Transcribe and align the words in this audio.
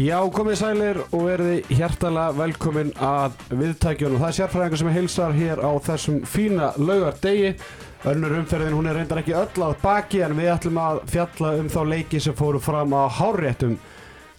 Já, 0.00 0.16
komið 0.32 0.54
sælir 0.56 0.98
og 1.02 1.24
verði 1.26 1.56
hjertalega 1.74 2.32
velkomin 2.38 2.92
að 3.04 3.34
viðtækjunum. 3.50 4.20
Það 4.22 4.30
er 4.30 4.36
sérfræðingar 4.38 4.80
sem 4.80 4.90
heilsar 4.94 5.34
hér 5.36 5.60
á 5.60 5.70
þessum 5.84 6.20
fína 6.24 6.68
laugardegi. 6.80 7.50
Önnur 8.08 8.36
umferðin, 8.38 8.76
hún 8.78 8.88
er 8.88 8.96
reyndar 8.96 9.20
ekki 9.20 9.34
öll 9.36 9.64
að 9.66 9.74
baki 9.82 10.22
en 10.24 10.36
við 10.38 10.48
ætlum 10.54 10.78
að 10.80 11.02
fjalla 11.10 11.50
um 11.58 11.68
þá 11.74 11.80
leiki 11.90 12.22
sem 12.22 12.38
fóru 12.38 12.62
fram 12.64 12.94
á 12.96 13.12
háréttum 13.18 13.74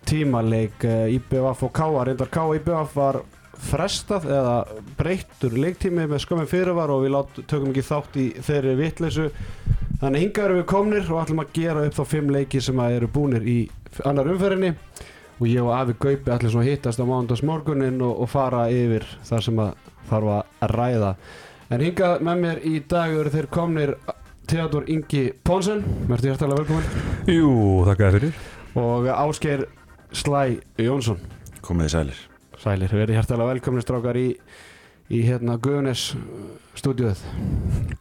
tímaleik 0.10 0.88
eh, 0.88 1.14
IBF 1.20 1.62
og 1.68 1.74
K.A. 1.78 2.08
Reyndar 2.10 2.34
K.A. 2.34 2.48
IBF 2.58 2.98
var 2.98 3.22
frestað 3.68 4.26
eða 4.32 4.58
breyttur 4.98 5.60
leiktími 5.62 6.08
með 6.08 6.24
skömmum 6.26 6.50
fyrirvar 6.50 6.96
og 6.96 7.06
við 7.06 7.18
lát, 7.20 7.42
tökum 7.44 7.70
ekki 7.76 7.86
þátt 7.92 8.18
í 8.18 8.28
þeirri 8.50 8.78
vitleysu. 8.82 9.30
Þannig 10.02 10.26
hinga 10.26 10.48
erum 10.48 10.64
við 10.64 10.70
komnir 10.74 11.14
og 11.14 11.22
ætlum 11.22 11.46
að 11.46 11.56
gera 11.60 11.86
upp 11.86 12.02
þá 12.02 12.06
fimm 12.16 12.34
leiki 12.34 12.66
sem 12.66 12.86
eru 12.88 13.14
búnir 13.14 13.46
í 13.46 13.60
annar 14.08 14.32
umferðinni 14.32 14.74
og 15.42 15.48
ég 15.50 15.66
og 15.66 15.74
Afi 15.74 15.96
Gaupi 15.98 16.30
allir 16.30 16.54
svona 16.54 16.68
hittast 16.70 17.02
á 17.02 17.06
mándags 17.10 17.42
morgunin 17.42 18.02
og, 18.06 18.20
og 18.22 18.30
fara 18.30 18.68
yfir 18.70 19.08
þar 19.26 19.46
sem 19.48 19.62
að 19.64 19.72
þarf 20.12 20.34
að 20.38 20.74
ræða. 20.76 21.12
En 21.72 21.82
hingað 21.82 22.26
með 22.28 22.42
mér 22.44 22.66
í 22.68 22.74
dag 22.92 23.14
eru 23.16 23.32
þeir 23.34 23.48
komnir 23.50 23.96
Theodor 24.52 24.86
Ingi 24.92 25.30
Ponsen 25.48 25.82
mérstu 26.10 26.30
hjertalega 26.30 26.62
velkomin 26.62 27.32
Jú, 27.32 27.52
þakka 27.88 28.10
þér 28.10 28.18
fyrir. 28.20 28.42
Og 28.82 29.08
Ásgeir 29.10 29.66
Slæ 30.12 30.60
Jónsson. 30.78 31.22
Komið 31.64 31.88
þið 31.88 31.94
sælir. 31.96 32.22
Sælir, 32.62 32.94
við 32.94 33.06
erum 33.08 33.18
hjertalega 33.18 33.54
velkomin 33.56 33.86
strákar 33.86 34.20
í, 34.20 34.28
í 35.12 35.22
hérna 35.28 35.58
Guðunes 35.62 36.12
stúdíuð 36.80 37.20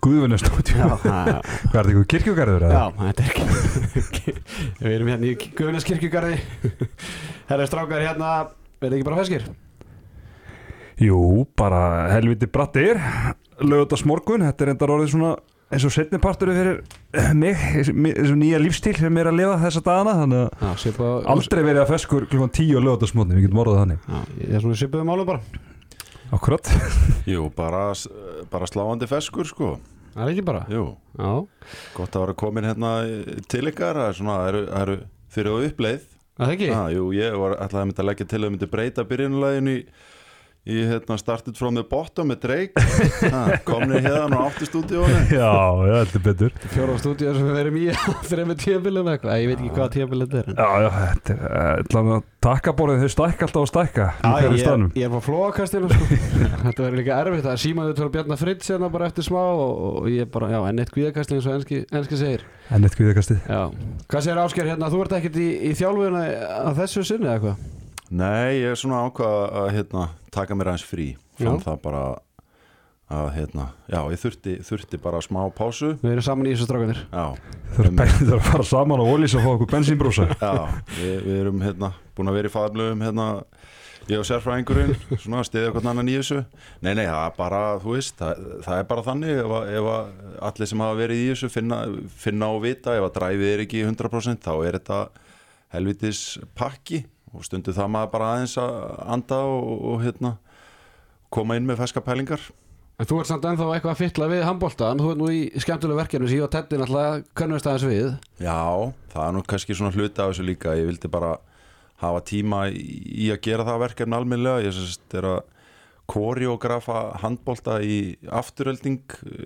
Guðvunni 0.04 0.38
stúdíu 0.40 0.78
Já, 0.78 0.86
Hvað 1.00 1.10
er 1.10 1.72
þetta 1.72 1.90
ykkur 1.94 2.06
kirkjugarður? 2.14 2.66
Já, 2.70 2.84
þetta 3.00 3.24
er 3.24 3.32
ekki 3.32 4.34
Við 4.84 4.94
erum 4.94 5.10
hérna 5.12 5.28
í 5.30 5.34
Guðunes 5.58 5.86
kirkjugarði. 5.88 6.38
Herra 7.50 7.66
strákar 7.68 8.04
hérna 8.06 8.30
verði 8.80 9.00
ekki 9.00 9.08
bara 9.10 9.18
feskir? 9.20 9.46
Jú, 11.00 11.20
bara 11.56 11.80
helviti 12.12 12.48
brattir. 12.52 13.00
Lögðast 13.60 14.06
morgun, 14.08 14.44
þetta 14.46 14.66
er 14.66 14.72
endar 14.74 14.92
orðið 14.94 15.14
svona 15.14 15.32
eins 15.70 15.84
og 15.86 15.92
setni 15.94 16.18
partur 16.22 16.50
fyrir 16.50 16.80
mig 17.38 17.60
eins 17.78 17.90
og 18.32 18.38
nýja 18.40 18.58
lífstíl 18.62 18.96
sem 18.98 19.18
er 19.22 19.30
að 19.30 19.38
lifa 19.38 19.58
þessa 19.64 19.82
dagana 19.86 20.16
þannig 20.18 20.64
að 20.66 21.28
aldrei 21.30 21.60
verið 21.62 21.82
að 21.84 21.92
feskur 21.92 22.26
klukkan 22.30 22.54
10 22.56 22.72
og 22.80 22.86
lögðast 22.88 23.18
morgun 23.18 23.38
við 23.38 23.46
getum 23.46 23.62
orðað 23.64 23.82
þannig. 23.84 24.08
Já, 24.08 24.40
ég 24.40 24.56
er 24.56 24.64
svona 24.64 24.80
svipuðum 24.80 25.12
málum 25.12 25.28
bara 25.30 25.68
Akkurat. 26.30 26.68
Jú, 27.26 27.48
bara, 27.56 27.90
bara 28.50 28.66
sláandi 28.70 29.08
feskur 29.10 29.48
sko. 29.48 29.70
Það 30.14 30.22
er 30.24 30.32
ekki 30.32 30.44
bara? 30.46 30.60
Jú, 30.70 30.84
Já, 31.18 31.32
gott 31.94 32.16
að 32.16 32.24
vera 32.24 32.36
komin 32.38 32.66
hérna 32.66 32.92
til 33.50 33.66
ykkar 33.70 33.98
Það 34.14 34.30
er 34.30 34.48
eru, 34.54 34.62
eru 34.80 34.96
fyrir 35.30 35.50
á 35.50 35.58
uppleið. 35.66 36.06
Það 36.38 36.46
er 36.46 36.54
ekki? 36.56 36.68
Ah, 36.74 36.86
Jú, 36.94 37.08
ég 37.14 37.34
var 37.38 37.56
alltaf 37.58 37.82
að 37.82 37.88
mynda 37.90 38.02
að 38.04 38.08
leggja 38.10 38.28
til 38.30 38.40
að 38.42 38.52
myndi 38.54 38.70
breyta 38.70 39.04
byrjunlegin 39.10 39.70
í 39.70 39.76
í 40.69 40.83
hérna 40.84 41.16
started 41.16 41.56
from 41.56 41.75
the 41.78 41.84
bottom 41.89 42.28
með 42.30 42.42
Drake. 42.44 42.83
Komnir 43.64 44.03
hérna 44.05 44.42
og 44.42 44.50
átti 44.50 44.69
stúdíónu 44.69 45.20
Já, 45.33 45.53
já, 45.89 45.94
þetta 46.05 46.19
er 46.19 46.25
betur. 46.27 46.53
Fjóra 46.75 46.97
stúdíu 47.00 47.33
sem 47.36 47.47
við 47.48 47.56
verum 47.56 47.78
í 47.80 47.86
Þreim 48.30 48.50
með 48.53 48.58
tíabilið 48.66 49.06
með 49.06 49.16
eitthvað. 49.16 49.41
Ég 49.41 49.48
veit 49.50 49.56
ekki 49.62 49.72
hvað 49.78 49.94
tíabilið 49.97 50.36
þetta 50.36 50.53
er 50.53 50.61
Já, 50.61 50.69
já, 50.84 50.91
þetta 50.98 51.36
er 51.36 51.81
ætlaðum 51.86 52.12
að 52.19 52.28
takkaborðið 52.44 53.03
þau 53.05 53.12
stækka 53.14 53.48
alltaf 53.48 53.64
að 53.64 53.70
stækka 53.72 54.06
í 54.11 54.12
Já, 54.20 54.31
ég, 54.44 54.86
ég 55.00 55.08
er 55.08 55.16
á 55.16 55.20
flóakastinu 55.25 55.91
sko. 55.91 56.20
Þetta 56.64 56.84
verður 56.84 57.00
líka 57.00 57.19
erfitt. 57.25 57.44
Það 57.44 57.53
er 57.56 57.62
símaðu 57.64 57.97
til 57.97 58.06
að 58.06 58.14
bjarna 58.16 58.41
fritt 58.41 58.64
sérna 58.64 58.92
bara 58.92 59.11
eftir 59.11 59.27
smá 59.27 59.41
og, 59.41 59.75
og 60.05 60.08
ég 60.12 60.31
bara, 60.33 60.53
já, 60.55 60.61
enn 60.69 60.81
eitt 60.84 60.92
guðakastinu 60.94 61.41
eins 61.41 61.48
og 61.50 61.58
enski, 61.58 61.83
enski 61.88 62.20
segir. 62.20 62.47
En 62.70 62.84
eitt 62.86 62.97
kvíðakastið. 62.97 63.44
Já, 63.49 63.60
hvað 64.09 64.25
segir 64.26 64.43
Ásker 64.44 64.72
hérna? 64.72 64.93
Þú 64.93 65.04
ert 65.04 65.19
ekkert 65.20 65.41
í, 65.41 65.50
í 65.69 65.76
þjálfuna 65.81 66.25
Nei, 68.10 68.59
ég 68.59 68.72
er 68.72 68.78
svona 68.78 69.04
ákvað 69.06 69.37
að 69.60 69.69
hérna, 69.76 70.09
taka 70.34 70.56
mér 70.59 70.72
aðeins 70.72 70.87
frí. 70.88 71.12
Fann 71.38 71.60
Já. 71.60 71.65
það 71.69 71.76
bara 71.84 72.03
að 73.10 73.28
hérna, 73.34 73.65
já, 73.91 73.98
ég 74.12 74.21
þurfti, 74.22 74.53
þurfti 74.66 74.98
bara 75.03 75.21
smá 75.22 75.41
pásu. 75.54 75.93
Við 75.98 76.12
erum 76.12 76.26
saman 76.26 76.47
í 76.47 76.54
þessu 76.54 76.69
er 77.88 77.97
bæðið 77.99 78.32
að 78.37 78.43
fara 78.47 78.66
saman 78.66 79.03
á 79.03 79.06
Ólís 79.06 79.34
og 79.34 79.47
fá 79.47 79.50
okkur 79.56 79.70
bensínbrúsa. 79.72 80.26
Já, 80.43 80.50
við, 80.94 81.15
við 81.26 81.38
erum 81.41 81.62
hérna 81.65 81.93
búin 82.19 82.31
að 82.31 82.38
vera 82.38 82.50
í 82.50 82.54
faðblöðum 82.54 83.04
hérna 83.06 83.26
ég 84.10 84.19
og 84.19 84.26
sérfræðingurinn, 84.26 84.94
svona 85.12 85.43
að 85.43 85.49
stiðja 85.50 85.72
hvern 85.75 85.91
annan 85.93 86.10
í 86.10 86.16
þessu. 86.19 86.41
Nei, 86.82 86.93
nei, 86.99 87.04
það 87.04 87.25
er 87.25 87.34
bara, 87.38 87.62
þú 87.82 87.94
veist 87.97 88.19
það, 88.19 88.44
það 88.66 88.82
er 88.82 88.88
bara 88.91 89.06
þannig 89.06 89.43
ef, 89.43 89.54
ef 89.78 89.91
að 89.94 90.12
allir 90.50 90.70
sem 90.70 90.84
hafa 90.87 90.99
verið 91.03 91.22
í 91.22 91.28
þessu 91.31 91.50
finna, 91.54 91.81
finna 92.26 92.50
og 92.54 92.62
vita, 92.66 92.94
ef 92.99 93.06
að 93.06 93.15
dræfið 93.19 93.53
er 93.53 93.65
ekki 93.66 93.84
100% 93.87 94.47
þá 94.47 94.53
er 94.56 94.78
þetta 94.81 95.00
helvitis 95.75 96.22
pakki 96.59 97.04
og 97.34 97.44
stundu 97.46 97.74
það 97.74 97.92
maður 97.94 98.14
bara 98.14 98.30
aðeins 98.34 98.56
að 98.60 98.78
anda 99.16 99.42
og, 99.46 99.84
og 99.92 100.00
hérna 100.04 100.32
koma 101.30 101.56
inn 101.58 101.68
með 101.68 101.82
ferska 101.84 102.02
pælingar. 102.04 102.42
En 103.00 103.08
þú 103.08 103.20
ert 103.22 103.30
samt 103.30 103.46
ennþá 103.48 103.68
eitthvað 103.74 103.94
að 103.94 104.00
fytla 104.02 104.26
við 104.28 104.42
handbólta 104.44 104.91
En 104.92 104.98
þú 105.00 105.12
ert 105.14 105.20
nú 105.22 105.28
í 105.32 105.44
skemmtulega 105.62 106.02
verkefni 106.02 106.26
sem 106.28 106.36
ég 106.36 106.44
og 106.44 106.50
Teddy 106.52 106.80
náttúrulega 106.80 107.22
könnumst 107.38 107.69
aðeins 107.70 107.86
við. 107.88 108.10
Já, 108.42 108.58
það 109.14 109.22
er 109.24 109.36
nú 109.36 109.44
kannski 109.48 109.76
svona 109.78 109.94
hluti 109.94 110.20
af 110.20 110.34
þessu 110.34 110.44
líka. 110.44 110.74
Ég 110.76 110.90
vildi 110.90 111.12
bara 111.12 111.38
hafa 112.02 112.20
tíma 112.28 112.66
í 112.74 113.30
að 113.32 113.40
gera 113.46 113.64
það 113.69 113.82
verkefni 113.86 114.19
almennilega. 114.19 114.66
Ég 114.66 114.76
sérst 114.76 115.16
er 115.16 115.30
að 115.30 115.40
koreografa 116.10 117.00
handbólta 117.22 117.78
í 117.80 118.16
afturölding 118.26 119.04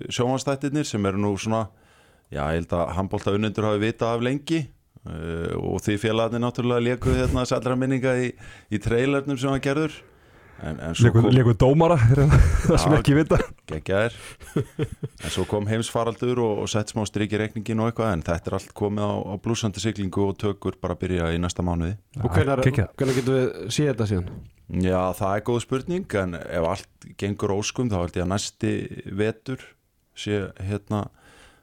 sjómanstættirnir 0.09 0.87
sem 0.87 1.05
eru 1.05 1.21
nú 1.21 1.35
svona 1.37 1.67
já, 2.33 2.41
ég 2.41 2.63
held 2.63 2.73
að 2.73 2.93
handbólta 2.97 3.35
unnendur 3.37 3.69
hafi 3.69 3.83
vitað 3.83 4.15
af 4.15 4.25
lengi 4.25 4.61
uh, 5.05 5.53
og 5.59 5.79
því 5.85 5.99
félagarnir 6.01 6.43
náttúrulega 6.43 6.87
lékuð 6.89 7.21
hérna 7.21 7.45
sælra 7.49 7.77
minninga 7.79 8.17
í, 8.25 8.33
í 8.71 8.81
trailernum 8.81 9.39
sem 9.39 9.53
hann 9.53 9.63
gerður. 9.63 9.95
En, 10.63 10.77
en 10.79 10.95
svo 10.95 11.11
kom 11.11 11.25
dómara, 11.59 11.97
er 12.13 12.21
það 12.63 12.77
sem 12.79 12.93
ekki 12.95 13.15
vita? 13.17 13.39
geggjaðir. 13.67 14.15
En 14.55 15.33
svo 15.33 15.43
kom 15.49 15.67
heimsfaraldur 15.67 16.39
og, 16.39 16.61
og 16.63 16.71
sett 16.71 16.93
smá 16.93 17.03
strik 17.09 17.33
í 17.35 17.39
reikningin 17.41 17.81
og 17.83 17.91
eitthvað 17.91 18.13
en 18.13 18.23
þetta 18.25 18.51
er 18.51 18.57
allt 18.59 18.73
komið 18.77 19.03
á, 19.03 19.15
á 19.19 19.33
blúsandi 19.43 19.83
siglingu 19.83 20.29
og 20.29 20.37
tökur 20.39 20.77
bara 20.79 20.95
að 20.95 21.01
byrja 21.03 21.31
í 21.35 21.41
næsta 21.43 21.65
mánuði. 21.65 21.97
Og 22.21 22.31
hvenær 22.31 22.63
getum 22.63 23.35
við 23.35 23.49
séð 23.67 23.91
þetta 23.91 24.09
síðan? 24.13 24.29
Já, 24.65 25.01
það 25.13 25.33
er 25.35 25.45
góð 25.45 25.59
spurning 25.61 26.17
en 26.21 26.37
ef 26.39 26.67
allt 26.71 27.09
gengur 27.21 27.53
óskum 27.53 27.91
þá 27.91 27.99
held 27.99 28.15
ég 28.17 28.25
að 28.25 28.31
næsti 28.31 28.71
vetur 29.13 29.67
sé 30.17 30.39
hérna 30.63 31.03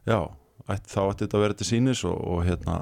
já, 0.07 0.29
þá 0.69 1.01
ætti 1.09 1.25
þetta 1.25 1.39
að 1.39 1.43
vera 1.47 1.57
til 1.59 1.67
sínis 1.67 2.05
og, 2.07 2.15
og 2.15 2.45
hérna 2.47 2.77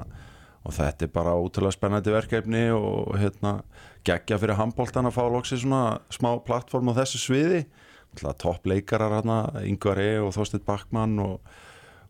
og 0.61 0.75
þetta 0.75 1.07
er 1.07 1.13
bara 1.13 1.37
útrúlega 1.41 1.73
spennandi 1.75 2.13
verkefni 2.13 2.67
og 2.75 3.15
hérna 3.17 3.61
geggja 4.05 4.37
fyrir 4.41 4.59
handbóltan 4.59 5.09
að 5.09 5.17
fá 5.17 5.23
loksi 5.29 5.57
svona 5.61 6.01
smá 6.13 6.35
plattform 6.45 6.91
á 6.93 6.99
þessu 7.01 7.21
sviði. 7.21 7.63
Topp 8.19 8.67
leikarar 8.67 9.13
hérna, 9.19 9.43
Ingvar 9.63 10.01
E 10.03 10.11
og 10.19 10.33
Þorsteinn 10.35 10.65
Backmann 10.67 11.15
og, 11.23 11.53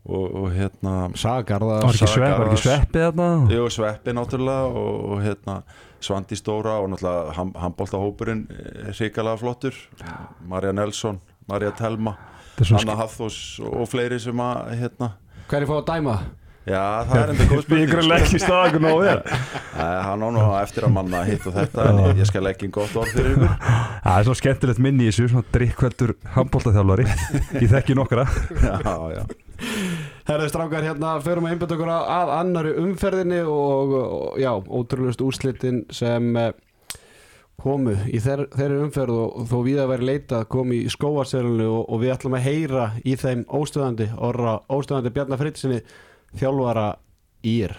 og, 0.07 0.25
og 0.41 0.47
hérna 0.55 1.11
Sagarða 1.13 1.77
Var 1.83 1.99
ekki, 1.99 2.23
var 2.23 2.47
ekki 2.47 2.63
sveppið 2.63 3.05
þarna? 3.05 3.29
Jú, 3.53 3.67
Sveppi 3.75 4.15
náttúrulega 4.17 4.81
og, 4.81 4.97
og 5.13 5.21
hérna 5.21 5.59
Svandi 6.01 6.39
Stóra 6.39 6.79
og 6.81 6.89
náttúrulega 6.95 7.37
ham, 7.37 7.53
handbóltahópurinn 7.61 8.43
hrikalega 8.89 9.37
flottur. 9.43 9.77
Marja 10.49 10.73
Nelson, 10.73 11.21
Marja 11.47 11.71
Telma 11.77 12.17
Þetta 12.51 12.65
er 12.65 12.71
svona 12.71 12.81
Anna 12.83 12.99
Hafþós 12.99 13.37
og 13.63 13.87
fleiri 13.89 14.19
sem 14.21 14.41
að 14.43 14.73
hérna 14.81 15.13
Hver 15.51 15.63
er 15.63 15.69
fá 15.69 15.77
að 15.77 15.87
dæma? 15.93 16.17
Já, 16.61 16.81
það 17.09 17.15
er 17.17 17.31
enda 17.33 17.45
góð 17.49 17.55
Við 17.55 17.63
spurning 17.65 17.87
ykkur 17.87 18.15
ekki 18.19 18.39
staða 18.41 18.65
ykkur 18.69 18.83
náðu 18.85 19.05
þér. 19.07 19.21
Nei, 19.81 19.95
Hann 20.05 20.25
á 20.25 20.27
nú 20.35 20.41
eftir 20.59 20.85
að 20.85 20.91
manna 20.93 21.21
hitt 21.25 21.45
og 21.49 21.55
þetta 21.55 21.85
en 21.89 22.01
ég, 22.03 22.19
ég 22.21 22.29
skal 22.29 22.49
ekki 22.51 22.69
gott 22.75 22.97
orð 23.01 23.15
fyrir 23.15 23.31
ykkur. 23.33 23.55
Það 24.05 24.17
er 24.17 24.27
svona 24.27 24.41
skemmtilegt 24.41 24.81
minni 24.85 25.07
í 25.07 25.09
þessu 25.09 25.31
Svona 25.31 25.53
drikkveldur 25.55 26.13
handbóltaþjálfari 26.35 27.07
Ég 27.57 27.71
þekki 27.71 27.97
nokkra. 27.97 28.27
Já, 28.61 28.97
já. 29.15 29.23
Herðu 30.25 30.49
strákar 30.51 30.85
hérna, 30.85 31.15
förum 31.25 31.47
að 31.47 31.55
einbjöta 31.55 31.75
okkur 31.75 31.89
að, 31.93 32.31
annari 32.37 32.73
umferðinni 32.81 33.39
og, 33.45 33.95
og 33.97 34.37
já, 34.41 34.51
ótrúlust 34.53 35.21
úrslitin 35.25 35.81
sem 35.93 36.29
eh, 36.39 36.53
komu 37.61 37.93
í 38.09 38.21
þeir, 38.21 38.45
þeirri 38.53 38.79
umferð 38.85 39.17
og, 39.17 39.41
þó 39.49 39.57
við 39.65 39.81
að 39.83 39.91
vera 39.93 40.07
leitað 40.11 40.47
kom 40.53 40.73
í 40.77 40.79
skóarselinu 40.93 41.67
og, 41.69 41.83
og 41.89 42.01
við 42.01 42.13
ætlum 42.15 42.37
að 42.37 42.47
heyra 42.47 42.87
í 43.05 43.17
þeim 43.21 43.43
óstöðandi, 43.49 44.11
orra 44.17 44.55
óstöðandi 44.71 45.13
Bjarnar 45.17 45.41
Frittsinni 45.41 45.81
þjálfara 46.37 46.89
ír. 47.43 47.75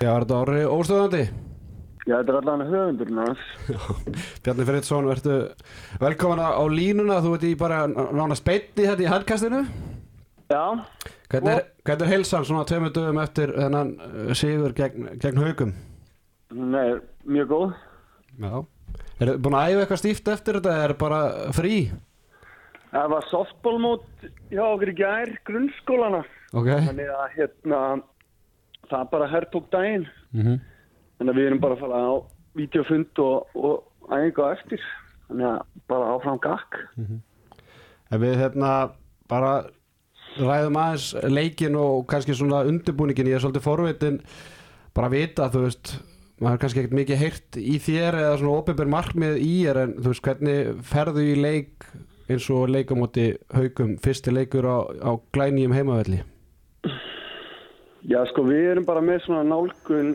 Já, 0.00 0.14
er 0.16 0.24
þetta 0.24 0.36
orri 0.40 0.60
óstöðandi? 0.64 1.49
Já, 2.10 2.16
þetta 2.16 2.32
er 2.32 2.38
allan 2.40 2.62
höfundurinn 2.66 3.18
hans. 3.22 3.42
Bjarni 4.42 4.64
Friðsson, 4.66 5.06
verðu 5.06 5.34
velkomin 6.02 6.40
á 6.42 6.64
línuna, 6.66 7.20
þú 7.22 7.36
ert 7.36 7.44
í 7.46 7.52
bara 7.60 7.84
nána 7.86 8.34
speitni 8.38 8.88
þetta 8.88 9.04
í 9.04 9.10
handkastinu 9.12 9.60
Já, 10.50 10.64
Hvernig 11.30 11.52
er, 11.54 11.68
hvernig 11.86 12.02
er 12.08 12.10
heilsan 12.10 12.46
svona 12.48 12.64
tveimur 12.66 12.90
dögum 12.90 13.20
eftir 13.22 13.52
þennan 13.54 13.92
uh, 14.02 14.32
sigur 14.34 14.74
gegn, 14.74 15.12
gegn 15.22 15.38
haugum? 15.38 15.76
er 16.50 16.98
mjög 17.30 17.52
góð. 17.52 17.76
Já 18.42 18.54
Er 19.20 19.28
þið 19.28 19.42
búin 19.44 19.54
að 19.58 19.70
æfa 19.70 19.84
eitthvað 19.84 20.00
stíft 20.00 20.28
eftir 20.32 20.56
þetta 20.58 20.72
eða 20.74 20.84
er 20.88 20.94
bara 20.98 21.20
frí? 21.54 21.74
Það 22.90 23.10
var 23.12 23.26
softballmót 23.30 24.24
hjá 24.50 24.62
okkur 24.64 24.90
í 24.90 24.96
gær, 24.98 25.32
grunnskólana. 25.46 26.24
Ok 26.56 26.70
Þannig 26.72 27.12
að 27.14 27.36
hérna, 27.36 27.80
það 28.90 29.10
bara 29.14 29.30
herrtók 29.30 29.70
daginn. 29.70 30.08
mm 30.34 30.58
Þannig 31.20 31.34
að 31.34 31.38
við 31.38 31.50
erum 31.50 31.60
bara 31.60 31.76
að 31.76 31.82
fara 31.84 31.98
á 32.00 32.12
videofund 32.56 33.20
og, 33.20 33.58
og 33.60 34.08
æfingu 34.08 34.46
á 34.48 34.48
eftir. 34.56 34.86
Þannig 35.28 35.48
að 35.50 35.58
bara 35.92 36.14
áfram 36.14 36.40
gakk. 36.40 36.78
Ef 38.10 38.22
við 38.22 38.38
hérna 38.40 38.70
bara 39.28 39.50
ræðum 40.40 40.78
aðeins 40.80 41.10
leikin 41.28 41.76
og 41.76 42.06
kannski 42.08 42.32
svona 42.38 42.62
undirbúningin, 42.64 43.28
ég 43.28 43.36
er 43.36 43.44
svolítið 43.44 43.66
forvitin 43.66 44.16
bara 44.96 45.10
að 45.10 45.16
vita, 45.18 45.50
þú 45.52 45.66
veist 45.66 45.92
maður 46.40 46.54
er 46.56 46.62
kannski 46.62 46.80
ekkert 46.80 46.96
mikið 46.96 47.20
heyrt 47.20 47.58
í 47.60 47.74
þér 47.84 48.16
eða 48.22 48.36
svona 48.40 48.60
óbyrgur 48.62 48.90
markmið 48.94 49.36
í 49.44 49.50
þér 49.66 49.80
en 49.82 49.92
þú 49.98 50.12
veist 50.14 50.24
hvernig 50.24 50.70
ferðu 50.88 51.24
í 51.26 51.34
leik 51.36 51.88
eins 52.30 52.46
og 52.54 52.70
leikamóti 52.72 53.26
haugum 53.52 53.96
fyrsti 54.00 54.32
leikur 54.32 54.64
á, 54.64 54.78
á 55.04 55.10
glænýjum 55.34 55.76
heimavelli 55.76 56.22
Já, 58.08 58.22
sko, 58.30 58.46
við 58.48 58.70
erum 58.70 58.86
bara 58.88 59.02
með 59.04 59.26
svona 59.26 59.44
nálgun 59.44 60.14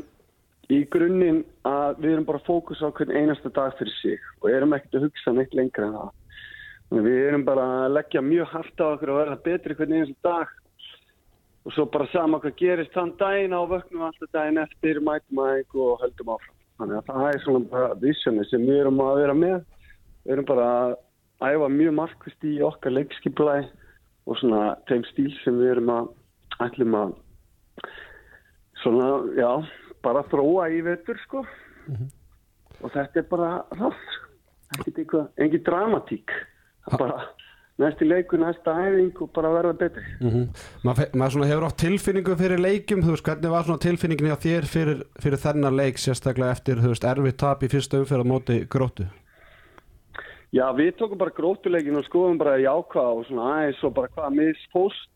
í 0.73 0.81
grunninn 0.89 1.43
að 1.67 2.01
við 2.01 2.11
erum 2.15 2.27
bara 2.27 2.41
að 2.41 2.47
fókusa 2.49 2.89
á 2.89 2.95
hvern 2.97 3.13
einasta 3.13 3.51
dag 3.53 3.75
fyrir 3.79 3.95
sig 3.99 4.29
og 4.41 4.49
erum 4.49 4.73
ekkert 4.77 4.97
að 4.97 5.07
hugsa 5.07 5.33
neitt 5.35 5.53
lengra 5.57 5.89
en 5.89 5.97
það. 5.99 6.13
Við 7.05 7.21
erum 7.27 7.45
bara 7.45 7.65
að 7.85 7.95
leggja 7.97 8.23
mjög 8.25 8.51
hart 8.53 8.81
á 8.81 8.85
okkur 8.87 9.11
að 9.13 9.19
verða 9.21 9.37
betri 9.45 9.77
hvern 9.77 9.95
einasta 9.99 10.29
dag 10.29 10.53
og 11.65 11.73
svo 11.73 11.85
bara 11.89 12.09
sama 12.11 12.41
hvað 12.41 12.57
gerist 12.61 12.93
þann 12.93 13.15
daginn 13.19 13.57
á 13.57 13.61
vöknum 13.69 14.05
alltaf 14.05 14.29
daginn 14.33 14.61
eftir, 14.61 15.01
mætum 15.01 15.41
aðeins 15.41 15.79
og 15.85 16.03
höldum 16.03 16.35
áfram. 16.35 16.57
Þannig 16.75 16.99
að 16.99 17.07
það 17.09 17.29
er 17.29 17.41
svona 17.45 17.71
bara 17.71 17.95
visioni 18.01 18.45
sem 18.49 18.67
við 18.67 18.81
erum 18.83 19.01
að 19.05 19.21
vera 19.21 19.37
með. 19.37 19.57
Við 20.25 20.35
erum 20.35 20.49
bara 20.49 20.67
að 20.75 20.95
æfa 21.45 21.71
mjög 21.73 21.97
markvist 22.01 22.45
í 22.45 22.53
okkar 22.65 22.93
leikskiplæði 22.93 23.65
og 24.25 24.39
svona 24.41 24.61
þeim 24.89 25.05
stíl 25.11 25.31
sem 25.43 25.57
við 25.61 25.73
erum 25.75 25.91
að 25.93 26.11
ætlum 26.65 26.97
að 26.99 27.15
svona, 28.81 29.09
já, 29.37 29.49
bara 30.05 30.25
þróa 30.31 30.69
í 30.73 30.83
vetur, 30.85 31.19
sko. 31.25 31.45
Og 32.81 32.91
þetta 32.93 33.21
er 33.21 33.27
bara 33.31 33.49
rátt, 33.79 34.13
eitthvað, 34.85 35.27
engin 35.41 35.65
dramatík. 35.65 36.37
Bara 36.93 37.25
næsti 37.81 38.07
leikur, 38.07 38.39
næsta 38.39 38.71
æfing 38.85 39.21
og 39.21 39.31
bara 39.35 39.51
verða 39.51 39.73
betri. 39.73 40.03
mm 40.21 40.29
-hmm. 40.29 40.47
maður 41.13 41.31
svona 41.31 41.47
hefur 41.47 41.67
átt 41.67 41.77
tilfinningu 41.77 42.35
fyrir 42.35 42.59
leikum 42.59 43.01
þú 43.01 43.09
veist 43.09 43.25
hvernig 43.25 43.51
var 43.51 43.63
svona 43.63 43.79
tilfinningin 43.79 44.31
hjá 44.31 44.37
þér 44.47 44.65
fyrir, 44.65 45.03
fyrir 45.19 45.37
þennan 45.37 45.75
leik 45.75 45.97
sérstaklega 45.97 46.51
eftir 46.51 46.75
þú 46.77 46.87
veist 46.93 47.03
erfið 47.03 47.35
tap 47.37 47.63
í 47.63 47.67
fyrsta 47.67 47.99
umferð 47.99 48.23
á 48.23 48.31
móti 48.31 48.67
gróttu 48.69 49.05
Já, 50.55 50.71
við 50.71 50.93
tókum 50.95 51.19
bara 51.19 51.35
grótuleikin 51.35 51.97
og 51.99 52.05
skoðum 52.05 52.37
bara 52.39 52.55
jákvað 52.61 53.17
og 53.17 53.25
svona 53.27 53.47
aðeins 53.57 53.83
og 53.83 53.93
bara 53.93 54.07
hvað 54.07 54.35
misfóst. 54.37 55.11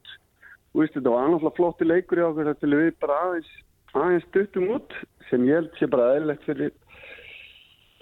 Þú 0.73 0.81
veist, 0.81 0.93
þetta 0.97 1.13
var 1.13 1.27
annafla 1.27 1.51
flotti 1.55 1.85
leikur 1.85 2.19
í 2.19 2.25
okkur 2.27 2.49
til 2.59 2.73
við 2.75 2.89
bara 2.99 3.19
aðeins, 3.23 3.51
aðeins 3.97 4.27
stuttum 4.29 4.69
út 4.75 4.95
sem 5.29 5.45
ég 5.47 5.59
held 5.59 5.77
sé 5.77 5.89
bara 5.89 6.13
eðlilegt 6.15 6.45
fyrir, 6.47 6.73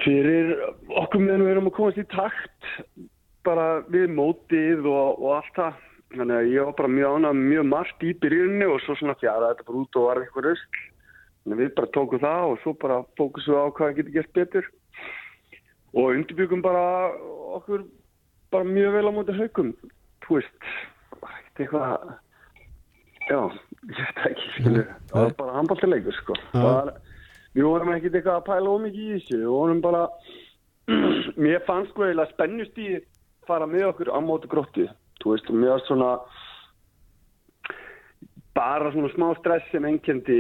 fyrir 0.04 0.54
okkur 1.04 1.24
meðan 1.24 1.46
við 1.46 1.54
erum 1.56 1.70
að 1.72 1.78
komast 1.80 2.02
í 2.02 2.08
takt 2.14 2.72
bara 3.48 3.68
við 3.92 4.12
mótið 4.16 4.88
og, 4.88 5.22
og 5.22 5.38
allt 5.40 5.54
það. 5.56 5.84
Þannig 6.18 6.38
að 6.38 6.50
ég 6.54 6.68
var 6.68 6.76
bara 6.78 6.92
mjög 6.96 7.16
ánað 7.18 7.40
mjög 7.42 7.66
margt 7.68 8.04
í 8.08 8.14
byrjunni 8.22 8.68
og 8.72 8.78
svo 8.84 8.96
svona 8.96 9.18
fjara 9.20 9.52
þetta 9.52 9.68
bara 9.68 9.82
út 9.84 10.00
og 10.00 10.06
var 10.08 10.22
eitthvað. 10.24 10.62
Þannig 11.44 11.58
að 11.58 11.64
við 11.64 11.74
bara 11.80 11.94
tókum 11.96 12.24
það 12.24 12.46
og 12.48 12.60
svo 12.64 12.74
bara 12.80 13.00
fókusum 13.20 13.56
við 13.56 13.64
á 13.64 13.76
hvað 13.78 13.98
getur 13.98 14.16
gert 14.16 14.34
betur 14.36 14.70
og 15.98 16.14
undirbyggum 16.14 16.62
bara 16.62 17.12
okkur 17.58 17.86
bara 18.52 18.64
mjög 18.64 18.94
vel 18.94 19.10
á 19.10 19.12
móti 19.16 19.36
haugum 19.38 19.74
þú 20.26 20.38
veist 20.38 20.68
eitthvað 21.58 22.12
já, 23.28 23.40
ég 23.86 24.00
veit 24.02 24.24
ekki 24.32 24.50
skilu. 24.56 24.84
það 25.12 25.28
var 25.28 25.36
bara 25.42 25.58
handbóltileikur 25.60 26.18
sko. 26.18 26.38
Var, 26.54 26.92
við 27.54 27.68
vorum 27.68 27.94
ekkert 27.94 28.18
eitthvað 28.18 28.40
að 28.40 28.48
pæla 28.50 28.74
ómikið 28.74 29.04
í 29.04 29.12
þessu. 29.18 29.42
Við 29.44 29.54
vorum 29.54 29.84
bara 29.86 30.04
mér 31.46 31.64
fannst 31.68 31.94
sko 31.94 32.08
eiginlega 32.08 32.34
spennust 32.34 32.82
í 32.82 32.90
fara 33.48 33.70
með 33.70 33.90
okkur 33.92 34.12
á 34.12 34.20
móti 34.24 34.50
grótti 34.52 34.88
þú 35.22 35.34
veist, 35.34 35.50
og 35.50 35.60
mér 35.62 35.74
var 35.76 35.86
svona 35.88 36.12
bara 38.58 38.92
svona 38.94 39.14
smá 39.14 39.28
stress 39.38 39.72
sem 39.72 39.86
einkendi 39.86 40.38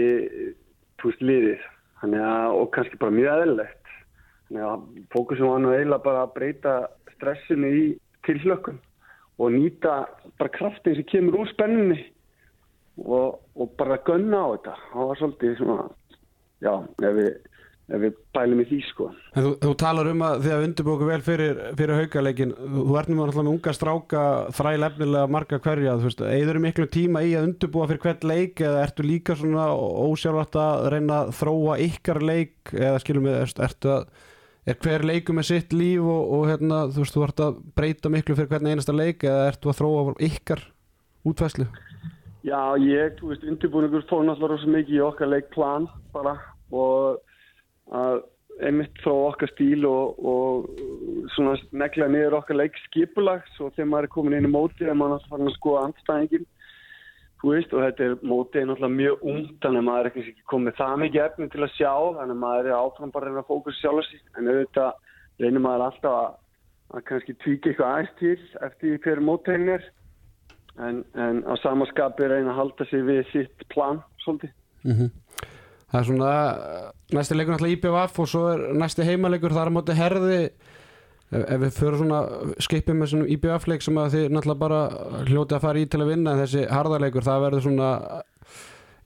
þú 0.98 1.12
veist, 1.12 1.24
liðið. 1.24 1.66
Þannig 2.02 2.24
að, 2.30 2.56
og 2.60 2.68
kannski 2.76 3.00
bara 3.02 3.16
mjög 3.16 3.32
eðlilegt. 3.34 3.94
Þannig 4.48 4.68
að 4.68 4.84
fókusum 5.14 5.52
var 5.52 5.64
nú 5.64 5.72
eiginlega 5.74 6.06
bara 6.06 6.26
að 6.26 6.36
breyta 6.36 6.76
stressinu 7.16 7.72
í 7.74 7.88
tilhlökkun 8.28 8.78
og 9.38 9.54
nýta 9.54 9.96
bara 10.40 10.54
kraftin 10.54 10.96
sem 10.98 11.08
kemur 11.10 11.42
úr 11.42 11.50
spenninni 11.52 12.00
og, 13.06 13.38
og 13.56 13.76
bara 13.80 14.00
gunna 14.08 14.42
á 14.42 14.48
þetta. 14.56 14.74
Það 14.94 15.12
var 15.12 15.22
svolítið 15.22 15.56
svona, 15.62 15.86
já, 16.66 16.74
ef 17.08 17.16
við, 17.18 17.30
ef 17.88 18.02
við 18.04 18.16
bælum 18.36 18.62
í 18.64 18.68
því 18.68 18.80
sko. 18.90 19.10
En 19.38 19.46
þú, 19.46 19.52
þú 19.64 19.74
talar 19.84 20.10
um 20.12 20.24
að 20.28 20.40
þið 20.46 20.56
að 20.58 20.66
undirbúku 20.68 21.10
vel 21.10 21.20
fyrir, 21.26 21.60
fyrir 21.80 22.02
haukaleikin 22.02 22.56
þú 22.58 22.98
ert 23.00 23.12
nú 23.12 23.18
náttúrulega 23.20 23.44
með 23.48 23.52
unga 23.54 23.76
stráka 23.78 24.24
þræl 24.58 24.88
efnilega 24.90 25.34
marga 25.38 25.60
hverja 25.68 25.98
þú 25.98 26.10
veist, 26.10 26.24
eður 26.38 26.62
miklu 26.68 26.88
tíma 26.98 27.24
í 27.24 27.36
að 27.38 27.50
undirbúa 27.52 27.90
fyrir 27.92 28.04
hvert 28.08 28.28
leik 28.28 28.64
eða 28.66 28.86
ertu 28.88 29.06
líka 29.08 29.38
svona 29.40 29.70
ósjálfvægt 29.78 30.60
að 30.64 30.90
reyna 30.96 31.22
að 31.24 31.36
þróa 31.40 31.78
ykkar 31.88 32.22
leik 32.26 32.74
eða 32.76 32.98
skilum 33.06 33.30
við, 33.30 33.40
ertu- 33.46 33.94
að 33.98 34.10
er 34.68 34.76
hver 34.84 35.06
leiku 35.08 35.32
með 35.32 35.48
sitt 35.48 35.72
líf 35.72 36.04
og, 36.04 36.32
og 36.36 36.42
hérna, 36.50 36.82
þú 36.92 37.04
veist, 37.06 37.16
þú 37.16 37.22
ert 37.24 37.44
að 37.46 37.60
breyta 37.78 38.12
miklu 38.12 38.36
fyrir 38.36 38.50
hvern 38.52 38.68
einasta 38.74 38.96
leik 38.96 39.24
eða 39.24 39.46
ertu 39.54 39.72
að 39.72 39.78
þróa 39.80 40.16
ykkar 40.28 40.66
útvæslu 41.28 41.68
Já, 42.48 42.80
ég, 42.80 43.18
þú 43.20 43.34
veist, 43.34 43.44
undirbúningur 43.44 44.06
fór 44.08 44.24
náttúrulega 44.24 44.54
rosa 44.54 44.72
mikið 44.72 44.96
í 44.96 45.04
okkar 45.04 45.32
leikplan 45.34 45.88
bara 46.14 46.38
og 46.72 47.18
að 47.92 48.22
einmitt 48.64 49.02
frá 49.04 49.12
okkar 49.14 49.52
stíl 49.52 49.86
og, 49.90 50.20
og 50.24 50.70
svona 51.36 51.58
negla 51.76 52.08
niður 52.10 52.38
okkar 52.40 52.58
leikskipulags 52.62 53.60
og 53.60 53.74
þegar 53.76 53.90
maður 53.92 54.08
er 54.08 54.14
komin 54.14 54.38
inn 54.38 54.48
í 54.48 54.54
móti 54.54 54.86
er 54.86 54.96
maður 54.96 55.18
náttúrulega 55.18 55.34
farin 55.34 55.52
að 55.52 55.58
skoða 55.58 55.84
andstæðingin 55.88 56.48
þú 57.42 57.52
veist, 57.54 57.76
og 57.76 57.84
þetta 57.86 58.08
er 58.08 58.16
mótið 58.32 58.66
náttúrulega 58.70 58.98
mjög 59.02 59.28
þannig 59.66 59.82
að 59.82 59.88
maður 59.90 60.10
er 60.10 60.22
ekki 60.24 60.48
komið 60.54 60.80
það 60.80 60.96
mikið 61.04 61.26
efni 61.28 61.50
til 61.54 61.64
að 61.68 61.76
sjá 61.76 61.92
þannig 61.92 62.38
að 62.38 62.42
maður 62.46 62.72
er 62.72 62.80
áfram 62.80 63.14
bara 63.14 63.28
að 63.28 63.34
reyna 63.34 63.44
að 63.44 63.52
fókusa 63.52 63.82
sjálf 63.82 64.08
sig 64.08 64.24
en 64.40 64.52
auðvitað 64.54 64.92
reynir 65.44 65.66
maður 65.68 65.88
alltaf 65.90 66.18
að, 66.24 66.34
að 66.96 67.08
kannski 67.12 67.40
tvíka 67.44 67.74
eitthvað 67.74 67.94
aðeins 67.94 68.18
til 68.24 68.36
eftir 68.70 68.88
því 68.88 69.04
fyrir 69.06 69.26
móttegin 69.28 69.76
er 69.76 69.90
en, 70.78 71.04
en 71.18 71.44
á 71.48 71.54
samaskapi 71.62 72.30
reyna 72.30 72.54
að 72.54 72.60
halda 72.62 72.88
sig 72.90 73.06
við 73.08 73.24
sitt 73.34 73.68
plan 73.74 74.02
svolítið. 74.24 74.54
Það 75.88 76.00
er 76.00 76.08
svona 76.10 76.32
næsti 77.16 77.38
leikur 77.38 77.56
náttúrulega 77.56 77.78
IBVF 77.78 78.20
og 78.20 78.28
svo 78.28 78.44
er 78.52 78.66
næsti 78.76 79.08
heimalegur 79.08 79.56
þar 79.56 79.72
á 79.72 79.76
móti 79.78 79.96
herði 79.96 80.40
ef, 81.32 81.42
ef 81.42 81.62
við 81.64 81.76
fyrir 81.78 82.02
svona 82.02 82.22
skipum 82.64 83.02
með 83.02 83.14
svona 83.14 83.30
IBVF 83.36 83.68
leik 83.72 83.86
sem 83.86 84.00
að 84.02 84.18
þið 84.18 84.26
náttúrulega 84.36 84.64
bara 84.64 84.82
hljóti 85.30 85.58
að 85.58 85.64
fara 85.64 85.82
í 85.82 85.88
til 85.88 86.02
að 86.04 86.12
vinna 86.12 86.34
en 86.36 86.42
þessi 86.44 86.66
harðarleikur 86.72 87.28
það 87.28 87.44
verður 87.46 87.66
svona 87.68 87.92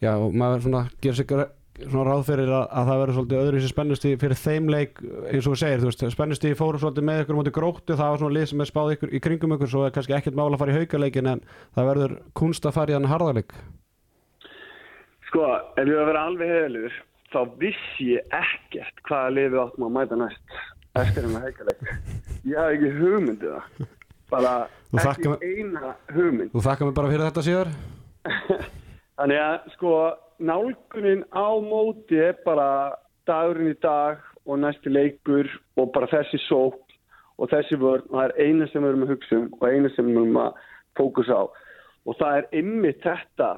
já, 0.02 0.14
maður 0.18 0.66
svona 0.66 0.86
gerir 1.02 1.20
sig 1.22 1.36
gre- 1.82 1.92
svona 1.92 2.06
ráð 2.14 2.24
fyrir 2.30 2.52
að, 2.54 2.64
að 2.80 2.88
það 2.92 3.02
verður 3.02 3.18
svolítið 3.18 3.42
öðru 3.42 3.62
sér 3.66 3.74
spennustíð 3.74 4.16
fyrir 4.24 4.40
þeim 4.42 4.70
leik 4.72 5.02
eins 5.04 5.46
og 5.46 5.52
þú 5.52 5.60
segir, 5.62 5.82
þú 5.84 5.90
veist, 5.92 6.06
spennustíð 6.16 6.56
fóru 6.62 6.82
svolítið 6.82 7.08
með 7.10 7.22
ykkur 7.26 7.40
móti 7.42 7.54
gróttu, 7.58 7.98
það 8.00 8.12
var 8.14 8.22
svona 8.24 8.38
lið 8.38 8.50
sem 8.52 8.64
er 8.66 8.70
spáð 8.72 8.94
ykkur 8.96 9.14
í 9.18 9.22
kringum 9.26 9.56
ykkur, 9.58 9.72
svo 9.74 9.86
er 9.88 9.94
kannski 9.96 10.16
ekkert 10.18 10.38
mála 10.40 10.56
að 10.58 10.64
fara 10.64 10.74
í 10.76 10.80
haukaleikin 10.82 11.32
en 11.34 11.44
það 11.78 11.90
verður 11.92 12.18
kunst 12.42 12.66
að 12.70 12.76
fara 12.80 12.94
í 12.94 12.98
þann 12.98 13.12
harðarleik 13.12 13.56
Sko, 15.32 15.46
ef 15.80 15.88
ég 15.88 15.96
var 15.96 16.02
að 16.04 16.10
vera 16.12 16.26
alveg 16.28 16.50
heðalur 16.52 16.96
þá 17.32 17.40
vissi 17.62 18.08
ég 18.18 18.34
ekkert 18.36 18.98
hvaða 19.08 19.30
liði 19.32 19.52
við 19.54 19.62
áttum 19.64 19.86
að 19.88 19.94
mæta 19.96 20.18
næst 20.20 20.58
eftir 21.00 21.24
hennar 21.24 21.46
heikaleg. 21.48 21.86
Ég 22.52 22.58
hafði 22.60 22.76
ekki 22.76 22.90
hugmyndið 22.98 23.54
það. 23.56 23.86
Bara 24.32 24.52
ekki 25.00 25.32
eina 25.48 25.94
hugmynd. 26.12 26.52
Þú 26.52 26.64
þakka 26.66 26.88
mig 26.90 26.98
bara 26.98 27.12
fyrir 27.14 27.24
þetta 27.30 27.44
síðar 27.48 27.72
Þannig 29.22 29.40
að 29.46 29.56
sko 29.78 29.94
nálgunin 30.42 31.24
á 31.32 31.48
móti 31.62 32.20
er 32.20 32.38
bara 32.46 32.98
dagurinn 33.30 33.74
í 33.74 33.80
dag 33.82 34.22
og 34.46 34.62
næsti 34.62 34.90
leikur 34.90 35.50
og 35.78 35.92
bara 35.96 36.10
þessi 36.12 36.42
sók 36.48 36.80
og 37.38 37.50
þessi 37.52 37.78
vörn 37.82 38.08
og 38.10 38.16
það 38.18 38.28
er 38.28 38.38
eina 38.46 38.68
sem 38.70 38.84
við 38.84 38.92
erum 38.92 39.06
að 39.06 39.14
hugsa 39.16 39.38
um 39.38 39.50
og 39.60 39.68
eina 39.68 39.92
sem 39.96 40.08
við 40.10 40.22
erum 40.22 40.40
að 40.42 40.64
fókusa 41.00 41.38
á. 41.38 41.44
Og 42.10 42.18
það 42.18 42.36
er 42.40 42.46
ymmið 42.58 42.96
þetta 43.04 43.50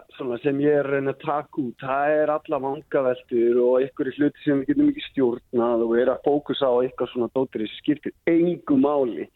sem 0.44 0.60
ég 0.60 0.80
er 0.82 0.90
reyna 0.92 1.14
að 1.14 1.22
taka 1.24 1.62
út. 1.64 1.76
Það 1.80 2.16
er 2.18 2.32
alla 2.34 2.60
vangaveltur 2.66 3.60
og 3.64 3.76
einhverju 3.80 4.16
hluti 4.18 4.44
sem 4.44 4.60
við 4.60 4.74
getum 4.74 4.90
ekki 4.92 5.06
stjórnað 5.08 5.86
og 5.86 5.94
við 5.94 6.02
erum 6.04 6.18
að 6.18 6.26
fókusa 6.28 6.68
á 6.68 6.76
eitthvað 6.84 7.14
svona 7.14 7.30
dóttir 7.38 7.64
sem 7.64 7.80
skiptir 7.80 8.16
engu 8.28 8.80
máli. 8.84 9.30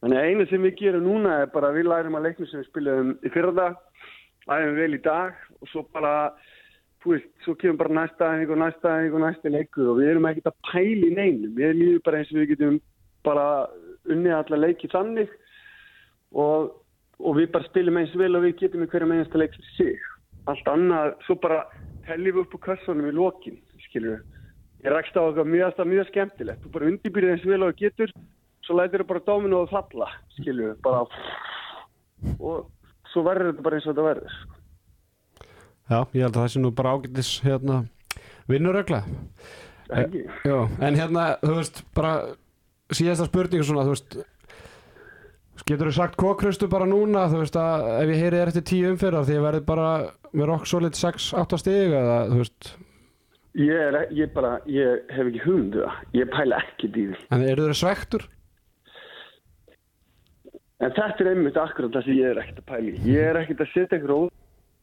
Þannig 0.00 0.20
að 0.20 0.28
einu 0.28 0.48
sem 0.50 0.68
við 0.68 0.76
gerum 0.80 1.08
núna 1.08 1.38
er 1.42 1.52
bara 1.54 1.72
við 1.72 1.88
lærum 1.88 2.20
að 2.20 2.28
leiknum 2.28 2.50
sem 2.50 2.60
við 2.60 2.68
spilum 2.68 3.14
í 3.24 3.32
fyrrða 3.32 3.70
æfum 4.48 4.76
vel 4.76 4.94
í 4.96 5.02
dag 5.04 5.36
og 5.60 5.68
svo 5.72 5.84
bara 5.94 6.14
þú 7.00 7.14
veist, 7.14 7.30
svo 7.44 7.54
kemur 7.60 7.78
bara 7.80 7.96
næsta 8.00 8.28
aðeins 8.28 8.52
og 8.52 8.60
næsta 8.60 8.90
aðeins 8.92 9.16
og 9.16 9.22
næsta 9.24 9.52
leikur 9.52 9.92
og 9.92 10.00
við 10.00 10.10
erum 10.12 10.28
ekkert 10.30 10.50
að 10.50 10.58
pæli 10.70 11.12
neinum, 11.16 11.54
við 11.56 11.76
líðum 11.78 12.02
bara 12.06 12.20
eins 12.20 12.32
og 12.32 12.40
við 12.40 12.50
getum 12.52 12.80
bara 13.24 13.46
unnið 14.10 14.36
alla 14.36 14.60
leiki 14.64 14.90
þannig 14.92 15.32
og, 16.32 16.72
og 17.20 17.38
við 17.38 17.48
bara 17.54 17.68
spilum 17.70 18.00
eins 18.00 18.16
vel 18.20 18.34
og 18.36 18.44
við 18.46 18.58
getum 18.64 18.84
í 18.84 18.90
hverjum 18.92 19.14
einasta 19.16 19.40
leik 19.40 19.56
fyrir 19.56 19.76
sig. 19.76 20.04
Allt 20.50 20.68
annað, 20.72 21.14
svo 21.26 21.36
bara 21.40 21.62
helljum 22.08 22.40
við 22.40 22.44
upp 22.44 22.58
á 22.60 22.64
kassanum 22.68 23.08
í 23.08 23.16
lokin, 23.16 23.58
við 23.94 24.12
ég 24.80 24.92
rækst 24.94 25.16
á 25.16 25.20
eitthvað 25.20 25.50
mjög, 25.52 25.80
mjög 25.88 26.06
skemmtilegt. 26.08 26.62
Þú 26.64 26.70
bara 26.72 26.88
undirbyrðið 26.88 27.34
eins 27.34 27.48
vel 27.48 27.64
og 27.66 27.74
þú 27.74 27.80
getur 27.82 28.14
svo 28.64 28.76
lætir 28.78 29.02
þau 29.02 29.10
bara 29.10 29.26
dóminu 29.26 29.58
og 29.60 29.72
falla 29.72 30.08
skilju, 30.38 30.72
bara 30.84 31.04
og 32.40 32.68
svo 33.12 33.24
verður 33.26 33.50
þetta 33.50 33.66
bara 33.66 33.78
eins 33.78 33.88
og 33.88 33.92
þetta 33.92 34.06
verður 34.06 34.59
Já, 35.90 36.04
ég 36.14 36.22
held 36.22 36.36
að 36.36 36.42
það 36.44 36.50
sé 36.52 36.60
nú 36.62 36.70
bara 36.78 36.92
ágætis 36.94 37.30
hérna, 37.42 37.80
vinnurögla 38.50 39.00
ekki. 39.90 40.26
Já, 40.46 40.58
en 40.86 40.98
hérna, 40.98 41.24
þú 41.42 41.56
veist, 41.56 41.80
bara 41.98 42.12
síðasta 42.94 43.26
spurning 43.26 43.66
svona, 43.66 43.86
þú 43.88 43.96
veist 43.96 44.20
getur 45.66 45.90
þú 45.90 45.96
sagt 45.98 46.16
kokrustu 46.18 46.68
bara 46.70 46.86
núna, 46.88 47.26
þú 47.30 47.42
veist 47.42 47.58
að 47.58 47.88
ef 47.98 48.12
ég 48.14 48.22
heyri 48.22 48.38
þér 48.38 48.52
eftir 48.52 48.66
tíu 48.70 48.92
umfyrðar 48.94 49.26
því 49.26 49.36
ég 49.36 49.44
verði 49.44 49.64
bara 49.66 49.88
með 50.30 50.48
rock 50.52 50.70
solid 50.70 50.96
6-8 50.98 51.60
stig 51.60 51.94
eða, 51.98 52.16
þú 52.30 52.38
veist, 52.40 52.70
ég, 53.60 53.86
er, 53.90 53.98
ég 54.16 54.34
bara, 54.34 54.56
ég 54.70 55.10
hef 55.10 55.30
ekki 55.30 55.42
hugmyndu 55.44 55.84
það. 55.84 56.02
Ég 56.20 56.30
pæla 56.32 56.60
ekki 56.64 56.92
því. 56.94 57.06
En 57.34 57.46
eru 57.46 57.66
þeir 57.68 57.80
svektur? 57.82 58.30
en 60.80 60.94
þetta 60.96 61.24
er 61.24 61.28
einmitt 61.34 61.58
akkurat 61.60 61.92
það 61.92 62.06
sem 62.06 62.16
ég 62.16 62.30
er 62.30 62.38
ekkert 62.40 62.62
að 62.62 62.68
pæla 62.70 62.92
í. 62.92 63.00
Ég 63.10 63.26
er 63.30 63.38
ekkert 63.42 63.64
að 63.66 63.72
setja 63.74 63.98
ykkur 63.98 64.14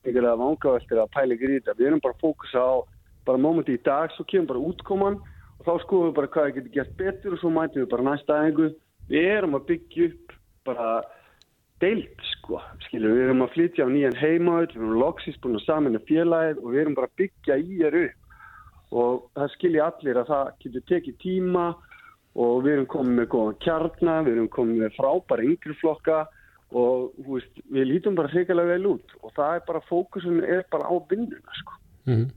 að 0.07 0.39
vangaveltir 0.41 1.01
að 1.01 1.11
pæla 1.13 1.35
ykkur 1.35 1.51
í 1.51 1.57
þetta. 1.59 1.77
Við 1.77 1.87
erum 1.87 2.03
bara 2.03 2.15
að 2.15 2.23
fókusa 2.23 2.63
á 2.63 2.73
bara 3.27 3.41
mómenti 3.43 3.75
í 3.75 3.83
dag 3.83 4.11
svo 4.15 4.23
kemur 4.23 4.53
bara 4.53 4.65
útkoman 4.69 5.19
og 5.59 5.65
þá 5.67 5.73
skoðum 5.83 6.07
við 6.07 6.17
bara 6.17 6.31
hvað 6.33 6.47
við 6.47 6.55
getum 6.57 6.75
gert 6.77 6.97
betur 6.97 7.35
og 7.35 7.41
svo 7.41 7.51
mætum 7.51 7.83
við 7.83 7.89
bara 7.91 8.07
næsta 8.07 8.37
aðeingu 8.37 8.69
við 9.11 9.29
erum 9.33 9.57
að 9.57 9.65
byggja 9.71 10.07
upp 10.07 10.35
bara 10.67 10.87
deilt 11.83 12.23
sko 12.31 12.61
skilur. 12.85 13.15
Við 13.17 13.25
erum 13.25 13.43
að 13.45 13.53
flytja 13.55 13.87
á 13.87 13.89
nýjan 13.91 14.21
heimaöld 14.21 14.71
við 14.73 14.85
erum 14.85 15.01
loksist 15.01 15.41
búin 15.43 15.59
að 15.59 15.67
samina 15.67 16.03
félagið 16.07 16.63
og 16.63 16.71
við 16.71 16.81
erum 16.83 16.97
bara 16.97 17.11
að 17.11 17.19
byggja 17.23 17.59
í 17.59 17.81
þér 17.81 17.99
upp. 18.05 18.23
Og 18.87 19.27
það 19.35 19.53
skilja 19.57 19.89
allir 19.91 20.21
að 20.21 20.31
það 20.31 20.51
getur 20.63 20.87
tekið 20.87 21.19
tíma 21.23 21.67
og 22.37 22.63
við 22.63 22.73
erum 22.77 22.89
komið 22.93 23.15
með 23.17 23.29
góðan 23.33 23.61
kjarnar, 23.65 24.23
við 24.23 24.35
erum 24.37 24.51
komið 24.53 24.83
með 24.83 24.95
frábæra 24.95 25.47
yngri 25.47 25.75
flokka 25.81 26.19
og 26.75 27.15
veist, 27.27 27.63
við 27.71 27.89
lítum 27.93 28.17
bara 28.17 28.31
hrigalega 28.33 28.75
vel 28.75 28.91
út. 28.95 29.15
Og 29.23 29.31
það 29.37 29.55
er 29.55 29.65
bara, 29.69 29.85
fókusun 29.87 30.43
er 30.43 30.65
bara 30.73 30.89
á 30.91 30.95
vinnuna 31.09 31.59
sko. 31.61 31.81
Mm 32.09 32.29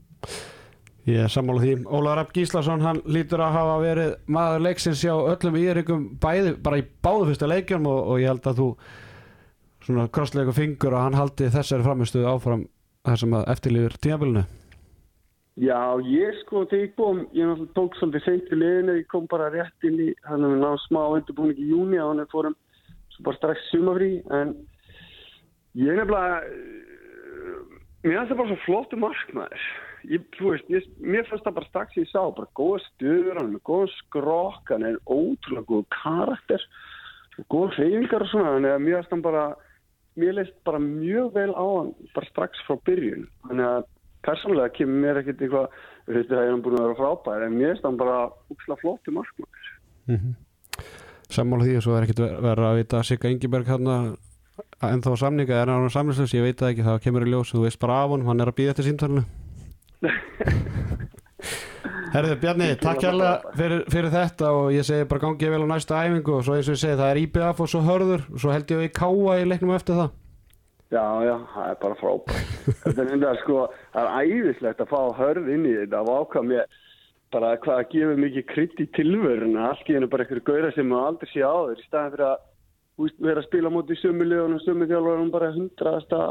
Ég 1.09 1.17
er 1.17 1.31
sammála 1.33 1.63
því. 1.63 1.71
Ólaður 1.89 2.19
Rapp 2.19 2.33
Gíslason, 2.35 2.83
hann 2.85 2.99
lítur 3.09 3.41
að 3.41 3.55
hafa 3.55 3.77
verið 3.81 4.11
maður 4.29 4.65
leiksins 4.67 5.01
hjá 5.01 5.15
öllum 5.15 5.55
írikum 5.57 6.03
bæði, 6.21 6.51
bara 6.61 6.77
í 6.77 6.83
báðu 7.01 7.31
fyrsta 7.31 7.49
leikjum 7.49 7.87
og, 7.89 8.01
og 8.05 8.21
ég 8.21 8.29
held 8.29 8.49
að 8.51 8.59
þú 8.61 8.67
svona 9.81 10.05
krossleika 10.13 10.53
fingur 10.53 10.93
að 10.93 11.07
hann 11.07 11.17
haldi 11.17 11.49
þessari 11.55 11.87
framistuðu 11.87 12.27
áfram 12.29 12.67
þar 13.07 13.21
sem 13.23 13.33
að 13.33 13.47
eftirlýður 13.55 13.97
tímabilinu. 14.05 14.43
Já, 15.61 15.81
ég 16.05 16.37
sko, 16.43 16.67
þegar 16.69 16.85
ég 16.85 16.93
kom, 17.01 17.25
ég 17.33 17.49
náttúrulega 17.49 17.77
tók 17.79 17.97
svolítið 17.97 18.27
seint 18.27 18.53
í 18.53 18.59
liðinu, 18.61 18.99
ég 19.01 19.09
kom 19.09 19.25
bara 19.31 19.49
rétt 19.51 19.89
inn 19.89 19.97
í, 20.05 20.11
hann 20.29 20.45
er 20.45 20.53
náðu 20.61 20.83
smá 20.85 21.01
undirbúning 21.17 21.57
í 21.57 21.71
júni 21.73 21.97
og 21.97 22.13
hann 22.13 22.23
er 22.23 22.29
fórum 22.31 22.55
bara 23.25 23.39
strax 23.39 23.69
sumafrí, 23.69 24.11
en 24.33 24.55
ég 25.77 25.95
nefnilega, 25.97 26.41
uh, 26.41 27.79
mér 28.03 28.17
finnst 28.17 28.33
það 28.33 28.41
bara 28.41 28.51
svo 28.51 28.59
flottu 28.65 28.99
markmaður. 29.01 29.65
Ég, 30.09 30.25
veist, 30.41 30.69
ég, 30.73 30.87
mér 30.99 31.27
finnst 31.29 31.45
það 31.45 31.57
bara 31.59 31.69
strax 31.69 31.99
ég 32.01 32.09
sá, 32.09 32.21
bara 32.37 32.49
góða 32.57 32.81
stöður, 32.87 33.37
hann 33.37 33.47
er 33.49 33.55
með 33.55 33.65
góða 33.69 33.91
skrokk, 33.97 34.73
hann 34.73 34.87
er 34.89 35.01
ótrúlega 35.05 35.67
góð 35.69 35.87
karakter, 35.97 36.67
góða 37.47 37.75
hreyfingar 37.77 38.25
og 38.25 38.31
svona, 38.33 38.55
þannig 38.57 38.75
að 38.75 38.85
mér 38.87 38.99
finnst 38.99 39.15
hann 39.15 39.25
bara, 39.29 39.47
mér 40.19 40.37
leist 40.39 40.61
bara 40.67 40.83
mjög 40.83 41.33
vel 41.37 41.49
á 41.53 41.65
hann, 41.65 41.97
bara 42.15 42.31
strax 42.33 42.65
frá 42.67 42.79
byrjun, 42.89 43.27
þannig 43.47 43.69
að 43.69 43.89
persónulega 44.25 44.75
kemur 44.75 45.01
mér 45.05 45.19
ekkert 45.21 45.41
eitthvað 45.41 45.67
að 46.07 46.19
ég 46.19 46.31
hef 46.31 46.63
búin 46.65 46.77
að 46.77 46.85
vera 46.85 46.97
frábær 46.99 47.45
en 47.45 47.57
mér 47.57 47.73
er 47.73 47.81
það 47.81 47.99
bara 48.01 48.17
úksla 48.53 48.77
flótti 48.81 49.13
markmann 49.15 49.49
mm 50.09 50.17
-hmm. 50.17 50.33
Sammála 51.31 51.67
því 51.67 51.77
og 51.79 51.85
svo 51.85 51.95
er 51.95 52.07
ekkert 52.07 52.21
verið 52.43 52.67
að 52.67 52.77
vita 52.81 52.99
að 52.99 53.07
Sigga 53.07 53.31
Ingeberg 53.31 53.69
hérna 53.71 53.95
ennþá 54.81 55.15
samninga 55.21 55.55
er 55.61 55.69
hann 55.71 55.87
á 55.87 55.91
samlingslegs, 55.93 56.33
ég 56.35 56.45
veit 56.45 56.59
það 56.59 56.73
ekki, 56.73 56.87
það 56.87 57.03
kemur 57.05 57.25
í 57.25 57.31
ljós 57.31 57.53
þú 57.53 57.59
veist 57.65 57.81
bara 57.81 58.01
af 58.03 58.09
hann, 58.15 58.27
hann 58.27 58.41
er 58.43 58.51
að 58.51 58.57
býða 58.59 58.73
eftir 58.73 58.87
símtælunu 58.89 59.23
Herðu 62.11 62.35
Bjarni, 62.41 62.65
takk 62.81 63.05
hérlega 63.05 63.53
fyrir, 63.55 63.83
fyrir 63.91 64.11
þetta 64.11 64.49
og 64.51 64.73
ég 64.75 64.83
segi 64.83 65.05
bara 65.07 65.23
gangið 65.23 65.53
vel 65.53 65.63
á 65.63 65.67
næsta 65.71 66.01
æfingu 66.03 66.33
og 66.35 66.41
svo 66.43 66.57
eins 66.57 66.67
og 66.67 66.75
ég 66.75 66.81
segi 66.81 66.97
það 66.99 67.11
er 67.13 67.19
IBF 67.21 67.61
og 67.63 67.69
svo 67.71 67.83
hörður 67.85 68.25
og 68.27 68.41
svo 68.43 68.51
held 68.51 68.73
ég 68.73 68.81
að 68.81 68.83
ég 68.83 68.95
káa 68.97 69.37
í 69.39 69.45
leiknum 69.47 69.71
eftir 69.77 69.95
það. 69.95 70.09
Já, 70.91 71.05
já, 71.23 71.35
það 71.53 71.69
er 71.69 71.77
bara 71.85 71.99
frábært. 72.01 72.51
þetta 72.81 72.99
er 73.05 73.13
enda 73.15 73.31
sko, 73.39 73.61
það 73.93 74.09
er 74.09 74.11
æðislegt 74.27 74.83
að 74.83 74.91
fá 74.91 75.01
hörð 75.21 75.47
inn 75.55 75.63
í 75.69 75.77
þetta 75.77 76.01
og 76.03 76.11
ákvað 76.17 76.49
mér 76.49 76.81
bara 77.31 77.55
hvað 77.63 77.81
að 77.81 77.91
gefa 77.95 78.15
mikið 78.19 78.47
krydd 78.51 78.79
í 78.83 78.87
tilvöruna. 78.97 79.67
Allt 79.71 79.89
í 79.89 79.95
hennu 79.95 80.09
bara 80.11 80.25
einhverju 80.25 80.45
gauðra 80.47 80.71
sem 80.75 80.89
maður 80.91 81.11
aldrei 81.11 81.31
sé 81.31 81.43
á 81.45 81.55
þér 81.55 81.81
í 81.81 81.85
staðin 81.87 82.13
fyrir 82.15 82.27
að 82.27 82.47
húst, 83.01 83.19
vera 83.23 83.41
að 83.41 83.47
spila 83.47 83.71
mútið 83.73 84.01
sömu 84.01 84.27
liðunum, 84.27 84.63
sömu 84.65 84.87
þjálfurum 84.89 85.33
bara 85.33 85.51
hundraðasta 85.55 86.21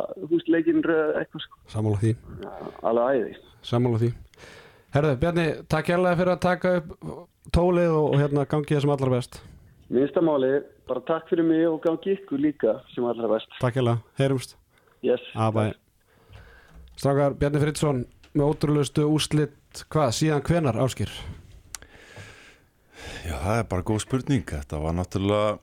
röð 0.87 1.19
eitthvað 1.21 1.45
sko. 1.47 1.61
Sammála 1.75 2.03
því. 2.03 2.15
Já, 2.45 2.53
alveg 2.91 3.21
æðist. 3.21 3.49
Sammála 3.71 4.03
því. 4.03 4.11
Herðu, 4.91 5.17
Bjarni, 5.23 5.47
takk 5.71 5.93
hérlega 5.93 6.19
fyrir 6.19 6.35
að 6.35 6.45
taka 6.47 6.75
upp 6.81 6.95
tólið 7.55 7.93
og, 7.95 8.07
og 8.11 8.17
hérna 8.19 8.47
gangið 8.51 8.77
það 8.77 8.85
sem 8.85 8.95
allra 8.97 9.13
best. 9.15 9.43
Minnstamáli, 9.91 10.51
bara 10.91 11.03
takk 11.07 11.31
fyrir 11.31 11.47
mig 11.47 11.67
og 11.67 11.81
gangi 11.85 12.17
ykkur 12.17 12.43
líka 12.43 12.79
sem 12.95 13.07
allra 13.07 13.31
best. 13.31 13.55
Takk 13.63 13.79
hérlega, 13.79 14.03
heyrumst. 14.19 14.57
Yes. 15.07 15.23
Strákar, 17.01 17.37
Bjarni 17.41 17.63
Fridsson 17.63 18.03
með 18.35 18.47
ótrúlustu 18.47 19.07
úslitt, 19.11 19.85
hvað, 19.91 20.13
síðan 20.19 20.45
hvenar 20.47 20.81
áskýr? 20.85 21.13
Já, 23.25 23.35
það 23.37 23.57
er 23.57 23.67
bara 23.71 23.87
góð 23.87 24.03
spurning. 24.05 24.45
Þetta 24.49 24.83
var 24.83 24.97
náttúrulega 24.97 25.59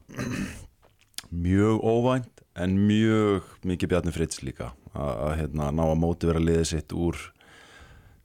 mjög 1.47 1.83
óvænt 1.83 2.43
en 2.57 2.77
mjög 2.87 3.47
mikið 3.67 3.91
Bjarni 3.91 4.13
Frids 4.15 4.41
líka 4.41 4.71
að 4.97 5.35
hérna, 5.41 5.69
ná 5.75 5.83
að 5.85 5.99
móti 6.01 6.29
vera 6.29 6.41
liðið 6.41 6.69
sitt 6.71 6.95
úr 6.95 7.19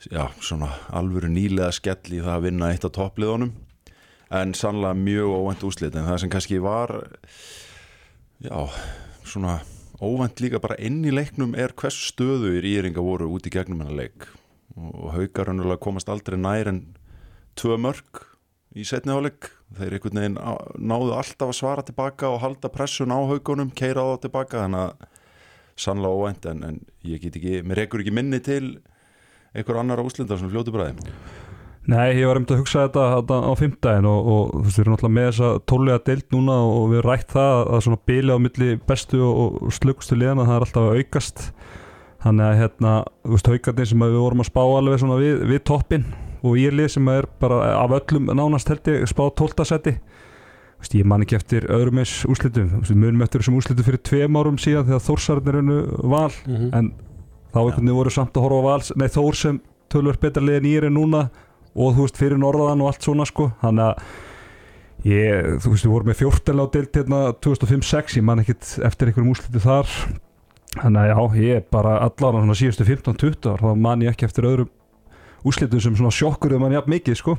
já, 0.09 0.31
svona 0.41 0.71
alvöru 0.95 1.29
nýlega 1.31 1.73
skell 1.75 2.01
í 2.09 2.23
það 2.23 2.33
að 2.37 2.47
vinna 2.47 2.71
eitt 2.73 2.87
á 2.89 2.91
toppliðunum 2.97 3.53
en 4.33 4.55
sannlega 4.57 4.97
mjög 4.97 5.35
óvænt 5.37 5.67
úslit 5.69 5.99
en 5.99 6.09
það 6.09 6.23
sem 6.23 6.33
kannski 6.33 6.63
var 6.65 6.95
já, 8.41 8.57
svona 9.29 9.59
óvænt 10.03 10.43
líka 10.43 10.61
bara 10.63 10.79
inn 10.83 11.05
í 11.07 11.15
leiknum 11.15 11.55
er 11.55 11.75
hvers 11.79 11.99
stöðu 12.11 12.57
í 12.59 12.75
Íringa 12.75 13.05
voru 13.05 13.31
út 13.31 13.47
í 13.47 13.55
gegnum 13.55 13.85
hennar 13.85 13.99
leik. 14.03 14.27
Og 14.75 15.13
haugar 15.15 15.53
hannulega 15.53 15.83
komast 15.85 16.11
aldrei 16.11 16.39
nær 16.41 16.71
en 16.71 16.83
tvö 17.59 17.79
mörg 17.81 18.25
í 18.75 18.87
setni 18.89 19.13
áleik 19.13 19.51
þeir 19.77 19.97
einhvern 19.97 20.21
veginn 20.21 20.39
náðu 20.81 21.15
alltaf 21.17 21.53
að 21.53 21.59
svara 21.59 21.85
tilbaka 21.87 22.31
og 22.33 22.41
halda 22.43 22.71
pressun 22.73 23.13
á 23.13 23.21
haugunum 23.21 23.73
keira 23.77 24.05
á 24.05 24.07
það 24.15 24.23
tilbaka 24.27 24.65
þannig 24.65 24.87
að 24.87 25.11
sannlega 25.83 26.17
óvænt 26.17 26.49
en, 26.51 26.65
en 26.69 26.81
ég 27.05 27.23
get 27.23 27.37
ekki, 27.37 27.61
mér 27.67 27.85
rekur 27.85 28.03
ekki 28.05 28.15
minni 28.15 28.41
til 28.45 28.81
einhver 29.53 29.81
annar 29.81 30.01
áslindar 30.01 30.41
sem 30.41 30.51
fljótu 30.53 30.73
bræði 30.75 31.13
Nei, 31.91 32.13
ég 32.15 32.29
var 32.31 32.39
til 32.47 32.55
að 32.55 32.61
hugsa 32.61 32.85
þetta, 32.85 33.05
þetta 33.17 33.37
á 33.43 33.53
fymtdægin 33.59 34.07
og, 34.07 34.27
og 34.33 34.51
þú 34.53 34.61
veist, 34.63 34.77
við 34.77 34.83
erum 34.85 34.95
náttúrulega 34.95 35.17
með 35.17 35.25
þessa 35.29 35.49
tólulega 35.67 36.03
deilt 36.07 36.29
núna 36.31 36.59
og 36.63 36.85
við 36.93 37.01
rætt 37.09 37.35
það 37.35 37.63
að 37.63 37.81
svona 37.87 38.03
bíli 38.07 38.37
á 38.37 38.39
milli 38.39 38.69
bestu 38.87 39.23
og, 39.27 39.57
og 39.67 39.75
slökustu 39.75 40.19
liðana 40.19 40.47
það 40.47 40.55
er 40.55 40.67
alltaf 40.67 40.87
að 40.87 41.01
aukast. 41.01 41.43
Þannig 42.23 42.47
að 42.47 42.61
hérna, 42.61 42.93
þú 43.25 43.35
veist, 43.35 43.51
haugarnir 43.51 43.91
sem 43.91 44.05
við 44.05 44.21
vorum 44.23 44.45
að 44.45 44.51
spá 44.53 44.63
alveg 44.63 45.03
svona 45.03 45.19
við, 45.19 45.43
við 45.51 45.65
toppin 45.73 46.07
og 46.43 46.59
írlið 46.63 46.89
sem 46.95 47.11
er 47.11 47.27
bara 47.43 47.59
af 47.81 47.97
öllum 47.99 48.31
nánast 48.31 48.71
held 48.71 48.93
ég 48.93 49.11
spá 49.11 49.25
tóltasetti 49.35 49.97
Vist, 50.83 50.97
ég 50.99 51.07
man 51.07 51.23
ekki 51.23 51.37
eftir 51.39 51.69
öðrum 51.71 52.01
eins 52.03 52.25
úslitum 52.27 52.81
við 52.83 52.97
munum 52.99 53.23
eftir 53.23 53.39
þessum 53.39 53.59
úslitum 53.61 53.87
fyrir 53.87 54.01
tveim 54.03 54.39
árum 54.39 54.57
síðan 54.59 54.89
þegar 54.89 55.03
val. 56.03 56.33
Mm 56.47 56.57
-hmm. 56.57 56.71
en 56.75 56.93
að 59.53 59.61
tölur 59.93 60.17
betra 60.19 60.43
liðin 60.43 60.67
í 60.67 60.75
er 60.79 60.91
núna 60.91 61.29
og 61.73 61.95
þú 61.97 62.05
veist 62.05 62.21
fyrir 62.21 62.41
norðan 62.41 62.85
og 62.85 62.93
allt 62.93 63.07
svona 63.07 63.27
sko. 63.29 63.51
Þannig 63.63 63.89
að 63.89 65.09
ég, 65.09 65.49
þú 65.63 65.73
veist 65.73 65.87
við 65.87 65.95
vorum 65.95 66.13
með 66.13 66.21
14 66.25 66.63
á 66.63 66.67
deilt 66.77 67.01
hérna 67.01 67.23
2005-06 67.47 68.19
ég 68.21 68.27
man 68.29 68.43
ekkert 68.43 68.75
eftir 68.89 69.11
einhverjum 69.11 69.33
úslitu 69.33 69.63
þar. 69.63 69.97
Þannig 70.73 71.01
að 71.03 71.11
já, 71.11 71.47
ég 71.47 71.67
bara 71.73 71.97
allar 72.01 72.39
svona 72.39 72.59
síðustu 72.59 72.87
15-20 72.89 73.51
ár, 73.53 73.65
þá 73.65 73.73
man 73.77 74.05
ég 74.05 74.15
ekki 74.15 74.29
eftir 74.29 74.49
öðrum 74.49 74.71
úslitum 75.45 75.83
sem 75.83 75.97
svona 75.99 76.15
sjokkur 76.15 76.55
um 76.57 76.67
hann 76.67 76.77
jafn 76.77 76.93
mikið 76.95 77.19
sko. 77.19 77.37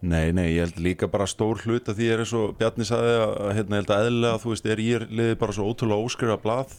Nei, 0.00 0.32
nei, 0.32 0.54
ég 0.54 0.64
held 0.64 0.80
líka 0.80 1.08
bara 1.12 1.28
stór 1.28 1.60
hlut 1.66 1.88
að 1.92 1.98
því 1.98 2.06
er 2.08 2.22
eins 2.22 2.32
og 2.36 2.54
Bjarni 2.56 2.86
sagði 2.88 3.16
að 3.20 3.50
hérna, 3.58 3.80
held 3.80 3.90
að 3.92 4.06
eðlilega 4.06 4.40
þú 4.40 4.52
veist, 4.54 4.68
er 4.72 4.80
ég 4.80 5.04
liðið 5.10 5.36
bara 5.42 5.56
svo 5.56 5.66
ótrúlega 5.68 6.06
óskrifa 6.06 6.38
blað. 6.40 6.72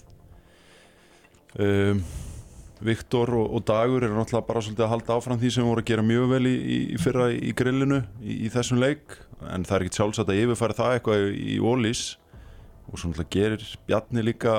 Um, 1.62 2.02
Viktor 2.86 3.32
og, 3.38 3.48
og 3.56 3.64
Dagur 3.70 4.06
eru 4.06 4.18
náttúrulega 4.18 4.48
bara 4.48 4.64
svolítið 4.66 4.86
að 4.88 4.92
halda 4.96 5.18
áfram 5.18 5.40
því 5.42 5.54
sem 5.56 5.68
voru 5.68 5.84
að 5.84 5.90
gera 5.92 6.06
mjög 6.06 6.28
vel 6.34 6.44
í, 6.50 6.54
í, 6.58 6.80
fyrra 7.02 7.30
í 7.34 7.54
grillinu 7.58 8.02
í, 8.22 8.38
í 8.48 8.52
þessum 8.54 8.82
leik. 8.82 9.18
En 9.52 9.66
það 9.68 9.78
er 9.78 9.86
ekkert 9.86 10.00
sjálfsagt 10.00 10.34
að 10.34 10.44
yfirfæra 10.44 10.78
það 10.78 10.96
eitthvað 10.98 11.26
í, 11.30 11.42
í 11.56 11.58
ólís 11.62 12.04
og 12.92 12.96
svo 12.98 13.12
náttúrulega 13.12 13.34
gerir 13.38 13.66
Bjarni 13.88 14.26
líka 14.26 14.56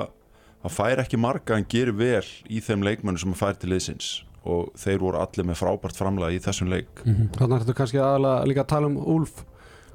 hann 0.63 0.77
fær 0.77 1.03
ekki 1.03 1.19
marga 1.21 1.59
en 1.59 1.67
gerir 1.69 1.97
vel 1.99 2.27
í 2.47 2.63
þeim 2.63 2.85
leikmennu 2.87 3.23
sem 3.23 3.33
hann 3.33 3.41
fær 3.43 3.59
til 3.59 3.73
liðsins. 3.75 4.13
Og 4.43 4.73
þeir 4.79 5.03
voru 5.03 5.23
allir 5.23 5.47
með 5.47 5.61
frábært 5.61 5.99
framlega 5.99 6.35
í 6.35 6.43
þessum 6.43 6.71
leik. 6.71 7.03
Þannig 7.05 7.57
er 7.57 7.65
þetta 7.65 7.79
kannski 7.79 8.01
aðalega 8.03 8.49
líka 8.51 8.65
að 8.65 8.73
tala 8.75 8.91
um 8.91 8.99
Úlf 8.99 9.43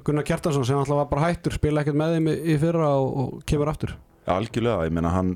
Gunnar 0.08 0.24
Kjartansson 0.24 0.64
sem 0.64 0.78
alltaf 0.78 0.96
var 0.96 1.08
bara 1.10 1.26
hættur 1.26 1.52
spila 1.58 1.82
ekkert 1.82 1.98
með 2.00 2.14
þeim 2.16 2.28
í, 2.32 2.54
fyrra 2.62 2.92
og, 2.96 3.08
og 3.20 3.42
kemur 3.48 3.68
aftur. 3.68 3.90
Algjörlega, 4.28 4.86
ég 4.88 4.94
meina 4.96 5.12
hann 5.12 5.34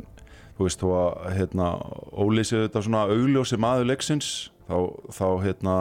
þú 0.62 0.68
veist, 0.68 0.82
þó 0.82 0.92
að 0.98 1.34
hérna, 1.36 1.72
ólýsið 2.14 2.64
þetta 2.66 2.84
svona 2.86 3.02
augljósi 3.10 3.58
maður 3.58 3.90
leiksins 3.90 4.30
þá, 4.68 4.76
þá 5.10 5.26
hérna 5.42 5.76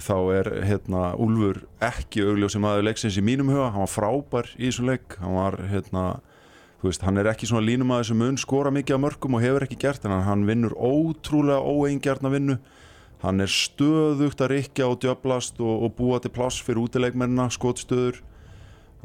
þá 0.00 0.16
er 0.32 0.48
hérna 0.64 1.02
Úlfur 1.20 1.62
ekki 1.84 2.24
augljósi 2.24 2.60
maður 2.62 2.86
leiksins 2.88 3.18
í 3.20 3.24
mínum 3.24 3.50
huga. 3.52 3.70
Hann 3.74 3.84
var 3.84 3.92
frábær 3.92 4.48
í 4.56 4.70
þessum 4.70 4.88
leik. 4.88 5.18
Hann 5.20 5.36
var 5.36 5.58
hérna 5.68 6.04
þú 6.80 6.88
veist, 6.88 7.04
hann 7.06 7.20
er 7.20 7.28
ekki 7.30 7.46
svona 7.46 7.66
línumæður 7.66 8.08
sem 8.08 8.18
mun 8.18 8.40
skora 8.40 8.72
mikið 8.74 8.96
af 8.96 9.02
mörgum 9.04 9.36
og 9.38 9.44
hefur 9.44 9.66
ekki 9.66 9.78
gert 9.84 10.06
en 10.08 10.16
hann 10.26 10.46
vinnur 10.48 10.74
ótrúlega 10.74 11.60
óeingjarna 11.60 12.32
vinnu. 12.32 12.58
Hann 13.22 13.44
er 13.44 13.52
stöðugt 13.52 14.42
að 14.42 14.56
rikja 14.56 14.88
og 14.90 14.98
djöblast 15.04 15.60
og, 15.62 15.86
og 15.86 15.94
búa 16.00 16.18
til 16.18 16.32
pláss 16.34 16.58
fyrir 16.64 16.82
útileikmennina, 16.82 17.46
skotstöður 17.54 18.18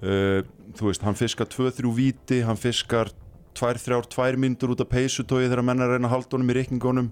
uh, 0.01 0.41
þú 0.73 0.89
veist, 0.89 1.05
hann 1.05 1.19
fiskar 1.19 1.51
2-3 1.53 1.93
víti, 1.93 2.41
hann 2.47 2.57
fiskar 2.57 3.13
2-3-2 3.57 4.37
myndur 4.41 4.75
út 4.75 4.83
af 4.83 4.91
peysutói 4.91 5.47
þegar 5.47 5.65
menn 5.65 5.81
er 5.81 5.89
að 5.89 5.97
reyna 5.97 6.11
að 6.11 6.15
halda 6.15 6.37
honum 6.37 6.53
í 6.53 6.57
reikningunum. 6.57 7.09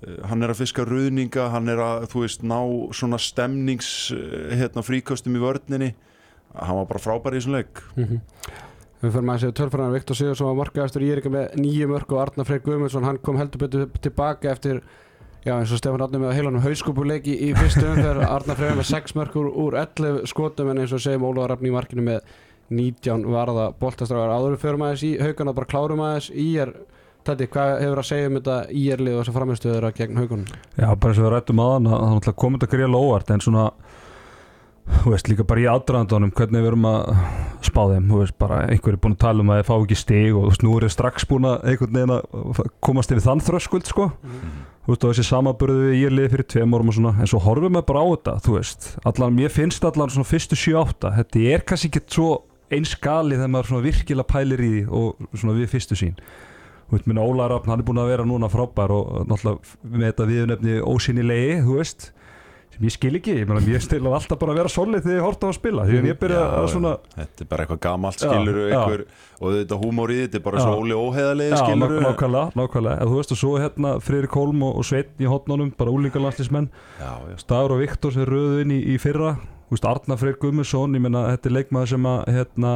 Uh, 0.00 0.16
hann 0.30 0.46
er 0.46 0.54
að 0.54 0.62
fiska 0.62 0.86
ruðninga 0.86 1.50
hann 1.54 1.68
er 1.72 1.82
að, 1.84 2.08
þú 2.12 2.24
veist, 2.24 2.46
ná 2.46 2.58
svona 2.96 3.20
stemnings, 3.20 3.92
uh, 4.16 4.50
hérna, 4.56 4.84
fríkostum 4.86 5.36
í 5.36 5.44
vörninni. 5.44 5.92
Hann 6.56 6.80
var 6.80 6.90
bara 6.90 7.02
frábær 7.02 7.36
í 7.36 7.40
þessum 7.40 7.58
leik. 7.58 7.84
Við 9.00 9.14
fyrir 9.14 9.24
maður 9.24 9.38
að 9.38 9.44
segja 9.44 9.56
tölfræðan 9.56 9.94
Viktor 9.94 10.16
Sigursson 10.18 10.48
var 10.50 10.56
markaðastur 10.58 11.04
í 11.06 11.06
Írika 11.08 11.30
með 11.32 11.54
nýju 11.56 11.86
mörg 11.88 12.10
og 12.12 12.18
Arnar 12.20 12.48
Freyr 12.48 12.60
Guðmundsson 12.66 13.06
hann 13.06 13.20
kom 13.24 13.38
heldur 13.40 13.62
betur 13.62 13.86
tilbaka 14.04 14.50
eftir 14.52 14.82
já 15.46 15.54
eins 15.54 15.72
og 15.72 15.80
Stefán 15.80 16.04
Átni 16.04 16.20
með 16.20 16.34
heilanum 16.36 16.60
hauskúpuleiki 16.60 17.32
í 17.32 17.54
fyrstu 17.56 17.86
umferð. 17.94 18.26
Arnar 18.28 18.58
Freyr 18.58 18.76
með 18.76 18.90
6 18.90 19.16
mörg 19.16 19.38
úr, 19.40 19.48
úr 19.48 19.78
11 19.80 20.28
skotum 20.28 20.68
en 20.68 20.82
eins 20.82 20.92
og 20.92 21.00
segjum 21.00 21.24
Ólaður 21.30 21.54
Rafn 21.54 21.70
í 21.70 21.72
markinu 21.72 22.04
með 22.10 22.34
19 22.70 23.26
varða 23.30 23.70
boltastrágar 23.80 24.32
áður 24.32 24.56
við 24.56 24.64
förum 24.64 24.86
aðeins 24.86 25.04
í 25.06 25.12
haugana 25.20 25.54
bara 25.56 25.70
klárum 25.70 26.02
aðeins 26.06 26.30
í 26.30 26.48
er 26.62 26.74
Tætti, 27.20 27.50
hvað 27.52 27.70
hefur 27.82 27.98
að 28.00 28.06
segja 28.08 28.28
um 28.30 28.36
þetta 28.38 28.54
í 28.72 28.82
erlið 28.94 29.12
og 29.12 29.18
þess 29.20 29.30
að 29.30 29.34
framistöður 29.36 29.86
að 29.90 29.98
gegn 29.98 30.20
haugunum? 30.22 30.52
Já, 30.72 30.86
bara 30.88 31.10
eins 31.12 31.18
og 31.20 31.26
við 31.26 31.32
rættum 31.34 31.60
aðan 31.60 31.88
að 31.90 31.98
það 31.98 32.14
náttúrulega 32.14 32.40
komið 32.40 32.62
þetta 32.62 32.76
greiðlega 32.76 33.10
óvart 33.10 33.32
en 33.34 33.42
svona 33.44 33.64
þú 34.90 35.12
veist 35.12 35.28
líka 35.30 35.46
bara 35.46 35.62
í 35.62 35.66
aðdraðandunum 35.70 36.32
hvernig 36.36 36.64
við 36.64 36.70
erum 36.70 36.88
að 36.88 37.10
spá 37.66 37.80
þeim 37.90 38.08
þú 38.08 38.20
veist 38.22 38.36
bara 38.40 38.60
einhver 38.72 38.96
er 38.96 39.00
búin 39.04 39.14
að 39.14 39.22
tala 39.26 39.44
um 39.44 39.52
að 39.52 39.60
þeir 39.60 39.68
fá 39.68 39.74
ekki 39.76 39.98
stig 40.00 40.32
og 40.32 40.40
þú 40.40 40.50
veist 40.50 40.64
nú 40.64 40.74
er 40.74 40.86
þeir 40.86 40.94
strax 40.96 41.28
búin 41.30 41.48
að 41.50 41.68
einhvern 41.70 41.96
veginn 41.98 42.14
að 42.16 42.60
komast 42.88 43.12
yfir 43.12 43.26
þann 43.26 43.44
þröskuld 43.44 43.90
sko. 43.90 44.08
Þú 44.80 44.94
veist 44.94 45.04
og 45.04 45.12
þessi 45.12 45.26
samaburðu 45.28 45.80
við 45.84 45.96
ég 46.00 46.14
liði 46.14 46.32
fyrir 46.34 46.48
tveim 46.54 46.76
árum 46.76 46.90
og 46.90 46.96
svona 46.96 47.12
en 47.20 47.30
svo 47.30 47.42
horfum 47.44 47.76
við 47.76 47.86
bara 47.90 48.02
á 48.02 48.06
þetta 48.10 48.36
þú 48.46 48.56
veist. 48.56 48.88
Allan 49.06 49.36
mér 49.36 49.52
finnst 49.54 49.84
allan 49.86 50.12
svona 50.12 50.30
fyrstu 50.30 50.58
7-8 50.58 51.12
þetta 51.20 51.44
er 51.52 51.66
kannski 51.68 51.92
ekki 51.92 52.04
svo 52.16 52.30
eins 52.76 52.94
gali 53.02 53.36
þegar 53.38 53.52
maður 53.54 53.70
virkilega 53.88 54.30
pælir 54.30 54.62
í 54.64 54.70
því 54.70 54.84
og 55.00 55.26
við 55.58 55.72
fyrstu 55.74 55.98
sín 55.98 56.16
minna 57.06 57.22
Óla 57.22 57.48
Rafn 57.50 57.70
hann 57.70 57.82
er 57.82 57.86
búin 57.86 58.00
að 58.02 58.10
vera 58.10 58.26
núna 58.26 58.50
frábær 58.50 58.90
og 58.94 59.12
náttúrulega 59.30 59.92
með 59.94 60.06
þetta 60.08 60.28
viðnefni 60.30 60.78
ósynilegi 60.90 61.60
þú 61.66 61.76
veist 61.78 62.08
sem 62.70 62.86
ég 62.86 62.94
skil 62.94 63.16
ekki, 63.18 63.32
ég 63.42 63.48
meina 63.48 63.60
mér 63.64 63.82
stil 63.84 64.00
að 64.00 64.14
alltaf 64.16 64.38
bara 64.40 64.54
vera 64.56 64.70
solid 64.72 65.02
þegar 65.04 65.18
ég 65.18 65.24
horta 65.26 65.48
á 65.48 65.50
að 65.50 65.56
spila. 65.58 65.82
Að 65.84 65.90
ég 65.96 66.04
Já, 66.38 66.44
að 66.56 66.68
svona 66.72 66.92
þetta 67.16 67.44
er 67.44 67.48
bara 67.50 67.64
eitthvað 67.66 67.80
gamalt 67.84 68.22
Já, 68.22 68.30
skiluru 68.30 68.62
já. 68.62 68.76
einhver, 68.78 69.02
og 69.40 69.56
þetta 69.58 69.78
húmór 69.82 70.12
í 70.14 70.18
þetta 70.22 70.38
er 70.40 70.44
bara 70.46 70.60
Já. 70.60 70.64
svo 70.64 70.76
óli 70.80 70.96
óheðalegi 70.96 71.50
Já, 71.50 71.60
ná- 71.90 72.04
nákvæmlega, 72.06 72.44
nákvæmlega. 72.60 73.08
Þú 73.10 73.18
veist 73.20 73.34
og 73.36 73.40
svo 73.42 73.52
hérna 73.60 73.92
Friðrik 74.06 74.36
Holm 74.40 74.64
og, 74.64 74.76
og 74.80 74.88
Sveitn 74.88 75.20
í 75.26 75.28
hotnunum 75.28 75.72
bara 75.76 75.94
já, 77.28 77.36
Staður 77.42 77.76
og 77.76 77.82
Viktor 77.84 78.16
sem 78.16 78.28
röðu 78.30 78.62
inn 78.64 78.76
í, 78.78 78.80
í 78.94 78.98
fyrra 79.02 79.34
Þú 79.70 79.76
veist, 79.76 79.84
Arna 79.86 80.16
Freyr 80.18 80.34
Gummusson 80.42 80.96
ég 80.98 81.02
meina 81.04 81.20
þetta 81.30 81.46
er 81.46 81.52
leikmaður 81.54 81.90
sem 81.92 82.06
að 82.10 82.24
hérna 82.34 82.72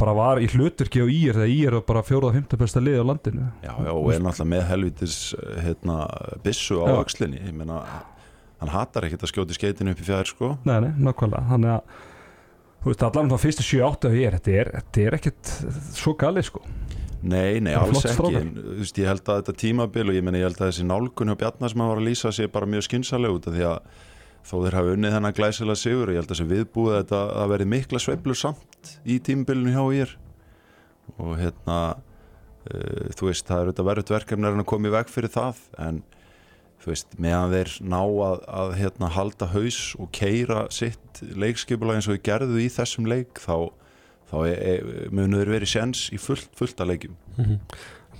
bara 0.00 0.14
var 0.16 0.40
í 0.40 0.46
hluturki 0.48 1.02
á 1.04 1.06
Ír 1.06 1.36
þegar 1.36 1.52
Ír 1.52 1.76
var 1.76 1.84
bara 1.90 2.02
fjóruða 2.06 2.30
og 2.30 2.36
fymta 2.38 2.56
besta 2.56 2.80
lið 2.80 2.96
á 2.96 3.04
landinu. 3.04 3.44
Já, 3.60 3.72
já, 3.76 3.92
og 3.92 4.08
er 4.14 4.24
náttúrulega 4.24 4.50
með 4.54 4.64
helvitis 4.70 5.16
hérna, 5.60 5.96
bissu 6.44 6.80
á 6.80 6.88
Já. 6.88 6.96
öxlinni. 7.04 7.42
Ég 7.44 7.52
meina, 7.56 7.82
hann 8.62 8.72
hatar 8.72 9.04
ekkert 9.04 9.26
að 9.28 9.32
skjóti 9.34 9.56
skeitinu 9.58 9.92
upp 9.92 10.00
í 10.00 10.08
fjær 10.08 10.32
sko. 10.32 10.54
Nei, 10.64 10.78
nei, 10.86 10.92
nákvæmlega. 10.96 11.44
Þannig 11.52 11.72
að 11.76 11.82
þú 12.80 12.90
veist, 12.90 13.06
allan 13.10 13.30
þá 13.30 13.38
fyrstu 13.44 13.68
7-8 13.68 14.08
af 14.08 14.16
ég 14.16 14.36
þetta 14.38 14.56
er, 14.56 14.72
þetta 14.80 15.04
er 15.04 15.18
ekkert 15.20 15.54
svo 16.00 16.16
galið 16.16 16.48
sko. 16.48 16.64
Nei, 17.26 17.60
nei, 17.60 17.74
alls 17.76 18.04
ekki. 18.06 18.32
en, 18.40 18.52
þú 18.56 18.80
veist, 18.80 18.98
ég 19.00 19.08
held 19.12 19.28
að 19.28 19.42
þetta 19.42 19.60
tímabil 19.60 20.08
og 20.08 20.16
ég 20.16 20.24
meina, 20.24 20.40
ég 20.40 20.48
held 20.48 20.60
að 20.60 20.70
þessi 20.72 20.88
nálgun 20.88 21.32
sé 24.46 24.50
bara 24.50 24.62
þó 24.62 24.64
þeir 24.64 24.76
hafa 24.78 24.96
unnið 24.96 25.14
þennan 25.16 25.36
glæsilega 25.36 25.80
sigur. 25.80 26.10
Ég 26.10 26.20
held 26.20 26.30
að 26.30 26.34
þessi 26.34 26.50
viðbúið 26.50 26.92
að 26.92 27.00
þetta 27.00 27.22
að 27.42 27.52
verði 27.52 27.66
mikla 27.72 27.98
sveiflur 28.02 28.38
samt 28.38 28.90
í 29.04 29.18
tímabilinu 29.18 29.72
hjá 29.74 29.84
ég 29.96 30.12
og 31.16 31.38
hérna 31.38 31.78
uh, 31.96 33.08
þú 33.16 33.30
veist, 33.30 33.46
það 33.46 33.60
er 33.60 33.70
þetta 33.70 33.86
verðut 33.86 34.12
verkefni 34.14 34.46
að 34.50 34.66
koma 34.66 34.88
í 34.88 34.94
veg 34.94 35.10
fyrir 35.10 35.32
það 35.32 35.56
en 35.78 36.02
þú 36.82 36.92
veist, 36.92 37.18
meðan 37.18 37.54
þeir 37.54 37.72
ná 37.82 38.00
að, 38.02 38.44
að 38.46 38.74
hérna, 38.80 39.10
halda 39.16 39.46
haus 39.50 39.80
og 39.98 40.10
keira 40.14 40.66
sitt 40.70 41.22
leikskipulag 41.34 41.98
eins 41.98 42.08
og 42.08 42.16
þeir 42.16 42.24
gerðu 42.30 42.60
í 42.62 42.68
þessum 42.70 43.06
leik 43.10 43.40
þá, 43.42 43.70
þá 44.30 44.36
e, 44.46 44.54
e, 44.54 44.74
munu 45.10 45.40
þeir 45.40 45.54
verið 45.56 45.72
sjens 45.72 46.08
í 46.14 46.18
fullt, 46.20 46.50
fullt 46.58 46.82
að 46.82 46.92
leikjum. 46.92 47.16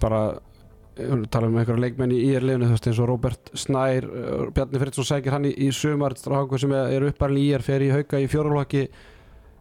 Bara 0.01 0.23
við 0.33 0.56
tala 0.97 1.51
um 1.51 1.57
einhverja 1.61 1.83
leikmenn 1.83 2.15
í 2.15 2.23
IR-liðinu 2.31 2.71
þú 2.71 2.77
veist 2.77 2.87
eins 2.91 3.01
og 3.03 3.11
Robert 3.11 3.51
Snær 3.59 4.07
uh, 4.09 4.45
Bjarni 4.57 4.81
Friðsson 4.81 5.09
sækir 5.11 5.35
hann 5.37 5.49
í, 5.49 5.53
í 5.67 5.73
sumar 5.75 6.17
stráku 6.17 6.61
sem 6.61 6.73
er 6.77 7.05
uppærli 7.11 7.43
í 7.45 7.51
IR 7.53 7.65
fer 7.65 7.85
í 7.85 7.91
hauka 7.93 8.21
í 8.23 8.29
fjórulokki 8.33 8.87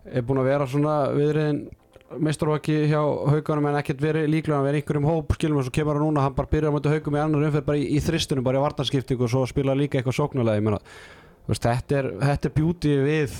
er 0.05 0.23
búin 0.25 0.39
að 0.39 0.51
vera 0.51 0.69
svona 0.69 0.99
viðriðin 1.15 1.65
meistarvaki 2.21 2.75
hjá 2.91 3.01
haukanum 3.01 3.67
en 3.71 3.79
ekkert 3.79 4.03
verið 4.03 4.29
líklega 4.31 4.59
að 4.59 4.67
vera 4.69 4.79
einhverjum 4.79 5.07
hóp 5.09 5.33
skilum 5.35 5.59
og 5.59 5.65
svo 5.65 5.73
kemur 5.75 5.97
hann 5.97 6.05
núna, 6.05 6.23
hann 6.23 6.35
bara 6.37 6.51
byrjar 6.51 6.71
á 6.71 6.75
möndu 6.75 6.93
haukum 6.93 7.17
í 7.17 7.21
annar 7.23 7.47
umferð 7.49 7.67
bara 7.67 7.81
í, 7.81 7.87
í 7.97 8.03
þristunum, 8.05 8.45
bara 8.45 8.61
í 8.61 8.63
vartanskiptingu 8.63 9.25
og 9.25 9.33
svo 9.33 9.43
spila 9.49 9.75
líka 9.75 9.99
eitthvað 9.99 10.19
sóknulega 10.21 10.79
þetta 11.49 11.97
er, 11.99 12.07
er 12.25 12.53
beauty 12.53 12.93
við 13.05 13.33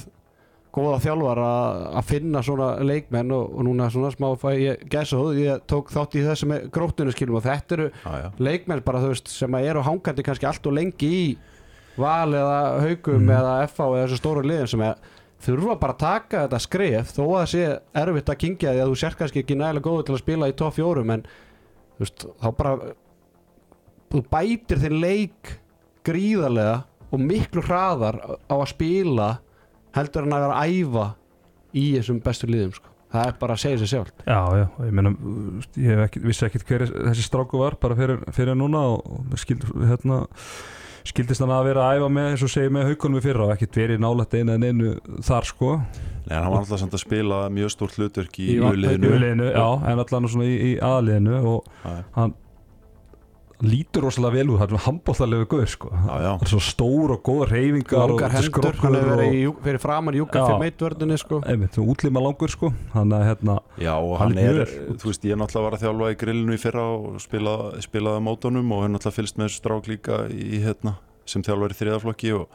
góða 0.76 1.00
þjálfar 1.06 1.40
að 1.46 2.06
finna 2.10 2.42
svona 2.44 2.70
leikmenn 2.84 3.32
og, 3.32 3.54
og 3.56 3.66
núna 3.68 3.88
svona 3.94 4.12
smá 4.14 4.28
fæ 4.40 4.50
ég 4.60 4.86
gæsa 4.92 5.16
þú, 5.22 5.34
ég 5.40 5.66
tók 5.72 5.92
þátt 5.94 6.18
í 6.20 6.24
þessu 6.26 6.50
með 6.52 6.66
gróttunum 6.76 7.16
skilum 7.16 7.38
og 7.40 7.46
þetta 7.48 7.78
eru 7.78 7.90
já. 7.96 8.32
leikmenn 8.44 8.84
bara 8.86 9.02
þú 9.04 9.12
veist 9.14 9.32
sem 9.32 9.56
að 9.60 9.70
eru 9.72 9.84
hangandi 9.88 10.26
kannski 10.28 10.50
allt 10.50 10.68
og 10.68 10.76
lengi 10.76 11.12
í 11.16 11.28
val 11.98 12.34
eða 12.36 12.58
haugum 12.84 13.22
Mhm. 13.24 13.30
eða 13.38 13.54
FH 13.70 13.80
eða 13.88 14.04
þessu 14.08 14.20
stóru 14.20 14.44
liðin 14.44 14.68
sem 14.68 14.82
er, 14.84 14.96
þurfa 15.46 15.80
bara 15.80 15.94
að 15.94 16.02
taka 16.04 16.44
þetta 16.48 16.60
skref 16.66 17.14
þó 17.16 17.24
að 17.24 17.36
það 17.40 17.50
sé 17.54 17.64
erfitt 18.04 18.30
að 18.34 18.40
kingja 18.44 18.74
því 18.76 18.82
að 18.84 18.90
þú 18.92 19.00
sér 19.04 19.16
kannski 19.20 19.44
ekki 19.44 19.56
nægilega 19.60 19.86
góður 19.88 20.06
til 20.10 20.16
að 20.16 20.24
spila 20.26 20.50
í 20.52 20.56
top 20.60 20.74
4 20.76 21.06
en 21.16 21.24
þú 21.96 22.04
veist, 22.04 22.26
þá 22.44 22.48
bara 22.58 22.76
þú 24.12 24.22
bætir 24.32 24.82
þinn 24.84 25.00
leik 25.02 25.54
gríðarlega 26.06 26.76
og 27.16 27.22
miklu 27.22 27.64
hraðar 27.66 28.18
á 28.50 28.56
að 28.56 28.68
spila 28.74 29.30
heldur 29.96 30.28
en 30.28 30.36
að 30.36 30.46
vera 30.46 30.60
að 30.62 30.76
æfa 30.80 31.08
í 31.76 31.86
þessum 31.98 32.22
bestu 32.24 32.48
liðum 32.52 32.74
sko. 32.76 32.92
það 33.16 33.28
er 33.32 33.36
bara 33.42 33.56
að 33.56 33.62
segja 33.66 33.82
sér 33.82 33.92
sjálf 33.94 34.14
Já, 34.28 34.40
já, 34.60 34.66
ég 34.88 34.96
meina 34.96 35.12
þú 35.16 35.36
veist, 35.60 35.78
ég 35.88 36.02
ekki, 36.06 36.24
vissi 36.26 36.48
ekkit 36.48 36.66
hver 36.70 36.88
þessi 36.92 37.28
stráku 37.28 37.62
var 37.62 37.78
bara 37.82 37.98
fyrir, 38.00 38.24
fyrir 38.36 38.58
núna 38.60 38.82
og, 38.96 39.22
skild, 39.40 39.64
hérna, 39.86 40.22
skildist 41.06 41.44
hann 41.44 41.54
að 41.54 41.68
vera 41.70 41.86
að 41.90 42.00
æfa 42.00 42.10
með 42.16 42.30
eins 42.32 42.46
og 42.48 42.52
segja 42.56 42.74
með 42.74 42.88
haukunum 42.92 43.20
í 43.22 43.26
fyrra 43.26 43.46
og 43.48 43.54
ekkit 43.56 43.78
verið 43.82 44.02
nálægt 44.04 44.34
einu 44.40 44.56
en 44.56 44.66
einu 44.70 44.94
þar 45.28 45.50
sko 45.52 45.76
Nei, 46.26 46.40
hann 46.40 46.50
var 46.50 46.64
alltaf 46.64 46.82
samt 46.82 46.96
að 46.98 47.04
spila 47.04 47.44
mjög 47.54 47.76
stórt 47.76 48.00
hlutverk 48.00 48.40
í, 48.42 48.48
Í 48.56 48.58
í 48.58 48.64
uliðinu 48.66 49.52
já, 49.52 49.68
en 49.92 50.02
allan 50.02 50.32
svona 50.32 50.48
í, 50.50 50.56
í 50.72 50.74
aðliðinu 50.82 51.36
og 51.52 51.68
Já. 51.86 51.92
hann 52.18 52.34
lítur 53.69 54.04
rosalega 54.06 54.34
vel 54.38 54.49
út, 54.54 54.60
það 54.62 54.73
er 54.75 54.82
handbóltalegu 54.86 55.45
guður 55.51 55.69
sko. 55.71 55.89
Já, 55.91 56.13
já. 56.23 56.32
Það 56.39 56.45
er 56.45 56.51
svo 56.51 56.60
stór 56.65 57.13
og 57.15 57.21
góð 57.28 57.43
reyfingar 57.51 58.10
langar 58.12 58.34
hendur, 58.36 58.75
hann 58.82 58.95
hefur 58.97 59.12
verið 59.15 59.36
jú- 59.41 59.56
fyrir 59.65 59.82
framan 59.84 60.17
júka 60.19 60.43
fyrir 60.45 60.62
meitvörðinni 60.65 61.17
sko. 61.21 61.41
Einmitt, 61.45 61.80
útlima 61.82 62.23
langur 62.25 62.49
sko. 62.54 62.71
Þannig 62.93 63.17
að 63.19 63.25
hérna, 63.30 63.58
Já, 63.82 63.93
og 63.97 64.15
Hann 64.19 64.30
hann 64.30 64.38
er 64.38 64.49
er, 64.49 64.65
mjög- 64.65 64.97
þú 65.01 65.12
veist, 65.12 65.25
ég 65.32 65.36
náttúrulega 65.41 65.65
var 65.69 65.78
að 65.80 65.84
þjálfa 65.86 66.12
í 66.12 66.19
grillinu 66.23 66.54
í 66.54 66.62
fyrra 66.62 66.86
og 66.95 67.19
spila, 67.21 67.56
spilaði 67.82 68.23
mótunum 68.30 68.71
og 68.71 68.82
hann 68.86 68.93
náttúrulega 68.95 69.19
fylgst 69.19 69.38
með 69.38 69.51
strák 69.60 69.88
líka 69.88 70.21
í, 70.30 70.62
hérna, 70.63 70.95
sem 71.25 71.41
þjálfar 71.41 71.71
í 71.75 71.80
þriðaflokki 71.82 72.34
og 72.39 72.47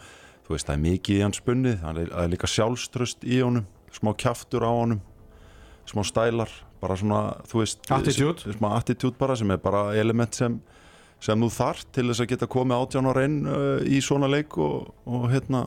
þú 0.46 0.56
veist, 0.56 0.66
það 0.66 0.74
er 0.74 0.84
mikið 0.86 1.16
í 1.18 1.22
hans 1.22 1.40
spunnið, 1.40 1.78
hann 1.82 1.96
er, 1.98 2.06
það 2.10 2.24
er 2.24 2.34
líka 2.34 2.46
sjálfströst 2.50 3.24
í 3.24 3.40
honum, 3.42 3.66
smá 3.92 4.14
kjaftur 4.16 4.62
á 4.66 4.70
honum, 4.70 5.00
smá 5.86 6.02
stælar, 6.06 6.50
bara 6.80 6.94
svona, 6.96 7.20
þú 7.50 7.58
veist, 7.60 7.80
Attitude. 7.90 8.40
sem- 8.40 8.52
smá 8.54 8.76
attitude 8.78 9.16
bara 9.18 9.34
sem 9.36 9.50
er 9.50 9.58
bara 9.58 9.92
element 9.98 10.34
sem, 10.34 10.60
sem 11.20 11.42
þú 11.44 11.48
þarf 11.52 11.84
til 11.92 12.06
þess 12.08 12.22
að 12.24 12.30
geta 12.32 12.46
komið 12.50 12.80
átján 12.84 13.08
ára 13.10 13.24
inn 13.28 13.38
uh, 13.46 13.82
í 13.84 14.00
svona 14.04 14.28
leik 14.32 14.56
og, 14.58 14.88
og 15.06 15.26
hérna, 15.32 15.66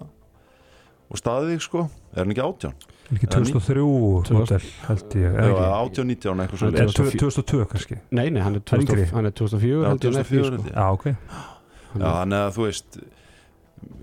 og 1.13 1.19
staðið 1.21 1.53
þig, 1.53 1.61
sko, 1.67 1.83
er 2.15 2.23
hann 2.23 2.33
ekki 2.33 2.45
átján? 2.47 2.73
ekki 3.13 3.27
En- 3.27 3.33
2003 3.35 3.83
model 3.85 4.63
held 4.87 5.17
ég, 5.19 5.27
eða 5.29 5.43
Eða 5.43 5.63
ekki 5.63 5.73
átján, 5.83 6.07
nítján, 6.09 6.39
eitthvað 6.41 6.63
Hann 6.63 6.93
svo 6.95 7.05
er 7.05 7.13
Eða 7.13 7.21
2002 7.21 7.65
kannski 7.73 7.97
nei, 8.17 8.29
nei, 8.33 8.41
hann 8.41 8.55
er, 8.57 8.63
Hann 8.71 8.81
er 8.81 8.87
2000, 8.87 8.93
yngri. 8.95 9.05
hann 9.13 9.25
er 9.29 9.35
2004 9.37 9.73
Já, 9.73 9.89
held 9.89 10.07
ég, 10.07 10.15
hann 10.15 10.23
er 10.23 10.23
2004 10.23 10.23
því, 10.23 10.39
held 10.43 10.59
sko. 10.59 10.69
ég. 10.69 10.73
Já, 10.73 10.85
ok 10.97 11.05
Já, 11.93 12.07
þannig 12.07 12.39
að 12.39 12.55
þú 12.57 12.65
veist 12.69 12.99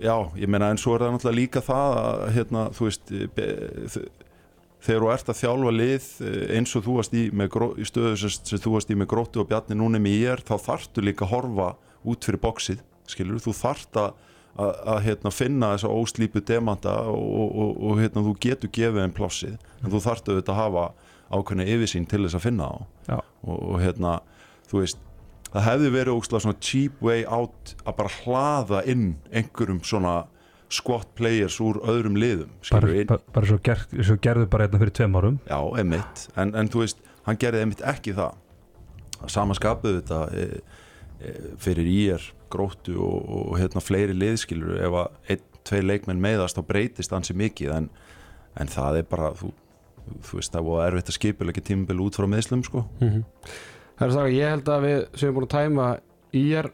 Já, 0.05 0.15
ég 0.45 0.51
meina 0.53 0.69
en 0.71 0.79
svo 0.81 0.93
er 0.95 1.03
það 1.07 1.15
náttúrulega 1.17 1.39
líka 1.41 1.63
það 1.65 1.95
að 2.05 2.25
hérna, 2.37 2.65
þú 2.77 2.87
veist 2.91 3.13
þegar 4.85 5.05
þú 5.05 5.12
ert 5.14 5.31
að 5.31 5.38
þjálfa 5.40 5.75
lið 5.77 6.09
eh, 6.25 6.40
eins 6.57 6.75
og 6.77 6.87
þú 6.87 6.97
varst 6.99 7.14
í, 7.16 7.27
í 7.29 7.88
stöðu 7.88 8.16
sem, 8.23 8.33
sem 8.53 8.62
þú 8.62 8.75
varst 8.77 8.90
í 8.90 8.97
með 8.99 9.11
gróttu 9.12 9.43
og 9.43 9.51
bjarni 9.51 9.77
núna 9.79 10.01
með 10.03 10.16
ég 10.16 10.35
er, 10.37 10.45
þá 10.47 10.57
þarftu 10.66 11.05
líka 11.05 11.27
að 11.27 11.35
horfa 11.35 11.69
út 12.11 12.27
fyrir 12.27 12.40
bóksið, 12.40 12.83
skilur 13.11 13.43
þú 13.45 13.55
þarft 13.59 14.01
að, 14.01 14.25
að, 14.57 15.03
hérna, 15.07 15.35
finna 15.35 15.75
þessa 15.75 15.93
óslípu 15.93 16.43
demanta 16.49 16.97
og, 17.12 17.21
og, 17.21 17.53
og, 17.64 17.77
og 17.90 18.01
hérna, 18.01 18.25
þú 18.25 18.35
getur 18.47 18.73
gefið 18.73 19.05
þeim 19.05 19.14
plássið 19.19 19.55
en 19.59 19.93
þú 19.93 20.03
þarftu 20.07 20.35
auðvitað 20.35 20.57
að 20.57 20.62
hafa 20.62 20.88
ákveðna 21.31 21.69
yfirsýn 21.77 22.09
til 22.11 22.25
þess 22.25 22.40
að 22.40 22.47
finna 22.49 22.66
á 22.66 22.75
og, 23.14 23.59
og 23.59 23.77
hérna, 23.83 24.19
þú 24.71 24.83
veist 24.83 25.07
það 25.51 25.66
hefði 25.66 25.95
verið 25.95 26.16
ógslag 26.16 26.45
svona 26.45 26.62
cheap 26.62 27.01
way 27.05 27.25
out 27.27 27.75
að 27.85 27.97
bara 27.99 28.14
hlaða 28.21 28.83
inn 28.90 29.07
einhverjum 29.35 29.83
svona 29.87 30.14
squat 30.71 31.09
players 31.19 31.59
úr 31.63 31.81
öðrum 31.91 32.19
liðum 32.21 32.51
bara, 32.71 32.91
bara, 33.09 33.23
bara 33.35 33.49
svo, 33.49 33.59
ger, 33.65 33.83
svo 34.07 34.17
gerðu 34.23 34.47
bara 34.51 34.67
hérna 34.69 34.81
fyrir 34.83 34.95
tveim 34.95 35.17
árum. 35.19 35.39
Já, 35.49 35.59
emitt 35.83 36.27
en, 36.39 36.53
en 36.59 36.71
þú 36.71 36.85
veist, 36.85 37.01
hann 37.27 37.41
gerði 37.43 37.65
emitt 37.67 37.83
ekki 37.87 38.15
það. 38.19 38.37
Sama 39.29 39.57
skapuðu 39.59 40.01
þetta 40.01 40.21
e, 40.33 40.45
e, 41.21 41.33
fyrir 41.61 41.91
ír 41.91 42.29
gróttu 42.51 42.97
og, 43.03 43.27
og 43.41 43.59
hérna 43.61 43.83
fleiri 43.83 44.15
liðskilur 44.17 44.79
ef 44.81 45.01
að 45.03 45.35
einn, 45.35 45.49
tvei 45.69 45.83
leikmenn 45.85 46.23
meðast 46.23 46.57
þá 46.57 46.63
breytist 46.71 47.13
ansi 47.15 47.37
mikið. 47.37 47.75
En, 47.77 47.91
en 48.63 48.71
það 48.71 49.03
er 49.03 49.11
bara 49.11 49.35
þú, 49.39 49.51
þú 50.29 50.39
veist, 50.39 50.55
það 50.55 50.71
var 50.71 50.87
erfitt 50.87 51.13
að 51.13 51.19
skipilegja 51.19 51.67
tímabil 51.67 52.01
út 52.07 52.19
frá 52.19 52.31
meðslum 52.31 52.65
sko. 52.67 52.87
Mhm. 53.03 53.27
Það 54.01 54.07
er 54.07 54.15
það, 54.17 54.35
ég 54.39 54.55
held 54.55 54.69
að 54.73 54.85
við 54.87 55.01
séum 55.21 55.35
búin 55.37 55.45
að 55.45 55.57
tæma 55.59 55.87
IR 56.41 56.71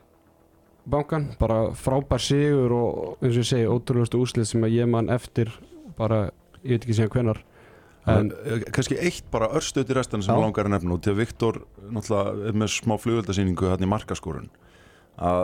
bankan, 0.90 1.31
bara 1.40 1.72
frábær 1.79 2.22
sigur 2.22 2.75
og 2.77 3.25
eins 3.25 3.35
og 3.35 3.42
ég 3.42 3.51
segi, 3.51 3.68
ótrúlustu 3.70 4.20
úslið 4.22 4.49
sem 4.53 4.66
að 4.66 4.79
ég 4.79 4.90
man 4.90 5.11
eftir 5.12 5.53
bara, 5.99 6.27
ég 6.62 6.77
veit 6.77 6.87
ekki 6.87 6.99
síðan 7.01 7.14
hvenar 7.14 7.42
en, 8.07 8.33
En, 8.46 8.64
kannski 8.75 8.99
eitt 9.03 9.27
bara 9.33 9.51
örstuðt 9.59 9.90
í 9.90 9.96
restan 9.99 10.22
sem 10.22 10.35
ég 10.35 10.44
langar 10.44 10.68
að 10.68 10.77
nefna 10.77 10.99
því 11.03 11.12
að 11.12 11.20
Viktor 11.22 11.61
náttúrulega 11.90 12.55
með 12.55 12.72
smá 12.77 12.94
flugöldasýningu 13.03 13.70
hann 13.72 13.83
í 13.83 13.90
markaskorun. 13.90 14.46
Að 15.16 15.42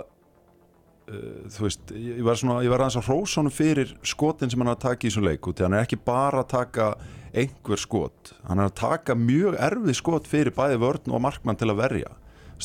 uh, 1.11 1.49
þú 1.57 1.67
veist, 1.67 1.95
ég 1.97 2.23
var 2.27 2.39
svona 2.39 2.61
ég 2.63 2.73
var 2.73 2.85
aðeins 2.85 3.01
að 3.03 3.09
hrósa 3.11 3.43
honum 3.43 3.57
fyrir 3.57 3.97
skotin 4.07 4.53
sem 4.53 4.63
hann 4.63 4.71
er 4.71 4.79
að 4.79 4.87
taka 4.87 5.07
í 5.07 5.11
þessum 5.11 5.27
leik 5.27 5.51
út 5.51 5.59
því 5.59 5.67
hann 5.67 5.79
er 5.79 5.87
ekki 5.89 6.01
bara 6.07 6.45
að 6.45 6.53
taka 6.55 6.89
einhver 7.33 7.81
skot 7.81 8.35
hann 8.47 8.61
er 8.61 8.69
að 8.69 8.79
taka 8.83 9.17
mjög 9.17 9.57
erfið 9.57 9.99
skot 9.99 10.29
fyrir 10.29 10.55
bæði 10.55 10.81
vörn 10.83 11.15
og 11.17 11.23
markmann 11.25 11.59
til 11.59 11.71
að 11.73 11.81
verja 11.81 12.11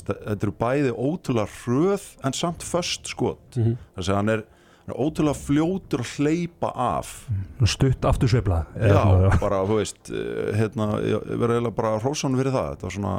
þetta 0.05 0.37
eru 0.43 0.51
bæði 0.59 0.91
ótrúlega 0.93 1.47
hröð 1.63 2.03
en 2.23 2.33
samt 2.33 2.63
föst 2.63 3.07
skot. 3.07 3.57
Mhm. 3.57 3.77
þess 3.97 4.09
að 4.09 4.15
hann 4.15 4.29
er, 4.29 4.43
hann 4.85 4.95
er 4.95 5.01
ótrúlega 5.01 5.35
fljótur 5.41 5.99
að 6.05 6.11
hleypa 6.17 6.71
af. 6.75 7.27
Stutt 7.65 8.05
aftur 8.05 8.27
sveifla 8.29 8.65
Já, 8.77 9.39
bara, 9.41 9.63
þú 9.65 9.79
veist, 9.81 10.11
eh, 10.11 10.53
hérna, 10.55 11.01
verður 11.01 11.57
eiginlega 11.57 11.75
bara 11.75 11.99
hrósan 11.99 12.35
fyrir 12.37 12.51
það, 12.53 12.69
þetta 12.75 12.83
var 12.83 12.91
svona 12.91 13.15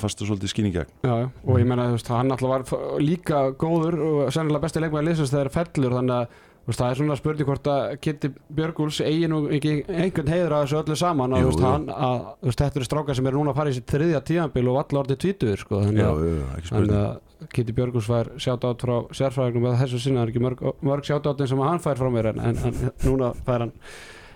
fastu 0.00 0.24
svolítið 0.24 0.48
skýning 0.48 0.72
gegn. 0.72 0.92
já, 1.04 1.14
já, 1.20 1.30
og 1.44 1.58
ég 1.60 1.66
menna, 1.66 1.88
þú 1.90 1.96
veist, 1.98 2.08
hann 2.08 2.30
alltaf 2.30 2.48
var 2.48 3.00
líka 3.00 3.52
góður 3.60 3.98
og 4.00 4.32
sennilega 4.32 4.62
besti 4.62 4.80
leikmaður 4.80 5.08
liðsins 5.10 5.30
þegar 5.34 5.50
fellur, 5.52 5.92
þannig 5.98 6.14
að 6.16 6.28
veist, 6.68 6.80
það 6.80 6.90
er 6.90 6.98
svona 7.00 7.16
spurning 7.18 7.48
hvort 7.48 7.70
að 7.72 7.94
Kitty 8.04 8.30
Björgúls 8.56 9.00
eigi 9.04 9.30
nú 9.30 9.40
ekki 9.54 9.72
einhvern 9.88 10.30
heiður 10.30 10.54
að 10.56 10.66
þessu 10.66 10.78
öllu 10.80 10.98
saman 11.00 11.34
að, 11.34 11.42
Jú, 11.42 11.48
veist, 11.50 11.64
hann, 11.64 11.88
að, 11.94 12.28
veist, 12.46 12.62
þetta 12.62 12.80
eru 12.80 12.88
strákar 12.88 13.18
sem 13.18 13.30
eru 13.30 13.40
núna 13.40 13.54
að 13.54 13.58
fara 13.60 13.72
í 13.72 13.76
sitt 13.78 13.90
þriðja 13.94 14.22
tíðanbíl 14.30 14.66
og 14.70 14.78
allar 14.82 15.02
orðið 15.04 15.20
tvítuður, 15.24 15.64
sko, 15.64 15.82
þannig 15.86 16.94
að 17.00 17.10
Kitty 17.56 17.72
Björgus 17.72 18.08
fær 18.10 18.32
sjátátt 18.36 18.84
frá 18.84 18.96
sérfræðingum 19.16 19.68
eða 19.70 19.80
þessu 19.80 20.00
sinna, 20.04 20.20
það 20.20 20.26
er 20.26 20.32
ekki 20.34 20.42
mörg, 20.44 20.64
mörg 20.84 21.06
sjátáttin 21.08 21.48
sem 21.48 21.62
hann 21.64 21.80
fær 21.80 21.96
frá 21.96 22.10
mér 22.12 22.28
en, 22.34 22.40
en, 22.50 22.58
en 22.68 22.90
núna 23.06 23.30
fær 23.46 23.64
hann 23.64 23.72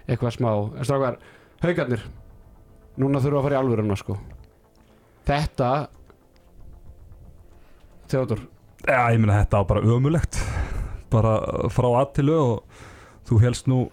eitthvað 0.08 0.38
smá. 0.38 0.48
En 0.72 0.88
strákar, 0.88 1.18
haugarnir 1.60 2.06
núna 2.96 3.20
þurfum 3.20 3.36
við 3.36 3.42
að 3.42 3.46
fara 3.48 3.58
í 3.58 3.60
alvöruna 3.60 3.98
sko. 4.00 4.16
Þetta 5.28 5.70
Theodor, 8.08 8.40
Já, 8.84 9.00
ég 9.12 9.20
meina 9.20 9.38
þetta 9.42 9.60
var 9.62 9.68
bara 9.70 9.94
ömulegt 9.94 10.40
bara 11.14 11.68
frá 11.72 11.88
aðtilu 12.02 12.38
og 12.40 12.82
þú 13.28 13.40
helst 13.44 13.70
nú 13.70 13.84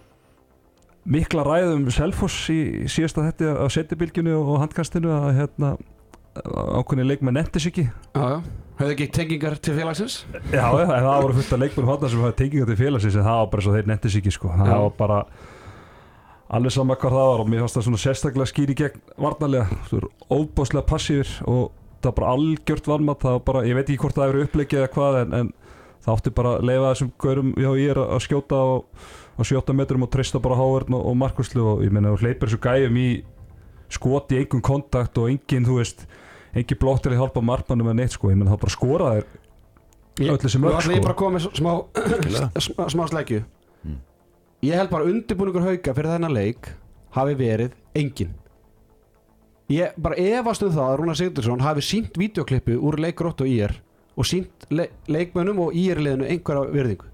mikla 1.08 1.44
ræðum 1.46 1.88
Selfoss 1.94 2.50
í 2.52 2.60
síðasta 2.90 3.24
þetta 3.30 3.56
á 3.58 3.66
setjabilgjunu 3.72 4.36
og 4.38 4.60
handkastinu 4.62 5.10
að 5.14 5.30
hérna 5.40 5.72
ákveðni 6.32 7.08
leikmenn 7.08 7.36
nefndis 7.36 7.66
ekki. 7.68 7.88
Já 8.16 8.22
já. 8.36 8.36
Höfðu 8.78 8.94
ekki 8.94 9.06
tengingar 9.14 9.58
til 9.60 9.74
félagsins? 9.76 10.14
Já, 10.50 10.62
það 10.64 11.08
voru 11.22 11.34
fullt 11.36 11.52
af 11.54 11.60
leikmenn 11.60 11.90
hóttan 11.90 12.10
sem 12.10 12.22
hafa 12.24 12.36
tenginga 12.38 12.68
til 12.70 12.78
félagsins 12.78 13.18
en 13.18 13.26
það 13.26 13.40
var 13.42 13.50
bara 13.52 13.64
svo 13.66 13.74
þeir 13.76 13.90
nefndis 13.90 14.16
ekki 14.18 14.32
sko. 14.32 14.52
það 14.56 14.70
Já. 14.72 14.78
var 14.80 14.94
bara 14.98 15.18
alveg 16.56 16.74
sama 16.74 16.96
hvað 17.00 17.14
það 17.16 17.28
var 17.30 17.42
og 17.42 17.50
mér 17.52 17.62
fannst 17.62 17.78
það 17.78 17.86
svona 17.88 18.00
sérstaklega 18.02 18.50
skýri 18.50 18.76
gegn 18.80 19.04
varnarlega, 19.24 19.78
þú 19.88 20.00
eru 20.00 20.10
óbáslega 20.32 20.84
passífir 20.88 21.30
og 21.48 21.62
það 22.02 22.08
var 22.08 22.16
bara 22.18 22.32
algjört 22.36 22.90
varmat 22.90 23.22
það 23.22 23.36
var 23.36 23.44
bara, 23.50 23.64
ég 23.68 23.78
veit 23.78 23.86
ekki 23.86 24.02
hvort 24.02 24.18
það 24.18 24.32
eru 24.32 24.46
upplegið 24.48 24.80
eða 24.80 24.92
hvað 24.96 25.20
en, 25.20 25.36
en 25.38 25.52
það 26.02 26.16
átti 26.16 26.32
bara 26.34 26.54
að 26.56 26.66
leifa 26.68 26.88
þessum 26.92 27.12
gaurum 27.24 27.52
já 27.56 27.68
ég 27.78 27.92
er 27.94 28.00
að 28.02 28.24
skjóta 28.26 28.58
á, 28.58 28.68
á 29.38 29.42
7 29.46 29.76
metrum 29.78 30.06
og 30.06 30.10
treysta 30.12 30.40
bara 30.42 30.58
háverðn 30.58 30.98
og, 30.98 31.06
og 31.10 31.16
markuslu 31.20 31.68
og 31.74 31.84
ég 31.86 31.94
meina 31.94 32.12
þú 32.14 32.26
hleypir 32.26 32.50
þessu 32.50 32.60
gæjum 32.62 32.98
í 32.98 33.06
skoti 33.92 34.38
í 34.38 34.42
engum 34.42 34.64
kontakt 34.64 35.18
og 35.20 35.30
engin 35.30 35.68
þú 35.68 35.78
veist, 35.78 36.06
engin 36.56 36.80
blótt 36.80 37.04
til 37.04 37.12
að 37.12 37.22
hjálpa 37.22 37.44
markmannum 37.44 37.90
með 37.90 38.00
neitt 38.00 38.16
sko, 38.16 38.32
ég 38.32 38.40
meina 38.40 38.54
það 38.54 38.64
bara 38.66 38.76
skora 38.76 39.14
öll 39.20 39.30
Nú 40.20 40.28
mörg 40.28 40.42
ætla 40.44 40.92
ég 40.92 41.00
sko. 41.00 41.00
bara 41.00 41.14
að 41.14 41.16
koma 41.16 41.38
með 41.38 41.44
smá, 41.56 41.70
smá, 42.66 42.82
smá 42.92 43.02
slækju. 43.08 43.38
Mm. 43.80 43.94
Ég 44.68 44.76
held 44.76 44.90
bara 44.92 45.06
undirbúningur 45.08 45.64
hauka 45.64 45.94
fyrir 45.96 46.12
þennan 46.12 46.34
leik 46.36 46.68
hafi 47.16 47.36
verið 47.38 47.76
engin 47.96 48.34
Ég 49.72 49.94
bara 49.96 50.18
efast 50.20 50.64
um 50.66 50.72
það 50.74 50.84
að 50.84 50.98
Rúnar 51.00 51.16
Sigurðarsson 51.16 51.64
hafi 51.64 51.84
sínt 51.86 52.18
vídeoklippu 52.20 52.76
úr 52.76 52.98
leik 53.00 53.16
Grótt 53.20 53.40
og 53.44 53.48
IR 53.48 53.72
og 54.16 54.28
sínt 54.28 54.66
le 54.70 54.88
leikmönnum 55.08 55.58
og 55.66 55.74
IR-liðinu 55.78 56.26
einhverja 56.28 56.68
virðingu. 56.74 57.08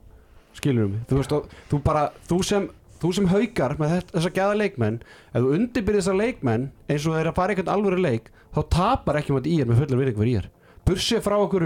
Skilur 0.59 0.89
mig, 0.91 1.01
þú 1.11 1.21
veist 1.21 1.33
og 1.37 1.49
þú 1.71 1.81
bara 1.85 2.07
þú 2.29 2.39
sem, 2.45 2.69
þú 2.99 3.13
sem 3.15 3.29
haukar 3.31 3.77
með 3.79 3.93
þetta, 3.97 4.15
þessa 4.19 4.33
gæða 4.39 4.57
leikmenn, 4.63 5.01
ef 5.33 5.43
þú 5.45 5.53
undirbyrðir 5.59 6.03
þessa 6.03 6.17
leikmenn 6.19 6.69
eins 6.91 7.07
og 7.07 7.15
þeir 7.19 7.31
að 7.31 7.37
fara 7.39 7.55
einhvern 7.55 7.75
alvöru 7.77 8.01
leik 8.03 8.31
þá 8.57 8.61
tapar 8.75 9.21
ekki 9.21 9.37
maður 9.37 9.53
IR 9.53 9.69
með 9.71 9.83
fullar 9.85 10.01
virðingu 10.03 10.23
fyrir 10.25 10.39
IR 10.41 10.49
bursið 10.89 11.21
frá 11.21 11.35
okkur 11.37 11.65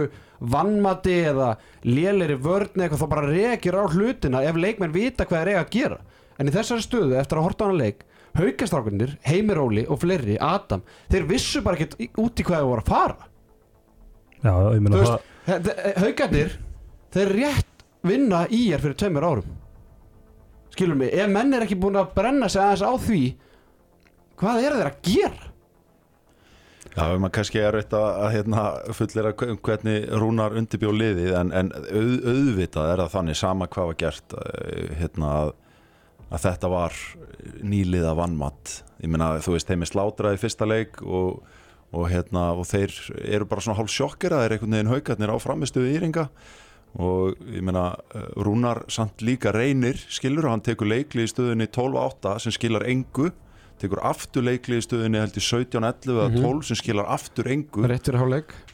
vannmati 0.53 1.12
eða 1.31 1.53
léleri 1.87 2.35
vörn 2.42 2.81
eitthvað 2.83 3.01
þá 3.05 3.09
bara 3.12 3.29
rekir 3.31 3.77
á 3.79 3.87
hlutina 3.87 4.40
ef 4.42 4.57
leikmenn 4.59 4.92
vita 4.92 5.25
hvað 5.25 5.38
þeir 5.45 5.51
eiga 5.53 5.61
að 5.62 5.71
gera. 5.77 5.99
En 6.42 6.49
í 6.51 6.55
þessari 6.57 6.83
stöðu 6.83 7.14
eftir 7.21 7.38
að 7.38 7.47
horta 7.47 7.64
á 7.64 7.66
hana 7.71 7.79
leik 7.85 8.01
haukastrákunir, 8.35 9.12
Heimir 9.29 9.61
Óli 9.62 9.85
og 9.87 10.01
fleiri 10.03 10.38
Adam, 10.42 10.83
þeir 11.12 11.27
vissu 11.31 11.62
bara 11.62 11.77
í- 11.79 12.11
út 12.18 12.40
í 12.40 12.42
hvað 12.49 12.59
þeir 12.59 12.68
voru 12.73 12.83
að 12.83 12.90
fara 12.90 13.29
Já, 14.43 14.55
ég 14.75 14.83
meina 14.83 14.99
veist, 14.99 15.31
það 15.47 15.71
haukarnir 16.03 16.57
þeir 17.15 17.33
rétt 17.37 17.87
vinna 18.03 18.43
í 18.51 18.65
er 18.75 18.83
fyrir 18.83 18.99
tveimur 18.99 19.29
árum. 19.29 19.55
Skilur 20.73 20.99
mig, 20.99 21.13
ef 21.15 21.31
menn 21.31 21.55
er 21.55 21.67
ekki 21.67 21.79
búin 21.79 22.01
að 22.01 22.15
brenna 22.17 22.49
sig 22.51 22.63
aðeins 22.63 22.83
á 22.83 22.93
því 22.99 23.23
hvað 24.43 24.67
er 24.67 24.77
þeir 24.79 24.91
að 24.91 25.03
gera? 25.07 25.49
Já, 26.93 27.05
maður 27.17 27.33
kannski 27.39 27.61
er 27.63 27.77
eitt 27.79 27.95
að, 27.97 28.07
að 28.21 28.35
hérna, 28.35 28.63
fullera 28.93 29.33
hvernig 29.33 30.11
Rúnar 30.21 30.57
undirbjó 30.61 30.91
liðið 30.93 31.37
en, 31.39 31.53
en 31.57 31.71
auð, 31.73 32.17
auðvitað 32.27 32.91
er 32.91 33.03
það 33.03 33.13
þannig 33.15 33.39
sama 33.41 33.69
hvað 33.73 33.89
var 33.89 33.99
gert 34.03 34.35
eh, 34.43 34.91
hérna, 34.99 35.31
að, 35.39 35.53
að 36.29 36.45
þetta 36.45 36.73
var 36.75 36.99
nýliða 37.65 38.13
vannmatt 38.19 38.75
ég 39.01 39.13
meina 39.13 39.31
þú 39.45 39.57
veist 39.57 39.73
þeim 39.73 39.87
er 39.87 39.93
slátrað 39.93 40.37
í 40.37 40.43
fyrsta 40.43 40.69
leik 40.69 41.01
og, 41.01 41.41
og, 41.93 42.09
hérna, 42.13 42.51
og 42.57 42.67
þeir 42.69 42.95
eru 43.29 43.47
bara 43.49 43.65
svona 43.65 43.79
hálf 43.81 43.93
sjokkir 43.93 44.35
að 44.35 44.45
þeir 44.45 44.57
einhvern 44.57 44.77
veginn 44.77 44.93
haugarnir 44.93 45.33
á 45.33 45.37
framistuðu 45.43 45.93
íringa. 45.93 46.27
Og 47.03 47.39
ég 47.49 47.65
meina 47.65 47.87
eh, 48.13 48.27
Rúnar 48.45 48.83
samt 48.93 49.25
líka 49.25 49.53
reynir 49.55 50.01
skilur 50.13 50.49
og 50.49 50.57
hann 50.57 50.65
tekur 50.65 50.91
leikli 50.91 51.25
í 51.25 51.31
stöðunni 51.31 51.71
12-8 51.73 52.35
sem 52.45 52.57
skilar 52.57 52.85
engu 52.89 53.31
tekur 53.81 54.03
aftur 54.07 54.45
leikli 54.47 54.79
í 54.79 54.85
stöðunni 54.85 55.21
held 55.23 55.39
í 55.39 55.43
17-11 55.43 56.13
eða 56.13 56.27
12 56.37 56.67
sem 56.69 56.79
skilar 56.79 57.09
aftur 57.11 57.49
engu. 57.51 57.85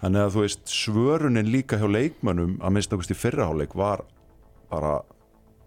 Þannig 0.03 0.25
að 0.25 0.35
þú 0.35 0.43
veist 0.45 0.73
svörunin 0.73 1.53
líka 1.53 1.79
hjá 1.81 1.87
leikmönnum 1.89 2.59
að 2.59 2.75
minnst 2.77 2.99
í 2.99 3.17
fyrraháleik 3.17 3.79
var 3.79 4.05
bara 4.69 4.99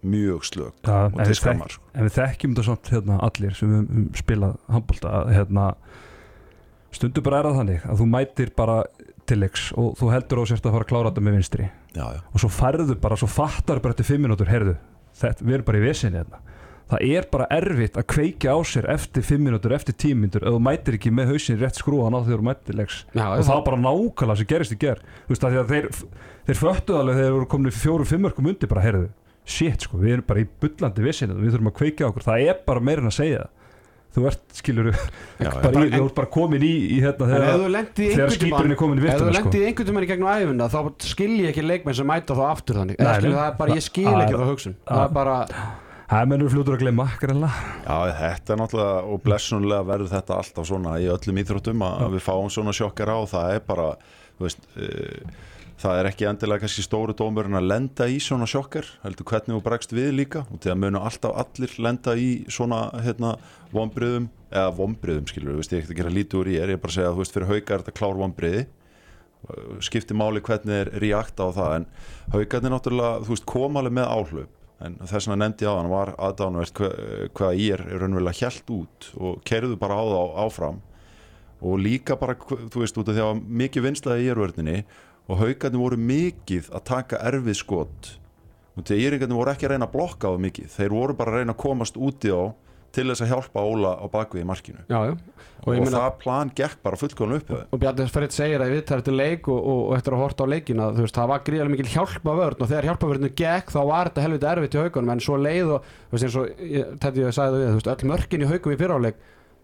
mjög 0.02 0.46
slög 0.46 0.72
Já, 0.82 1.06
og 1.06 1.20
til 1.22 1.36
skammar 1.38 1.70
sko. 1.70 1.84
en 1.94 2.06
við 2.08 2.16
þekkjum 2.16 2.54
þetta 2.54 2.64
samt 2.66 2.88
hérna, 2.90 3.18
allir 3.22 3.54
sem 3.54 3.70
við 3.70 3.82
um, 3.82 4.06
spilað 4.18 4.56
handbólta 4.74 5.12
hérna, 5.30 5.66
stundu 6.92 7.24
bara 7.24 7.40
er 7.40 7.48
það 7.48 7.58
þannig 7.60 7.84
að 7.88 8.00
þú 8.02 8.06
mætir 8.12 8.52
bara 8.56 8.76
til 9.28 9.38
leiks 9.40 9.68
og 9.78 9.92
þú 10.00 10.08
heldur 10.12 10.42
á 10.42 10.44
sérst 10.50 10.66
að 10.66 10.74
fara 10.76 10.86
að 10.86 10.90
klára 10.92 11.10
þetta 11.12 11.24
með 11.26 11.36
vinstri. 11.38 11.68
Já, 11.96 12.04
já, 12.16 12.20
og 12.32 12.42
svo 12.42 12.50
færðu 12.52 12.96
bara, 13.00 13.18
svo 13.20 13.28
fattar 13.30 13.82
bara 13.84 13.94
eftir 13.94 14.08
fimm 14.08 14.24
minútur, 14.26 14.50
heyrðu, 14.50 14.74
þetta, 15.20 15.46
við 15.46 15.58
erum 15.58 15.68
bara 15.68 15.80
í 15.80 15.84
vesinni 15.86 16.20
hérna. 16.20 16.40
það 16.92 17.04
er 17.16 17.26
bara 17.32 17.46
erfitt 17.56 17.94
að 17.96 18.06
kveikja 18.12 18.52
á 18.52 18.58
sér 18.68 18.88
eftir 18.92 19.24
fimm 19.24 19.46
minútur, 19.46 19.72
eftir 19.72 19.94
tíu 19.96 20.16
minútur 20.18 20.44
ef 20.44 20.52
þú 20.52 20.60
mætir 20.66 20.98
ekki 20.98 21.12
með 21.14 21.30
hausin 21.32 21.60
rétt 21.60 21.78
skrúan 21.80 22.12
á 22.12 22.20
þegar 22.20 22.42
þú 22.42 22.46
mætir 22.50 22.66
til 22.66 22.76
leiks. 22.82 22.98
Já, 23.14 23.24
og 23.30 23.44
það 23.46 23.54
var 23.54 23.64
bara 23.70 23.80
nákvæmlega 23.86 24.36
sem 24.42 24.50
gerist 24.50 24.74
í 24.74 24.78
ger 24.82 25.00
þú 25.00 25.32
veist 25.32 25.46
að 25.46 25.54
því 25.54 25.62
að 25.62 25.72
þeir, 25.72 25.88
þeir 26.50 26.60
föttuð 26.60 26.98
alveg 26.98 27.16
þegar 27.16 27.30
þeir 27.30 27.36
voru 27.38 27.50
komin 27.54 27.72
í 27.72 27.76
fjóru, 27.78 28.08
fimmörkum 28.12 28.50
undir 28.52 28.72
bara, 28.74 28.84
heyrðu, 28.84 29.08
shit 29.48 29.86
sko, 29.86 30.02
við 30.02 30.18
erum 30.18 30.28
bara 30.28 30.44
í 30.44 30.48
bullandi 30.60 31.06
vissinni, 31.06 31.38
við 31.40 31.54
þurfum 31.56 31.72
að 31.72 31.78
kveikja 31.80 32.04
á 32.04 32.10
okkur. 32.12 32.28
Það 32.28 32.44
er 32.50 32.60
bara 32.68 32.84
meira 32.84 33.00
en 33.00 33.08
að 33.08 33.16
segja 33.22 33.46
það 33.46 33.61
þú 34.12 34.24
ert, 34.28 34.42
skilur 34.58 34.88
já, 34.92 34.96
já. 35.44 35.50
bara, 35.62 35.82
í, 35.86 35.92
þú 35.94 36.02
ert 36.06 36.16
bara 36.18 36.30
komin 36.34 36.64
í, 36.66 36.72
í 36.96 36.98
hérna, 37.02 37.28
En 37.28 37.36
ef 37.36 37.44
þegar, 37.44 37.60
þú 37.62 38.08
þegar 38.16 38.34
skipurinn 38.36 38.74
er 38.74 38.80
komin 38.82 38.98
í 38.98 39.02
Ef 39.02 39.06
þú 39.06 39.12
virtuna 39.12 39.32
sko. 39.32 39.38
lendi 39.42 39.62
í 39.62 39.68
einhvern 39.70 39.88
tímann 39.90 40.06
í 40.06 40.10
gegnum 40.12 40.32
æfina 40.32 40.68
þá 40.72 40.80
skil 41.12 41.30
ég 41.38 41.48
ekki 41.52 41.64
leikmenn 41.64 41.96
sem 42.00 42.10
mæta 42.12 42.36
þá 42.36 42.42
aftur 42.50 42.80
þannig 42.82 43.00
Nei, 43.00 43.14
skilur, 43.20 43.38
það 43.38 43.46
er 43.48 43.56
bara, 43.62 43.78
ég 43.78 43.86
skil 43.86 44.10
ekki 44.12 44.40
þá 44.42 44.44
hugsun 44.50 44.76
það 44.90 45.04
er 45.06 45.14
bara, 45.16 45.36
það 46.12 46.18
er 46.26 46.28
mennur 46.34 46.52
fljótur 46.52 46.76
að 46.76 46.82
glemma 46.84 47.06
greinlega. 47.22 47.70
já, 47.86 47.96
þetta 48.20 48.52
er 48.52 48.60
náttúrulega 48.60 48.98
og 49.14 49.22
blessunlega 49.24 49.86
verður 49.88 50.12
þetta 50.12 50.40
alltaf 50.42 50.68
svona 50.68 50.98
í 51.00 51.08
öllum 51.14 51.40
íþróttum 51.44 51.86
að 51.88 52.18
við 52.18 52.26
fáum 52.28 52.50
svona 52.52 52.74
sjokkar 52.76 53.14
á 53.16 53.18
það 53.32 53.54
er 53.56 53.64
bara, 53.72 53.88
þú 54.36 54.44
veist 54.48 54.68
uh, 54.76 55.48
það 55.82 55.98
er 55.98 56.08
ekki 56.10 56.28
endilega 56.28 56.62
kannski 56.62 56.84
stóru 56.86 57.14
dómurinn 57.18 57.58
að 57.58 57.68
lenda 57.70 58.06
í 58.10 58.20
svona 58.22 58.46
sjokkar 58.50 58.86
heldur 59.02 59.26
hvernig 59.28 59.56
þú 59.56 59.62
bregst 59.66 59.94
við 59.96 60.12
líka 60.14 60.44
og 60.48 60.60
til 60.62 60.72
að 60.74 60.82
munu 60.84 61.02
alltaf 61.02 61.34
allir 61.42 61.74
lenda 61.82 62.14
í 62.18 62.28
svona 62.52 62.84
hérna, 63.02 63.34
vombriðum 63.74 64.28
eða 64.52 64.70
vombriðum 64.78 65.26
skilur, 65.30 65.58
veist, 65.58 65.72
ég 65.72 65.80
er 65.80 65.84
ekkert 65.84 65.96
að 65.96 66.00
gera 66.02 66.14
lítið 66.18 66.40
úr 66.42 66.52
í 66.52 66.56
er, 66.60 66.72
ég 66.72 66.78
er 66.78 66.82
bara 66.82 66.92
að 66.92 66.98
segja 67.00 67.10
að 67.12 67.20
veist, 67.22 67.36
fyrir 67.36 67.50
hauka 67.50 67.74
er 67.74 67.84
þetta 67.84 67.98
klár 67.98 68.18
vombriði 68.20 68.64
skiptir 69.82 70.18
máli 70.18 70.42
hvernig 70.44 70.84
er 70.84 70.90
reakta 71.02 71.48
á 71.48 71.56
það 71.56 71.76
en 71.80 71.86
haugarnir 72.34 72.74
náttúrulega, 72.76 73.22
þú 73.26 73.34
veist, 73.34 73.48
koma 73.50 73.82
alveg 73.82 73.96
með 73.98 74.12
áhlaup 74.12 74.58
en 74.82 74.96
þess 75.02 75.28
vegna 75.28 75.38
nefndi 75.44 75.68
á 75.68 75.72
hann 75.74 75.90
var 75.92 76.12
aðdánuvert 76.18 76.78
hva, 76.78 76.90
hvað 77.36 77.60
ég 77.60 77.76
er 77.76 77.84
raunverulega 78.02 78.38
hjælt 78.38 78.72
út 78.74 79.08
og 79.18 79.42
kerðu 79.46 79.78
bara 79.80 79.98
á 79.98 80.04
þá 80.06 80.20
áfram. 80.46 80.80
Og 81.62 81.78
líka 81.78 82.16
bara, 82.18 82.34
þú 82.34 82.82
veist, 82.82 82.96
út 82.98 83.06
af 83.06 83.14
því 83.14 83.22
að 83.22 83.28
það 83.28 83.42
mikið 83.62 83.84
vinslaði 83.86 84.24
í 84.24 84.30
ervörninni 84.32 84.78
og 85.32 85.40
haugarnir 85.40 85.80
voru 85.82 85.98
mikið 86.00 86.68
að 86.76 86.84
taka 86.92 87.20
erfið 87.30 87.56
skot. 87.62 88.10
Og 88.76 88.84
því 88.88 88.96
að 88.96 89.04
íringarnir 89.06 89.38
voru 89.40 89.52
ekki 89.52 89.68
að 89.68 89.74
reyna 89.74 89.88
að 89.88 89.94
blokka 89.96 90.32
á 90.32 90.34
mikið 90.40 90.68
þeir 90.76 90.92
voru 90.96 91.16
bara 91.16 91.32
að 91.34 91.40
reyna 91.42 91.56
að 91.56 91.62
komast 91.64 91.96
út 92.00 92.28
í 92.28 92.32
á 92.32 92.42
til 92.92 93.06
þess 93.08 93.22
að 93.24 93.30
hjálpa 93.32 93.62
Óla 93.64 93.90
á 93.96 94.06
bakvið 94.12 94.42
í 94.42 94.48
markinu. 94.48 94.82
Já, 94.92 94.98
já. 95.08 95.12
Og, 95.62 95.68
Og 95.68 95.78
meina- 95.78 95.96
það 95.96 96.16
plan 96.20 96.50
gekk 96.52 96.80
bara 96.82 96.98
fullkóðan 97.00 97.36
upp 97.38 97.48
þeim. 97.48 97.66
Og 97.72 97.80
Bjarni 97.80 98.06
Sferrit 98.10 98.34
segir 98.36 98.60
að 98.60 98.72
við 98.74 98.92
eftir 98.96 99.14
leik 99.16 99.48
og, 99.48 99.60
og, 99.62 99.80
og 99.88 99.94
eftir 99.96 100.12
að 100.16 100.22
horta 100.22 100.44
á 100.44 100.52
leikina 100.52 100.88
þú 100.92 101.04
veist, 101.06 101.16
það 101.16 101.30
var 101.32 101.44
gríðarlega 101.46 101.72
mikil 101.72 101.92
hjálpavörn 101.94 102.60
og 102.60 102.68
þegar 102.72 102.88
hjálpavörnum 102.90 103.34
gekk 103.38 103.70
þá 103.72 103.80
var 103.88 104.10
þetta 104.10 104.24
helviti 104.26 104.50
erfitt 104.50 104.74
í 104.76 104.82
haugunum 104.82 105.12
en 105.14 105.22
svo 105.24 105.38
leið 105.40 105.70
og, 105.78 105.86
og 106.12 106.18
þetta 106.18 107.22
ég 107.22 107.32
sagði 107.38 107.62
það 107.62 107.78
við, 107.78 107.88
öll 107.94 108.10
mörkin 108.12 108.42
í 108.44 108.50
haugum 108.50 108.74
í 108.74 108.80
fyriráleik 108.82 109.22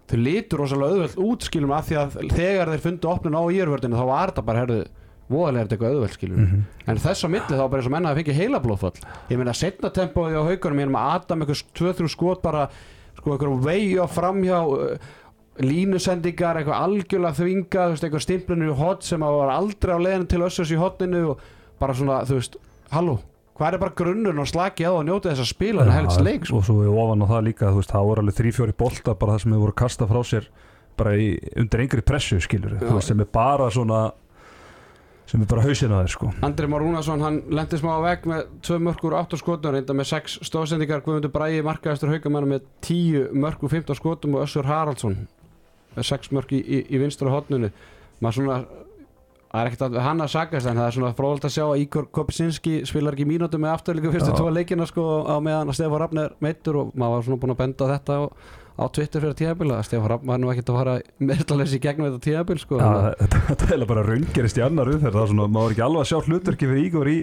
þau 0.08 0.18
lítur 0.22 0.62
rosalega 0.62 0.94
auðveld 0.94 1.18
út 1.28 1.48
skilum 1.50 1.74
af 1.76 1.88
því 1.90 1.98
að 2.00 2.16
þegar 2.32 2.72
þeir 2.72 2.84
fundu 2.86 3.10
opnun 3.12 3.36
á 3.36 3.42
írvörðinu 3.58 3.98
þá 3.98 4.06
var 4.08 4.30
þetta 4.32 4.46
bara, 4.48 4.62
herðu, 4.64 4.80
voðalega 5.28 5.60
er 5.60 5.66
þetta 5.68 5.76
eitthvað 5.76 5.94
auðveld 5.94 6.16
skilum 6.16 6.38
Mhm. 6.44 6.62
en 6.88 6.96
þess 7.04 7.24
á 7.24 7.28
milli 7.28 7.54
þá 7.58 7.64
bara 7.70 7.80
eins 7.82 7.86
og 7.90 7.92
menna 7.92 8.12
að 8.14 8.20
fengi 8.22 8.36
heila 8.38 8.60
blóðfall 8.64 9.00
ég 9.30 9.36
meina 9.38 9.52
setna 9.54 9.90
tempóði 9.90 10.36
á 10.40 10.42
haugunum 10.48 10.78
ég 10.78 10.86
meina 10.88 10.94
með 10.98 11.14
Adam 11.14 11.40
eitthvað 11.42 11.64
2-3 11.74 12.08
skot 12.14 12.42
bara 12.42 12.68
sko 13.18 13.34
eitthvað 13.36 13.64
vegi 13.64 13.96
á 13.98 14.06
framhjá 14.08 14.58
uh, 14.64 14.98
línusendingar, 15.58 16.60
eitthvað 16.60 16.82
algjörlega 16.84 17.34
þvingað, 17.34 17.88
þú 17.88 17.94
veist, 17.96 18.04
eitthvað 18.06 18.22
stimplunir 18.24 18.68
í 18.70 18.76
hot 18.78 19.02
sem 19.06 19.24
að 19.26 19.38
var 19.40 19.50
aldrei 19.56 19.90
á 19.94 19.98
leiðinu 20.04 20.28
til 20.30 20.44
össurs 20.46 20.70
í 20.74 20.78
hotninu 20.78 21.22
og 21.32 21.40
bara 21.82 21.96
svona, 21.98 22.20
þú 22.28 22.38
veist, 22.38 22.58
halló 22.94 23.16
hvað 23.58 23.74
er 23.74 23.82
bara 23.82 23.96
grunnurinn 23.98 24.38
og 24.44 24.46
slaki 24.46 24.86
á 24.86 24.92
að 24.94 25.08
njóta 25.08 25.32
þess 25.32 25.42
að 25.42 25.50
spila 25.50 25.82
en 25.82 25.90
helst 25.90 26.20
leik, 26.22 26.44
sko. 26.46 26.60
og 26.60 26.66
svo 26.68 26.76
við 26.78 26.92
ofan 26.94 27.24
á 27.26 27.30
það 27.32 27.42
líka 27.48 27.72
veist, 27.74 27.90
það 27.90 28.06
voru 28.06 28.22
alveg 28.22 28.36
þrý-fjóri 28.38 28.76
bolta 28.78 29.14
bara 29.18 29.32
það 29.34 29.42
sem 29.42 29.52
við 29.56 29.62
voru 29.64 29.74
að 29.74 29.80
kasta 29.82 30.06
frá 30.06 30.20
sér 30.30 30.46
bara 30.98 31.16
í, 31.18 31.26
undir 31.58 31.82
engri 31.82 32.04
pressu 32.06 32.38
skilur 32.40 32.76
þú 32.78 32.94
veist, 32.94 33.08
sem 33.10 33.20
er 33.26 33.30
bara 33.34 33.66
svona 33.74 34.04
sem 35.28 35.42
er 35.44 35.48
bara 35.50 35.64
hausinn 35.66 35.92
að 35.92 36.06
þeir 36.06 36.14
sko. 36.14 36.30
Andri 36.46 36.68
Már 36.72 36.84
Rúnarsson, 36.84 37.22
hann 37.24 37.42
lendi 37.52 37.80
smá 37.80 37.90
á 38.00 38.00
vegg 38.06 38.28
með 38.30 38.46
tvö 38.64 38.78
mörkur 38.86 39.16
og 39.16 39.26
8 39.26 39.40
skotum, 39.42 39.74
reynda 39.74 39.96
með 39.96 40.10
6 40.14 40.38
stóðsendingar, 40.48 41.04
Guðmundur 41.04 41.32
Bræði 41.34 41.60
markaðistur 41.66 42.14
haugamennu 42.14 42.54
með 42.54 42.66
10 42.88 43.36
mörkur 43.36 43.74
15 43.76 44.00
skotum 44.00 44.38
og 44.38 44.46
Össur 44.46 44.68
Haraldsson 44.68 45.18
með 45.96 46.10
6 46.10 46.32
mörk 46.36 46.52
í, 46.56 46.60
í, 46.62 46.82
í 46.88 47.00
vinstra 47.02 47.32
hotnunu 47.32 47.70
maður 48.22 48.38
svona 48.38 48.60
það 49.48 49.60
er 49.62 49.70
ekkert 49.70 49.84
að 49.86 49.98
hann 50.04 50.22
að 50.22 50.32
sagast 50.34 50.68
en 50.68 50.78
það 50.78 50.86
er 50.86 50.96
svona 50.96 51.10
fróðalt 51.16 51.46
að 51.48 51.54
sjá 51.54 51.64
að 51.64 51.82
Ígor 51.84 52.08
Kopsinski 52.12 52.74
spilar 52.88 53.16
ekki 53.16 53.26
mínútu 53.28 53.60
með 53.60 53.74
afturlíku 53.78 54.12
fyrstu 54.12 54.34
tvo 54.36 54.50
leikina 54.52 54.86
sko 54.88 55.04
á 55.24 55.36
meðan 55.40 55.72
að 55.72 55.78
Stefán 55.78 56.02
Rafn 56.02 56.20
er 56.24 56.34
meittur 56.44 56.80
og 56.82 56.90
maður 56.92 57.14
var 57.14 57.28
svona 57.28 57.42
búin 57.44 57.54
að 57.54 57.60
benda 57.62 57.88
þetta 57.94 58.18
á, 58.20 58.22
á 58.78 58.84
Twitter 58.94 59.20
fyrir 59.24 59.34
tíðabil 59.38 59.72
að 59.74 59.82
Stefán 59.88 60.08
Rafn 60.12 60.28
var 60.30 60.38
nú 60.38 60.50
ekkert 60.52 60.70
að 60.70 60.76
fara 60.78 60.92
meðslalesi 61.18 61.78
í 61.78 61.82
gegnum 61.82 62.06
þetta 62.08 62.22
tíðabil 62.28 62.58
sko 62.62 62.78
Já, 62.78 62.90
þetta 63.48 63.68
er 63.74 63.84
bara 63.90 64.04
raungerist 64.06 64.60
í 64.60 64.64
annar 64.64 64.90
umferð 64.92 65.18
það 65.18 65.32
er 65.34 65.50
maður 65.56 65.66
er 65.66 65.74
ekki 65.74 65.84
alveg 65.88 66.04
að 66.04 66.10
sjá 66.12 66.18
hlutverki 66.28 66.68
fyrir 66.70 66.86
Ígor 66.86 67.10
í 67.10 67.16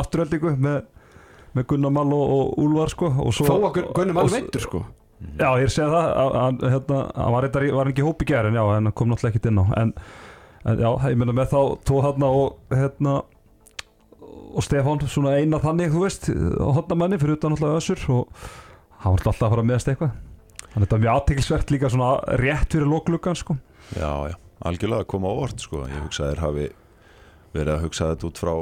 afturöldingu 0.00 0.54
með, 0.66 0.80
með 1.54 1.66
Gunnar 1.70 1.94
Mall 1.94 2.12
og, 2.16 2.34
og 2.34 2.58
Úlvar 2.64 2.90
sko 2.90 3.12
og 3.12 3.30
svo, 3.36 3.46
þó 3.46 3.54
að 3.68 3.74
Gun- 3.78 3.90
Gunnum 4.00 4.18
og- 4.18 4.26
alveg 4.26 4.42
meittur 4.48 4.64
sko. 4.66 4.82
Já, 5.38 5.48
ég 5.62 5.70
það, 5.70 5.94
að- 5.94 6.34
að- 6.42 6.64
hérna, 6.74 6.98
hann 7.16 7.32
var, 7.36 7.44
reyndar 7.46 7.64
í- 7.68 7.72
var 7.78 7.88
ekki 7.92 8.02
í 8.02 8.08
hópi 8.08 8.26
gær 8.28 8.48
en 8.50 8.58
hann 8.58 8.90
kom 8.92 9.08
náttúrulega 9.08 9.30
ekkert 9.36 9.46
inn 9.52 9.62
á 9.62 9.64
en, 9.78 9.94
en 10.66 10.82
já, 10.82 10.90
ég 11.06 11.16
meina 11.22 11.32
með 11.38 11.54
þá 11.54 11.60
tvo 11.86 12.02
þarna 12.04 12.32
og 12.34 12.74
hérna 12.74 13.14
og 14.54 14.62
Stefán, 14.66 15.00
svona 15.10 15.38
eina 15.38 15.58
þannig, 15.62 15.94
þú 15.94 16.02
veist 16.04 16.28
hotnamanni 16.76 17.18
fyrir 17.22 17.38
utan 17.38 17.54
náttúrulega 17.54 17.80
össur 17.80 18.02
og 18.10 18.28
hann 19.04 19.14
var 19.14 19.22
alltaf 19.22 19.42
að 19.46 19.54
fara 19.54 19.62
að 19.64 19.70
meðast 19.70 19.88
eitthvað 19.94 20.12
þannig 20.74 20.82
að 20.82 20.86
þetta 20.86 20.96
er 20.98 21.04
mjög 21.04 21.14
aðteklisvert 21.16 21.70
líka 21.74 21.90
svona 21.94 22.12
rétt 22.42 22.72
fyrir 22.74 22.90
loklugan 22.90 23.36
sko. 23.38 23.56
Já, 23.94 24.10
já, 24.32 24.36
algjörlega 24.64 25.04
að 25.04 25.10
koma 25.14 25.28
á 25.30 25.34
orð 25.44 25.58
sko. 25.62 25.84
ég 25.86 26.02
hugsa 26.04 26.24
að 26.24 26.32
þeir 26.34 26.44
hafi 26.44 26.68
verið 27.54 27.74
að 27.76 27.84
hugsa 27.86 28.08
þetta 28.14 28.26
út 28.26 28.38
frá 28.42 28.54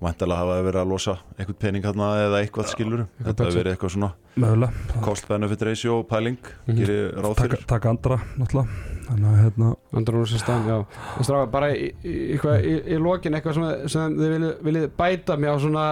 væntalega 0.00 0.40
hafa 0.40 0.54
þeir 0.56 0.64
verið 0.64 0.80
að 0.80 0.88
losa 0.94 1.14
eitthvað 1.36 1.56
pening 1.60 1.84
hérna 1.84 2.06
eða 2.24 2.38
eitthvað 2.40 2.68
skilur 2.70 3.02
þetta 3.20 3.44
hafi 3.44 3.58
verið 3.60 3.74
eitthvað 3.74 3.92
svona 3.94 4.08
mögulega, 4.40 5.00
cost-benefit 5.04 5.64
ratio 5.68 5.96
pæling 6.08 6.38
Mhm. 6.66 6.76
gerir 6.78 7.12
ráð 7.20 7.34
taka, 7.36 7.48
fyrir. 7.56 7.66
taka 7.66 7.88
andra 7.90 8.16
náttúrulega. 8.38 8.68
Þannig 9.10 9.28
að 9.28 9.42
hérna 9.44 9.76
Andra 9.92 10.14
úr 10.22 10.26
sér 10.30 10.38
stað, 10.40 10.66
já. 10.70 10.76
Og 11.18 11.24
stráka, 11.26 11.50
bara 11.50 11.68
í, 11.74 11.92
í, 12.04 12.14
eitthvað, 12.38 12.64
í, 12.64 12.74
í 12.94 12.98
lokin 13.02 13.34
eitthvað 13.34 13.54
sem, 13.54 13.88
sem 13.88 14.14
þið 14.16 14.30
viljið, 14.34 14.54
viljið 14.62 14.90
bæta 14.96 15.36
mér 15.36 15.52
á 15.52 15.58
svona 15.60 15.84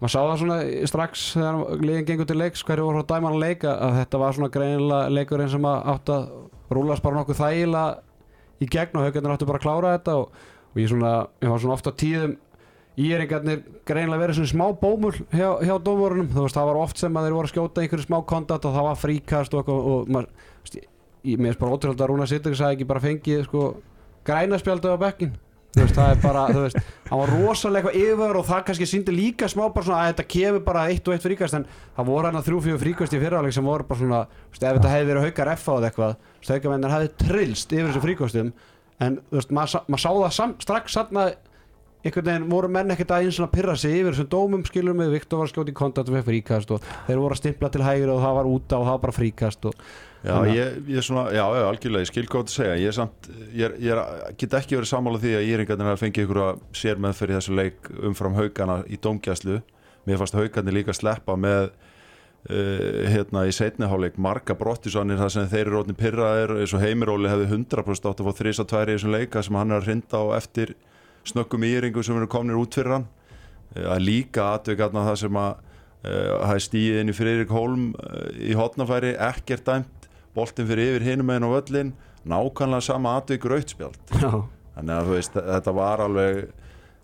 maður 0.00 0.12
sá 0.12 0.18
það 0.20 0.38
svona 0.42 0.56
í- 0.68 0.86
strax 0.90 1.22
þegar 1.36 1.60
liðin 1.82 2.06
gengur 2.10 2.28
til 2.28 2.38
leiks 2.40 2.64
hverju 2.68 2.84
voru 2.88 3.00
að 3.02 3.08
dæma 3.12 3.30
hann 3.30 3.38
að 3.38 3.44
leika 3.46 3.76
að 3.86 3.94
þetta 4.00 4.18
var 4.22 4.34
svona 4.36 4.50
greinilega 4.56 5.12
leikurinn 5.16 5.52
sem 5.54 5.68
átt 5.72 6.10
að 6.12 6.26
rúlast 6.76 7.02
bara 7.04 7.20
nokkuð 7.20 7.40
þægilega 7.40 8.02
í 8.60 8.68
gegn 8.72 8.98
og 9.00 9.06
haugarnir 9.06 9.34
áttu 9.36 9.48
bara 9.48 9.60
að 9.60 9.64
klára 9.66 9.94
þetta 9.96 10.16
og, 10.20 10.42
og 10.74 10.82
ég 10.82 10.90
svona, 10.92 11.14
ég 11.44 11.52
var 11.52 11.62
svona 11.62 11.76
ofta 11.78 11.92
tíðum 12.02 12.36
íringarnir 12.96 13.62
greinilega 13.88 14.22
verið 14.24 14.38
svona 14.40 14.52
smá 14.52 14.66
bómul 14.80 15.12
hjá, 15.32 15.48
hjá 15.64 15.74
dómurunum 15.84 16.30
þú 16.32 16.44
veist 16.46 16.56
það 16.56 16.68
var 16.70 16.78
oft 16.80 17.00
sem 17.00 17.16
að 17.20 17.26
þeir 17.28 17.34
voru 17.36 17.48
að 17.50 17.52
skjóta 17.54 17.82
einhverju 17.84 18.06
smá 18.06 18.18
kontant 18.28 18.64
og 18.68 18.76
það 18.76 18.86
var 18.88 19.00
fríkast 19.00 19.56
og, 19.58 19.68
og 19.68 20.14
ég, 21.26 21.36
mér 21.40 21.52
er 21.52 21.58
bara 21.60 21.76
ótrúlega 21.76 22.04
að 22.06 22.10
Rúna 22.12 22.28
Sittur 22.30 22.56
sagði 22.56 22.78
ekki 22.78 22.88
bara 22.88 23.04
fengið 23.04 23.44
sko 23.48 23.66
græna 24.26 24.60
spjaldu 24.60 24.92
á 24.96 24.96
bekkin 25.00 25.34
veist 25.82 25.98
það 25.98 26.12
er 26.12 26.20
bara 26.22 26.44
þú 26.50 26.62
veist 26.64 26.78
hann 27.10 27.20
var 27.20 27.32
rosalega 27.34 27.92
yfir 27.96 28.38
og 28.40 28.46
það 28.48 28.62
kannski 28.68 28.88
síndi 28.88 29.14
líka 29.14 29.48
smá 29.50 29.66
bara 29.74 29.86
svona 29.86 29.98
að 30.04 30.12
þetta 30.12 30.26
kemur 30.34 30.64
bara 30.66 30.86
eitt 30.92 31.08
og 31.08 31.16
eitt 31.16 31.26
fríkast 31.26 31.58
en 31.58 31.66
það 31.96 32.08
voru 32.10 32.30
hann 32.30 32.40
að 32.40 32.48
þrjú 32.48 32.62
fjögur 32.66 32.82
fríkast 32.84 33.16
í 33.16 33.20
fyriráleik 33.20 33.56
sem 33.56 33.68
voru 33.68 33.88
bara 33.88 34.00
svona 34.00 34.22
þú 34.30 34.54
veist 34.54 34.64
ef 34.64 34.78
þetta 34.78 34.94
hefði 34.94 35.10
verið 35.10 35.26
haukar 35.28 35.52
F 35.52 35.68
á 35.68 35.72
eða 35.76 35.90
eitthvað 35.90 36.16
þú 36.16 36.40
veist 36.40 36.54
haukamennin 36.56 36.96
hefði 36.96 37.12
trillst 37.26 37.76
yfir 37.76 37.90
þessu 37.90 38.04
fríkastum 38.06 38.52
en 39.06 39.18
þú 39.28 39.40
veist 39.40 39.52
maður, 39.58 39.84
maður 39.92 40.04
sá 40.06 40.10
það 40.16 40.34
sam, 40.38 40.56
strax 40.64 40.96
þarna 40.96 41.26
einhvern 42.04 42.26
veginn 42.28 42.50
voru 42.50 42.68
menn 42.70 42.90
ekkert 42.94 43.14
aðeins 43.16 43.38
að 43.42 43.50
pyrra 43.56 43.76
sig 43.78 43.96
yfir 44.00 44.12
þessum 44.14 44.28
dómum 44.30 44.64
skilur 44.68 44.94
með 44.98 45.14
Viktor 45.16 45.40
var 45.42 45.48
skjóti 45.50 45.72
í 45.72 45.78
kontakt 45.80 46.10
og 46.10 46.18
fekk 46.18 46.28
fríkast 46.28 46.70
og 46.76 46.84
þeir 47.08 47.22
voru 47.22 47.34
að 47.34 47.40
stimpla 47.40 47.70
til 47.74 47.82
hægri 47.86 48.12
og 48.12 48.20
það 48.22 48.36
var 48.38 48.50
úta 48.52 48.78
og 48.78 48.84
það 48.86 48.92
var 48.94 49.02
bara 49.06 49.16
fríkast 49.16 49.66
og 49.70 49.80
Já, 50.26 50.32
að- 50.40 50.48
ég, 50.56 50.78
ég 50.90 50.96
er 50.98 51.04
svona, 51.06 51.24
já, 51.30 51.42
já, 51.54 51.62
algjörlega, 51.70 52.02
ég 52.02 52.08
skil 52.10 52.26
hvað 52.26 52.46
þú 52.48 52.52
segja. 52.56 52.76
Ég, 52.80 52.88
er 52.90 52.94
samt, 52.96 53.26
ég, 53.54 53.60
er, 53.68 53.74
ég 53.78 53.92
er, 53.94 54.32
get 54.40 54.54
ekki 54.58 54.74
verið 54.74 54.88
sammála 54.90 55.20
því 55.22 55.34
að 55.38 55.44
Íringarnir 55.52 55.86
hafa 55.86 56.00
fengið 56.02 56.24
ykkur 56.24 56.40
að 56.42 56.62
sér 56.74 56.98
með 57.04 57.12
fyrir 57.20 57.36
þessu 57.36 57.54
leik 57.54 57.90
umfram 58.10 58.34
haugana 58.34 58.78
í 58.90 58.98
dómgæslu. 58.98 59.60
Mér 60.08 60.18
fannst 60.18 60.34
haugarnir 60.34 60.74
líka 60.80 60.96
sleppa 60.98 61.36
með 61.38 61.68
uh, 62.50 63.06
hérna 63.12 63.44
í 63.46 63.54
setniháleik 63.54 64.18
marga 64.18 64.56
brottisannir 64.58 65.20
þar 65.20 65.30
sem 65.36 65.46
þeir 65.52 65.62
eru 65.68 65.76
rótni 65.78 65.94
pyrraðir 66.00 66.56
eins 66.58 66.74
og 66.74 66.82
Heimiróli 66.82 67.30
hefði 67.30 67.46
100% 67.52 68.10
átt 68.10 68.24
að 68.24 68.26
fá 68.26 68.42
3-2 68.42 68.82
í 68.82 68.96
þessum 68.96 69.14
leika 69.14 69.44
sem 69.46 69.60
hann 69.60 69.70
er 69.76 69.78
að 69.82 69.88
hrinda 69.92 70.24
á 70.26 70.26
eftir 70.40 70.74
snöggum 71.26 71.66
Íringum 71.66 72.06
sem 72.06 72.16
eru 72.18 72.28
komnir 72.30 72.58
út 72.60 72.76
fyrir 72.76 72.98
hann. 72.98 73.06
Uh, 73.74 73.86
að 73.96 74.04
líka 74.06 74.52
atvikarna 74.56 75.06
það 75.10 75.20
sem 75.24 75.40
að 75.42 75.52
uh, 75.52 76.34
hafi 76.50 76.66
stíið 76.68 77.00
inn 77.02 77.12
í 77.12 77.16
Friðrik 77.16 77.54
Holm 77.54 77.88
uh, 77.94 78.26
í 78.38 78.56
hotnafæri, 78.58 79.14
ekkert 79.30 79.66
dæmt 79.68 80.10
boltin 80.36 80.68
fyrir 80.68 80.96
yfir 80.96 81.08
hinum 81.10 81.32
einn 81.32 81.48
á 81.48 81.50
völlin 81.50 81.94
nákvæmlega 82.26 82.84
sama 82.84 83.16
atvik 83.20 83.46
rautspjald 83.48 83.98
þannig 84.10 84.92
að 84.92 85.08
þú 85.08 85.14
veist, 85.14 85.36
þetta 85.36 85.74
var 85.76 86.02
alveg 86.04 86.40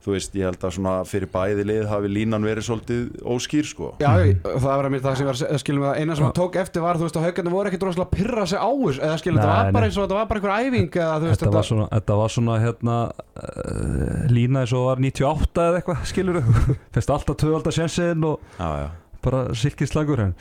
þú 0.02 0.14
veist, 0.16 0.34
ég 0.34 0.48
held 0.48 0.64
að 0.66 0.72
svona 0.76 0.92
fyrir 1.06 1.30
bæði 1.30 1.64
lið 1.68 1.84
hafi 1.90 2.08
línan 2.10 2.46
verið 2.46 2.66
svolítið 2.66 3.02
óskýr 3.22 3.68
sko. 3.68 3.90
Já, 4.02 4.10
það 4.42 4.66
var 4.66 4.88
að 4.88 4.94
mér 4.94 5.04
það 5.04 5.18
sem 5.20 5.28
var 5.28 5.38
að 5.46 5.60
skilum 5.62 5.84
að 5.86 6.00
eina 6.00 6.16
sem 6.18 6.26
hann 6.26 6.34
tók 6.38 6.58
eftir 6.58 6.82
var 6.82 6.98
þú 6.98 7.06
veist 7.06 7.18
að 7.20 7.26
haugarnir 7.28 7.54
voru 7.54 7.70
ekkert 7.70 7.86
rosalega 7.86 8.08
að 8.08 8.16
pyrra 8.16 8.46
sig 8.50 8.58
á 8.58 8.70
þessu 8.72 9.02
eða 9.02 9.12
Nei, 9.12 9.36
þetta 9.36 9.52
var 9.52 9.70
bara 9.76 9.88
eins 9.88 9.98
og 9.98 10.06
þetta 10.06 10.18
var 10.18 10.26
bara 10.32 10.42
einhver 10.42 10.54
æfing 10.66 10.98
eða 10.98 11.14
þú 11.22 11.28
veist 11.28 11.44
þetta, 11.44 11.54
var 11.54 11.68
svona, 11.68 11.86
þetta 11.92 12.18
var 12.22 12.34
svona 12.34 12.58
hérna 12.64 12.96
uh, 13.12 14.26
lína 14.32 14.64
eins 14.64 14.74
og 14.74 14.88
var 14.88 15.04
98 15.06 15.68
eða 15.68 15.80
eitthvað 15.80 16.04
skilur 16.10 16.40
fyrst 16.96 17.14
alltaf 17.14 17.40
tvövalda 17.44 17.74
sjensin 17.78 18.26
og 18.26 18.58
já, 18.58 18.68
já, 18.82 18.88
bara 19.22 19.46
silkislagur 19.62 20.26
en 20.26 20.34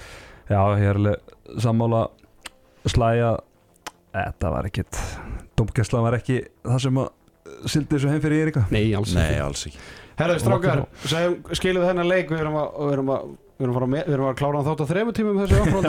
já, 0.50 0.62
ég 0.82 0.90
er 0.90 1.02
alveg 1.04 1.38
sammála 1.62 2.08
slæja. 2.90 3.36
Þetta 4.12 4.50
var 4.52 4.68
ekkit 4.68 4.98
domgæsla 5.56 6.02
var 6.04 6.18
ekki 6.18 6.42
það 6.66 6.80
sem 6.84 6.98
að 7.00 7.12
sildi 7.70 7.96
þessu 7.98 8.10
heim 8.12 8.22
fyrir 8.24 8.46
Erika? 8.48 8.62
Nei, 8.74 8.88
alls 8.98 9.14
nei, 9.18 9.28
ekki. 9.30 9.42
alls 9.46 9.62
ekki. 9.70 9.80
Herðu, 10.22 10.38
strákar, 10.44 10.80
segjum, 11.10 11.36
skilum 11.58 11.86
þennan 11.88 12.08
leik 12.12 12.28
við 12.30 12.40
erum 12.44 12.58
að, 12.62 12.68
við 12.78 12.92
erum 12.98 13.10
að, 13.16 13.22
við 13.62 13.66
erum 13.66 13.72
að, 13.72 13.78
fara 13.78 13.86
að, 13.88 13.92
me- 13.94 14.04
við 14.06 14.14
erum 14.18 14.28
að 14.30 14.36
klára 14.42 14.56
hann 14.60 14.68
þátt 14.68 14.82
á 14.82 14.86
þremur 14.92 15.14
tímum 15.18 15.40
þessu 15.42 15.56
Já, 15.58 15.62
áfram 15.62 15.86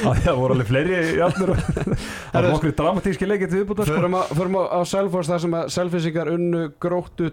það 0.00 0.30
að 0.32 0.38
voru 0.40 0.52
alveg 0.56 0.68
fleiri 0.70 0.94
í 0.96 0.98
allir 1.26 1.50
Það 1.60 2.40
var 2.40 2.48
okkur 2.56 2.74
dramatíski 2.80 3.24
leikið 3.30 3.48
til 3.52 3.58
viðbúta 3.60 3.82
sko. 3.86 3.94
Förum, 4.00 4.56
að, 4.58 4.66
á 4.74 4.80
Selfoss 4.90 5.30
þar 5.30 5.40
sem 5.44 5.54
að 5.60 5.64
Selfissingar 5.76 6.28
unnu 6.34 6.62
gróttu 6.82 7.26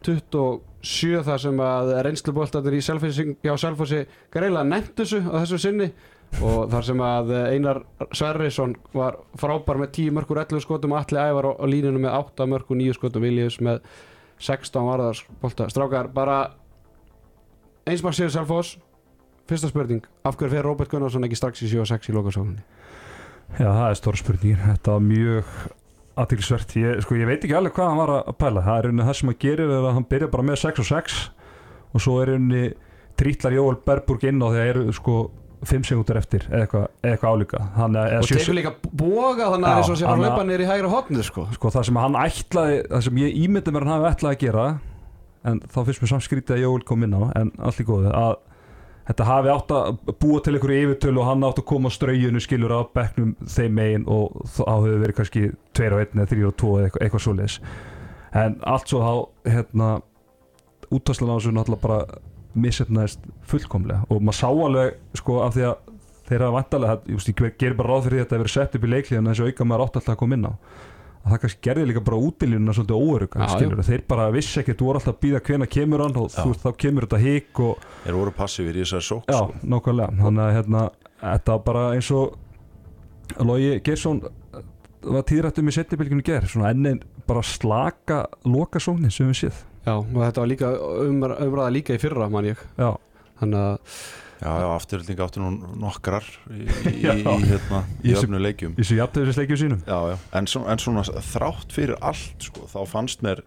28-27 0.00 1.22
þar 1.26 1.40
sem 1.44 1.62
að 1.66 1.92
reynsluboltatir 2.08 2.76
í 2.78 2.82
Selfossi 2.84 4.04
greiðlega 4.32 4.66
nefnt 4.70 4.94
þessu 5.02 5.20
á 5.28 5.36
þessu 5.44 5.58
sinni 5.66 5.90
og 6.38 6.70
þar 6.70 6.86
sem 6.86 7.02
að 7.04 7.32
Einar 7.50 7.82
Sverrisson 8.14 8.76
var 8.94 9.18
frábær 9.40 9.80
með 9.82 9.92
10 9.98 10.14
mörgur 10.16 10.40
11 10.40 10.62
skotum 10.64 10.94
Alli 10.96 11.18
Ævar 11.18 11.50
á, 11.50 11.64
línunum 11.66 12.06
með 12.06 12.16
8 12.20 12.46
mörgur 12.48 12.78
9 12.78 12.96
skotum 12.96 13.26
Viljus 13.26 13.58
með 13.64 13.82
16 14.40 14.86
varðarsbolta 14.86 15.66
strákar 15.72 16.08
bara 16.14 16.38
einsmaks 17.90 18.20
sér 18.20 18.32
Selfoss. 18.32 18.78
Fyrsta 19.50 19.68
spurning, 19.72 20.04
af 20.22 20.36
hverju 20.38 20.52
fer 20.52 20.62
Róbert 20.62 20.92
Gunnarsson 20.92 21.26
ekki 21.26 21.38
strax 21.38 21.64
í 21.66 21.72
7 21.72 21.82
og 21.82 21.88
6 21.90 22.12
í 22.12 22.14
lokasókninni? 22.14 22.62
Já, 23.58 23.66
það 23.66 23.86
er 23.88 23.96
stóra 23.98 24.20
spurningin 24.20 24.60
Þetta 24.62 24.92
var 24.94 25.02
mjög 25.02 25.54
aðtilsvert 26.20 26.76
ég, 26.78 27.00
sko, 27.02 27.16
ég 27.18 27.26
veit 27.26 27.42
ekki 27.42 27.56
alveg 27.58 27.74
hvað 27.74 27.90
hann 27.90 27.98
var 27.98 28.12
að 28.20 28.36
pæla. 28.38 28.62
Það 28.66 28.78
er 28.78 28.86
rauninni 28.86 29.08
það 29.08 29.18
sem 29.18 29.32
hann 29.32 29.40
gerir 29.42 29.66
er 29.66 29.88
að 29.88 29.96
hann 29.96 30.06
byrja 30.12 30.30
bara 30.30 30.46
með 30.46 30.60
6 30.62 30.82
og 30.84 30.88
6 30.90 31.18
og 31.90 32.04
svo 32.04 32.16
er 32.22 32.30
rauninni 32.30 32.62
trítlar 33.18 33.56
Jóel 33.56 33.80
Berburg 33.86 34.26
inn 34.30 34.38
á 34.38 34.46
því 34.46 34.60
að 34.60 34.70
eru 34.70 34.94
sko 34.96 35.16
5 35.64 35.84
sekundur 35.90 36.16
eftir 36.16 36.44
eða 36.48 36.62
eitthvað, 36.64 36.84
eða 37.04 37.12
eitthvað 37.16 37.34
álíka. 37.36 37.58
Og 38.20 38.28
tekur 38.30 38.56
líka 38.56 38.72
boga 38.92 39.48
þannig 39.52 39.68
að 39.68 39.74
Já, 39.74 39.80
eins 39.80 39.90
og 39.90 39.98
sé 40.00 40.04
að 40.06 40.10
hann- 40.10 40.24
hlaupa 40.24 40.44
í 40.64 40.68
hægra 40.70 40.92
hotnið 40.94 41.24
sko. 41.26 41.46
Sko 41.52 41.70
það 41.74 41.84
sem 41.88 41.96
hann 42.00 42.14
ætlaði 42.20 42.78
það 42.88 43.02
sem 43.08 43.18
ég 43.20 43.40
ímyndi 43.44 43.74
mér 43.74 43.84
hann 43.86 43.94
hafi 44.00 44.14
ætlaði 44.14 44.36
að 44.36 44.44
gera 44.46 44.68
en 45.44 45.60
þá 45.60 45.78
finnst 45.84 46.00
mér 46.04 46.12
samskrítið 46.14 46.56
að 46.56 46.62
Jóel 46.64 46.84
kom 46.84 47.04
inn 47.04 47.16
á 47.16 47.22
en 47.36 47.52
allt 47.58 47.80
í 47.80 47.84
góðu 47.84 48.12
að 48.12 48.34
þetta 49.10 49.24
hafi 49.26 49.48
átt 49.50 49.72
að 49.74 50.16
búa 50.20 50.40
til 50.44 50.54
einhverju 50.54 50.82
yfirtölu 50.86 51.20
og 51.20 51.26
hann 51.26 51.44
átt 51.48 51.58
að 51.60 51.68
koma 51.70 51.88
á 51.90 51.96
straujunu 51.96 52.40
skilur 52.40 52.74
á 52.76 52.80
bekknum 52.94 53.32
þeim 53.44 53.72
megin 53.74 54.04
og 54.06 54.36
þá 54.54 54.62
hefur 54.70 55.00
verið 55.04 55.16
kannski 55.18 55.42
2 55.74 55.88
og 55.96 56.00
1 56.04 56.14
eða 56.20 56.28
3 56.30 56.44
og 56.46 56.56
2 56.56 56.72
eða 56.76 56.84
eitthvað, 56.88 57.02
eitthvað 57.04 57.24
svoleiðis. 57.26 57.56
En 58.32 58.60
allt 58.62 58.88
svo 58.92 59.00
þá 59.00 59.50
hérna 59.50 59.88
útvarslan 60.94 61.32
á 61.32 61.36
þessu 61.40 61.52
náttúrulega 61.56 61.82
bara 61.82 62.00
missefnaðist 62.54 63.24
fullkomlega. 63.50 64.04
Og 64.10 64.22
maður 64.22 64.38
sá 64.40 64.48
alveg 64.50 65.18
sko 65.20 65.40
af 65.44 65.56
því 65.56 65.66
að 65.70 65.90
þeir 66.30 66.44
hafa 66.46 66.56
vantarlega, 66.56 67.00
ég, 67.10 67.26
ég 67.30 67.58
gerir 67.58 67.76
bara 67.78 67.94
ráð 67.94 68.06
fyrir 68.06 68.16
því 68.16 68.22
að 68.22 68.26
þetta 68.26 68.38
hefur 68.38 68.54
sett 68.54 68.76
upp 68.78 68.86
í 68.86 68.90
leiklíðan 68.94 69.30
þessu 69.30 69.50
auka 69.50 69.66
maður 69.66 69.84
átt 69.86 70.00
alltaf 70.00 70.14
að 70.14 70.20
koma 70.22 70.38
inn 70.38 70.46
á. 70.46 70.52
Að 71.20 71.32
það 71.34 71.40
kannski 71.42 71.64
gerði 71.66 71.86
líka 71.90 72.02
bara 72.06 72.18
útilínuna 72.24 72.74
svolítið 72.76 73.00
óöruga 73.04 73.48
skilur, 73.50 73.82
þeir 73.84 74.04
bara 74.08 74.28
vissi 74.32 74.60
ekki, 74.62 74.76
þú 74.78 74.86
voru 74.86 75.00
alltaf 75.00 75.16
að 75.16 75.18
býða 75.26 75.40
hvena 75.48 75.66
kemur 75.74 76.04
hann 76.04 76.16
og 76.16 76.30
þú, 76.32 76.54
þá 76.62 76.70
kemur 76.80 77.06
þetta 77.06 77.20
hík 77.20 77.60
og 77.60 77.82
þeir 78.06 78.16
voru 78.16 78.32
passífir 78.38 78.78
í 78.78 78.84
þessari 78.86 79.04
sók 79.04 79.28
já, 79.28 79.36
sko. 79.36 79.58
nákvæmlega, 79.74 80.16
þannig 80.22 80.44
að 80.46 80.54
hérna, 80.56 80.84
þetta 81.20 81.56
var 81.58 81.66
bara 81.66 81.82
eins 81.98 82.08
og 82.16 83.44
Logi 83.50 83.74
Geirsson 83.84 84.22
var 85.04 85.26
tíðrættum 85.28 85.68
í 85.68 85.76
setjabylgjunu 85.76 86.24
ger, 86.24 86.48
svona 86.48 86.72
ennin 86.72 87.02
bara 87.28 87.44
slaka 87.44 88.22
lokasóknin 88.48 89.12
sem 89.12 89.28
við 89.28 89.42
séð 89.42 89.60
já 89.86 89.94
og 89.96 90.16
þetta 90.16 90.42
var 90.42 90.50
líka 90.50 90.72
umr 91.06 91.36
umræða 91.46 91.70
líka 91.76 91.96
í 91.96 92.02
fyrra 92.02 92.28
man 92.32 92.50
ég. 92.50 92.60
Já, 92.80 92.90
þannig 93.40 93.62
að 93.62 93.78
já, 94.40 94.50
já, 94.64 94.66
afturhilding 94.74 95.22
áttu 95.24 95.42
nú 95.42 95.50
nokkrar 95.80 96.26
í, 96.48 96.66
í, 96.88 96.92
í, 97.04 97.38
hérna, 97.50 97.82
í 98.04 98.14
öfnu 98.16 98.40
leikjum. 98.40 98.76
í 98.76 98.82
þessu 98.84 99.00
jafntöðisleikju 99.00 99.58
sínum. 99.64 99.82
Já, 99.88 99.98
já. 100.14 100.20
En, 100.38 100.48
svona, 100.50 100.74
en 100.74 100.84
svona 100.84 101.04
þrátt 101.32 101.74
fyrir 101.76 101.98
allt 102.00 102.46
sko, 102.50 102.68
þá 102.70 102.78
fannst 102.88 103.24
mér 103.26 103.42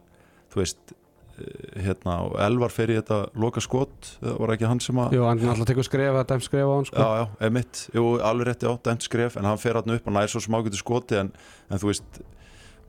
þú 0.53 0.61
veist 0.61 0.93
eh, 0.93 1.79
hérna, 1.87 2.19
og 2.27 2.35
Elvar 2.45 2.73
fer 2.73 2.93
í 2.93 2.97
þetta 2.99 3.19
loka 3.41 3.63
skot, 3.63 4.11
það 4.21 4.37
var 4.43 4.53
ekki 4.55 4.69
hann 4.69 4.83
sem 4.85 5.01
að 5.01 5.17
jú, 5.17 5.23
hann 5.25 5.41
alltaf 5.53 5.69
tekur 5.71 5.87
skref 5.87 6.19
að 6.21 6.27
dæm 6.33 6.45
skref 6.45 6.69
á 6.69 6.73
hann 6.75 6.89
sko. 6.89 7.01
Já, 7.01 7.23
já, 7.23 7.25
emitt, 7.49 7.81
jú, 7.97 8.05
alveg 8.29 8.51
rétti 8.51 8.69
á, 8.69 8.73
dæmt 8.89 9.07
skref 9.09 9.39
en 9.41 9.49
hann 9.49 9.61
fer 9.61 9.81
hann 9.81 9.97
upp 9.97 10.09
og 10.09 10.17
nær 10.17 10.29
svo 10.29 10.43
smágjötu 10.45 10.81
skoti 10.81 11.21
en, 11.23 11.33
en 11.69 11.81
þú 11.81 11.89
veist, 11.89 12.21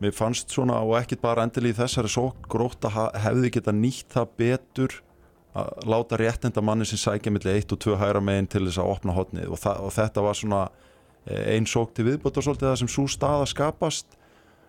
mér 0.03 0.13
fannst 0.17 0.51
svona 0.51 0.81
og 0.83 0.97
ekkit 0.99 1.21
bara 1.23 1.45
endilega 1.47 1.77
í 1.77 1.79
þessari 1.83 2.11
sók 2.11 2.49
gróta 2.51 2.91
ha- 2.95 3.11
hefði 3.27 3.51
geta 3.55 3.73
nýtt 3.73 4.11
það 4.17 4.33
betur 4.41 4.97
að 5.55 5.87
láta 5.87 6.19
réttenda 6.19 6.63
manni 6.67 6.85
sem 6.89 6.99
sækja 6.99 7.31
milli 7.31 7.53
1 7.61 7.73
og 7.77 7.79
2 7.85 7.97
hægra 8.01 8.21
megin 8.25 8.49
til 8.51 8.65
þess 8.67 8.81
að 8.83 8.91
opna 8.91 9.15
hotnið 9.15 9.53
og, 9.55 9.59
og 9.87 9.93
þetta 9.95 10.25
var 10.27 10.35
svona 10.35 10.63
eh, 11.27 11.55
ein 11.55 11.67
sók 11.71 11.93
til 11.95 12.09
viðbótt 12.09 12.41
og 12.41 12.47
svolítið 12.49 12.73
það 12.73 12.81
sem 12.83 12.91
svo 12.91 13.05
staða 13.09 13.47
skapast. 13.47 14.17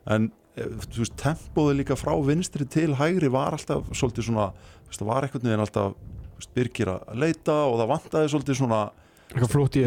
En 0.06 0.28
eh, 0.56 0.70
þú 0.94 1.02
veist, 1.02 1.16
tempóði 1.18 1.80
líka 1.80 1.98
frá 1.98 2.14
vinstri 2.22 2.68
til 2.70 2.94
hægri 3.00 3.32
var 3.34 3.58
alltaf 3.58 3.90
svolítið 3.98 4.30
svona, 4.30 4.52
það 4.94 5.10
var 5.10 5.26
einhvern 5.26 5.50
veginn 5.50 5.66
alltaf 5.66 5.96
veist, 6.38 6.54
Birgir 6.54 6.94
að 6.94 7.18
leita 7.26 7.58
og 7.66 7.80
það 7.82 7.92
vantaði 7.96 8.30
svolítið 8.36 8.62
svona 8.62 8.84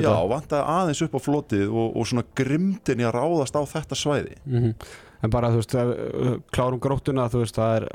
Já, 0.02 0.16
vantaði 0.34 0.64
aðeins 0.74 1.02
upp 1.06 1.14
á 1.14 1.20
flotið 1.22 1.68
og, 1.70 1.92
og 1.96 2.08
svona 2.10 2.24
grimdin 2.36 3.00
í 3.00 3.06
að 3.06 3.14
ráðast 3.20 3.54
á 3.54 3.62
þetta 3.70 3.96
svæði. 4.02 4.34
Mhm. 4.50 4.74
En 5.22 5.32
bara 5.32 5.50
þú 5.52 5.62
veist, 5.62 5.74
uh, 5.78 6.34
klárum 6.54 6.82
gróttuna 6.82 7.28
þú 7.32 7.42
veist, 7.44 7.58
það 7.58 7.76
er 7.78 7.88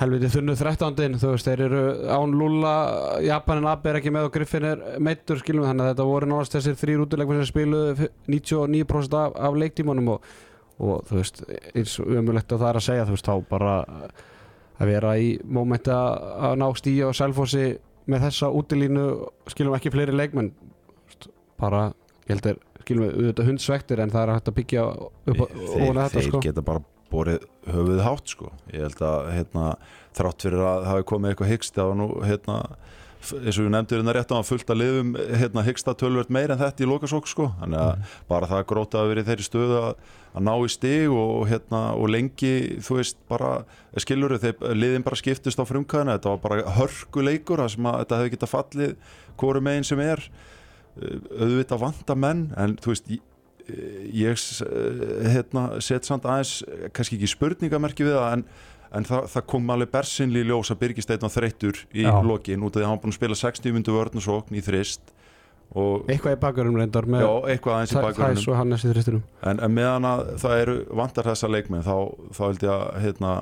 helviti 0.00 0.30
þunnu 0.34 0.56
13. 0.58 1.18
þú 1.22 1.30
veist, 1.34 1.48
þeir 1.48 1.62
eru 1.68 1.82
án 2.10 2.34
Lula, 2.34 2.74
Japanin 3.22 3.68
Abbe 3.70 3.92
er 3.92 4.00
ekki 4.00 4.12
með 4.14 4.28
og 4.28 4.34
Griffin 4.34 4.66
er 4.72 4.82
meittur, 4.98 5.38
skilum 5.38 5.68
þannig 5.68 5.86
að 5.86 5.92
þetta 5.92 6.08
voru 6.08 6.30
náttúrulega 6.30 6.56
þessir 6.56 6.80
þrýr 6.80 7.04
útilegum 7.04 7.38
sem 7.38 7.50
spiluðu 7.52 8.08
99% 8.34 9.18
af, 9.20 9.38
af 9.48 9.58
leiktímanum 9.62 10.12
og, 10.16 10.28
og 10.82 11.04
þú 11.10 11.20
veist, 11.20 11.42
eins 11.72 11.96
og 12.02 12.10
umulegt 12.18 12.54
að 12.54 12.64
það 12.64 12.72
er 12.72 12.80
að 12.80 12.86
segja, 12.88 13.08
þú 13.08 13.16
veist, 13.16 13.30
þá 13.30 13.50
bara 13.54 13.74
að 14.74 14.90
vera 14.90 15.14
í 15.22 15.34
mómenti 15.46 15.94
að 15.94 16.28
að 16.48 16.56
ná 16.58 16.66
stíja 16.74 17.08
og 17.08 17.14
selfossi 17.14 17.66
með 18.10 18.26
þessa 18.26 18.50
útilínu, 18.58 19.08
skilum 19.52 19.76
ekki 19.78 19.92
fleiri 19.94 20.16
leikmenn 20.16 20.50
bara, 21.60 21.86
ég 22.26 22.34
held 22.34 22.48
við, 22.50 22.58
auðvitað 22.92 23.46
hundsvektir 23.48 24.00
en 24.04 24.10
það 24.10 24.22
er 24.28 24.32
hægt 24.34 24.48
að 24.48 24.54
byggja 24.54 24.84
upp 24.84 25.40
á 25.40 25.46
þetta 25.54 26.08
þeir 26.14 26.28
sko. 26.28 26.40
geta 26.44 26.62
bara 26.62 26.82
borið 27.10 27.44
höfuð 27.70 28.02
hátt 28.04 28.28
sko. 28.28 28.52
Ég 28.72 28.80
held 28.82 29.00
að 29.06 29.30
hérna, 29.32 29.76
þrátt 30.14 30.42
fyrir 30.42 30.60
að 30.66 30.84
hafi 30.90 31.02
komið 31.04 31.30
eitthvað 31.32 31.52
hyggst 31.54 31.74
það 31.74 31.88
var 31.92 31.96
nú 32.02 32.08
hérna 32.24 32.58
eins 33.24 33.56
og 33.56 33.64
við 33.64 33.70
nefndir 33.72 34.00
hérna 34.02 34.12
rétt 34.12 34.32
á 34.32 34.36
að 34.36 34.48
fullt 34.50 34.68
að 34.68 34.80
liðum 34.82 35.14
hérna 35.16 35.62
hyggsta 35.64 35.94
tölvert 35.96 36.28
meir 36.28 36.50
en 36.52 36.58
þetta 36.60 36.84
í 36.84 36.88
lokasók 36.90 37.26
sko. 37.30 37.46
Þannig 37.60 37.80
að 37.80 37.94
Mm. 37.96 38.02
bara 38.28 38.46
það 38.46 38.66
gróta 38.68 38.98
að 39.00 39.08
verið 39.14 39.28
þeirri 39.30 39.46
stöðu 39.48 39.78
að, 39.80 39.94
að 40.34 40.42
ná 40.44 40.52
í 40.60 40.68
stig 40.68 41.08
og 41.08 41.48
hérna 41.48 41.80
og 41.96 42.08
lengi 42.10 42.52
þú 42.84 42.98
veist 42.98 43.16
bara 43.28 43.64
skilur 43.96 44.36
þeir 44.38 44.74
liðin 44.76 45.04
bara 45.06 45.16
skiptist 45.16 45.56
á 45.56 45.64
frumkæðina 45.64 46.18
þetta 46.18 46.34
var 46.34 46.42
bara 46.44 46.74
hörkuleikur 46.76 47.62
það 47.64 47.70
sem 47.70 47.86
að 47.86 47.98
þetta 48.02 48.18
hefði 48.20 48.34
getað 48.34 48.52
fallið 48.52 48.96
hvoru 49.40 49.60
megin 49.64 49.84
sem 49.88 50.00
er 50.00 50.20
auðvitað 50.94 51.80
vanta 51.82 52.14
menn 52.18 52.44
en 52.60 52.76
þú 52.82 52.92
veist 52.92 53.10
ég, 53.10 53.24
ég 54.14 54.44
eh, 54.66 55.32
hérna, 55.34 55.66
set 55.82 56.06
samt 56.06 56.28
aðeins 56.28 56.60
eh, 56.68 56.86
kannski 56.94 57.18
ekki 57.18 57.32
spurningamerki 57.32 58.06
við 58.06 58.18
það 58.18 58.36
en, 58.36 58.44
en 58.94 59.08
það, 59.08 59.26
það 59.34 59.46
kom 59.54 59.74
alveg 59.74 59.92
bersinli 59.94 60.44
í 60.44 60.48
ljós 60.50 60.70
að 60.74 60.80
Birgisteinn 60.84 61.24
var 61.24 61.34
þreyttur 61.34 61.82
í 61.90 62.06
Já. 62.06 62.14
lokin 62.22 62.62
út 62.62 62.76
af 62.76 62.80
því 62.80 62.84
að 62.84 62.90
hann 62.90 62.98
var 62.98 63.04
búin 63.04 63.14
að 63.14 63.18
spila 63.18 63.40
60 63.42 63.76
myndu 63.76 63.96
vörn 63.96 64.22
og 64.22 64.26
sókn 64.28 64.58
í 64.58 64.64
þrist 64.64 65.14
Eitthvað 65.74 66.36
í 66.36 66.38
bakverðum 66.38 66.76
reyndar 66.78 67.06
já, 67.08 67.30
eitthvað 67.50 67.78
aðeins 67.80 67.94
í 68.84 68.90
þristunum 68.92 69.22
en, 69.42 69.58
en 69.64 69.72
meðan 69.74 70.06
að 70.06 70.20
það 70.44 70.60
eru 70.60 70.74
vantar 71.00 71.26
þessa 71.32 71.50
leikmenn 71.50 71.82
þá, 71.82 71.96
þá 72.36 72.42
held 72.44 72.66
ég 72.66 72.74
að 72.74 72.84
hérna, 73.02 73.32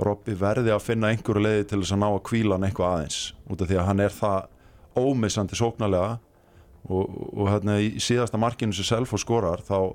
Robby 0.00 0.36
verði 0.38 0.70
að 0.70 0.84
finna 0.84 1.10
einhverju 1.10 1.42
leiði 1.42 1.64
til 1.72 1.80
þess 1.80 1.96
að 1.96 2.02
ná 2.04 2.06
að 2.10 2.22
kvíla 2.28 2.56
hann 2.56 2.68
eitthvað 2.68 2.94
aðeins 2.94 3.18
út 3.50 3.64
af 3.64 3.72
því 3.72 3.80
að 3.80 3.88
hann 3.88 4.04
er 4.04 4.14
það 4.20 5.00
ómissandi 5.00 5.58
sóknarlega 5.58 6.12
og, 6.88 7.10
og 7.36 7.48
hérna 7.50 7.78
í 7.82 7.92
síðasta 8.00 8.38
markinu 8.40 8.72
sem 8.72 8.84
Selfoss 8.88 9.22
skorar 9.26 9.60
þá 9.66 9.92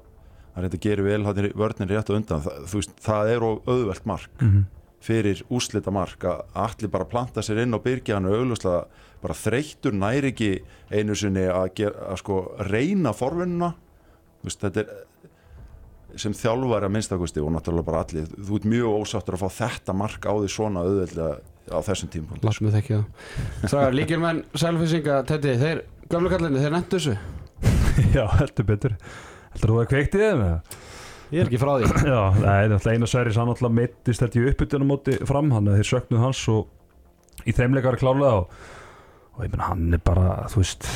reynda 0.55 0.77
að 0.77 0.83
gera 0.85 1.03
vel 1.03 1.23
hann 1.25 1.49
vörnir 1.57 1.89
rétt 1.91 2.09
og 2.09 2.15
undan 2.21 2.43
það, 2.45 2.59
veist, 2.71 2.93
það 3.03 3.31
er 3.33 3.43
of 3.43 3.67
auðvelt 3.67 4.05
mark 4.05 4.41
Mhm. 4.41 4.65
fyrir 5.05 5.41
úslita 5.53 5.91
mark 5.93 6.23
að 6.23 6.43
allir 6.55 6.89
bara 6.89 7.05
planta 7.05 7.41
sér 7.45 7.59
inn 7.63 7.73
hann 8.15 8.25
og 8.25 8.37
auglustlega 8.39 8.85
bara 9.21 9.33
þreyttur 9.37 9.93
næri 9.93 10.31
ekki 10.31 10.51
einu 10.91 11.15
sinni 11.15 11.43
að, 11.49 11.73
gera, 11.75 12.07
að 12.13 12.17
sko 12.23 12.39
reyna 12.69 13.13
forvinnuna 13.13 13.73
Þú 14.45 14.49
veist, 14.49 14.61
þetta 14.61 14.79
er 14.79 14.89
sem 16.21 16.35
þjálfari 16.35 16.87
að 16.87 16.93
minnstakosti 16.95 17.43
og 17.43 17.51
náttúrulega 17.55 17.87
bara 17.87 18.03
allir 18.05 18.29
þú 18.35 18.59
ert 18.59 18.69
mjög 18.71 18.97
ósáttur 19.01 19.37
að 19.37 19.43
fá 19.43 19.59
þetta 19.59 19.95
mark 19.97 20.27
á 20.27 20.33
því 20.33 20.51
svona 20.53 20.85
auðveldlega 20.85 21.35
á 21.71 21.79
þessum 21.85 22.11
tímpun 22.13 22.43
Látt 22.45 22.61
mig 22.61 22.75
þekki 22.75 22.99
það. 23.71 23.85
Líkilmenn, 23.95 24.43
selfisinga, 24.53 25.21
Teddy 25.29 25.55
Þeir, 25.61 25.81
gömlu 26.11 26.31
kallinni, 26.33 26.61
þeir 26.61 26.75
nettu 26.75 26.99
þessu? 26.99 27.15
Já, 28.17 28.25
heldur 28.39 28.67
betur. 28.69 28.97
Heldur 29.55 29.73
þú 29.73 29.81
að 29.81 29.89
kveikti 29.93 30.21
þeim 30.21 30.45
eða? 30.45 30.59
Ég 31.33 31.41
er 31.41 31.49
ekki 31.49 31.59
frá 31.59 31.71
því. 31.79 31.89
Já, 32.05 32.19
nei, 32.37 32.69
það 32.69 32.77
er 32.77 32.93
eina 32.93 33.09
Sverris 33.09 33.37
hann 33.41 33.51
alltaf 33.51 33.73
meittist 33.73 34.21
þetta 34.21 34.39
í 34.39 34.47
uppbytunum 34.51 34.91
móti 34.93 35.17
fram 35.25 35.49
hann 35.55 35.71
að 35.71 35.79
þeir 35.81 35.89
söknuð 35.89 36.21
hans 36.21 36.41
og 36.53 37.45
í 37.49 37.55
þeim 37.55 37.75
leikar 37.75 37.97
klálega 37.99 38.43
og, 38.43 38.59
og 39.33 39.45
ég 39.47 39.53
menn 39.55 39.65
hann 39.65 39.97
er 39.97 40.03
bara, 40.05 40.43
þú 40.53 40.61
veist 40.61 40.89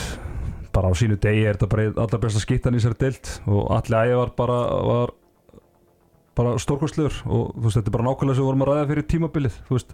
bara 0.79 0.91
á 0.91 0.95
sínu 0.95 1.19
degi 1.19 1.43
er 1.43 1.57
þetta 1.57 1.71
bara 1.71 1.87
allar 2.05 2.21
besta 2.23 2.43
skittan 2.43 2.77
í 2.77 2.83
sér 2.83 2.95
deilt 2.99 3.33
og 3.49 3.67
allir 3.75 3.99
ægi 3.99 4.19
var 4.21 4.31
bara 4.37 4.59
var 4.87 5.17
bara 6.39 6.55
stórkostlegur 6.61 7.17
og 7.27 7.51
veist, 7.59 7.75
þetta 7.75 7.91
er 7.91 7.95
bara 7.97 8.07
nákvæmlega 8.07 8.37
sem 8.37 8.45
við 8.45 8.49
vorum 8.49 8.63
að 8.63 8.71
ræða 8.71 8.87
fyrir 8.93 9.07
tímabilið 9.11 9.57
veist, 9.67 9.91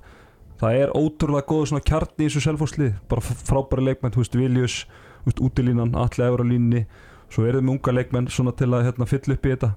það 0.61 0.77
er 0.83 0.93
ótrúlega 0.95 1.49
góð 1.49 1.65
svona 1.71 1.85
kjarni 1.89 2.21
í 2.21 2.27
þessu 2.27 2.43
selfhóðslið, 2.45 2.93
bara 3.09 3.23
frábæri 3.25 3.87
leikmenn, 3.89 4.15
Viljus, 4.35 4.77
útilínan 5.33 5.95
allir 5.97 6.27
efur 6.27 6.45
á 6.45 6.51
línni, 6.51 6.85
svo 7.33 7.47
eru 7.49 7.63
við 7.63 7.73
unga 7.73 7.95
leikmenn 7.95 8.29
svona 8.29 8.53
til 8.55 8.69
að 8.71 8.85
hérna, 8.89 9.09
fylla 9.09 9.35
upp 9.35 9.45
í 9.45 9.53
þetta. 9.55 9.71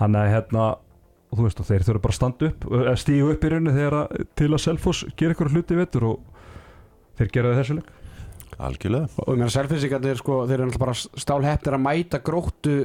Hann 0.00 0.16
er 0.16 0.32
hérna 0.32 0.64
þú 1.34 1.44
veist, 1.44 1.60
þeir 1.68 1.84
þurfa 1.84 2.04
bara 2.06 2.14
að 2.14 2.18
standa 2.20 2.48
upp 2.48 2.66
stígu 3.02 3.28
upp 3.34 3.44
í 3.44 3.52
að, 3.52 4.00
til 4.38 4.50
að 4.52 4.62
Selfoss 4.62 5.04
gera 5.16 5.34
eitthvað 5.34 5.52
hluti 5.52 5.76
í 5.76 5.80
vetur 5.82 6.08
og 6.14 6.48
þeir 7.18 7.32
gera 7.34 7.54
þessu 7.58 7.78
leik 7.80 7.95
algjörlega. 8.58 9.10
Og 9.26 9.34
ég 9.34 9.40
meina, 9.40 9.52
selfisingarnir, 9.52 10.18
sko, 10.20 10.40
þeir 10.48 10.60
eru 10.60 10.70
náttúrulega 10.70 10.86
bara 10.86 11.22
stálheftir 11.26 11.76
að 11.76 11.84
mæta 11.84 12.22
gróttu 12.24 12.76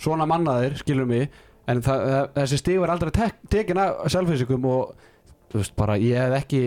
svona 0.00 0.26
mannaðir, 0.28 0.78
skilur 0.80 1.08
mig 1.08 1.28
En 1.70 1.82
það, 1.84 2.04
þessi 2.36 2.58
stíg 2.60 2.80
var 2.82 2.94
aldrei 2.94 3.12
tek, 3.14 3.42
tekin 3.52 3.80
af 3.80 4.06
selfisingum 4.12 4.64
og 4.70 4.94
þú 5.52 5.60
veist, 5.60 5.74
bara, 5.78 5.98
ég 6.00 6.18
hef 6.18 6.36
ekki 6.40 6.62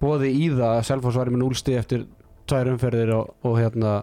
bóði 0.00 0.30
í 0.32 0.46
það 0.52 0.76
að 0.76 0.86
selfos 0.88 1.18
væri 1.18 1.34
með 1.34 1.42
núlstíg 1.42 1.80
eftir 1.80 2.06
tvær 2.48 2.70
umferðir 2.72 3.12
og, 3.16 3.34
og 3.44 3.58
hérna 3.58 3.98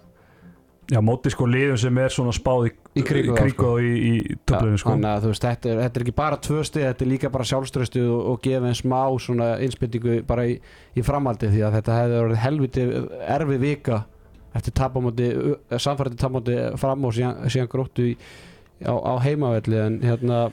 Já, 0.92 1.00
móti 1.02 1.32
sko 1.34 1.48
liðum 1.50 1.78
sem 1.82 1.98
er 1.98 2.12
svona 2.14 2.34
spáð 2.36 2.68
í, 2.68 2.72
Í 2.96 3.04
kringum 3.08 3.34
það, 3.34 3.40
kringu 3.42 3.56
sko. 3.56 3.70
í, 3.82 3.94
í 4.06 4.36
töflunni 4.46 4.78
sko 4.78 4.92
Þannig 4.92 5.10
að 5.10 5.24
þú 5.24 5.30
veist, 5.32 5.46
þetta 5.48 5.70
er, 5.72 5.80
þetta 5.82 6.00
er 6.00 6.04
ekki 6.06 6.14
bara 6.20 6.38
tvö 6.46 6.60
stig, 6.68 6.84
þetta 6.86 7.06
er 7.06 7.10
líka 7.10 7.32
bara 7.34 7.48
sjálfströstuð 7.50 8.10
og, 8.14 8.20
og 8.34 8.42
gefa 8.46 8.70
einn 8.70 8.78
smá 8.78 9.00
svona 9.26 9.48
innspyttingu 9.66 10.18
bara 10.30 10.46
í, 10.52 10.60
í 10.94 11.06
framhaldi 11.08 11.50
því 11.56 11.64
að 11.66 11.78
þetta 11.80 11.96
hefði 12.00 12.20
verið 12.22 12.44
helviti 12.44 12.86
erfi 13.38 13.58
vika 13.64 13.98
eftir 14.56 14.76
tapamóti, 14.78 15.32
samfærdi 15.84 16.20
tapamóti 16.22 16.60
fram 16.80 17.10
og 17.10 17.16
síðan, 17.18 17.42
síðan 17.52 17.72
gróttu 17.74 18.06
í, 18.12 18.14
á, 18.86 18.94
á 18.94 19.14
heimavelli 19.26 19.82
en 19.82 19.98
hérna, 20.06 20.44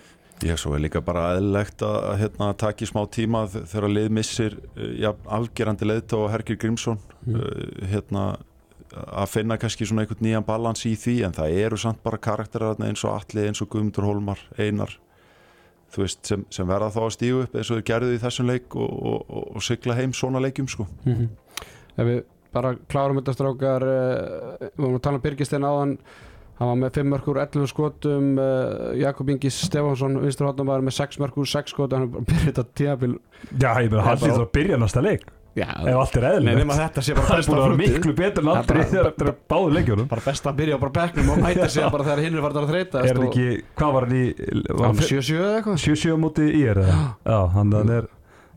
ég 0.43 0.59
svo 0.59 0.73
er 0.75 0.83
líka 0.83 0.99
bara 1.07 1.35
eðlilegt 1.37 1.85
að 1.87 1.99
að, 2.09 2.17
hérna, 2.25 2.49
taki 2.59 2.89
smá 2.89 3.05
tíma 3.15 3.45
þegar 3.53 3.93
lið 3.93 4.09
missir 4.17 4.57
uh, 4.75 4.89
ja, 4.99 5.13
afgerandi 5.39 5.87
leiðt 5.87 6.17
og 6.19 6.31
Hergir 6.33 6.59
Grímsson 6.65 6.99
Mm. 7.23 7.37
uh, 7.39 7.85
hérna 7.87 8.23
að 8.93 9.31
finna 9.33 9.57
kannski 9.61 9.87
svona 9.89 10.05
einhvern 10.05 10.25
nýjan 10.25 10.45
balans 10.47 10.85
í 10.89 10.93
því 10.99 11.17
en 11.29 11.37
það 11.37 11.57
eru 11.65 11.79
samt 11.81 12.03
bara 12.05 12.21
karakterar 12.21 12.81
eins 12.85 13.05
og 13.07 13.17
Atli, 13.17 13.47
eins 13.49 13.63
og 13.65 13.71
Guðmundur 13.73 14.09
Hólmar, 14.09 14.43
Einar 14.59 14.99
þú 15.93 16.05
veist, 16.07 16.21
sem, 16.29 16.45
sem 16.53 16.69
verða 16.69 16.91
þá 16.95 17.01
að 17.05 17.15
stígu 17.17 17.45
upp 17.45 17.57
eins 17.57 17.71
og 17.71 17.79
þeir 17.79 17.89
gerðu 17.91 18.17
í 18.17 18.21
þessum 18.23 18.49
leik 18.49 18.77
og, 18.77 18.93
og, 19.13 19.25
og, 19.29 19.49
og 19.57 19.65
sigla 19.67 19.97
heim 19.99 20.15
svona 20.17 20.43
leikjum 20.43 20.69
sko. 20.73 20.87
Ef 21.93 22.09
við 22.09 22.23
bara 22.53 22.75
klárum 22.93 23.21
þetta 23.21 23.35
strákar 23.37 23.87
uh, 23.87 24.69
við 24.69 24.85
vorum 24.85 24.99
að 24.99 25.05
tala 25.07 25.21
um 25.21 25.25
Birgistein 25.25 25.69
áðan. 25.69 25.97
Hann 26.59 26.69
var 26.69 26.81
með 26.83 26.99
5 27.01 27.09
mörkur 27.11 27.39
11 27.43 27.71
skotum 27.73 28.27
uh, 28.39 28.91
Jakob 29.01 29.31
Ingis 29.33 29.57
Stefánsson 29.67 30.19
vinstur 30.23 30.49
hóttan 30.51 30.69
var 30.69 30.85
með 30.85 30.99
6 31.01 31.21
mörkur 31.23 31.49
6 31.49 31.75
skotum. 31.75 31.99
Hann 31.99 32.09
er 32.09 32.13
bara 32.13 32.25
að 32.25 32.33
byrja 32.33 32.49
þetta 32.51 32.67
tíðabil 32.81 33.15
Já, 33.57 33.71
ég 33.83 33.97
er 33.97 34.21
lítur 34.21 34.45
að 34.45 34.53
byrja 34.57 34.81
næsta 34.81 35.05
leik 35.05 35.31
Já, 35.53 35.67
ef 35.69 35.97
allt 36.01 36.15
er 36.17 36.25
eðlilegt. 36.31 36.59
Nema 36.63 36.77
þetta 36.79 37.03
sé 37.05 37.13
bara 37.17 37.27
Það 37.29 37.33
er 37.33 37.41
besta 37.43 37.57
að 37.57 37.67
flutið. 37.67 37.93
miklu 37.97 38.13
betur 38.17 38.43
en 38.43 38.47
Það 38.49 38.53
er 38.53 38.63
aldrei 38.63 38.85
þegar 38.93 39.09
eftir 39.13 39.29
að 39.29 39.37
báðu 39.53 39.75
leikjunum. 39.77 40.07
bara 40.09 40.23
best 40.25 40.47
að 40.49 40.57
byrja 40.63 40.75
á 40.75 40.83
bara 40.85 40.95
bekknum 40.97 41.29
og 41.35 41.43
mæta 41.45 41.69
sig 41.69 41.91
bara 41.93 42.07
þegar 42.09 42.23
hinn 42.25 42.39
er 42.39 42.45
farið 42.47 42.61
að 42.63 42.71
þreita 42.73 43.03
Er 43.03 43.19
það 43.21 43.27
ekki, 43.29 43.47
hvað 43.77 43.93
var 43.99 44.07
hann 44.09 44.17
í 44.17 44.25
var 44.73 44.87
hann 44.89 45.03
7-7 45.03 45.37
eða 45.43 45.53
eitthvað. 45.61 45.79
7-7 45.85 46.09
á 46.09 46.19
móti 46.25 46.49
í 46.49 46.63
er 46.73 46.81
eða? 46.87 46.97
Já, 47.29 47.39
hann, 47.59 47.73
hann 47.77 47.93
er 47.99 48.09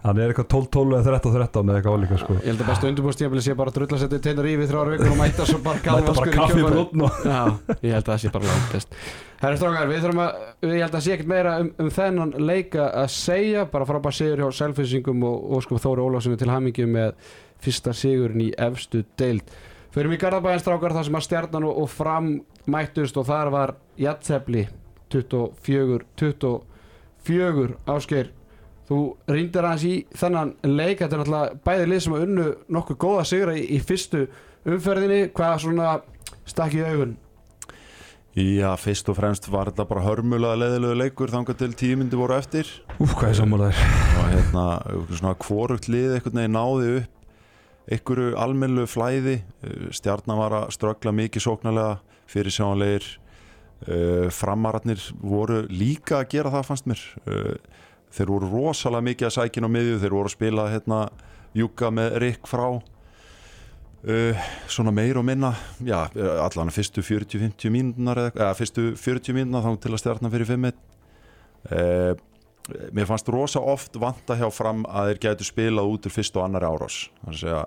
hann 0.06 0.20
er 0.22 0.30
eitthvað 0.32 0.48
12-12 0.54 0.96
eða 0.96 1.20
13-13 1.20 1.70
eða 1.72 1.78
eitthvað 1.82 1.96
álíka 2.00 2.18
sko. 2.22 2.34
Ég 2.40 2.48
held 2.52 2.60
að 2.62 2.68
bestu 2.70 2.90
undirbúrstíðabili 2.94 3.42
sé 3.42 3.56
bara 3.58 3.72
að 3.74 3.78
drulla 3.80 3.98
setja 4.06 4.20
teinar 4.22 4.46
í 4.46 4.56
við 4.62 4.70
þrjár 4.70 4.92
vikur 4.94 5.12
og 5.12 5.18
mæta 5.18 5.48
svo 5.50 5.60
bara 5.66 5.80
Mæta 5.82 5.90
bara 5.90 6.02
galvaskur 6.06 6.30
í 6.30 6.36
kaffi 6.36 6.60
kjölfarið. 6.60 6.76
brotn 6.76 7.02
og 7.02 7.82
ég 7.82 7.96
held 7.96 8.06
að 8.06 8.12
það 8.14 8.22
sé 8.22 8.32
bara 8.36 8.46
langt 8.52 8.70
best 8.76 9.00
Herri 9.42 9.58
strákar, 9.60 9.90
við 9.92 10.04
þurfum 10.06 10.22
að, 10.24 10.36
við- 10.64 10.78
held 10.82 10.96
að 10.96 11.04
sé 11.06 11.14
ekkert 11.16 11.30
meira 11.30 11.54
um, 11.62 11.70
um 11.84 11.90
þennan 11.92 12.34
leika 12.48 12.86
að 13.02 13.08
segja. 13.14 13.66
Bara 13.72 13.86
frábær 13.90 14.16
sigur 14.16 14.42
hjá 14.46 14.52
selfisingum 14.62 15.26
og, 15.28 15.42
og 15.58 15.66
sko 15.66 15.80
Þóri 15.84 16.06
Ólafssoni 16.06 16.40
til 16.40 16.50
hamingju 16.54 16.88
með 16.88 17.14
fyrsta 17.66 17.94
sigurinn 17.96 18.46
í 18.48 18.52
efstu 18.68 19.04
deild. 19.20 19.44
Förum 19.96 20.16
í 20.16 20.20
Garðabæðin 20.20 20.64
strákar 20.64 20.96
þar 20.96 21.06
sem 21.08 21.18
að 21.20 21.26
stjarnan 21.28 21.68
og, 21.68 21.78
og 21.84 21.92
fram 21.92 22.32
mættust 22.72 23.16
og 23.20 23.28
þar 23.30 23.52
var 23.54 23.76
jættefli 24.02 24.66
24 25.14 26.02
24 27.26 27.78
áskeir 27.90 28.32
þú 28.90 28.98
rýndir 29.32 29.66
hans 29.66 29.84
í 29.88 29.94
þennan 30.16 30.52
leik. 30.68 31.00
Þetta 31.02 31.16
er 31.16 31.22
náttúrulega 31.24 31.60
bæði 31.66 31.88
lið 31.92 32.04
sem 32.06 32.16
að 32.18 32.26
unnu 32.28 32.48
nokkuð 32.76 33.00
góða 33.02 33.24
sigra 33.30 33.56
í, 33.58 33.64
í 33.76 33.80
fyrstu 33.82 34.26
umferðinni. 34.66 35.22
Hvað 35.36 35.56
svona 35.66 35.94
stakk 36.46 36.76
í 36.78 36.84
augun 36.86 37.16
Já, 38.36 38.74
fyrst 38.76 39.08
og 39.08 39.16
fremst 39.16 39.46
var 39.48 39.70
þetta 39.70 39.86
bara 39.88 40.02
hörmulega 40.04 40.58
leðilegu 40.60 40.96
leikur 41.00 41.32
þangað 41.32 41.62
til 41.62 41.76
tíu 41.80 41.96
myndi 41.96 42.18
voru 42.20 42.36
eftir. 42.36 42.68
Úf, 43.00 43.14
hvað 43.16 43.30
er 43.30 43.38
sammálaður 43.38 43.84
og 44.20 44.26
hérna, 44.34 44.64
svona 45.08 45.32
kvorugt 45.40 45.88
lið 45.88 46.18
einhvern 46.18 46.42
veginn 46.42 46.58
náði 46.58 46.90
upp 46.98 47.14
einhverju 47.96 48.34
almennu 48.42 48.84
flæði. 48.92 49.38
Stjarnan 49.96 50.42
var 50.42 50.56
að 50.58 50.74
ströggla 50.76 51.14
mikið 51.16 51.46
sóknarlega 51.46 52.18
fyrir 52.28 52.56
sjónlegir 52.58 53.08
uh, 53.88 54.28
framararnir 54.34 55.00
voru 55.22 55.62
líka 55.72 56.20
að 56.20 56.34
gera 56.36 56.52
það 56.58 56.68
fannst 56.74 56.90
mér. 56.92 57.06
Uh, 57.24 57.56
þeir 58.16 58.34
voru 58.34 58.52
rosalega 58.52 59.08
mikið 59.14 59.30
að 59.30 59.36
sækina 59.38 59.72
á 59.72 59.76
miðju 59.78 60.02
þeir 60.04 60.18
voru 60.18 60.34
að 60.34 60.36
spila 60.36 60.68
hérna 60.74 61.00
júka 61.56 61.94
með 61.94 62.20
Rick 62.26 62.52
frá 62.52 62.68
uh, 64.06 64.46
svona 64.72 64.94
meir 64.96 65.18
og 65.20 65.26
minna 65.28 65.54
já, 65.84 66.06
allan 66.46 66.72
fyrstu 66.74 67.04
40-50 67.06 67.74
mínúnar 67.74 68.28
eða, 68.28 68.54
fyrstu 68.58 68.94
40 69.00 69.38
mínúnar 69.38 69.66
þá 69.66 69.82
til 69.84 69.94
að 69.94 70.02
stjarnan 70.04 70.34
fyrir 70.34 70.50
5 70.50 70.70
uh, 70.70 72.14
mér 72.96 73.10
fannst 73.10 73.30
rosa 73.30 73.62
oft 73.62 74.00
vanta 74.02 74.38
hjá 74.40 74.48
fram 74.54 74.86
að 74.90 75.12
þeir 75.12 75.22
gætu 75.28 75.48
spilað 75.48 75.92
út 75.92 76.08
úr 76.08 76.14
fyrst 76.16 76.38
og 76.40 76.48
annari 76.48 76.70
árás. 76.70 77.04
Þannig 77.22 77.52
að 77.54 77.66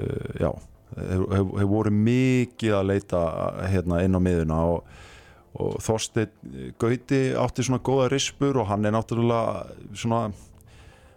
uh, 0.00 0.30
já, 0.40 0.50
þeir, 0.94 1.26
þeir, 1.34 1.50
þeir 1.58 1.70
voru 1.72 1.92
mikið 1.98 2.78
að 2.78 2.88
leita 2.92 3.22
hérna 3.72 4.02
inn 4.06 4.16
á 4.16 4.20
miðuna 4.22 4.60
og, 4.72 4.90
og 5.56 5.78
Þorsteinn 5.84 6.72
Gauti 6.80 7.22
átti 7.36 7.64
svona 7.66 7.84
góða 7.84 8.10
rispur 8.12 8.62
og 8.62 8.70
hann 8.70 8.88
er 8.88 8.96
náttúrulega 8.96 9.66
svona 9.96 10.28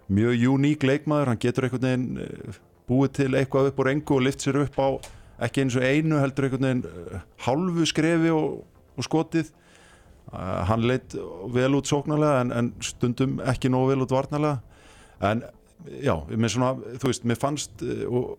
mjög 0.10 0.46
uník 0.50 0.84
leikmaður, 0.88 1.32
hann 1.32 1.42
getur 1.42 1.68
einhvern 1.68 1.86
veginn 1.86 2.24
eh, 2.24 2.60
búið 2.90 3.14
til 3.22 3.30
eitthvað 3.38 3.72
upp 3.72 3.82
úr 3.84 3.92
engu 3.94 4.18
og 4.18 4.26
lift 4.26 4.44
sér 4.44 4.60
upp 4.64 4.80
á 4.82 4.88
ekki 5.46 5.64
eins 5.64 5.78
og 5.80 5.86
einu 5.86 6.20
heldur 6.20 6.48
einhvern 6.48 6.68
veginn 6.68 6.84
eh, 6.90 7.22
hálfu 7.46 7.86
skrefi 7.88 8.34
og, 8.34 8.60
og 8.98 9.08
skotið. 9.08 9.54
Uh, 10.30 10.60
hann 10.70 10.84
leitt 10.86 11.16
vel 11.50 11.74
út 11.74 11.90
sóknarlega 11.90 12.44
en, 12.44 12.52
en 12.54 12.68
stundum 12.86 13.40
ekki 13.50 13.72
nógu 13.74 13.96
vel 13.96 14.04
út 14.04 14.12
varnarlega. 14.14 14.60
En 15.26 15.42
já, 16.04 16.14
með 16.30 16.54
svona, 16.54 16.76
þú 17.02 17.10
veist, 17.10 17.26
mér 17.26 17.40
fannst 17.42 17.82
uh, 17.82 18.36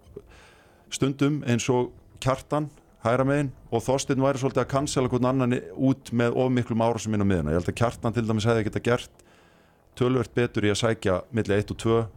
stundum 0.95 1.41
eins 1.51 1.67
og 1.73 1.91
kjartan 2.23 2.69
hæra 3.03 3.25
megin 3.27 3.51
og 3.73 3.83
Þorsteinn 3.83 4.23
væri 4.23 4.39
svolítið 4.39 4.63
að 4.63 4.71
cancela 4.71 5.11
hvern 5.11 5.31
annan 5.33 5.57
út 5.75 6.13
með 6.15 6.39
of 6.39 6.53
miklum 6.53 6.85
árásum 6.85 7.17
inn 7.17 7.25
á 7.25 7.31
miðuna, 7.33 7.55
ég 7.55 7.59
held 7.59 7.73
að 7.73 7.79
kjartan 7.81 8.15
til 8.15 8.27
dæmis 8.29 8.47
hefði 8.47 8.67
geta 8.69 8.85
gert 8.85 9.27
tölvört 9.99 10.35
betur 10.37 10.69
í 10.69 10.73
að 10.73 10.83
sækja 10.85 11.21
milli 11.35 11.57
1 11.59 11.73
og 11.75 11.81
2 11.81 11.97
uh, 11.97 12.09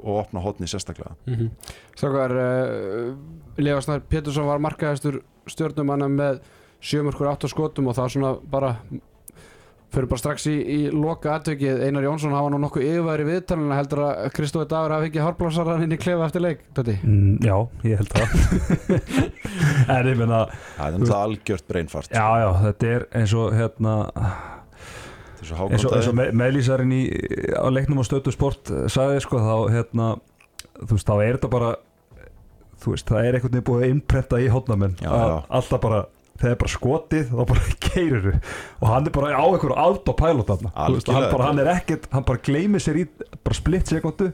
og 0.00 0.18
opna 0.24 0.42
hotni 0.44 0.70
sérstaklega. 0.70 1.14
Mm 1.28 1.50
Strákar 1.92 2.32
uh, 2.32 3.14
Lefa 3.60 3.84
Snær 3.84 4.04
Pétursson 4.08 4.48
var 4.48 4.62
markaðistur 4.64 5.20
stjórnumanna 5.50 6.08
með 6.08 6.42
sjömörkur 6.82 7.30
átt 7.30 7.46
á 7.46 7.48
skotum 7.52 7.90
og 7.90 7.98
það 7.98 8.14
svona 8.14 8.36
bara 8.50 8.76
fyrir 9.92 10.08
bara 10.08 10.20
strax 10.20 10.46
í, 10.48 10.54
í 10.56 10.78
loka 10.94 11.34
aðtökið 11.36 11.82
Einar 11.84 12.06
Jónsson 12.06 12.32
hafa 12.32 12.50
nú 12.52 12.60
nokkuð 12.62 12.86
yfirværi 12.86 13.26
viðtalina 13.28 13.76
heldur 13.76 14.02
að 14.06 14.30
Kristófi 14.38 14.68
Dagur 14.70 14.94
hafi 14.96 15.10
ekki 15.10 15.20
hárblássaran 15.20 15.84
inn 15.84 15.92
í 15.92 16.00
klefa 16.00 16.28
eftir 16.30 16.44
leik 16.46 16.64
mm, 16.72 17.42
Já, 17.44 17.56
ég 17.84 18.00
held 18.00 18.14
það. 18.16 18.36
En 19.92 20.08
ég 20.08 20.16
meina 20.16 20.46
það 20.48 20.86
er 20.86 20.96
náttúrulega 20.96 21.20
algjört 21.26 21.68
breinfart. 21.68 22.14
Já, 22.14 22.26
já, 22.40 22.48
þetta 22.62 22.92
er 22.96 23.06
eins 23.20 23.36
og 23.36 23.52
hérna 23.56 23.96
eins 25.42 25.86
og, 25.88 25.94
og 25.96 26.20
meðlýsarinn 26.38 26.94
í 26.94 27.02
á 27.58 27.66
leiknum 27.72 28.02
á 28.02 28.04
stötu 28.06 28.32
sport 28.34 28.70
sagði 28.92 29.22
sko 29.24 29.40
þá 29.42 29.54
hérna 29.74 30.08
þú 30.82 30.96
veist 30.96 31.08
þá 31.08 31.14
er 31.18 31.36
þetta 31.38 31.52
bara 31.52 31.70
þú 32.82 32.94
veist 32.94 33.10
það 33.10 33.28
er 33.28 33.38
einhvern 33.38 33.54
veginn 33.56 33.68
búið 33.68 33.84
að 33.84 33.94
innprenta 33.94 34.40
í 34.42 34.48
hótnamenn 34.52 34.96
að 35.06 35.36
alltaf 35.58 35.82
bara 35.82 36.02
þegar 36.42 36.58
bara 36.62 36.72
skotið 36.72 37.28
þá 37.30 37.42
bara 37.52 37.76
keirir 37.86 38.28
og 38.80 38.88
hann 38.90 39.06
er 39.06 39.14
bara 39.14 39.36
á 39.36 39.44
einhverju 39.44 39.78
autopilot 39.78 40.52
hann, 40.56 41.30
bara, 41.30 41.46
hann 41.46 41.62
er 41.62 41.70
ekkert, 41.76 42.08
hann 42.14 42.26
bara 42.26 42.42
gleymir 42.42 42.82
sér 42.82 43.02
í 43.02 43.06
bara 43.36 43.58
splitt 43.58 43.92
sekundu 43.92 44.32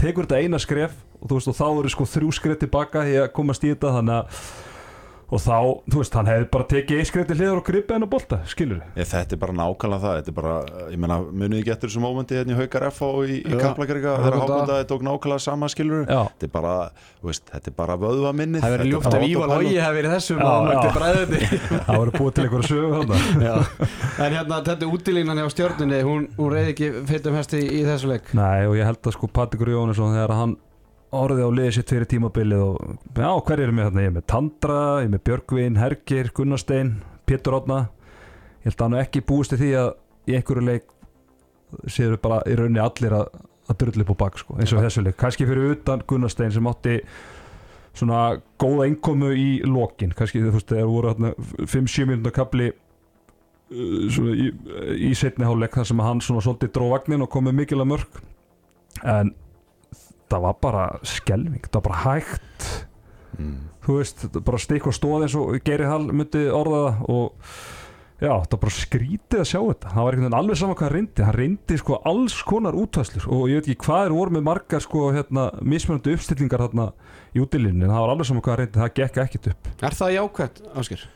tekur 0.00 0.28
þetta 0.28 0.40
eina 0.40 0.60
skref 0.62 0.94
og 1.20 1.28
þú 1.28 1.36
veist 1.36 1.52
og 1.52 1.58
þá 1.58 1.66
eru 1.68 1.92
sko 1.92 2.08
þrjú 2.08 2.32
skref 2.38 2.60
tilbaka 2.62 3.04
í 3.10 3.18
að 3.20 3.32
komast 3.36 3.64
í 3.66 3.72
þetta 3.74 3.92
þannig 3.98 4.20
að 4.22 4.44
og 5.30 5.38
þá, 5.38 5.56
þú 5.90 6.00
veist, 6.00 6.14
hann 6.18 6.26
hefði 6.30 6.46
bara 6.50 6.66
tekið 6.70 7.10
til 7.30 7.36
hliðar 7.38 7.60
og 7.60 7.66
gripið 7.66 7.94
henn 7.94 8.06
á 8.06 8.10
bolta, 8.10 8.38
skilur 8.50 8.80
Ég, 8.98 9.06
þetta 9.06 9.36
er 9.36 9.40
bara 9.40 9.54
nákvæmlega 9.60 10.02
það 10.02 10.14
þetta 10.18 10.30
er 10.32 10.36
bara, 10.40 10.54
ég 10.90 10.98
meina, 11.02 11.16
munið 11.30 11.60
ekki 11.60 11.72
eftir 11.74 11.88
þessu 11.90 12.02
mómenti 12.02 12.38
hérna 12.38 12.54
í 12.54 12.58
Haukar 12.58 12.86
F 12.90 12.98
og 13.06 13.18
í, 13.24 13.36
í 13.38 13.52
Já. 13.54 13.60
Kaplakrika 13.60 14.10
þegar. 14.18 14.38
Hákondaði 14.40 14.84
tók 14.90 15.02
nákvæmlega 15.06 15.44
sama 15.44 15.66
skilur 15.70 16.02
Já. 16.06 16.20
þetta 16.32 16.48
er 16.48 16.52
bara, 16.54 16.74
veist, 17.26 17.44
þetta 17.52 17.68
er 17.70 17.76
bara 17.78 17.94
vöðva 18.00 18.30
minnið 18.40 18.60
Það 18.64 18.74
verður 18.76 18.90
ljúft 18.90 19.10
ef 19.10 19.26
Ívar 19.28 19.48
Logi 19.54 19.76
hefði 19.76 19.96
verið 20.00 20.10
þessum 20.16 20.38
og 20.46 20.48
mætti 20.66 20.88
bræðið 20.98 21.30
það 21.70 21.94
voru 22.00 22.12
búið 22.18 22.32
til 22.34 22.44
einhverju 22.46 22.66
sögu 22.70 22.88
þarna 22.96 23.16
Já. 23.48 23.54
En 24.26 24.30
hérna, 24.38 24.56
þetta 24.66 24.90
útilínan 24.90 25.40
hjá 25.40 25.48
stjórnunni 25.54 26.00
hún, 26.06 26.22
hún 26.40 26.50
í 31.10 31.14
að 31.14 31.24
orðið 31.24 31.46
á 31.46 31.56
liðið 31.58 31.72
sitt 31.76 31.90
fyrir 31.90 32.10
tímabilið 32.10 32.60
og 32.64 32.76
já, 33.18 33.30
hver 33.46 33.62
er 33.64 33.72
með 33.74 33.88
þarna? 33.88 34.02
Ég 34.04 34.10
er 34.10 34.16
með 34.18 34.26
Tandra, 34.30 34.82
ég 35.00 35.08
er 35.08 35.14
með 35.14 35.24
Björgvin, 35.26 35.80
Hergir, 35.80 36.30
Gunnarstein, 36.36 36.92
Pétur 37.26 37.56
Odna 37.58 37.80
ég 38.60 38.68
held 38.68 38.80
að 38.80 38.86
hann 38.86 39.00
ekki 39.00 39.22
búist 39.24 39.54
til 39.54 39.60
því 39.60 39.70
að 39.80 39.90
í 40.28 40.36
einhverju 40.36 40.64
leik 40.66 40.90
séu 41.88 42.16
bara 42.20 42.42
í 42.50 42.56
rauninni 42.58 42.82
allir 42.82 43.14
að, 43.16 43.28
að 43.70 43.78
drulli 43.80 44.04
upp 44.04 44.12
á 44.12 44.22
bak 44.24 44.40
sko, 44.40 44.56
eins 44.60 44.74
og 44.74 44.82
þessu 44.84 45.04
leik. 45.06 45.16
Kannski 45.20 45.46
fyrir 45.48 45.76
utan 45.76 46.04
Gunnarstein 46.08 46.52
sem 46.52 46.68
átti 46.68 46.98
svona 47.96 48.40
góða 48.60 48.86
innkomu 48.90 49.32
í 49.32 49.48
lokin, 49.66 50.12
kannski 50.16 50.42
þú 50.44 50.54
veist 50.58 50.70
þegar 50.70 50.90
voru 50.90 51.14
þarna 51.14 51.32
5-7 51.72 52.06
minútur 52.10 52.34
kapli 52.36 52.68
uh, 52.70 54.10
svona 54.12 54.36
í, 54.36 54.50
í 55.08 55.12
setni 55.18 55.48
hálfleik 55.48 55.80
þar 55.80 55.88
sem 55.90 56.04
hann 56.04 56.20
svona 56.24 56.44
svolítið 56.44 56.74
dró 56.76 56.90
vagnin 56.92 57.24
og 57.24 57.32
kom 57.32 57.48
með 57.48 57.62
mikilvæg 57.62 57.90
mörg 57.94 58.20
en 59.08 59.32
það 60.30 60.46
var 60.46 60.56
bara 60.62 60.86
skelving, 61.06 61.66
það 61.66 61.76
var 61.80 61.86
bara 61.88 62.00
hægt. 62.06 62.70
Mm. 63.40 63.58
þú 63.86 63.94
veist, 63.96 64.18
þetta 64.24 64.40
bara 64.44 64.58
stikk 64.60 64.88
og 64.90 64.96
stóð 64.96 65.22
eins 65.24 65.34
og 65.38 65.54
Geiri 65.64 65.86
Hall 65.88 66.10
myndi 66.12 66.42
orða 66.52 66.80
það 66.82 67.04
og 67.14 67.52
já, 68.20 68.32
það 68.34 68.50
var 68.52 68.60
bara 68.64 68.74
skrítið 68.76 69.40
að 69.40 69.48
sjá 69.48 69.60
þetta. 69.60 69.92
Það 69.94 70.04
var 70.04 70.16
einhvern 70.16 70.26
veginn 70.26 70.38
alveg 70.40 70.60
sama 70.60 70.74
hvað 70.76 70.86
hann 70.88 70.96
reyndi. 70.96 71.24
Hann 71.24 71.38
reyndi 71.38 71.78
sko 71.80 72.00
alls 72.10 72.36
konar 72.50 72.76
útvæslur 72.76 73.28
og 73.32 73.46
ég 73.48 73.62
veit 73.62 73.70
ekki 73.70 73.86
hvað 73.86 74.02
er 74.08 74.16
voru 74.18 74.36
með 74.36 74.44
margar 74.50 74.84
sko 74.84 75.06
hérna, 75.14 75.46
mismunandi 75.62 76.18
uppstillingar 76.18 76.66
þarna 76.66 76.90
í 77.32 77.40
útilinni, 77.40 77.86
en 77.86 77.94
það 77.94 78.04
var 78.04 78.12
alveg 78.16 78.28
sama 78.28 78.44
hvað 78.44 78.54
hann 78.54 78.62
reyndi. 78.64 78.82
Það 78.82 78.94
gekk 79.00 79.22
ekkit 79.24 79.50
upp. 79.54 79.72
Er 79.80 79.98
það 80.02 80.14
jákvæmt, 80.18 80.62
Áskir? 80.82 81.08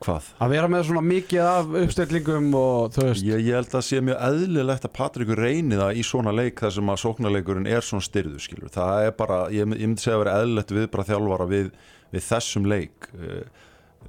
Hvað? 0.00 0.28
Að 0.40 0.52
vera 0.54 0.68
með 0.72 0.86
svona 0.88 1.04
mikið 1.04 1.42
af 1.44 1.74
uppstillingum 1.82 2.46
og 2.56 2.94
þú 2.94 3.06
veist 3.08 3.26
Ég, 3.26 3.42
ég 3.44 3.58
held 3.58 3.68
að 3.68 3.74
það 3.74 3.86
sé 3.88 4.02
mjög 4.06 4.22
eðlilegt 4.30 4.86
að 4.88 4.94
Patrikur 4.96 5.42
reyni 5.44 5.80
það 5.80 6.00
í 6.00 6.04
svona 6.08 6.32
leik 6.32 6.62
þar 6.64 6.76
sem 6.78 6.92
að 6.92 7.02
sóknarleikurinn 7.04 7.68
er 7.68 7.84
svona 7.84 8.06
styrðu 8.06 8.40
skilur. 8.40 8.72
það 8.72 9.08
er 9.08 9.16
bara, 9.18 9.40
ég, 9.52 9.66
ég 9.76 9.90
myndi 9.90 10.00
segja 10.00 10.16
að 10.16 10.24
vera 10.24 10.38
eðlilegt 10.40 10.76
við 10.78 10.86
bara 10.94 11.08
þjálfara 11.10 11.50
við, 11.50 11.74
við 12.14 12.24
þessum 12.30 12.70
leik 12.70 13.10
Eh, 13.20 13.44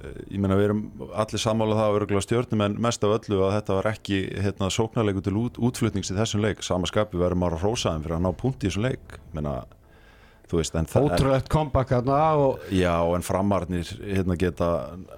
eh, 0.00 0.20
ég 0.32 0.40
meina 0.40 0.56
við 0.56 0.70
erum 0.70 0.82
allir 1.10 1.42
sammála 1.42 1.76
það 1.76 1.90
að 1.90 1.98
örgulega 2.00 2.24
stjórnum 2.26 2.64
en 2.66 2.78
mest 2.86 3.04
af 3.04 3.16
öllu 3.18 3.42
að 3.44 3.54
þetta 3.58 3.76
var 3.78 3.88
ekki 3.92 4.20
hérna, 4.46 4.70
sóknarleikur 4.72 5.26
til 5.26 5.36
út, 5.42 5.60
útflutnings 5.60 6.12
í 6.12 6.16
þessum 6.16 6.42
leik 6.44 6.64
sama 6.64 6.88
skapi 6.88 7.20
verður 7.20 7.40
maður 7.42 7.58
að 7.58 7.64
hrósa 7.66 7.92
þeim 7.92 8.06
fyrir 8.06 8.16
að 8.18 8.24
ná 8.24 8.30
punkt 8.40 8.64
í 8.64 8.70
þessum 8.70 8.86
leik 8.86 9.18
meina, 9.36 9.56
Ótrúlegt 10.52 11.48
comeback 11.52 11.94
þarna 11.94 12.20
og 12.40 12.70
Já, 12.74 12.94
en 13.16 13.24
framarnir 13.26 13.88
hérna 14.02 14.36
geta 14.40 14.68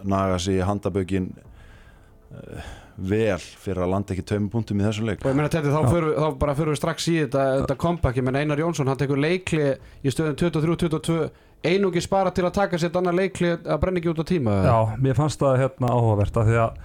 naga 0.07 0.39
sig 0.39 0.61
í 0.61 0.65
handabökin 0.67 1.31
uh, 1.35 2.73
vel 2.95 3.39
fyrir 3.43 3.83
að 3.83 3.91
landa 3.91 4.15
ekki 4.15 4.27
tveim 4.31 4.51
punktum 4.53 4.79
í 4.79 4.87
þessum 4.87 5.09
leik. 5.09 5.25
Og 5.25 5.33
ég 5.33 5.39
meina 5.39 5.51
þetta, 5.51 5.73
þá, 5.75 5.91
fyrir, 5.91 6.13
þá 6.15 6.29
bara 6.45 6.55
fyrir 6.59 6.75
við 6.75 6.81
strax 6.81 7.09
í 7.11 7.17
þetta, 7.25 7.47
þetta 7.63 7.79
comeback, 7.83 8.21
ég 8.21 8.27
meina 8.29 8.45
Einar 8.45 8.63
Jónsson, 8.63 8.91
hann 8.91 9.01
tekur 9.01 9.19
leikli 9.19 9.73
í 9.75 10.13
stöðum 10.15 10.37
23-22, 10.39 11.19
einungi 11.67 12.03
spara 12.05 12.31
til 12.35 12.45
að 12.47 12.55
taka 12.61 12.79
sér 12.79 12.95
annar 13.01 13.17
leikli 13.17 13.51
að 13.57 13.81
brenna 13.83 14.03
ekki 14.03 14.13
út 14.13 14.23
á 14.23 14.27
tíma. 14.29 14.61
Já, 14.69 14.79
mér 15.03 15.19
fannst 15.19 15.43
það 15.43 15.59
hérna 15.65 15.91
áhugavert 15.91 16.39
af 16.39 16.47
því 16.51 16.61
að 16.63 16.79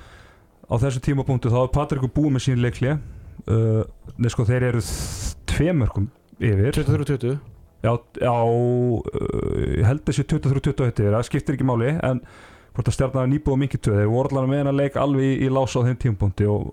á 0.70 0.74
þessu 0.86 1.04
tímapunktu 1.06 1.54
þá 1.54 1.62
er 1.64 1.72
Patrikur 1.78 2.14
búið 2.14 2.36
með 2.36 2.46
sín 2.46 2.62
leikli 2.64 2.96
uh, 2.96 3.82
nei 4.18 4.30
sko 4.34 4.46
þeir 4.48 4.70
eru 4.72 4.84
tveimörkum 5.50 6.10
yfir. 6.40 6.72
23-20. 6.78 7.40
Já, 7.80 7.94
já 8.20 8.34
uh, 8.34 9.02
ég 9.78 9.86
held 9.88 10.04
þessi 10.08 10.26
23-21 10.28 10.90
yfir, 10.90 11.14
það 11.16 11.28
skiptir 11.30 11.56
ekki 11.56 11.68
máli 11.68 11.94
en 11.96 12.22
hvort 12.76 12.92
að 12.92 12.96
stjarnar 12.98 13.30
nýbúið 13.32 13.62
mikið 13.64 13.84
töð 13.86 13.98
þeir 14.02 14.12
voru 14.12 14.32
allan 14.32 14.52
með 14.52 14.62
hennar 14.64 14.78
leik 14.78 15.00
alveg 15.00 15.26
í, 15.26 15.32
í 15.46 15.52
lása 15.52 15.80
á 15.80 15.88
þeim 15.88 16.00
tímapunkti 16.04 16.48
og, 16.52 16.70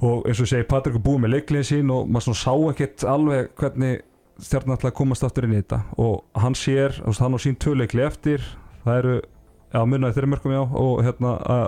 og 0.00 0.26
eins 0.28 0.40
og 0.42 0.50
segi 0.50 0.68
Patrikur 0.68 1.04
búið 1.04 1.22
með 1.24 1.34
leiklið 1.36 1.66
sín 1.70 1.92
og 1.92 2.08
maður 2.08 2.38
sá 2.40 2.52
ekkert 2.72 3.06
alveg 3.08 3.52
hvernig 3.60 4.02
stjarnar 4.42 4.76
ætlaði 4.76 4.92
að 4.92 4.98
komast 4.98 5.24
aftur 5.24 5.46
inn 5.46 5.54
í 5.56 5.60
þetta. 5.62 5.78
Og 6.02 6.42
hann 6.42 6.56
sér, 6.58 6.98
hann 7.06 7.36
á 7.36 7.40
sín 7.40 7.56
töleikli 7.60 8.04
eftir 8.04 8.44
það 8.84 8.98
eru, 9.00 9.14
já 9.72 9.80
munnaði 9.88 10.16
þeirri 10.18 10.32
mörgum 10.34 10.56
já 10.56 10.62
og 10.66 11.04
hérna 11.06 11.36
að 11.56 11.66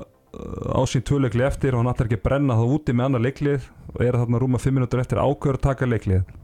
á 0.77 0.83
sín 0.89 1.05
töleikli 1.09 1.45
eftir 1.47 1.75
og 1.75 1.83
hann 1.83 1.93
ætlar 1.93 2.09
ekki 2.09 2.21
að 2.21 2.27
brenna 2.27 2.57
það 2.59 2.75
úti 2.77 2.95
með 2.97 3.09
annar 3.09 3.25
leiklið 3.25 3.71
og 3.95 4.03
er 4.05 4.19
þarna 4.21 4.41
rúma 4.43 4.61
5 4.61 4.77
minútur 4.77 5.01
eftir 5.01 5.21
ákveður 5.21 5.59
að 5.59 5.65
taka 5.65 5.89
leiklið 5.89 6.35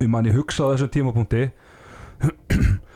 um 0.00 0.16
hann 0.18 0.28
ég 0.30 0.36
hugsa 0.38 0.66
á 0.66 0.72
þessum 0.74 0.92
tímapunkti. 0.96 1.46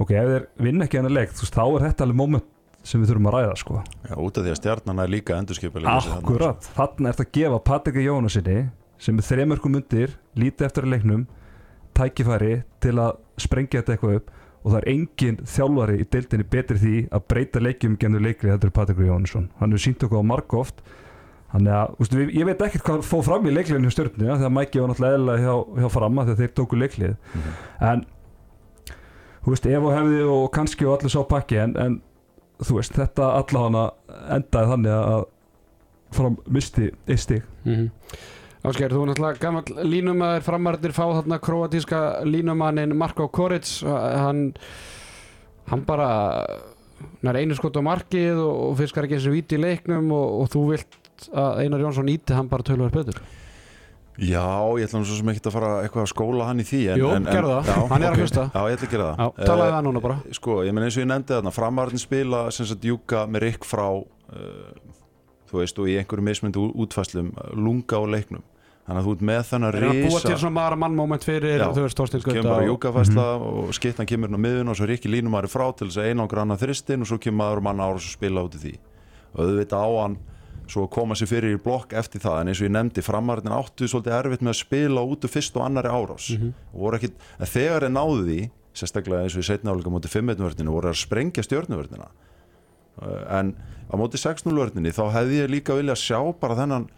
Ok, 0.00 0.14
ef 0.16 0.28
þeir 0.30 0.44
vinna 0.64 0.86
ekki 0.86 0.96
hennar 0.96 1.12
leik 1.12 1.34
þú 1.36 1.42
veist, 1.44 1.56
þá 1.58 1.64
er 1.66 1.82
þetta 1.84 2.04
alveg 2.06 2.16
moment 2.16 2.46
sem 2.88 3.02
við 3.02 3.10
þurfum 3.10 3.26
að 3.28 3.34
ræða 3.34 3.56
sko. 3.60 3.80
Já, 4.08 4.14
út 4.16 4.38
af 4.40 4.46
því 4.46 4.52
að 4.54 4.56
stjarnan 4.56 5.02
er 5.02 5.10
líka 5.12 5.36
endurskipa 5.36 5.82
Akkurat, 5.92 6.68
þarna 6.78 7.10
er 7.10 7.18
þetta 7.18 7.26
að 7.26 7.34
gefa 7.36 7.58
Patrika 7.68 8.04
Jónasinni 8.06 8.56
sem 9.00 9.20
er 9.20 9.26
þremörkum 9.28 9.76
undir 9.76 10.14
lítið 10.40 10.66
eftir 10.70 10.86
að 10.86 10.94
leiknum 10.94 11.26
tækifæri 11.96 12.54
til 12.80 12.94
að 13.00 13.18
sprengja 13.40 13.82
þetta 13.82 13.96
eitthvað 13.96 14.16
upp 14.20 14.32
og 14.60 14.72
það 14.72 14.78
er 14.80 14.88
engin 14.92 15.38
þjálfari 15.48 16.00
í 16.00 16.08
deildinni 16.12 16.48
betri 16.52 16.80
því 16.80 16.96
að 17.16 17.26
breyta 17.32 17.62
leikjum 17.64 17.96
genið 18.00 18.26
leikri 18.26 18.52
þetta 18.52 18.68
er 18.68 18.74
Patrikur 18.76 19.08
Jónsson 19.08 19.46
hann 19.60 19.72
hefur 19.72 19.84
sínt 19.86 20.04
okkur 20.04 20.20
á 20.20 20.30
margóft 20.32 20.82
þannig 21.52 21.72
að, 21.74 21.94
ústu, 22.00 22.20
ég 22.30 22.46
veit 22.46 22.60
ekkert 22.62 22.84
hvað 22.86 23.02
fóð 23.08 23.24
fram 23.26 23.46
í 23.46 23.54
leikliðinu 23.54 23.88
hjá 23.90 23.94
stjórninu, 23.96 24.28
ja, 24.30 24.36
þegar 24.38 24.54
Mæki 24.54 24.80
var 24.80 24.88
náttúrulega 24.92 25.18
eðla 25.18 25.36
hjá, 25.42 25.54
hjá 25.82 25.88
framma 25.96 26.24
þegar 26.28 26.40
þeir 26.44 26.52
tóku 26.60 26.78
leiklið 26.78 27.16
Mhm. 27.34 27.52
en 27.90 28.04
þú 29.44 29.54
veist, 29.54 29.66
ef 29.66 29.82
og 29.88 29.94
hefði 29.96 30.20
og 30.30 30.50
kannski 30.52 30.86
og 30.86 30.98
allir 30.98 31.10
sá 31.14 31.22
pakki 31.28 31.58
en, 31.62 31.76
en 31.76 32.00
þú 32.62 32.76
veist, 32.76 32.92
þetta 32.92 33.30
allavega 33.40 33.84
endaði 34.36 34.70
þannig 34.74 34.92
að 34.98 35.24
fram 36.12 36.36
misti 36.50 36.90
eitt 37.08 37.18
stig 37.26 37.42
Mm 37.64 37.74
-hmm. 37.74 37.90
Ásgeir, 38.62 38.90
þú 38.92 39.02
er 39.02 39.08
náttúrulega 39.08 39.40
gammal 39.40 39.64
línumæður 39.88 40.42
framarðir 40.44 40.92
fá 40.92 41.04
þarna 41.16 41.38
kroatíska 41.40 42.24
línumannin 42.24 42.94
Marko 42.96 43.28
Koric 43.28 43.82
hann, 43.84 44.54
hann 45.66 45.84
bara 45.86 46.46
hann 47.22 47.34
er 47.36 47.40
einu 47.40 47.54
skot 47.54 47.76
á 47.76 47.80
markið 47.80 48.36
og, 48.36 48.70
og 48.70 48.76
fiskar 48.78 49.04
ekki 49.04 49.16
þessu 49.16 49.32
víti 49.32 49.56
í 49.56 49.60
leiknum 49.62 50.12
og, 50.12 50.40
og 50.42 50.48
þú 50.52 50.70
vilt 50.70 50.99
að 51.28 51.60
Einar 51.64 51.84
Jónsson 51.84 52.10
íti 52.12 52.36
hann 52.36 52.48
bara 52.50 52.66
tölur 52.66 52.90
betur? 52.94 53.20
Já, 54.20 54.44
ég 54.76 54.84
ætla 54.84 55.00
nú 55.00 55.06
svo 55.08 55.16
sem 55.16 55.30
ekki 55.32 55.40
að 55.48 55.54
fara 55.54 55.68
eitthvað 55.80 56.02
að 56.04 56.10
skóla 56.10 56.46
hann 56.50 56.60
í 56.60 56.64
því 56.68 56.80
en, 56.92 56.98
Jú, 57.00 57.08
en, 57.14 57.24
en, 57.24 57.32
gerðu 57.32 57.52
það. 57.64 57.78
Hann 57.88 58.02
er 58.04 58.10
að 58.10 58.16
ok. 58.16 58.20
hlusta. 58.20 58.42
Já, 58.52 58.60
ég 58.68 58.76
ætla 58.76 58.88
að 58.88 58.92
gera 58.94 59.06
það. 59.06 59.20
Já, 59.22 59.30
Eh, 59.30 59.46
talaði 59.48 59.72
það 59.74 59.84
núna 59.86 60.02
bara. 60.04 60.16
Sko, 60.36 60.56
ég 60.66 60.74
menn 60.76 60.84
eins 60.84 60.96
og 60.98 61.02
ég 61.04 61.08
nefndi 61.08 61.36
þarna 61.36 61.52
framarðin 61.56 62.02
spila 62.02 62.40
sem 62.52 62.68
sagt 62.68 62.84
Júka 62.84 63.22
með 63.30 63.44
Rikk 63.46 63.64
frá 63.64 63.86
uh, 63.96 64.90
þú 65.48 65.62
veist, 65.62 65.80
og 65.80 65.88
í 65.88 65.96
einhverju 66.02 66.26
mismyndu 66.26 66.66
útfæslum 66.84 67.30
lunga 67.56 67.96
á 67.96 68.04
leiknum. 68.12 68.44
Þannig 68.90 69.00
að 69.00 69.06
þú 69.06 69.12
ert 69.14 69.24
með 69.30 69.40
þennan 69.46 69.70
Er 69.70 69.84
hann 69.86 69.90
að 69.94 70.04
búa 70.10 70.20
til 70.24 70.36
svona 70.40 70.56
maður 70.56 70.76
mann 70.82 70.94
moment 70.98 71.24
fyrir 71.24 71.60
Já, 71.60 71.66
þú 71.70 71.82
veist 71.84 71.98
Þorstein 72.00 72.22
kemur 72.24 72.46
bara 72.48 72.64
og, 72.64 72.70
júkafæsla 72.72 73.26
og 73.46 73.68
skittan 73.76 74.08
kemur 74.08 74.30
inn 74.32 74.34
á 74.34 74.40
miðun 74.40 74.72
og 74.72 74.78
svo 74.80 74.88
Rikki 74.90 75.12
línumari 75.12 75.50
frá 75.52 75.66
til 75.78 75.86
þess 75.90 76.00
að 76.00 76.08
einangra 76.10 76.42
annað 76.42 76.64
þristin 76.64 77.04
og 77.04 77.10
svo 77.10 77.18
kemur 77.22 77.38
maður 77.44 77.62
mann 77.68 77.82
ára 77.84 78.00
og 78.00 78.02
spila 78.02 78.42
út 78.48 78.56
í 78.58 78.62
því. 78.64 78.72
Og 79.36 79.44
auðvitað 79.44 79.84
á 79.86 79.90
hann 80.00 80.16
svo 80.70 80.86
koma 80.92 81.16
sér 81.18 81.30
fyrir 81.30 81.56
í 81.56 81.60
blokk 81.62 81.92
eftir 81.98 82.22
það. 82.22 82.40
En 82.40 82.52
eins 82.52 82.62
og 82.62 82.68
ég 82.68 82.74
nefndi 82.76 83.04
framarinn 83.04 83.52
áttu 83.54 83.88
svolítið 83.90 84.16
erfitt 84.20 84.46
með 84.46 84.54
að 84.54 84.60
spila 84.62 85.04
út 85.04 85.26
úr 85.26 85.32
fyrst 85.34 85.58
og 85.58 85.66
annari 85.66 85.90
árás. 85.90 86.30
Og 86.72 86.80
voru 86.86 87.00
ekkit, 87.00 87.20
en 87.38 87.50
þegar 87.50 87.86
þeir 87.86 87.94
náðu 87.96 88.24
því 88.28 88.40
sérstaklega 88.76 89.26
eins 89.26 89.36
og 89.36 89.42
í 89.42 89.48
setna 89.48 89.74
áleika 89.74 89.92
móti 89.92 90.10
5-1 90.10 90.42
vörninu 90.44 90.74
voru 90.74 90.90
að 90.92 91.00
sprengja 91.02 91.44
stjórnuvörnina 91.46 92.10
en 93.38 93.54
á 93.90 93.94
móti 93.98 94.20
6-0 94.20 94.54
vörnini 94.54 94.92
þá 94.94 95.04
hefði 95.16 95.40
ég 95.40 95.52
líka 95.52 95.76
vilja 95.78 95.96
sjá 95.98 96.20
bara 96.40 96.58
þennan 96.58 96.88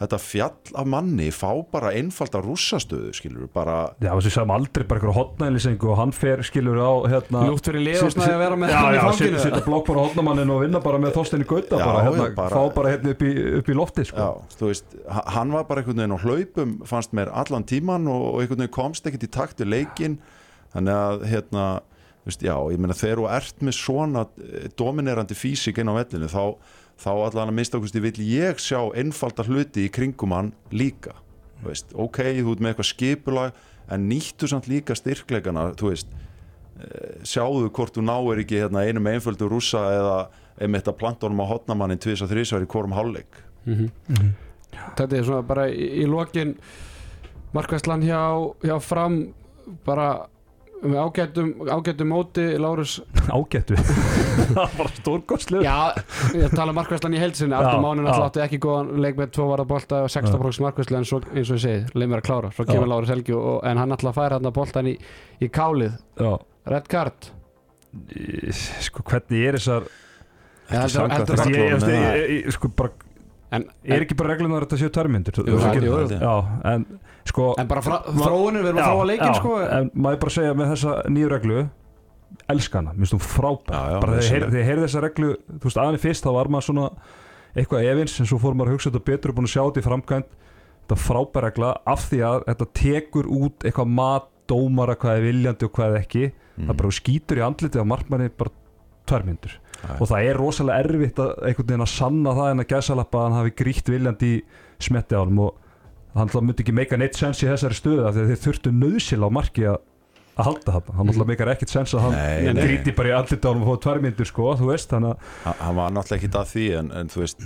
þetta 0.00 0.18
fjall 0.24 0.74
af 0.80 0.86
manni 0.88 1.26
fá 1.34 1.50
bara 1.72 1.90
einfalda 1.92 2.40
rússastöðu 2.44 3.10
skilur 3.16 3.50
bara 3.52 3.90
Já, 4.00 4.10
þessi 4.16 4.32
sagðum 4.32 4.54
aldrei 4.54 4.86
bara 4.88 5.00
eitthvað 5.00 5.18
hotnæðlýsingu 5.18 5.90
og 5.92 5.98
hann 6.00 6.14
fer 6.16 6.42
skilur 6.46 6.80
á 6.80 6.92
hérna 7.12 7.42
Lúft 7.50 7.68
fyrir 7.68 7.84
lið 7.84 8.04
og 8.06 8.14
snæði 8.14 8.32
að 8.36 8.42
vera 8.44 8.58
með 8.62 8.72
Já, 8.72 8.78
hann 8.80 8.94
í 8.94 8.96
já, 8.96 9.02
fanginu. 9.04 9.42
setja 9.44 9.62
blokk 9.66 9.90
bara 9.90 10.06
hotnamannin 10.06 10.54
og 10.54 10.62
vinna 10.64 10.80
bara 10.84 11.02
með 11.04 11.20
í 11.20 11.44
Gauta 11.52 11.76
Já, 11.76 11.84
bara, 11.84 12.04
hérna, 12.08 12.24
já, 12.30 12.34
bara- 12.40 12.56
fá 12.56 12.74
bara 12.80 12.94
hérna 12.94 13.14
upp 13.14 13.22
í, 13.28 13.30
upp 13.60 13.68
í 13.68 13.76
lofti 13.76 14.06
sko. 14.08 14.16
Já, 14.24 14.56
þú 14.56 14.70
veist, 14.72 14.96
ha- 15.10 15.26
hann 15.36 15.52
var 15.52 15.64
bara 15.68 15.82
einhvern 15.84 16.00
veginn 16.00 16.16
á 16.16 16.24
hlaupum 16.24 16.74
fannst 16.88 17.12
mér 17.12 17.30
allan 17.32 17.64
tíman 17.68 18.08
og, 18.08 18.26
og 18.34 18.40
einhvern 18.40 18.64
veginn 18.64 18.76
komst 18.80 19.06
ekkert 19.06 19.28
í 19.28 19.30
takt 19.36 19.60
við 19.60 19.72
leikin 19.76 20.18
þannig 20.72 20.96
að 20.96 21.24
hérna 21.28 21.64
þú 22.20 22.28
veist, 22.30 22.42
já, 22.44 22.54
ég 22.72 22.78
meina 22.80 22.96
þegar 22.96 23.20
þú 23.22 23.28
ert 23.36 23.62
með 23.64 23.76
svona 23.78 24.26
eh, 24.40 24.68
dominerandi 24.76 25.36
físik 25.38 25.78
inn 25.80 25.88
á 25.88 25.94
vellinu 25.96 26.28
þá, 26.30 26.42
þá 27.00 27.10
allan 27.14 27.50
að 27.50 27.56
minnst 27.56 27.74
okkurst 27.76 27.98
vil 28.00 28.28
ég 28.28 28.60
sjá 28.60 28.80
einfalda 28.94 29.46
hluti 29.48 29.86
í 29.86 29.92
kringum 29.92 30.36
hann 30.36 30.54
líka 30.72 31.16
þú 31.60 31.68
veist, 31.68 31.94
ok, 31.94 32.20
þú 32.40 32.54
ert 32.54 32.64
með 32.64 32.72
eitthvað 32.72 32.90
skipulag 32.90 33.62
en 33.90 34.08
nýttu 34.08 34.48
samt 34.50 34.68
líka 34.70 34.96
styrkleikana 34.96 35.70
þú 35.78 35.92
veist. 35.92 36.12
Eh, 36.80 37.24
sjáðu 37.28 37.70
hvort 37.76 37.96
þú 37.96 38.04
náir 38.06 38.42
ekki 38.44 38.62
hérna, 38.62 38.84
einum 38.86 39.08
einföldu 39.10 39.48
rússa 39.50 39.82
eða 39.96 40.18
einmitt 40.60 40.88
að 40.88 40.98
planta 41.00 41.26
honum 41.26 41.42
á 41.44 41.50
hotnamannin 41.50 42.00
tvís 42.00 42.22
og 42.24 42.30
þrísvar 42.30 42.64
í 42.64 42.70
hvorum 42.70 42.96
hálfleik. 42.96 43.42
Þetta 44.96 45.16
er 45.16 45.26
svona 45.26 45.42
bara 45.46 45.68
í, 45.68 46.04
í 46.04 46.06
lokin 46.08 46.56
Markvæslan 47.52 48.04
hjá, 48.06 48.22
hjá 48.62 48.76
fram 48.80 49.34
bara 49.84 50.28
með 50.80 50.98
ágættum, 51.04 51.48
ágættum 51.68 52.08
móti 52.10 52.44
Lárus, 52.60 52.98
Ágættu 53.36 53.78
Það 54.56 54.76
var 54.78 54.92
stórkostlu 54.96 55.62
já, 55.64 55.74
ég 56.34 56.54
tala 56.56 56.72
um 56.72 56.78
markvæslan 56.80 57.16
í 57.16 57.20
heilsinni, 57.22 57.56
Artur 57.56 57.82
Mánin 57.84 58.08
alltaf 58.08 58.30
átti 58.30 58.44
ekki 58.46 58.60
góðan 58.64 58.92
leik 59.04 59.18
með 59.20 59.34
tvo 59.36 59.48
varða 59.52 59.66
bolta 59.70 60.04
og 60.06 60.12
16% 60.12 60.64
markvæslu 60.66 61.00
en 61.00 61.08
svo, 61.08 61.20
eins 61.34 61.52
og 61.52 61.60
ég 61.60 61.64
segi, 61.66 61.82
leið 61.94 62.12
mér 62.12 62.22
að 62.22 62.28
klára. 62.30 62.52
Svo 62.56 62.66
kemur. 62.68 62.90
Lárus 62.90 63.12
Helgi 63.12 63.36
og, 63.36 63.60
en 63.68 63.82
hann 63.82 63.96
alltaf 63.96 64.16
fær 64.16 64.36
hann 64.38 64.52
boltan 64.56 64.88
í, 64.90 64.96
í 65.40 65.50
kálið. 65.52 66.00
Já, 66.20 66.32
Red 66.70 66.88
card. 66.90 67.30
Sko 68.86 69.02
hvernig 69.06 69.46
er 69.48 69.58
þessar 69.58 69.88
Sko 72.54 72.70
bara 72.78 72.92
en, 73.50 73.64
Er 73.82 74.04
ekki 74.04 74.14
bara 74.18 74.36
reglunar 74.36 74.62
að 74.62 74.68
þetta 74.68 74.78
séu 74.84 74.92
jú. 75.82 75.94
Já, 76.14 76.34
en 76.70 76.84
sko 77.30 77.52
en 77.60 77.70
bara 77.70 77.82
frá, 77.84 77.96
þróunir, 78.10 78.64
við 78.64 78.72
erum 78.72 78.80
að 78.82 78.90
þróa 78.90 79.06
leikin 79.10 79.36
sko. 79.38 79.54
En 79.66 79.90
maður 79.94 80.20
bara 80.24 80.34
segja 80.36 80.56
með 80.58 80.72
þessa 80.74 80.96
nýju 81.14 81.30
reglu 81.32 81.62
elska 82.50 82.80
hana, 82.80 82.92
minnst 82.96 83.14
þú 83.14 83.20
frábær. 83.24 83.74
Já, 83.74 83.80
já, 83.94 83.98
bara 84.04 84.20
þegar 84.20 84.58
ég 84.58 84.68
heyrði 84.68 84.84
þessa 84.86 85.02
reglu 85.06 85.30
þú 85.50 85.64
veist, 85.66 85.80
aðeins 85.82 86.04
fyrst 86.04 86.26
þá 86.26 86.30
var 86.36 86.50
maður 86.52 86.68
svona 86.68 86.86
eitthvað 87.58 87.88
efins 87.90 88.18
en 88.22 88.30
svo 88.30 88.38
fór 88.42 88.54
maður 88.58 88.70
að 88.70 88.76
hugsa 88.78 88.92
þetta 88.92 89.08
betur 89.10 89.32
og 89.32 89.38
búin 89.40 89.48
að 89.48 89.54
sjá 89.54 89.62
þetta 89.64 89.82
í 89.82 89.86
framkvæmt 89.88 90.36
þetta 90.80 90.96
er 90.96 91.02
frábær 91.04 91.46
regla 91.48 91.72
af 91.90 92.04
því 92.06 92.20
að 92.28 92.44
þetta 92.50 92.68
tekur 92.80 93.30
út 93.40 93.66
eitthvað 93.66 93.90
mat, 93.98 94.28
dómara 94.50 94.96
hvað 94.98 95.18
er 95.18 95.26
viljandi 95.26 95.66
og 95.66 95.74
hvað 95.74 95.94
er 95.96 96.04
ekki. 96.04 96.24
Mm. 96.60 96.68
það 96.68 96.78
bara 96.80 96.90
þú 96.90 96.96
skýtur 96.98 97.40
í 97.40 97.44
andlitið 97.46 97.82
á 97.82 97.86
markmanni 97.90 98.30
bara 98.36 98.54
tværmyndur 99.10 99.56
og 99.96 100.10
það 100.10 100.26
er 100.28 100.38
rosalega 100.38 100.84
erfitt 100.84 101.20
að 101.22 101.30
einhvern 101.48 101.68
veginn 101.70 101.84
að 101.86 101.92
sanna 101.94 102.34
það 102.36 102.50
en 102.52 102.62
að 102.62 102.70
gæsalappa 102.74 103.20
að 103.20 103.26
hann 103.26 103.38
hafi 103.38 103.54
grítt 103.62 103.90
viljandi 103.90 104.30
í 104.36 104.40
smetti 104.84 105.16
á 105.16 105.22
hann 105.22 105.40
og 105.40 105.69
hann 106.14 106.32
myndi 106.40 106.64
ekki 106.64 106.74
meika 106.74 106.98
neitt 107.00 107.16
sens 107.18 107.42
í 107.44 107.48
þessari 107.50 107.76
stöðu 107.78 108.08
af 108.08 108.16
því 108.16 108.24
að 108.26 108.32
þeir 108.34 108.44
þurftu 108.48 108.72
nöðsil 108.74 109.22
á 109.22 109.28
marki 109.30 109.68
að 109.70 109.78
halda 110.40 110.72
þetta, 110.72 110.92
hann 110.96 111.10
alltaf 111.10 111.26
meikar 111.28 111.50
ekkert 111.52 111.68
sens 111.74 111.92
að 111.92 112.00
hann 112.06 112.14
Nei, 112.16 112.52
nei. 112.56 112.60
gríti 112.64 112.92
bara 112.96 113.10
í 113.10 113.12
á 113.12 113.20
hann 113.20 113.60
og 113.60 113.66
fóði 113.66 113.80
tværmyndur 113.84 114.28
sko, 114.30 114.46
þú 114.56 114.68
veist, 114.70 114.88
þannig 114.88 115.10
að 115.10 115.32
Ha- 115.44 115.54
hann 115.66 115.76
var 115.76 115.90
náttúrulega 115.92 116.16
ekki 116.20 116.30
að 116.40 116.46
því 116.54 116.64
en, 116.78 116.88
en 116.96 117.10
þú 117.12 117.20
veist 117.20 117.42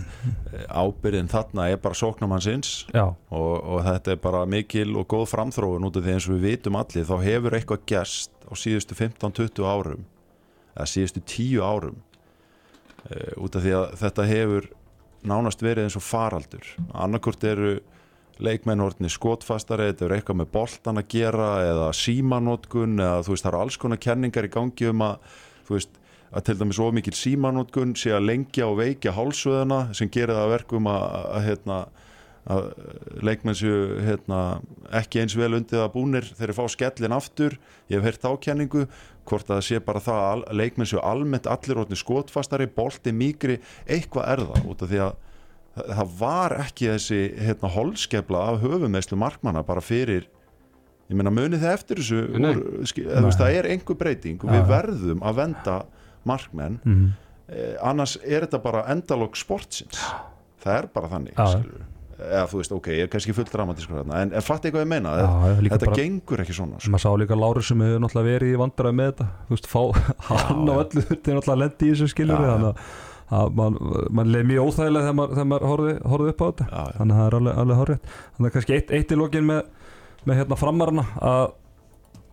ábyrðin 0.68 1.30
þarna 1.32 1.66
er 1.72 1.80
bara 1.82 1.98
sóknumannsins 1.98 2.70
já, 2.94 3.04
og, 3.34 3.54
og 3.64 3.80
þetta 3.88 4.14
er 4.14 4.20
bara 4.22 4.44
mikil 4.46 4.94
og 5.00 5.08
góð 5.10 5.26
framþróun 5.32 5.88
út 5.88 5.98
af 5.98 6.06
því 6.06 6.14
eins 6.14 6.28
og 6.28 6.36
við 6.36 6.46
vitum 6.52 6.78
allir 6.78 7.08
þá 7.08 7.14
hefur 7.24 7.56
eitthvað 7.58 7.82
gerst 7.90 8.30
á 8.46 8.52
síðustu 8.62 8.94
15-20 9.00 9.66
árum 9.74 10.04
eða 10.76 10.86
síðustu 10.94 11.24
10 11.34 11.64
árum 11.66 11.98
e, 13.10 13.18
út 13.42 13.58
af 13.58 13.64
því 13.66 13.74
að 13.80 13.88
þetta 14.04 14.28
hefur 14.30 14.70
nánast 15.24 15.62
verið 15.64 15.86
eins 15.88 15.96
og 15.98 16.04
faraldur. 16.04 16.66
Annarkort 16.92 17.42
eru 17.48 17.78
leikmenn 18.42 18.82
orðni 18.82 19.10
skotfastari, 19.12 19.90
þetta 19.92 20.08
er 20.08 20.16
eitthvað 20.16 20.40
með 20.42 20.52
boltan 20.54 21.00
að 21.00 21.10
gera 21.14 21.50
eða 21.68 21.90
símanótkun 21.98 22.96
eða 22.98 23.20
þú 23.26 23.34
veist 23.34 23.46
það 23.46 23.52
eru 23.52 23.60
alls 23.62 23.78
konar 23.82 24.00
kenningar 24.02 24.48
í 24.48 24.54
gangi 24.54 24.88
um 24.90 25.04
að 25.06 25.36
þú 25.68 25.76
veist 25.76 26.00
að 26.34 26.46
til 26.48 26.56
dæmis 26.58 26.80
of 26.82 26.94
mikil 26.96 27.14
símanótkun 27.14 27.94
sé 27.98 28.14
að 28.14 28.26
lengja 28.30 28.66
og 28.66 28.80
veikja 28.80 29.14
hálsöðuna 29.14 29.80
sem 29.94 30.10
gerir 30.10 30.34
það 30.34 30.48
að 30.48 30.54
verkum 30.56 30.88
að, 30.90 31.04
að, 31.04 31.28
að, 31.30 31.44
hérna, 31.48 31.76
að 32.44 32.66
leikmenn 33.28 33.58
séu 33.58 33.76
hérna, 34.02 34.40
ekki 34.98 35.22
eins 35.22 35.36
vel 35.38 35.52
undir 35.54 35.78
það 35.78 35.92
búnir 35.94 36.26
þegar 36.32 36.50
þeir 36.50 36.58
fá 36.58 36.74
skellin 36.74 37.16
aftur. 37.16 37.58
Ég 37.86 38.00
hef 38.00 38.08
heyrt 38.08 38.26
ákenningu 38.26 38.86
hvort 39.24 39.46
að 39.46 39.60
það 39.60 39.68
sé 39.68 39.80
bara 39.86 40.02
það 40.04 40.24
að 40.24 40.42
leikmenn 40.58 40.90
séu 40.90 41.04
almennt 41.06 41.46
allir 41.48 41.84
orðni 41.84 42.00
skotfastari, 42.00 42.66
bolti 42.66 43.14
mýgri 43.14 43.60
eitthvað 43.86 44.28
er 44.34 44.44
það 44.50 44.68
út 44.72 44.84
af 44.84 44.90
því 44.90 45.02
að 45.06 45.14
það- 45.76 45.90
það 45.98 46.14
var 46.20 46.56
ekki 46.64 46.88
þessi 46.92 47.20
hérna, 47.48 47.70
holskefla 47.74 48.44
af 48.52 48.60
höfumeislu 48.62 49.16
markmanna 49.20 49.62
bara 49.66 49.80
fyrir 49.84 50.26
ég 51.10 51.16
meina 51.18 51.30
munið 51.34 51.60
þið 51.64 51.72
eftir 51.74 52.00
þessu 52.00 52.20
úr, 52.38 52.62
veist, 52.80 53.40
það 53.40 53.58
er 53.58 53.68
einhver 53.74 53.98
breyting 54.00 54.40
og 54.44 54.50
við 54.54 54.62
Já. 54.62 54.68
verðum 54.70 55.20
að 55.22 55.34
venda 55.42 55.78
markmenn 56.24 56.80
mm 56.84 57.12
eh, 57.52 57.74
annars 57.84 58.14
er 58.24 58.46
þetta 58.46 58.56
bara 58.64 58.86
endalók 58.88 59.34
sportsins 59.36 59.98
það 60.64 60.78
er 60.78 60.86
bara 60.94 61.10
þannig 61.12 61.34
Já. 61.36 61.60
eða 62.24 62.46
þú 62.48 62.56
veist, 62.62 62.72
ok, 62.72 62.86
ég 62.94 63.02
er 63.04 63.10
kannski 63.12 63.34
full 63.36 63.44
dramatískur 63.52 63.98
þarna 64.00 64.22
en, 64.22 64.32
en 64.32 64.40
fatt 64.46 64.64
eitthvað 64.64 64.86
ég 64.86 64.88
meina, 64.94 65.12
já, 65.20 65.26
já, 65.50 65.60
líka 65.60 65.76
þetta 65.76 65.90
bara 65.90 65.98
gengur 66.00 66.40
ekki 66.40 66.54
svona 66.56 66.78
sko. 66.80 66.92
maður 66.94 67.04
sá 67.04 67.10
líka 67.20 67.36
Lárus 67.36 67.68
sem 67.68 67.82
hefur 67.84 68.00
náttúrulega 68.00 68.30
verið 68.30 68.54
í 68.54 68.60
vandræði 68.62 68.96
með 68.96 69.10
þetta 69.12 69.26
þú 69.50 69.58
veist, 69.58 69.68
fá 69.68 69.82
hann 70.38 70.64
á 70.64 70.72
já. 70.72 70.80
öllu 70.86 71.04
þetta 71.10 71.34
er 71.34 71.36
náttúrulega 71.36 71.60
lendi 71.66 71.84
í 71.84 71.92
þessu 71.92 72.08
skilur 72.14 72.40
Já, 72.40 72.46
já. 72.48 72.52
þannig 72.54 72.70
að- 72.70 72.80
að 73.34 73.58
mann 73.58 73.78
man 74.14 74.30
leið 74.32 74.46
mjög 74.50 74.68
óþægilega 74.70 75.04
þegar 75.04 75.18
maður, 75.18 75.44
maður 75.50 75.66
horfði 76.12 76.32
upp 76.32 76.42
á 76.42 76.46
þetta. 76.46 76.66
Já, 76.70 76.80
já. 76.84 76.96
þannig 76.98 77.14
að 77.14 77.20
það 77.20 77.26
er 77.26 77.36
alveg, 77.38 77.58
alveg 77.62 77.80
horrið 77.82 78.08
þannig 78.08 78.48
að 78.48 78.54
kannski 78.56 78.76
eitt, 78.78 78.94
eitt 78.98 79.14
í 79.14 79.18
lokin 79.20 79.48
með, 79.48 79.62
með 80.24 80.40
hérna 80.40 80.58
framarna 80.60 81.06
að 81.20 81.44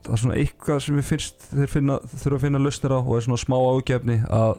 það 0.01 0.15
er 0.15 0.21
svona 0.23 0.37
eitthvað 0.41 0.83
sem 0.85 0.97
við 0.97 1.07
finnst 1.11 1.47
þeir 1.51 1.71
finna, 1.71 1.97
þurfa 2.15 2.37
að 2.37 2.45
finna 2.45 2.61
lausnir 2.61 2.95
á 2.97 2.99
og 2.99 3.13
er 3.17 3.25
svona 3.27 3.41
smá 3.41 3.57
ágefni 3.59 4.17
að 4.33 4.53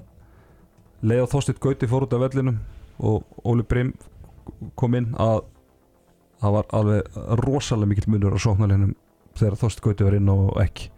leið 1.02 1.24
á 1.26 1.32
Þorsteinn 1.32 1.62
Gauti 1.62 1.90
fór 1.90 2.06
út 2.06 2.14
af 2.14 2.22
vellinum 2.22 2.60
og 3.02 3.42
Óli 3.48 3.66
Brim 3.66 3.94
kom 4.78 4.94
inn 4.98 5.10
að 5.18 5.42
það 6.42 6.56
var 6.58 6.70
alveg 6.78 7.20
rosalega 7.42 7.90
mikill 7.90 8.12
munur 8.14 8.38
á 8.38 8.40
sóknarleginum 8.44 8.94
þegar 9.38 9.58
Þorsteinn 9.64 9.88
Gauti 9.88 10.06
var 10.06 10.18
inn 10.18 10.32
og 10.32 10.56
ekki. 10.62 10.90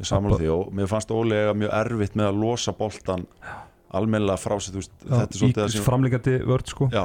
Ég 0.00 0.08
samla 0.08 0.38
því 0.40 0.52
og 0.54 0.68
mér 0.72 0.88
fannst 0.88 1.10
ólega 1.12 1.52
mjög 1.56 1.74
erfitt 1.76 2.14
með 2.16 2.30
að 2.30 2.38
losa 2.40 2.72
boltan 2.76 3.26
almennilega 3.28 3.69
frá 3.90 4.56
sér, 4.60 4.72
þú 4.74 4.80
veist, 4.80 4.92
þetta 5.02 5.22
er 5.26 5.38
svolítið 5.40 5.62
það 5.62 5.68
í 5.70 5.76
sem 5.76 5.84
framlíkandi 5.86 6.34
vörd 6.46 6.66
sko. 6.70 6.88
Já, 6.94 7.04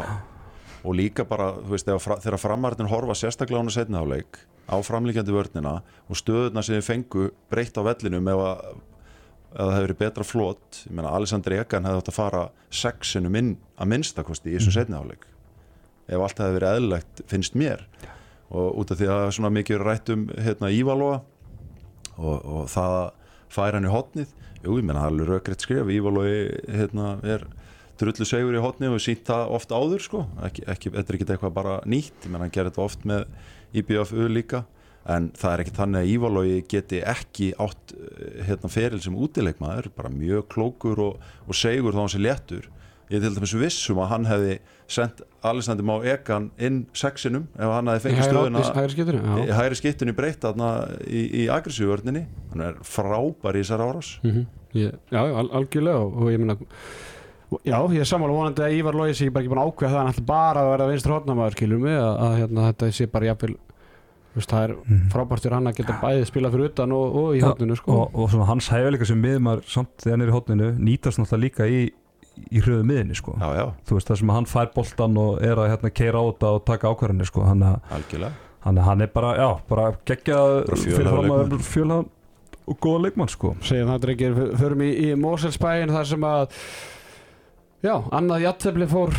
og 0.86 0.94
líka 0.96 1.26
bara, 1.26 1.52
veist, 1.66 1.88
fra- 2.00 2.20
þegar 2.22 2.38
framarðin 2.42 2.90
horfa 2.92 3.16
sérstaklega 3.18 3.58
á 3.58 3.64
hana 3.64 3.74
setna 3.74 4.02
áleik 4.06 4.38
á 4.70 4.76
framlíkjandi 4.86 5.34
vörnina 5.34 5.82
og 6.10 6.16
stöðuna 6.20 6.62
sem 6.64 6.76
þið 6.78 6.86
fengu 6.90 7.32
breytt 7.50 7.78
á 7.78 7.82
vellinum 7.86 8.28
að, 8.30 8.76
ef 9.56 9.62
það 9.62 9.72
hefur 9.76 9.88
verið 9.88 9.98
betra 10.04 10.24
flott 10.28 10.82
ég 10.86 10.92
meina, 10.94 11.10
Alessandri 11.16 11.58
Egan 11.62 11.86
hefði 11.86 12.02
átt 12.04 12.12
að 12.12 12.18
fara 12.20 12.44
sexinum 12.70 13.36
inn 13.40 13.52
að 13.80 13.88
minnstakosti 13.94 14.52
í 14.52 14.58
þessum 14.58 14.74
Mhm. 14.74 14.78
setna 14.80 15.02
áleik 15.02 15.26
ef 16.08 16.22
allt 16.22 16.38
hefði 16.38 16.60
verið 16.60 16.76
eðlilegt, 16.78 17.22
finnst 17.28 17.56
mér. 17.58 17.86
Og 18.52 18.76
út 18.78 18.92
af 18.92 18.98
því 19.00 19.08
að 19.10 19.32
svona 19.34 19.50
mikið 19.50 19.76
er 19.80 19.86
rætt 19.86 20.10
um 20.14 20.28
hérna 20.38 20.70
Ívalóa 20.70 21.22
og, 22.18 22.46
og 22.46 22.68
það 22.70 22.92
að 23.00 23.12
færa 23.54 23.80
hann 23.80 23.88
í 23.90 23.94
hotnið 23.94 24.34
jú, 24.66 24.80
ég 24.80 24.86
menna 24.86 25.04
það 25.04 25.08
er 25.08 25.14
alveg 25.14 25.30
rökriðt 25.30 25.66
skrif 25.66 25.92
Ívalói 25.94 26.32
hérna, 26.74 27.16
er 27.26 27.46
drullu 28.00 28.28
segur 28.28 28.58
í 28.58 28.64
hotni 28.64 28.90
og 28.92 29.02
sínt 29.04 29.26
það 29.28 29.52
oft 29.56 29.74
áður 29.74 30.04
sko. 30.04 30.24
ekki, 30.46 30.66
ekki, 30.72 30.94
þetta 30.96 31.12
er 31.12 31.18
ekki 31.18 31.28
eitthvað 31.36 31.54
bara 31.56 31.76
nýtt. 31.88 32.16
Ég 32.26 32.32
menna 32.32 32.48
hann 32.48 32.56
gerir 32.56 32.72
þetta 32.72 32.86
oft 32.86 33.06
með 33.08 33.28
IBFU 33.76 34.30
líka. 34.32 34.66
En 35.06 35.30
það 35.38 35.52
er 35.52 35.62
ekki 35.62 35.76
þannig 35.78 36.02
að 36.02 36.12
Ívalói 36.16 36.54
geti 36.72 37.02
ekki 37.06 37.52
átt 37.62 37.94
eh, 37.94 38.40
hérna, 38.48 38.72
feril 38.74 39.02
sem 39.04 39.16
útileikmaður. 39.16 39.92
Bara 39.96 40.12
mjög 40.12 40.48
klókur 40.56 41.04
og, 41.04 41.28
og 41.46 41.58
segur 41.58 41.96
þá 41.96 42.02
hann 42.04 42.14
sé 42.16 42.24
léttur 42.24 42.72
ég 43.12 43.22
til 43.22 43.34
dæmis 43.36 43.54
vissum 43.60 44.00
að 44.02 44.08
hann 44.10 44.26
hefði 44.26 44.56
sendt 44.88 45.22
Alessandri 45.46 45.86
Má 45.86 45.96
Egan 46.06 46.50
inn 46.58 46.86
sexinum 46.94 47.48
ef 47.58 47.70
hann 47.70 47.88
hefði 47.92 48.10
fengið 48.10 48.30
stöðuna 48.30 48.62
í 49.46 49.52
hægri 49.60 49.76
skiptunni 49.80 50.16
breytt 50.18 50.42
þarna 50.42 50.70
í, 51.06 51.22
í 51.46 51.48
aggressívörninni 51.54 52.26
hann 52.54 52.62
er 52.70 52.80
frábær 52.82 53.56
í 53.58 53.62
þessar 53.66 53.84
árás 53.86 54.16
Mhm. 54.24 54.46
Ég- 54.76 54.96
já, 55.12 55.22
al 55.24 55.50
algjörlega 55.56 56.00
og, 56.02 56.18
og 56.22 56.32
ég 56.34 56.40
meina 56.42 56.58
Já, 57.64 57.78
ég 57.94 58.02
er 58.02 58.08
sammála 58.10 58.34
vonandi 58.34 58.64
að 58.66 58.74
Ívar 58.80 58.96
Lóis 58.98 59.20
ég 59.22 59.28
er 59.30 59.32
bara 59.32 59.44
ekki 59.46 59.52
búin 59.54 59.62
að 59.62 59.70
ákveða 59.70 59.92
það 59.94 60.00
hann 60.02 60.10
ætla 60.12 60.26
bara 60.26 60.62
að 60.66 60.70
vera 60.74 60.88
vinstra 60.90 61.14
hodnamaður 61.20 61.56
skilur 61.56 61.80
mig 61.80 61.94
að, 61.96 62.16
að 62.26 62.34
hérna, 62.42 62.64
þetta 62.72 62.90
sé 62.98 63.06
bara 63.14 63.26
jafnvel 63.30 63.56
það 64.36 64.64
er 64.66 64.74
Mhm. 64.76 65.04
frábært 65.14 65.44
fyrir 65.46 65.54
hann 65.56 65.68
að 65.70 65.76
geta 65.78 65.94
bæðið 66.02 66.26
spila 66.28 66.50
fyrir 66.52 66.66
utan 66.74 66.92
og, 66.92 67.16
og 67.16 67.36
í 67.36 67.40
Já, 67.40 67.46
hodninu 67.54 67.78
sko. 67.78 67.92
og, 68.02 68.16
og 68.16 68.30
svona 68.34 68.46
hans 68.50 68.68
hæfileika 68.74 69.06
sem 69.08 69.22
miðumar 69.22 69.62
samt 69.64 69.94
þegar 70.04 70.12
hann 70.18 70.22
er 70.26 70.32
í 70.34 70.36
hótninu 70.36 70.72
nýtast 70.90 71.22
náttúrulega 71.22 71.44
líka 71.46 71.70
í, 71.70 71.80
í 72.52 72.62
hröðu 72.64 72.84
miðinni 72.90 73.16
sko. 73.16 73.36
já, 73.40 73.48
já, 73.56 73.66
þú 73.88 73.98
veist 73.98 74.10
það 74.12 74.20
sem 74.22 74.34
hann 74.36 74.46
fær 74.52 74.72
boltan 74.76 75.18
og 75.22 75.42
er 75.44 75.62
að 75.62 75.70
hérna, 75.74 75.92
keira 75.96 76.20
á 76.20 76.24
þetta 76.32 76.52
og 76.58 76.66
taka 76.66 76.92
ákvarðanir 76.92 77.30
sko. 77.30 77.44
hann, 77.48 77.64
algjörlega 77.92 78.34
hann, 78.66 78.78
hann 78.88 79.02
er 79.06 79.12
bara, 79.14 79.36
já, 79.38 79.50
bara 79.70 79.92
geggjað 80.06 80.66
Bara 80.66 80.78
fyrir 80.82 80.98
fjölhæfur 80.98 81.16
fram 81.16 81.32
að 81.32 81.44
leikmaður. 81.46 81.70
fjölhæfan 81.70 82.10
og 82.66 82.80
góða 82.82 83.02
leikmann 83.06 83.30
sko. 83.30 83.56
segjum 83.62 83.92
það 83.94 84.02
drengir, 84.08 84.40
förum 84.58 84.82
í, 84.82 84.90
í 85.06 85.14
Moselsbæin 85.22 85.94
þar 85.94 86.08
sem 86.12 86.24
að 86.26 86.60
já, 87.86 87.96
annað 88.12 88.42
jattefli 88.48 88.88
fór 88.90 89.14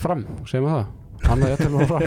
fram, 0.00 0.24
segjum 0.46 0.68
við 0.68 0.74
það 0.78 0.88
annað 1.28 1.52
jattefli 1.54 1.76
fór 1.76 1.86
fram 1.90 2.04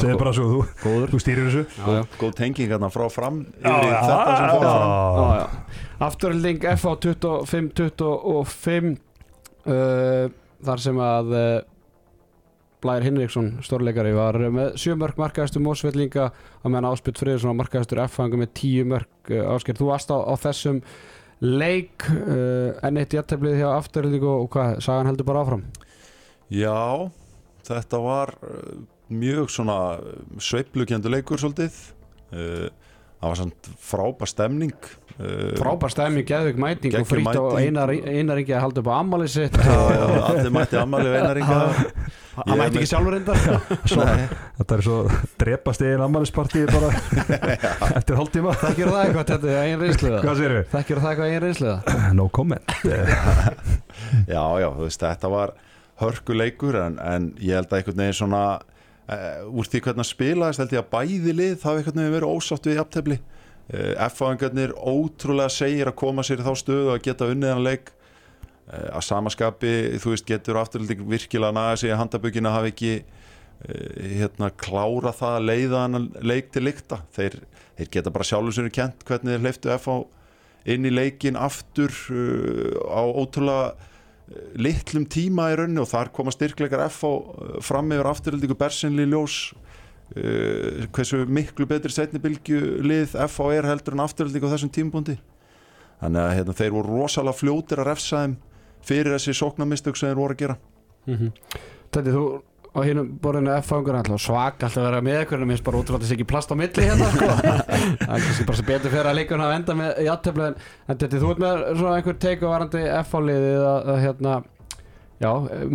segð 0.00 0.18
bara 0.20 0.32
svo 0.36 0.46
þú, 0.50 0.58
góður. 0.82 1.08
þú 1.12 1.18
stýrir 1.22 1.48
þessu. 1.48 1.62
Já, 1.78 1.86
já. 1.98 2.02
góð 2.20 2.32
tenging 2.40 2.68
hérna 2.72 2.90
frá 2.92 3.04
fram 3.12 3.36
yfir 3.60 3.86
í 3.86 3.90
já, 3.92 4.00
þetta 4.08 4.32
sem 4.34 4.48
fór 4.52 4.64
já. 4.66 4.72
fram 4.74 4.92
Já, 5.18 5.26
já. 5.38 5.46
Afturhalding 6.08 6.60
FH 6.74 6.86
25-25 7.08 8.94
uh, 9.66 10.30
þar 10.68 10.84
sem 10.84 11.02
að 11.02 11.34
uh, 11.34 11.44
Blær 12.78 13.02
Hinriksson 13.02 13.48
stórleikari 13.66 14.12
var 14.14 14.38
með 14.54 14.76
7 14.78 14.94
mörg 15.00 15.16
markaðistur 15.18 15.62
Mósvellinga 15.64 16.28
að 16.30 16.68
meðan 16.70 16.90
Áspjöld 16.92 17.18
Friðursson 17.18 17.50
var 17.50 17.60
markaðistur 17.64 18.02
FH 18.04 18.28
með 18.38 18.52
10 18.60 18.90
mörg 18.92 19.32
uh, 19.34 19.44
ásker 19.56 19.78
þú 19.78 19.90
varst 19.90 20.12
á, 20.14 20.18
á 20.22 20.34
þessum 20.38 20.78
leik 21.42 22.06
uh, 22.10 22.78
enn 22.86 22.98
eitt 23.02 23.14
jætteflið 23.14 23.58
hjá 23.62 23.68
Afturhalding 23.76 24.24
og, 24.26 24.46
og 24.46 24.52
hvað, 24.54 24.78
sagan 24.86 25.10
heldur 25.10 25.26
bara 25.26 25.42
áfram? 25.42 25.66
Já, 26.54 27.10
þetta 27.76 28.02
var 28.04 28.34
uh, 28.40 28.78
mjög 29.08 29.52
svona 29.52 29.78
sveiflukjöndu 30.42 31.12
leikur 31.12 31.40
svolítið. 31.40 31.76
Uh, 32.32 32.68
það 33.18 33.32
var 33.32 33.40
samt 33.42 33.70
frábær 33.82 34.30
stemning 34.30 34.76
frábær 35.58 35.90
stæmi, 35.90 36.22
geðvik 36.22 36.58
mæting 36.62 36.94
og 36.94 37.06
frýtt 37.10 37.26
og 37.34 37.56
mæting. 37.56 37.72
einar, 37.72 37.90
einar 37.90 38.38
ekki 38.38 38.54
að 38.54 38.60
halda 38.62 38.82
upp 38.84 38.90
á 38.94 38.94
ammali 39.00 39.26
sitt. 39.30 39.56
Já, 39.58 39.78
já, 39.90 40.04
allir 40.28 40.52
mætti 40.54 40.78
ammali 40.78 41.10
og 41.10 41.16
einaringa 41.18 41.56
hann 42.38 42.60
mætti 42.60 42.78
ekki 42.78 42.90
sjálfur 42.92 43.16
Nei, 43.98 44.28
þetta 44.60 44.76
er 44.76 44.84
svo 44.86 44.98
drepast 45.42 45.82
einn 45.88 46.04
ammælispartíð 46.06 46.70
bara. 46.70 46.92
Eftir 47.98 48.20
hálftíma. 48.20 48.54
Þekkir 48.62 48.92
það 48.92 49.00
eitthvað, 49.02 49.32
þetta 49.32 49.50
er 49.50 49.60
eigin 49.64 49.82
reynsliða 49.82 50.20
hvað 50.22 50.42
sér 50.42 50.54
við? 50.54 50.68
þekkir 50.76 51.02
það 51.02 51.10
eitthvað 51.10 51.32
eigin 51.32 51.44
reynsliða 51.48 52.12
no 52.14 52.28
comment. 52.38 52.76
Já, 54.30 54.42
já, 54.62 54.68
þú 54.70 54.84
veist, 54.86 55.02
þetta 55.02 55.28
var 55.32 55.50
hörkuleikur 55.98 56.78
en, 56.78 56.98
en 57.02 57.32
ég 57.42 57.58
held 57.58 57.72
að 57.72 57.80
einhvern 57.80 58.02
veginn 58.02 58.18
svona 58.20 58.42
uh, 58.58 59.42
úr 59.50 59.68
því 59.68 59.82
hvernig 59.84 60.04
að 60.04 60.10
spilaðist 60.12 60.62
held 60.62 60.74
ég 60.76 60.84
að 60.84 60.90
bæði 60.94 61.34
lið 61.34 61.54
það 61.58 61.68
hafi 61.68 61.82
einhvern 61.82 62.00
veginn 62.00 62.16
verið 62.16 62.34
ósátt 62.34 62.68
við 62.68 62.78
jafntefli. 62.78 63.18
Uh, 63.68 63.92
F-fáingarnir 64.08 64.74
ótrúlega 64.78 65.52
segir 65.52 65.90
að 65.90 65.98
koma 66.02 66.24
sér 66.26 66.42
í 66.42 66.46
þá 66.46 66.52
stöðu 66.62 66.92
að 66.94 67.04
geta 67.08 67.30
unnið 67.32 67.54
hann 67.54 67.66
leik. 67.66 67.92
Uh, 68.68 68.88
að 68.98 69.06
samaskapi, 69.08 69.74
þú 70.02 70.14
veist, 70.14 70.28
getur 70.28 70.60
afturlítið 70.62 71.08
virkilega 71.08 71.56
naga 71.56 71.80
sig 71.80 71.94
að 71.94 72.02
handabökina 72.04 72.54
hafi 72.54 72.74
ekki 72.74 72.98
hérna 73.58 74.52
klára 74.54 75.10
það 75.18 75.32
að 75.34 75.46
leiða 75.48 75.78
hann 75.82 76.04
leik 76.22 76.52
til 76.54 76.60
lykta. 76.62 77.00
Þeir, 77.16 77.40
þeir 77.74 77.88
geta 77.96 78.12
bara 78.14 78.26
sjálfur 78.28 78.54
sér 78.54 78.68
kent 78.70 79.02
hvernig 79.08 79.34
þeir 79.34 79.42
hleyftu 79.42 79.72
F-fá 79.74 79.96
inn 80.70 80.86
í 80.86 80.92
leikin 80.92 81.40
aftur 81.40 81.90
á 82.86 83.02
ótrúlega 83.02 83.87
litlum 84.58 85.06
tíma 85.08 85.48
í 85.52 85.56
raunni 85.58 85.80
og 85.82 85.88
þar 85.90 86.12
koma 86.14 86.34
styrkleikar 86.34 86.84
F 86.88 87.00
á 87.04 87.12
fram 87.64 87.90
yfir 87.94 88.10
afturöldingu 88.10 88.58
Bersinli 88.58 89.08
ljós. 89.08 89.54
Uh, 90.08 90.86
hversu 90.96 91.26
miklu 91.28 91.66
betri 91.68 91.92
setnibilgju 91.92 92.78
lið 92.80 93.12
F 93.26 93.42
á 93.44 93.46
er 93.52 93.66
heldur 93.68 93.92
en 93.92 94.06
afturöldingu 94.06 94.48
á 94.48 94.52
þessum 94.54 94.70
tímbúndi 94.72 95.18
þannig 95.98 96.22
að 96.22 96.34
hérna, 96.36 96.54
þeir 96.60 96.74
voru 96.76 97.00
rosalega 97.00 97.38
fljótir 97.38 97.82
að 97.82 97.90
refsa 97.90 98.22
þeim 98.22 98.36
fyrir 98.88 99.14
þessi 99.16 99.34
sóknarmistök 99.36 99.98
sem 99.98 100.10
þeir 100.10 100.20
voru 100.20 100.36
að 100.36 100.42
gera. 100.44 100.56
Þetta 101.88 102.14
þú 102.14 102.24
á 102.78 102.82
hinnum 102.86 103.08
borðinu 103.22 103.54
F-fangur 103.58 103.98
alltaf 103.98 104.22
svak 104.22 104.62
alltaf 104.62 104.78
að 104.78 104.86
vera 104.88 105.00
með 105.04 105.22
ykkur 105.24 105.42
en 105.42 105.50
minnst 105.50 105.66
bara 105.66 105.80
útrúlega 105.80 106.04
þess 106.04 106.16
ekki 106.16 106.28
plast 106.30 106.52
á 106.52 106.56
milli 106.58 106.86
hérna 106.86 107.08
sko. 107.14 107.30
það 107.38 108.14
er 108.14 108.22
kannski 108.26 108.46
bara 108.50 108.60
sem 108.60 108.68
betur 108.68 108.94
fyrir 108.94 109.10
að 109.10 109.18
leikurinn 109.18 109.44
hafa 109.44 109.58
enda 109.60 109.76
með 109.78 110.00
játtöflu 110.06 110.46
en, 110.46 110.60
en 110.86 111.00
þetta 111.02 111.22
þú 111.24 111.32
ert 111.32 111.42
með 111.44 111.64
svona 111.80 111.96
einhver 111.98 112.20
teik 112.24 112.46
á 112.46 112.48
varandi 112.48 112.84
F-áliðið 113.02 113.66
að, 113.72 113.90
að 113.94 114.00
hérna 114.06 114.36
já, 115.18 115.30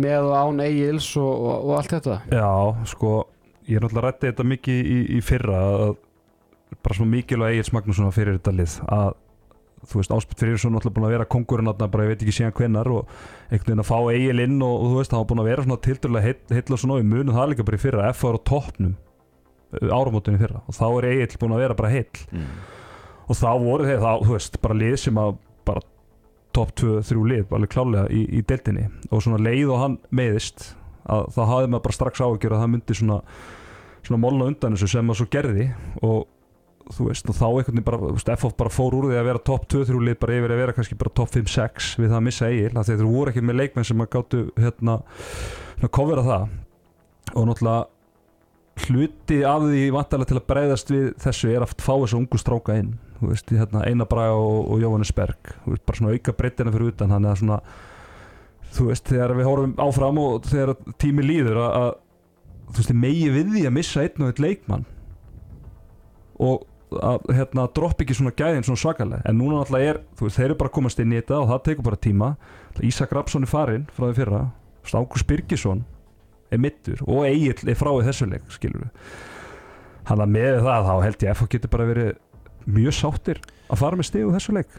með 0.06 0.30
og 0.30 0.34
án 0.40 0.64
eigils 0.64 1.10
og, 1.20 1.32
og, 1.34 1.54
og 1.68 1.76
allt 1.78 1.96
þetta 1.98 2.20
Já, 2.32 2.50
sko, 2.94 3.12
ég 3.68 3.78
er 3.78 3.84
náttúrulega 3.84 4.08
rætti 4.08 4.32
þetta 4.32 4.48
mikið 4.54 4.80
í, 4.94 4.98
í 5.18 5.22
fyrra 5.24 5.60
að 5.74 5.84
bara 6.84 6.96
svona 6.96 7.14
mikilvæg 7.14 7.58
Egil 7.58 7.76
Magnússon 7.76 8.14
fyrir 8.14 8.38
þetta 8.38 8.54
lið 8.58 8.78
að 8.92 9.12
þú 9.90 10.00
veist, 10.00 10.12
Áspil 10.14 10.38
Friðriksson 10.40 10.74
náttúrulega 10.74 10.98
búin 10.98 11.06
að 11.08 11.14
vera 11.14 11.28
kongurinn 11.34 11.70
þarna 11.70 11.88
bara 11.92 12.04
ég 12.06 12.12
veit 12.12 12.24
ekki 12.24 12.34
síðan 12.36 12.54
hvenær 12.58 12.90
og 12.94 13.14
einhvern 13.48 13.70
veginn 13.70 13.82
að 13.84 13.88
fá 13.88 13.98
Egil 14.12 14.44
inn 14.44 14.58
og, 14.64 14.74
og 14.74 14.92
þú 14.92 15.00
veist, 15.00 15.14
hann 15.14 15.22
var 15.22 15.30
búin 15.32 15.42
að 15.42 15.48
vera 15.50 15.64
svona 15.66 15.80
tildulega 15.86 16.34
heilla 16.54 16.78
svona 16.80 16.96
og 16.96 17.02
við 17.02 17.10
munum 17.10 17.38
það 17.38 17.50
líka 17.52 17.66
bara 17.68 17.80
í 17.80 17.82
fyrra 17.84 18.10
F 18.10 18.22
var 18.26 18.38
á 18.38 18.40
toppnum 18.50 18.94
áramótunni 19.74 20.40
fyrra 20.42 20.62
og 20.64 20.78
þá 20.78 20.86
er 20.90 21.08
Egil 21.10 21.40
búin 21.42 21.56
að 21.56 21.64
vera 21.64 21.78
bara 21.78 21.92
heill 21.94 22.22
mm. 22.30 22.54
og 23.26 23.40
þá 23.40 23.50
voru 23.64 23.88
þeir, 23.88 24.04
þá, 24.04 24.12
þú 24.22 24.36
veist, 24.36 24.60
bara 24.62 24.78
lið 24.78 24.96
sem 25.04 25.20
að 25.20 25.34
bara 25.64 25.84
topp 26.54 26.76
2-3 26.78 27.26
lið, 27.32 27.44
alveg 27.50 27.74
klálega 27.74 28.06
í, 28.14 28.22
í 28.38 28.44
deltinni 28.46 28.86
og 29.10 29.24
svona 29.24 29.42
leið 29.42 29.74
og 29.74 29.82
hann 29.82 29.98
meiðist 30.14 30.72
að 31.10 31.26
þá 31.34 31.42
hafði 31.50 31.70
maður 31.72 31.84
bara 31.88 31.96
strax 31.98 32.22
áhugjur 32.22 32.54
að 32.54 32.62
það 32.62 32.72
myndi 32.74 32.96
svona 33.00 33.18
svona 34.04 34.20
molna 34.20 34.48
undan 34.50 34.76
þessu 34.76 34.90
sem 34.92 35.06
maður 35.06 35.22
svo 35.22 35.30
gerði 35.32 35.66
og 36.04 36.26
þú 36.92 37.08
veist, 37.08 37.30
og 37.30 37.38
þá 37.38 37.46
einhvern 37.46 37.70
veginn 37.72 37.86
bara, 37.86 38.00
þú 38.02 38.12
veist, 38.18 38.30
FF 38.34 38.56
bara 38.60 38.72
fór 38.74 38.98
úr 38.98 39.08
því 39.08 39.18
að 39.20 39.28
vera 39.30 39.44
topp 39.48 39.64
2-3 39.72 40.02
lið 40.08 40.18
bara 40.20 40.36
yfir 40.36 40.54
að 40.54 40.60
vera 40.60 40.76
kannski 40.76 40.98
bara 41.00 41.14
topp 41.20 41.32
5-6 41.38 41.94
við 42.02 42.10
það 42.10 42.18
að 42.18 42.26
missa 42.28 42.50
eigil, 42.50 42.70
af 42.74 42.84
því 42.84 42.94
að 42.94 43.02
þeir 43.02 43.10
voru 43.14 43.32
ekki 43.32 43.44
með 43.44 43.58
leikmenn 43.62 43.88
sem 43.88 44.04
að 44.04 44.10
gáttu 44.16 44.42
hérna, 44.60 44.98
hérna 45.78 45.92
kofera 45.98 46.26
það. 46.28 46.46
Og 47.34 47.48
náttúrulega 47.48 47.80
hluti 48.84 49.40
af 49.46 49.64
því 49.64 49.82
vantarlega 49.94 50.32
til 50.32 50.38
að 50.40 50.46
breyðast 50.50 50.92
við 50.92 51.10
þessu 51.22 51.50
er 51.54 51.64
að 51.64 51.74
fá 51.78 51.92
þessu 51.94 52.18
ungu 52.18 52.40
stráka 52.40 52.76
inn 52.80 52.94
þú 53.20 53.30
veist, 53.30 53.52
hérna, 53.54 53.84
Einar 53.86 54.08
Braga 54.10 54.36
og, 54.38 54.70
og 54.74 54.82
Jóhannes 54.82 55.12
Berg 55.14 55.52
þú 55.64 55.74
veist, 55.74 55.84
bara 55.86 56.00
svona 56.00 56.14
auka 56.14 56.34
breytina 56.36 56.72
fyrir 56.74 56.90
utan 56.92 57.14
þannig 57.14 57.30
að 57.30 57.40
svona, 57.42 57.58
þú 58.74 58.88
veist, 58.90 59.10
þegar 59.12 59.36
við 59.38 59.48
horfum 59.50 59.76
áfram 59.84 60.20
og 60.24 60.48
þegar 60.50 60.74
tími 61.02 61.26
líður 61.26 61.62
að, 61.62 61.78
að 61.80 61.90
þú 62.66 62.80
veist, 62.80 62.94
megi 63.04 63.30
við 63.36 63.52
því 63.54 63.64
að 63.68 63.76
missa 63.78 64.04
einn 64.04 64.24
og 64.24 64.32
einn 64.32 64.44
leikmann. 64.44 64.86
Og 66.44 66.64
að 67.02 67.30
hérna, 67.38 67.66
dropp 67.76 68.02
ekki 68.04 68.16
svona 68.18 68.34
gæðin 68.36 68.66
svona 68.66 68.82
svakalega. 68.82 69.22
En 69.28 69.38
núna 69.40 69.60
náttúrulega 69.60 69.94
er, 69.94 70.00
þú 70.18 70.28
veist, 70.28 70.38
þeir 70.38 70.48
eru 70.50 70.58
bara 70.62 70.74
komast 70.76 71.02
inn 71.02 71.14
í 71.14 71.20
þetta 71.20 71.40
og 71.40 71.50
það 71.52 71.64
tekur 71.68 71.88
bara 71.90 72.02
tíma. 72.08 72.30
Ísak 72.84 73.14
Rapsson 73.14 73.46
er 73.46 73.50
farinn 73.50 73.86
frá 73.94 74.08
því 74.08 74.16
fyrra. 74.20 74.42
Ágúst 74.84 75.26
Birgisson 75.26 75.84
er 76.52 76.60
mittur 76.60 77.00
og 77.06 77.24
Egil 77.24 77.70
er 77.72 77.78
frá 77.78 77.88
í 77.96 78.04
þessu 78.04 78.28
leik 78.28 78.50
skilur 78.52 78.84
við 78.84 79.30
hann 80.08 80.24
að 80.24 80.34
með 80.34 80.58
það 80.64 80.88
þá 80.88 80.94
held 81.04 81.22
ég 81.22 81.30
að 81.30 81.38
FH 81.38 81.52
getur 81.54 81.72
bara 81.72 81.86
verið 81.88 82.10
mjög 82.74 82.96
sáttir 82.98 83.40
að 83.72 83.80
fara 83.80 84.00
með 84.00 84.18
úr 84.24 84.34
þessu 84.36 84.56
leik. 84.56 84.74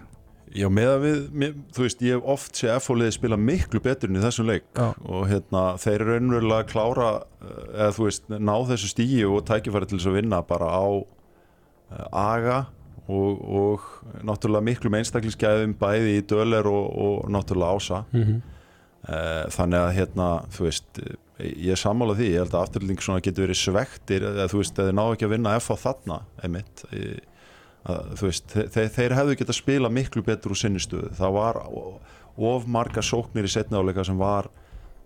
Já, 0.55 0.69
með 0.71 0.87
að 0.87 1.01
við, 1.03 1.15
með, 1.35 1.55
þú 1.75 1.83
veist, 1.83 2.03
ég 2.05 2.15
hef 2.15 2.27
oft 2.31 2.59
sé 2.59 2.69
F-fóliði 2.77 3.15
spila 3.17 3.37
miklu 3.39 3.81
betur 3.83 4.07
enn 4.07 4.19
í 4.19 4.23
þessum 4.23 4.47
leik. 4.47 4.67
Já. 4.77 4.93
og 5.03 5.25
hérna, 5.27 5.63
þeir 5.81 5.95
eru 5.97 6.13
raunverulega 6.13 6.61
að 6.61 6.69
klára 6.69 7.09
eh, 7.17 7.57
eða 7.73 7.89
þú 7.97 8.05
veist, 8.05 8.29
ná 8.31 8.53
þessu 8.69 8.91
stígi 8.93 9.25
og 9.27 9.41
tækifæri 9.49 9.89
til 9.89 9.97
þess 9.97 10.11
að 10.13 10.17
vinna 10.21 10.39
bara 10.47 10.69
á 10.71 10.85
aga 12.11 12.65
og, 13.07 13.41
og 13.45 13.85
náttúrulega 14.25 14.65
miklu 14.65 14.89
með 14.89 15.03
einstaklingsgæðum 15.03 15.75
bæði 15.79 16.17
í 16.19 16.23
döler 16.25 16.67
og, 16.69 16.87
og 17.05 17.29
náttúrulega 17.33 17.77
ása. 17.77 18.03
Mm 18.11 18.23
-hmm. 18.23 18.41
þannig 19.53 19.79
að 19.79 19.93
hérna, 19.93 20.27
þú 20.49 20.63
veist 20.65 20.99
eh, 20.99 21.13
ég 21.67 21.71
er 21.71 21.77
sammála 21.77 22.15
því, 22.15 22.29
ég 22.31 22.41
held 22.41 22.53
að 22.53 22.63
afturlýning 22.63 23.01
svona 23.01 23.21
getur 23.21 23.45
verið 23.45 23.59
svektir, 23.59 24.23
eða 24.23 24.47
þú 24.49 24.57
veist, 24.57 24.75
þeir 24.75 24.95
ná 24.97 25.03
ekki 25.13 25.25
að 25.25 25.33
vinna 25.35 25.55
F 25.59 25.69
á 25.69 25.75
þarna, 25.77 26.21
eh, 26.41 27.19
þú 28.17 28.25
veist, 28.25 28.47
þeir, 28.49 28.89
þeir 28.89 29.13
hefðu 29.13 29.35
getað 29.35 29.55
spila 29.55 29.89
miklu 29.89 30.23
betur 30.23 30.51
úr 30.51 30.57
sinni 30.57 30.79
stöðu. 30.79 31.13
Það 31.13 31.31
var 31.31 31.61
of 32.37 32.65
marga 32.67 33.01
sóknir 33.01 33.45
í 33.45 33.51
setna 33.51 33.77
áleika 33.77 34.03
sem 34.03 34.17
var 34.17 34.49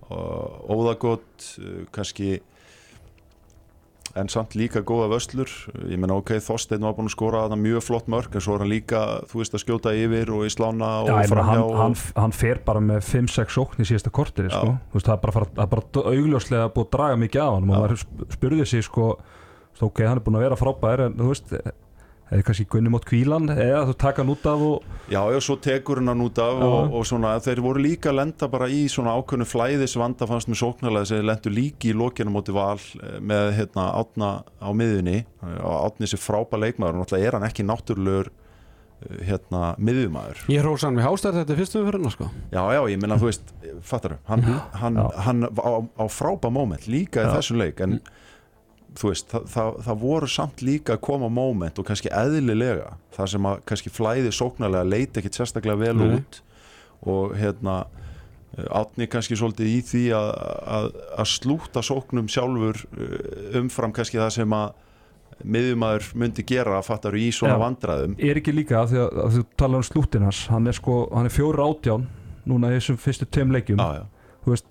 óðagott 0.10 1.60
uh, 1.62 1.86
kannski 1.94 2.40
en 4.18 4.30
samt 4.32 4.55
líka 4.57 4.82
góða 4.82 5.10
vöslur 5.12 5.49
ég 5.89 5.99
menna 6.01 6.16
ok, 6.18 6.32
Þorsteinn 6.41 6.82
var 6.86 6.95
búin 6.97 7.10
að 7.10 7.14
skora 7.14 7.41
þarna 7.45 7.57
mjög 7.62 7.84
flott 7.86 8.07
mörg 8.10 8.34
en 8.36 8.41
svo 8.45 8.55
er 8.55 8.64
hann 8.64 8.72
líka, 8.72 9.01
þú 9.30 9.41
veist, 9.41 9.53
að 9.53 9.64
skjóta 9.66 9.93
yfir 9.93 10.32
og 10.34 10.45
í 10.47 10.51
slána 10.53 10.89
og 11.03 11.12
meina, 11.12 11.28
framhjá 11.30 11.51
hann, 11.53 11.64
og, 11.66 11.76
hann, 11.80 11.97
hann 12.18 12.36
fer 12.36 12.62
bara 12.66 12.82
með 12.82 13.03
5-6 13.10 13.57
sókn 13.57 13.84
í 13.84 13.89
síðasta 13.89 14.14
korteri 14.16 14.49
Já. 14.49 14.57
sko. 14.57 14.78
Veist, 14.95 15.05
það 15.10 15.14
er 15.18 15.22
bara, 15.26 15.36
fara, 15.38 15.49
það 15.55 15.66
er 15.66 15.74
bara 15.76 16.07
augljóslega 16.16 16.72
búið 16.76 16.88
að 16.88 16.95
draga 16.97 17.20
mikið 17.26 17.43
af 17.45 17.53
hann 17.57 17.68
og 17.68 17.70
maður 17.76 17.95
sp- 18.01 18.26
spurði 18.38 18.66
sig 18.74 18.88
sko, 18.89 19.10
ok, 19.80 20.03
hann 20.07 20.18
er 20.18 20.26
búin 20.26 20.39
að 20.41 20.45
vera 20.47 20.60
frábær 20.60 21.05
en 21.07 21.20
þú 21.20 21.30
veist, 21.34 21.53
eða 22.30 22.46
kannski 22.46 22.66
Gunni 22.70 22.92
mót 22.94 23.06
kvílan 23.10 23.50
eða 23.54 23.84
þú 23.90 23.94
taka 24.02 24.22
hann 24.24 24.32
út 24.34 24.46
af 24.50 24.64
og 24.66 24.84
Já, 25.10 25.24
já, 25.34 25.40
svo 25.42 25.56
tekur 25.58 25.98
hann 25.98 26.12
hann 26.12 26.22
út 26.22 26.38
af 26.44 26.60
og, 26.62 26.92
og 27.00 27.06
svona, 27.10 27.32
þeir 27.42 27.62
voru 27.66 27.82
líka 27.82 28.12
að 28.12 28.20
lenda 28.20 28.50
bara 28.54 28.68
í 28.70 28.84
svona 28.92 29.16
ákveðnu 29.18 29.48
flæðis 29.50 29.96
vanda 29.98 30.28
fannst 30.30 30.52
með 30.52 30.60
sóknarlega 30.62 31.10
sem 31.10 31.24
lendu 31.26 31.50
líki 31.54 31.90
í 31.90 31.96
lokinu 31.98 32.34
móti 32.36 32.54
val 32.54 32.78
eh, 32.78 33.16
með 33.18 33.56
hérna 33.58 33.88
átna 33.98 34.30
á 34.62 34.70
miðunni 34.70 35.24
og 35.42 35.74
átni 35.88 36.12
sér 36.12 36.22
frábæð 36.22 36.62
leikmaður 36.68 37.00
og 37.00 37.02
náttúrulega 37.08 37.32
er 37.32 37.40
hann 37.40 37.48
ekki 37.50 37.66
náttúrulegur 37.66 38.30
eh, 38.30 39.26
hérna 39.32 39.64
miðjumæður 39.82 40.46
Ég 40.54 40.62
hrósa 40.62 40.92
hann 40.92 41.02
við 41.02 41.10
hástæð 41.10 41.42
þetta 41.42 41.60
fyrstu 41.64 41.82
umfyrirna 41.82 42.14
sko. 42.14 42.30
Já, 42.54 42.62
já, 42.78 42.82
ég 42.94 43.02
minna, 43.02 43.18
þú 43.18 43.32
veist, 43.32 43.54
fattar 43.82 44.20
hann, 44.30 44.46
hann, 44.78 45.02
Já. 45.02 45.10
hann 45.26 45.48
á, 45.50 45.72
á 45.98 46.06
frábæð 46.06 46.54
moment 46.62 46.86
líka 46.86 47.26
í 47.26 47.34
þessum 47.34 47.64
leik 47.66 47.82
en 47.88 47.98
þú 49.00 49.14
veist, 49.14 49.30
það, 49.32 49.47
það, 49.54 49.72
það 49.86 50.02
voru 50.04 50.30
samt 50.32 50.64
líka 50.66 50.97
að 50.97 51.04
koma 51.08 51.30
moment 51.32 51.80
og 51.80 51.88
kannski 51.88 52.12
eðlilega 52.12 52.91
það 53.16 53.32
sem 53.34 53.47
að 53.52 53.64
kannski 53.72 53.93
flæði 53.93 54.34
sóknarlega 54.36 54.89
leiti 54.89 55.22
ekkit 55.22 55.39
sérstaklega 55.39 55.80
vel 55.80 55.95
Nei. 56.00 56.20
út 56.20 56.41
og 57.10 57.36
hérna 57.39 57.80
átni 58.76 59.08
kannski 59.08 59.38
svolítið 59.39 59.72
í 59.72 59.80
því 59.86 60.04
að, 60.18 60.30
að, 60.76 60.88
að 61.22 61.28
slúta 61.32 61.84
sóknum 61.86 62.30
sjálfur 62.32 62.82
uh, 62.97 63.60
umfram 63.62 63.93
kannski 63.95 64.20
það 64.20 64.32
sem 64.39 64.56
að 64.58 64.86
miðjumæður 65.39 66.08
myndi 66.20 66.43
gera 66.47 66.80
að 66.80 66.88
fattar 66.89 67.16
í 67.16 67.30
svona 67.36 67.56
Já. 67.56 67.62
vandræðum 67.62 68.16
er 68.20 68.39
ekki 68.41 68.56
líka 68.56 68.82
af 68.82 68.89
því 68.91 69.04
að, 69.06 69.20
að 69.24 69.38
þú 69.38 69.43
talar 69.62 69.80
um 69.80 69.88
slútin 69.88 70.26
hans 70.28 70.41
hann 70.52 70.68
er 70.68 70.76
sko, 70.76 70.97
er 71.22 71.32
fjóri 71.32 71.64
átján 71.64 72.10
núna 72.50 72.74
í 72.74 72.80
þessum 72.80 73.00
fyrstu 73.00 73.30
tveim 73.30 73.54
leikjum 73.56 73.80
Já, 73.80 74.02
já, 74.02 74.34
þú 74.43 74.56
veist, 74.56 74.68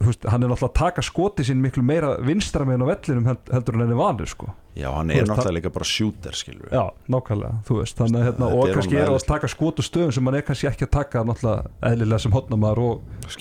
veist 0.00 0.24
hann 0.28 0.42
er 0.42 0.48
náttúrulega 0.50 0.68
að 0.70 0.78
taka 0.80 1.02
skoti 1.02 1.44
sín 1.46 1.60
miklu 1.62 1.82
meira 1.86 2.16
vinstra 2.26 2.64
meginn 2.68 2.82
á 2.84 2.88
vellinum 2.90 3.28
held- 3.30 3.52
heldur 3.54 3.74
en 3.78 3.80
henni 3.86 3.96
vanur 4.00 4.26
sko. 4.28 4.50
Já, 4.76 4.90
hann 4.94 5.10
er 5.10 5.20
veist, 5.22 5.30
náttúrulega 5.32 5.56
líka 5.60 5.72
bara 5.72 5.84
shooter 5.84 6.32
skilur 6.36 6.66
við 6.68 6.74
já, 6.76 6.84
nákvæmlega, 7.08 7.54
þú 7.68 7.78
veist 7.80 7.96
þannig, 8.02 8.20
að, 8.20 8.26
hérna, 8.30 8.50
og 8.56 8.68
er 8.68 8.74
kannski 8.74 8.96
er 9.00 9.08
að 9.14 9.24
taka 9.26 9.48
skotu 9.48 9.82
stöðum 9.86 10.12
sem 10.12 10.24
hann 10.30 10.34
er 10.40 10.42
kannski 10.42 10.68
ekki 10.70 10.84
að 10.88 10.92
taka 10.98 11.24
náttúrulega 11.24 11.70
eðlilega 11.92 12.18
sem 12.26 12.32
hotnamaður 12.32 12.84
og, 12.88 13.00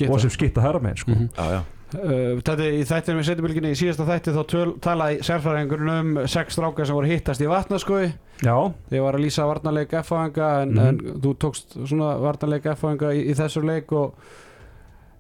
og 0.10 0.20
sem 0.24 0.30
skipta 0.38 0.62
herra 0.62 0.80
meginn 0.80 0.98
sko. 1.04 1.12
Mhm. 1.18 1.30
Já, 1.38 1.52
já, 1.58 1.62
Uh, 1.90 2.38
Þetta 2.46 2.66
í 2.70 2.84
þættinu 2.86 3.18
við 3.18 3.26
setjubilginni 3.26 3.70
í 3.74 3.78
síðasta 3.80 4.06
þætti 4.06 4.30
þá 4.36 4.42
töl, 4.52 4.74
talaði 4.78 5.24
sérfræðingurinn 5.26 5.90
um 5.90 6.28
sex 6.30 6.54
strákar 6.54 6.86
sem 6.86 6.94
voru 6.94 7.08
hittast 7.10 7.42
í 7.42 7.48
vatnaskói 7.50 8.12
já, 8.46 8.54
Ég 8.94 9.02
var 9.02 9.18
að 9.18 9.24
lýsa 9.26 9.48
varnarleik 9.50 9.96
F-fáinga 10.04 10.50
en, 10.62 10.76
Mhm. 10.76 10.86
en 10.86 11.00
þú 11.24 11.32
tókst 11.42 11.74
svona 11.90 12.12
varnarleik 12.22 12.68
F-fáinga 12.76 13.10
í, 13.18 13.24
í 13.32 13.34
þessu 13.34 13.66
leik 13.66 13.90
og 13.92 14.14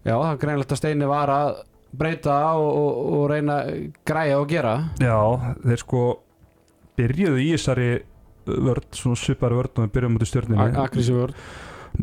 já, 0.04 0.14
það 0.14 0.32
er 0.32 0.40
greinlegt 0.44 0.76
að 0.76 0.82
Steini 0.82 1.10
var 1.10 1.34
að 1.34 1.52
breyta 2.00 2.38
og, 2.60 2.70
og, 2.70 2.98
og 3.18 3.26
reyna 3.32 3.60
græja 4.06 4.38
og 4.40 4.50
gera. 4.52 4.76
Já, 5.02 5.18
þeir 5.64 5.82
sko 5.82 6.04
byrjuðu 7.00 7.42
í 7.42 7.50
þessari 7.56 7.92
vörd, 8.50 8.88
svona 8.98 9.20
svipari 9.20 9.58
vörd 9.58 9.78
og 9.78 9.86
við 9.86 9.94
byrjuðum 9.96 10.18
út 10.18 10.26
í 10.26 10.30
stjörninu 10.30 10.66
Akrísi 10.84 11.16
vörð 11.16 11.38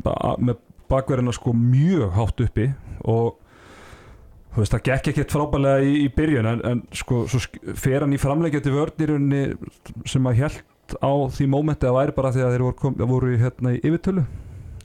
ba 0.04 0.14
með 0.42 0.62
bakverðina 0.90 1.34
sko 1.34 1.54
mjög 1.56 2.14
hátt 2.14 2.42
uppi 2.46 2.68
og 3.06 3.36
þú 4.54 4.62
veist 4.62 4.74
það 4.76 4.84
gekk 4.88 5.10
ekkert 5.12 5.34
frábælega 5.34 5.84
í, 5.84 5.92
í 6.06 6.08
byrjun 6.16 6.50
en, 6.52 6.62
en 6.70 6.82
sko 6.96 7.24
svo 7.30 7.42
fer 7.76 8.04
hann 8.04 8.14
í 8.14 8.20
framleikjandi 8.22 8.74
vörnirunni 8.74 9.42
sem 10.08 10.30
að 10.30 10.42
hjælt 10.42 10.96
á 11.02 11.12
því 11.34 11.48
mómenti 11.50 11.88
að 11.88 11.98
væri 11.98 12.16
bara 12.16 12.32
því 12.34 12.44
að 12.46 12.54
þeir 12.54 12.66
voru, 12.68 12.78
kom, 12.80 12.98
voru 13.10 13.38
hérna, 13.40 13.74
í 13.74 13.82
yfirtölu 13.82 14.26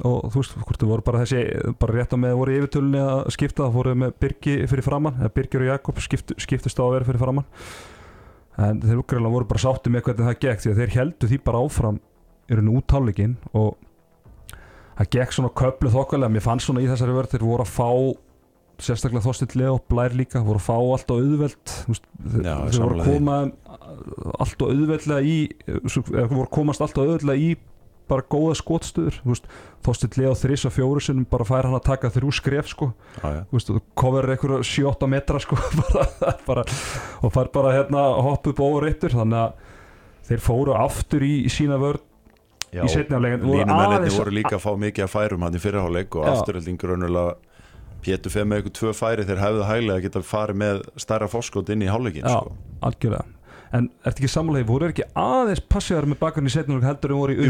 og 0.07 0.31
þú 0.31 0.41
veist 0.41 0.57
hvort 0.57 0.81
þau 0.81 0.89
voru 0.89 1.05
bara 1.05 1.23
þessi 1.23 1.73
bara 1.81 1.95
rétt 1.97 2.15
á 2.15 2.17
með 2.21 2.37
voru 2.39 2.53
í 2.53 2.59
yfirtölunni 2.61 3.01
að 3.05 3.21
skipta 3.35 3.65
það 3.65 3.75
fóruð 3.77 3.99
með 4.01 4.13
Birgi 4.23 4.55
fyrir 4.71 4.87
framann 4.87 5.19
eða 5.19 5.33
Birgir 5.35 5.65
og 5.65 5.71
Jakob 5.71 6.01
skipt, 6.01 6.33
skiptist 6.41 6.81
á 6.81 6.83
að 6.85 6.93
vera 6.95 7.09
fyrir 7.09 7.21
framann 7.21 7.47
en 8.61 8.81
þeir 8.83 9.01
úgræðilega 9.01 9.35
voru 9.35 9.49
bara 9.51 9.63
sátti 9.63 9.93
með 9.93 10.07
hvernig 10.07 10.27
það 10.27 10.41
gekk 10.45 10.63
því 10.63 10.71
að 10.71 10.81
þeir 10.81 10.95
heldu 10.97 11.29
því 11.31 11.39
bara 11.45 11.61
áfram 11.65 12.01
í 12.51 12.57
rauninu 12.57 12.81
út 12.81 12.95
hálfleikin 12.95 13.37
og 13.57 13.79
það 14.97 15.13
gekk 15.15 15.35
svona 15.35 15.53
köflu 15.61 15.93
þokkalega. 15.93 16.33
Mér 16.35 16.45
fannst 16.45 16.69
svona 16.69 16.83
í 16.83 16.89
þessari 16.89 17.15
vörð 17.15 17.33
þeir 17.35 17.47
voru 17.47 17.65
að 17.65 17.73
fá 17.73 17.89
sérstaklega 18.81 19.25
Þorstill 19.27 19.59
Leo 19.61 19.75
blær 19.91 20.15
líka 20.17 20.41
voru 20.41 20.57
að 20.57 20.65
fá 20.65 20.75
allt 20.77 21.11
á 21.13 21.15
auðveld. 21.15 21.73
Þeir, 21.85 22.47
voru 22.81 22.97
að 22.97 23.11
koma 23.11 23.37
allt 24.41 24.63
á 24.63 24.65
auðveldlega 24.65 25.21
í 25.21 25.37
voru 25.85 26.45
að 26.45 26.53
komast 26.57 26.83
allt 26.83 26.97
á 26.97 27.01
auðveldlega 27.03 27.45
í 27.45 27.51
bara 28.11 28.27
góða 28.31 28.57
skotstuður 28.59 29.17
veist, 29.25 29.47
Þorstill 29.81 30.11
Leo 30.19 30.35
þrís 30.37 30.67
og 30.69 30.75
fjóru 30.75 31.01
sinum 31.01 31.25
bara 31.31 31.47
fær 31.47 31.65
hann 31.65 31.77
að 31.79 31.87
taka 31.87 32.11
þrjú 32.13 32.31
skref 32.37 32.69
sko. 32.69 32.91
Já, 33.17 33.27
já. 33.39 33.41
þú 33.49 33.57
veist, 33.57 33.71
þú 33.71 33.81
cover 33.97 34.29
einhverju 34.35 34.61
7-8 34.67 35.09
metra 35.15 35.41
sko 35.41 35.57
bara, 35.81 36.35
bara, 36.45 36.65
og 37.23 37.33
fær 37.33 37.51
bara 37.55 37.75
hérna 37.79 38.05
hopp 38.27 38.51
upp 38.51 38.63
over 38.67 38.89
eittur 38.91 39.15
þannig 39.17 39.41
að 39.47 39.67
þeir 40.29 40.43
fóru 40.45 40.77
aftur 40.77 41.25
í, 41.25 41.35
í 41.47 41.51
sína 41.51 41.79
vörð 41.81 42.07
Já, 42.71 42.85
Í 42.87 42.91
seinni 42.93 43.17
hálfleik. 43.19 44.13
Voru 44.15 44.31
líka 44.31 44.55
að 44.55 44.61
fá 44.63 44.69
mikið 44.79 45.03
að 45.03 45.09
færum 45.11 45.41
hann 45.43 45.55
í 45.57 45.59
fyrirháleik 45.59 46.15
og 46.15 46.27
afturöldingur 46.31 46.93
önnulega 46.95 47.33
Pétur 48.01 48.33
feð 48.33 48.47
með 48.49 48.61
ykkur 48.63 48.73
tvö 48.79 48.91
færi 48.97 49.25
þeir 49.27 49.41
hefðu 49.43 49.65
hæglega 49.67 49.97
að 49.99 50.05
geta 50.07 50.21
farið 50.25 50.57
með 50.61 50.79
stærra 51.03 51.27
fórskot 51.29 51.69
inn 51.73 51.83
í 51.85 51.89
hálfleikin 51.91 52.23
Já, 52.25 52.39
sko. 52.39 52.55
algjörlega 52.87 53.40
En 53.71 53.85
ertu 54.03 54.19
ekki 54.25 54.27
samlega, 54.27 54.65
voru 54.67 54.87
ekki 54.91 55.05
aðeins 55.15 55.61
passíðar 55.71 56.03
með 56.11 56.17
bakgrunni 56.19 56.51
setnum 56.51 56.81
heldur 56.83 57.13
en 57.13 57.19
voru 57.21 57.35
í 57.37 57.45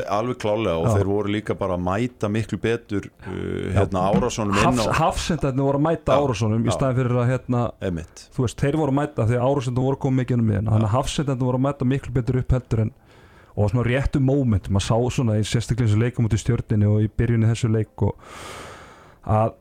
þe- 0.00 0.06
alveg 0.16 0.40
klálega 0.42 0.72
og 0.80 0.88
Já. 0.88 0.94
þeir 0.96 1.10
voru 1.12 1.30
líka 1.36 1.54
bara 1.60 1.76
að 1.78 1.84
mæta 1.86 2.30
miklu 2.34 2.58
betur 2.64 3.06
uh, 3.06 3.36
hérna 3.76 4.02
Árásonum 4.10 4.58
inn 4.58 4.66
Hafs, 4.66 4.88
á 4.90 4.98
Hafsendarnir 4.98 5.68
voru 5.68 5.78
að 5.78 5.86
mæta 5.86 6.16
Já, 6.18 6.24
Árásonum 6.24 6.66
í 6.66 6.74
staðin 6.74 6.98
fyrir 6.98 7.20
að 7.22 7.30
hérna, 7.30 7.62
þú 8.34 8.46
veist, 8.48 8.58
þeir 8.64 8.80
voru 8.82 8.90
að 8.96 8.98
mæta 8.98 9.28
því 9.30 9.38
að 9.38 9.46
Árásonum 9.46 9.86
voru 9.86 10.00
komið 10.08 10.20
mikið 10.24 10.38
um 10.42 10.48
miðin 10.50 10.72
þannig 10.74 10.88
að 10.90 10.94
Hafsendarnir 10.98 11.46
voru 11.52 11.60
að 11.62 11.66
mæta 11.70 11.90
miklu 11.94 12.14
betur 12.18 12.40
upp 12.42 12.56
heldur 12.58 12.84
en 12.88 12.92
og 13.54 13.70
svona 13.70 13.86
réttu 13.86 14.18
moment, 14.18 14.66
maður 14.74 14.88
sá 14.90 14.96
svona 15.14 15.38
í 15.38 15.44
sérstaklega 15.46 15.86
þessu 15.86 16.00
leikum 16.02 16.26
út 16.26 16.34
í 16.34 16.40
stjörninni 16.42 16.88
og 16.90 17.04
í 17.04 17.10
byrjunni 17.14 17.46
þessu 17.52 17.70
leik 17.70 18.02
og 18.02 18.16
að 19.30 19.54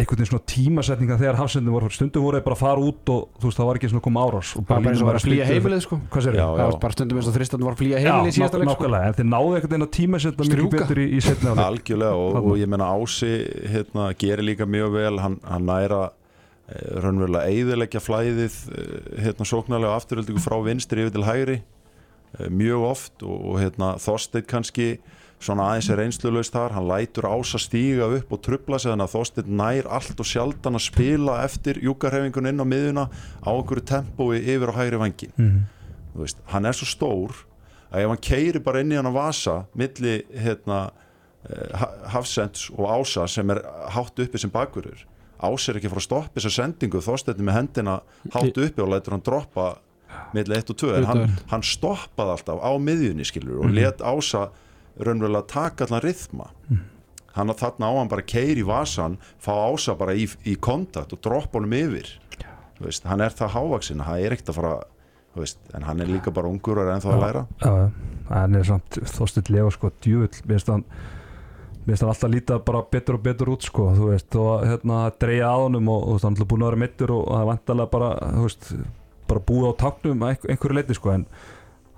einhvern 0.00 0.20
veginn 0.20 0.30
svona 0.30 0.46
tímasetninga 0.48 1.16
þegar 1.20 1.38
Hafsendarnir 1.40 1.74
voru 1.76 1.90
stundum 1.94 2.24
voru 2.24 2.38
þeir 2.38 2.44
bara 2.46 2.56
að 2.56 2.62
fara 2.62 2.84
út 2.84 3.10
og 3.12 3.40
þú 3.40 3.48
veist, 3.48 3.58
það 3.58 3.68
var 3.68 3.78
ekki 3.80 3.90
svona 3.90 4.00
að 4.00 4.06
koma 4.06 4.22
árás 4.26 4.52
og 4.56 4.66
bara 4.68 4.90
eins 4.90 5.02
og 5.02 5.08
var 5.10 5.18
að 5.18 5.26
flýja 5.26 5.48
heimilið 5.50 5.82
sko. 5.84 5.98
Hvað 6.14 6.26
sér 6.26 6.38
Það 6.40 6.60
var 6.60 6.78
bara 6.84 6.96
stundum 6.96 7.20
eins 7.20 7.30
og 7.30 7.36
þristan 7.36 7.66
var 7.66 7.76
að 7.76 7.82
flýja 7.82 8.00
heimilið 8.04 8.30
í 8.30 8.36
síðasta 8.38 8.60
leik 8.60 8.70
sko. 8.70 8.76
nákvæmlega, 8.76 9.10
en 9.10 9.18
þeir 9.18 9.28
náðu 9.30 9.50
einhvern 9.58 9.74
veginn 9.74 9.86
að 9.86 9.92
tímasetna 9.98 10.48
Strjúka. 10.48 10.80
betur 10.80 11.02
í, 11.02 11.06
í 11.10 11.20
setna 11.24 11.52
áleik 11.54 11.66
algjörlega 11.66 12.22
og, 12.24 12.40
og 12.40 12.56
ég 12.60 12.70
menna 12.70 12.88
Ási 12.94 13.32
hérna, 13.74 14.08
gerir 14.20 14.46
líka 14.46 14.68
mjög 14.68 14.96
vel 14.96 15.20
hann, 15.20 15.38
hann 15.44 15.68
næra 15.68 16.02
eh, 16.70 16.96
raunverulega 17.04 17.50
eigðilegja 17.50 18.04
flæðið 18.04 18.58
eh, 18.72 18.96
hérna, 19.26 19.48
sóknarlega 19.48 20.00
afturöldingu 20.00 20.42
frá 20.42 20.56
vinstri 20.64 21.04
yfir 21.04 21.16
til 21.16 21.26
hægri 21.28 21.58
eh, 21.60 22.48
mjög 22.48 22.86
oft 22.94 23.26
og, 23.26 23.36
og 23.52 23.60
hérna, 23.62 23.94
Þorsteinn 24.00 24.48
kannski 24.48 24.92
svona 25.40 25.70
aðeins 25.70 25.88
er 25.90 25.96
reynslulaust 26.02 26.52
þar 26.52 26.74
hann 26.76 26.88
lætur 26.90 27.24
Ása 27.30 27.58
stíga 27.58 28.08
upp 28.18 28.32
og 28.36 28.42
trubla 28.44 28.78
sig 28.78 28.90
þannig 28.92 29.06
að 29.08 29.14
Þorsteinn 29.14 29.54
nær 29.56 29.86
allt 29.88 30.20
og 30.20 30.28
sjaldan 30.28 30.76
að 30.76 30.84
spila 30.84 31.38
eftir 31.46 31.80
júkarhefingun 31.80 32.50
inn 32.50 32.60
á 32.60 32.66
miðuna 32.68 33.06
á 33.40 33.48
einhverju 33.54 33.84
tempói 33.88 34.40
yfir 34.42 34.68
á 34.72 34.78
hægri 34.80 34.98
vangin 35.00 35.32
Mhm. 35.38 35.60
Þú 36.14 36.24
veist, 36.24 36.36
hann 36.50 36.66
er 36.66 36.72
svo 36.74 36.86
stór 36.90 37.30
að 37.92 38.02
ef 38.02 38.08
hann 38.08 38.18
keiri 38.18 38.58
bara 38.60 38.80
inn 38.80 38.90
í 38.92 38.96
hann 38.96 39.06
að 39.06 39.14
vasa 39.14 39.64
milli 39.74 40.24
hérna, 40.34 40.90
eh, 41.48 41.76
Ha- 41.78 42.08
Hafsends 42.18 42.70
og 42.76 42.84
Ása 42.90 43.26
sem 43.28 43.48
er 43.50 43.62
hátt 43.94 44.18
uppi 44.18 44.38
sem 44.38 44.50
bakverður 44.50 45.04
Ása 45.40 45.70
er 45.72 45.76
ekki 45.80 45.86
að 45.88 45.94
fara 45.94 46.00
að 46.04 46.08
stoppa 46.10 46.34
þessa 46.40 46.50
sendingu 46.52 47.00
þóstetni 47.00 47.46
með 47.46 47.54
hendina 47.54 48.00
hátt 48.34 48.58
uppi 48.58 48.82
og 48.82 48.88
lætur 48.92 49.12
hann 49.16 49.22
droppa 49.24 49.78
milli 50.34 50.54
1 50.58 50.70
og 50.70 50.76
2 50.76 50.94
en 50.98 51.04
hann, 51.06 51.36
hann 51.48 51.62
stoppaði 51.62 52.34
alltaf 52.36 52.58
á 52.60 52.70
miðjunni 52.76 53.24
skilur 53.24 53.64
og 53.64 53.70
let 53.72 53.98
Ása 54.04 54.50
raunverulega 54.98 55.46
taka 55.50 55.86
allan 55.86 56.02
rithma. 56.04 56.50
Hann 57.36 57.52
að 57.52 57.60
þarna 57.62 57.90
á 57.90 57.92
hann 58.00 58.10
bara 58.10 58.26
keiri 58.26 58.64
í 58.64 58.66
vasan 58.66 59.20
fá 59.38 59.52
Ása 59.54 59.94
bara 59.94 60.16
í, 60.18 60.26
í 60.44 60.56
kontakt 60.58 61.14
og 61.14 61.22
droppa 61.22 61.60
honum 61.60 61.76
yfir. 61.78 62.16
Þú 62.78 62.88
veist, 62.88 63.04
hann 63.06 63.20
er 63.22 63.36
það 63.36 63.54
hávaksinn, 63.54 64.02
hann 64.02 64.24
er 64.24 64.34
ekkert 64.34 64.50
að 64.50 64.58
fara 64.58 64.74
veist, 65.38 65.58
en 65.74 65.86
hann 65.86 66.02
er 66.02 66.10
líka 66.10 66.32
bara 66.34 66.50
ungur 66.50 66.80
og 66.80 66.86
er 66.86 66.96
ennþá 66.96 67.14
að 67.14 67.24
læra. 67.24 67.46
já, 67.62 67.90
hann 68.30 68.54
er 68.58 68.66
samt 68.66 68.98
Þorstill 69.14 69.54
Leo 69.54 69.70
sko, 69.70 69.92
djúvill 70.02 70.42
mér 70.44 70.58
finnst 70.58 70.72
hann 70.72 70.84
hann 71.90 72.10
alltaf 72.12 72.30
líta 72.30 72.58
bara 72.64 72.82
betur 72.90 73.18
og 73.18 73.22
betur 73.24 73.52
út 73.54 73.66
sko, 73.66 73.90
þú 73.96 74.10
veist, 74.12 74.34
og 74.36 74.66
hérna 74.66 75.04
dreigja 75.22 75.50
að 75.50 75.64
honum 75.66 75.88
og, 75.94 76.08
og 76.08 76.26
hann 76.26 76.36
er 76.38 76.50
búin 76.50 76.64
að 76.64 76.72
vera 76.72 76.82
mittur 76.84 77.14
og 77.14 77.24
það 77.30 77.44
er 77.44 77.48
vantarlega 77.50 77.94
bara, 77.94 78.10
þú 78.34 78.44
veist 78.46 78.72
bara 79.30 79.44
búið 79.50 79.70
á 79.70 79.72
taknum 79.84 80.24
að 80.24 80.34
einhver, 80.34 80.52
einhverju 80.54 80.78
leiti 80.78 80.98
sko, 80.98 81.14
en 81.14 81.26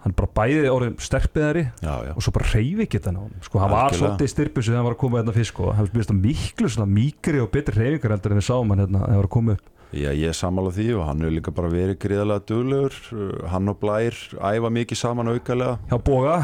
hann 0.03 0.15
bara 0.19 0.31
bæði 0.35 0.63
já, 0.67 1.93
já, 2.09 2.15
og 2.17 2.25
svo 2.25 2.33
bara 2.35 2.49
reyfi 2.51 2.87
geta 2.91 3.11
hann 3.11 3.21
á 3.21 3.23
honum. 3.23 3.43
Sko, 3.47 3.61
hann 3.63 3.71
var 3.71 3.95
svolítið 3.95 4.33
styrpus 4.33 4.67
þegar 4.67 4.81
hann 4.81 4.89
var 4.89 4.97
að 4.97 5.03
koma 5.03 5.21
hérna 5.21 5.35
fyrst 5.37 5.53
sko, 5.55 5.69
hann 5.77 5.91
finnst 5.93 6.11
það 6.11 6.23
miklu 6.25 6.71
svona 6.73 6.89
mýkri 6.91 7.43
og 7.43 7.53
betri 7.55 7.79
reyfingar 7.79 8.17
heldur 8.17 8.35
en 8.35 8.41
við 8.41 8.49
sáum 8.49 8.75
hann 8.75 8.83
hérna 8.83 9.03
þegar 9.03 9.13
hann 9.13 9.23
var 9.23 9.29
að 9.29 9.35
koma 9.37 9.57
upp. 9.57 9.71
Já, 9.93 10.09
ég 10.17 10.31
er 10.33 10.37
sammála 10.37 10.73
því 10.73 10.87
og 10.97 11.03
hann 11.05 11.21
hefur 11.21 11.35
líka 11.37 11.53
bara 11.53 11.69
verið 11.69 11.99
gríðarlega 12.01 12.47
duglegur. 12.49 12.95
Uh, 13.13 13.33
hann 13.53 13.69
og 13.69 13.77
Blær 13.83 14.17
æfa 14.41 14.71
mikið 14.73 14.99
saman 15.03 15.29
aukalega. 15.29 15.77
Hjá 15.91 15.99
Boga, 16.07 16.37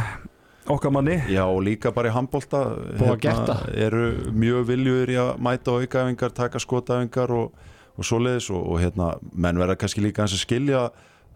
okkar 0.69 0.93
manni. 0.93 1.17
Já, 1.33 1.47
og 1.49 1.63
líka 1.65 1.93
bara 1.97 2.13
í 2.13 2.15
handbolta 2.15 2.61
Búa 3.01 3.17
Getta. 3.17 3.63
eru 3.73 4.31
mjög 4.37 4.69
viljur 4.69 5.09
í 5.09 5.17
að 5.17 5.33
mæta 5.41 5.79
aukaæfingar, 5.81 6.37
taka 6.37 6.61
skotæfingar 6.61 7.33
og, 7.33 7.57
og 7.97 8.07
svoleiðis 8.07 8.51
og, 8.53 8.61
og 8.69 8.83
hérna, 8.85 9.15
menn 9.33 9.59
verða 9.59 9.79
kannski 9.81 10.05
líka 10.05 10.27
hans 10.27 10.37
að 10.37 10.45
skilja 10.45 10.85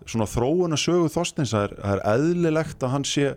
svona 0.07 0.29
þróun 0.31 0.77
að 0.77 0.85
sögu 0.85 1.11
Þorsteins 1.13 1.55
það 1.55 1.67
er, 1.69 1.75
er 1.93 2.05
eðlilegt 2.13 2.85
að 2.85 2.95
hann 2.97 3.09
sé 3.09 3.33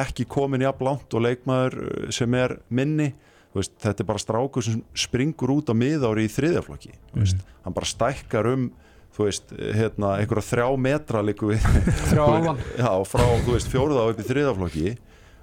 ekki 0.00 0.26
komin 0.30 0.62
jafn 0.64 0.86
langt 0.86 1.16
og 1.16 1.24
leikmaður 1.26 1.80
uh, 1.82 2.06
sem 2.14 2.34
er 2.38 2.58
minni. 2.68 3.12
Veist, 3.50 3.74
þetta 3.82 4.04
er 4.04 4.06
bara 4.06 4.22
strákur 4.22 4.62
sem 4.62 4.82
springur 4.94 5.50
út 5.56 5.72
á 5.72 5.74
miðári 5.74 6.28
í 6.28 6.30
þriðjaflokki 6.30 6.92
mm. 6.94 7.40
hann 7.64 7.74
bara 7.74 7.88
stækkar 7.90 8.46
um 8.46 8.68
þú 9.16 9.26
veist, 9.26 9.54
hérna, 9.74 10.12
einhverja 10.20 10.46
þrjá 10.46 10.66
metra 10.78 11.22
líku 11.26 11.50
við 11.50 11.64
Þrjá 12.12 12.22
álvan 12.22 12.60
já, 12.78 12.92
frá, 13.10 13.24
þú 13.42 13.56
veist, 13.56 13.70
fjóruða 13.72 14.04
upp 14.12 14.22
í 14.22 14.26
þriðjaflokki 14.28 14.92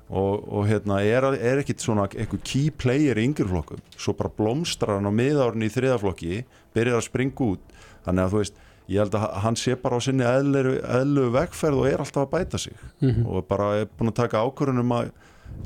og, 0.07 0.45
og 0.47 0.69
hérna, 0.69 1.01
er, 1.03 1.27
er 1.35 1.61
ekkit 1.61 1.83
svona 1.83 2.07
eitthvað 2.07 2.45
key 2.47 2.71
player 2.71 3.19
í 3.19 3.27
yngjurflokkum 3.27 3.83
svo 3.97 4.15
bara 4.15 4.31
blómstrar 4.39 5.01
hann 5.01 5.11
á 5.11 5.13
miðárin 5.13 5.67
í 5.67 5.71
þriðjaflokki 5.73 6.45
byrjar 6.77 7.01
að 7.01 7.07
springa 7.09 7.49
út. 7.51 7.75
Þannig 8.07 8.23
að 8.23 8.33
þú 8.33 8.41
veist, 8.45 8.61
ég 8.87 9.01
held 9.01 9.15
að 9.19 9.25
hann 9.43 9.57
sé 9.59 9.75
bara 9.75 9.97
á 9.97 10.01
sinni 10.03 10.23
eðlu, 10.27 11.25
vegferð 11.35 11.81
og 11.81 11.89
er 11.89 12.03
alltaf 12.03 12.27
að 12.27 12.33
bæta 12.35 12.59
sig. 12.61 12.73
Mhm. 13.01 13.25
og 13.27 13.47
bara 13.47 13.71
er 13.81 13.89
búin 13.97 14.11
að 14.11 14.19
taka 14.23 14.43
ákvörðunum 14.43 14.93
að 14.97 15.11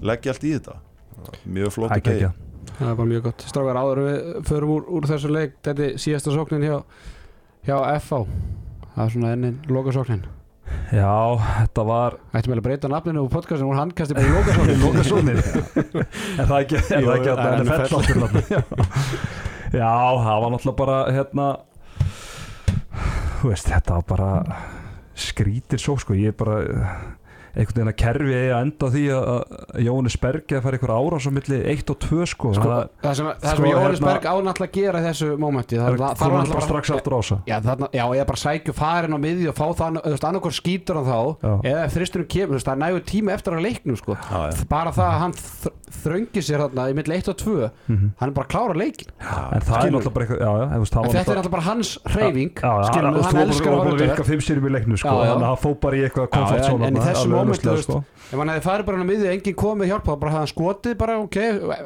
leggja 0.02 0.32
allt 0.34 0.44
í 0.44 0.54
þetta. 0.58 0.76
Mjög 1.46 1.72
flott 1.76 1.92
Æ, 1.92 2.02
geggja. 2.02 2.34
Það 2.80 2.96
bara 2.98 3.10
mjög 3.10 3.24
gott. 3.24 3.44
Strákar 3.46 3.78
áður 3.78 4.00
en 4.02 4.06
við 4.10 4.46
förum 4.50 4.70
úr, 4.76 4.86
úr 4.90 5.08
þessu 5.10 5.30
leik 5.30 5.58
Þetta 5.62 5.84
er 5.86 5.98
síðasta 6.02 6.34
sóknin 6.34 6.64
hjá, 6.66 6.78
hjá 7.68 7.76
FH 8.00 8.22
Það 8.96 9.04
er 9.06 9.12
svona 9.14 9.34
ennin 9.36 9.60
lokasóknin. 9.72 10.24
Já, 10.92 11.12
þetta 11.40 11.84
var 11.88 12.18
Ættum 12.34 12.54
við 12.54 12.60
að 12.62 12.66
breyta 12.68 12.90
nafninu 12.92 13.24
úr 13.26 13.32
podcastinu 13.32 13.72
og 13.72 13.78
hann 13.80 13.92
kasti 13.96 14.16
bara 14.18 14.28
í 14.28 14.34
lokasóknin. 14.36 14.82
Lokasóknir 14.86 15.42
Er 16.42 16.50
það 16.50 16.58
ekki, 16.60 16.82
er 16.82 17.06
Jú, 17.06 17.12
það 17.12 17.16
er 17.16 17.32
að 17.32 17.94
þarna? 17.96 18.42
Já, 19.82 19.94
það 20.20 20.42
var 20.44 20.52
náttúrulega 20.52 20.80
bara 20.82 20.98
hérna 21.16 21.46
veist, 23.50 23.68
þetta 23.72 23.98
var 23.98 24.06
bara 24.08 24.32
skrítir 25.18 25.82
svo 25.82 25.98
sko, 26.00 26.16
ég 26.18 26.36
bara 26.38 26.62
einhvern 27.52 27.76
veginn 27.76 27.91
að 27.91 27.97
kerfi 28.02 28.36
að 28.41 28.62
enda 28.62 28.89
því 28.93 29.04
að 29.12 29.30
að 29.32 29.82
Jóhannes 29.86 30.18
Bergi 30.22 30.56
að 30.58 30.64
fara 30.66 30.78
einhver 30.78 30.93
árás 30.95 31.26
á 31.28 31.32
milli 31.36 31.58
1 31.74 31.91
og 31.91 31.97
2 32.06 32.26
sko, 32.32 32.52
sko, 32.56 32.68
það, 32.72 32.84
Það 33.02 33.16
sem, 33.20 33.26
það 33.32 33.52
sko, 33.52 33.56
sem 33.62 33.66
Jóhannes 33.72 33.99
hérna- 33.99 34.12
Berg 34.12 34.26
ánáttúrulega 34.32 34.72
að 34.72 34.78
gera 34.78 35.04
þessu 35.06 35.30
mómenti 35.41 35.76
það, 35.80 35.86
Það, 35.86 35.91
það, 35.91 35.99
það, 36.02 36.16
það 36.22 36.32
var 36.32 36.38
náttúrulega 36.41 36.56
bara 36.56 36.68
strax 36.70 36.93
aftur 36.95 37.12
á 37.12 37.20
þessa 37.22 37.38
Já, 37.52 37.58
þarna, 37.68 37.88
já, 37.91 38.06
ég 38.22 38.26
bara 38.32 38.41
sækju 38.45 38.74
farin 38.82 39.16
á 39.16 39.20
miði 39.22 39.49
og 39.52 39.56
fá 39.60 39.68
það, 39.82 39.99
þú 40.02 40.14
veist, 40.16 40.28
annarkor 40.32 40.56
skýtur 40.62 40.95
hann 41.02 41.10
þá 41.12 41.20
Já. 41.41 41.54
eða 41.72 41.84
ef 41.86 41.91
þristurinn 41.97 42.30
kemur, 42.32 42.52
þú 42.52 42.58
veist, 42.62 42.68
það 42.72 42.76
er 42.78 42.82
nægur 42.86 43.04
tíma 43.12 43.36
eftir 43.36 43.52
að 43.58 43.66
leiknum, 43.68 43.97
sko. 43.99 44.16
Já, 44.16 44.39
bara 44.72 44.91
það 44.95 45.08
að 45.12 45.20
hann 45.26 45.36
þr 45.41 45.72
þröngi 46.02 46.39
sér 46.41 46.62
þarna 46.64 46.84
í 46.88 46.93
milli 46.95 47.14
1 47.20 47.28
og 47.28 47.36
2 47.36 47.70
Mhm. 47.91 48.08
hann 48.18 48.30
er 48.30 48.34
bara 48.34 48.47
að 48.47 48.52
klára 48.54 48.74
leikin 48.80 49.10
En 49.20 49.60
það 49.62 49.76
er 49.76 49.91
náttúrulega 49.91 50.14
bara 50.16 50.26
eitthvað 50.26 50.39
já, 50.39 50.52
já, 50.56 50.66
þú 50.72 50.80
veist, 50.82 50.93
það 50.95 51.02
en 51.02 51.04
var 51.04 51.12
þetta 51.12 51.32
er 51.32 51.38
alltaf 51.41 51.52
bara 51.52 51.66
hans 51.68 51.89
hreyfing 52.08 52.52
skilur 52.56 53.06
hann, 53.12 53.16
elskar 53.52 53.72
að 53.76 53.82
að 56.72 57.41
leiknu 57.50 57.76
sko, 57.82 57.98
að 58.02 58.32
ef 58.32 58.38
hann 58.39 58.52
hefði 58.54 58.66
farið 58.68 58.86
bara 58.86 58.98
hann 58.98 59.08
á 59.08 59.12
miði 59.12 59.32
enginn 59.34 59.58
komið 59.62 59.92
hjálpa, 59.92 60.16
bara 60.22 60.32
hefði 60.32 60.42
hann 60.44 60.52
skotið 60.54 60.96
bara 61.02 61.18
ok, 61.20 61.38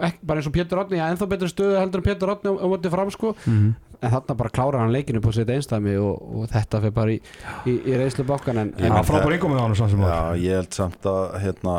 ekki, 0.10 0.20
bara 0.24 0.40
eins 0.44 0.48
og 0.52 0.56
Pétur 0.60 0.82
Átni 0.84 1.00
já, 1.00 1.06
ennþá 1.14 1.28
betur 1.32 1.52
stöðu 1.54 1.80
heldur 1.80 2.04
en 2.04 2.08
Pétur 2.10 2.34
Átni 2.36 2.52
á, 2.52 2.54
á 2.60 2.66
móti 2.70 2.92
fram 2.94 3.12
sko, 3.12 3.36
Mhm. 3.46 3.74
en 4.02 4.12
þarna 4.12 4.38
bara 4.38 4.50
klárar 4.50 4.80
hann 4.84 4.92
leikinu 4.94 5.22
på 5.24 5.32
sitt 5.34 5.48
einstæmi 5.50 5.96
og, 5.98 6.22
og 6.36 6.50
þetta 6.52 6.82
fyrir 6.84 6.94
bara 6.94 7.12
í, 7.16 7.20
í, 7.66 7.74
í 7.90 7.96
reynslu 7.98 8.26
bókan 8.28 8.58
en, 8.60 8.74
en 8.78 9.04
frábær 9.08 9.34
yngum 9.38 9.52
með 9.56 9.60
hann 9.64 9.76
samt 9.76 9.92
sem 9.96 10.02
Já, 10.04 10.36
ég 10.36 10.52
held 10.60 10.74
samt 10.76 11.06
að 11.10 11.40
hérna 11.42 11.78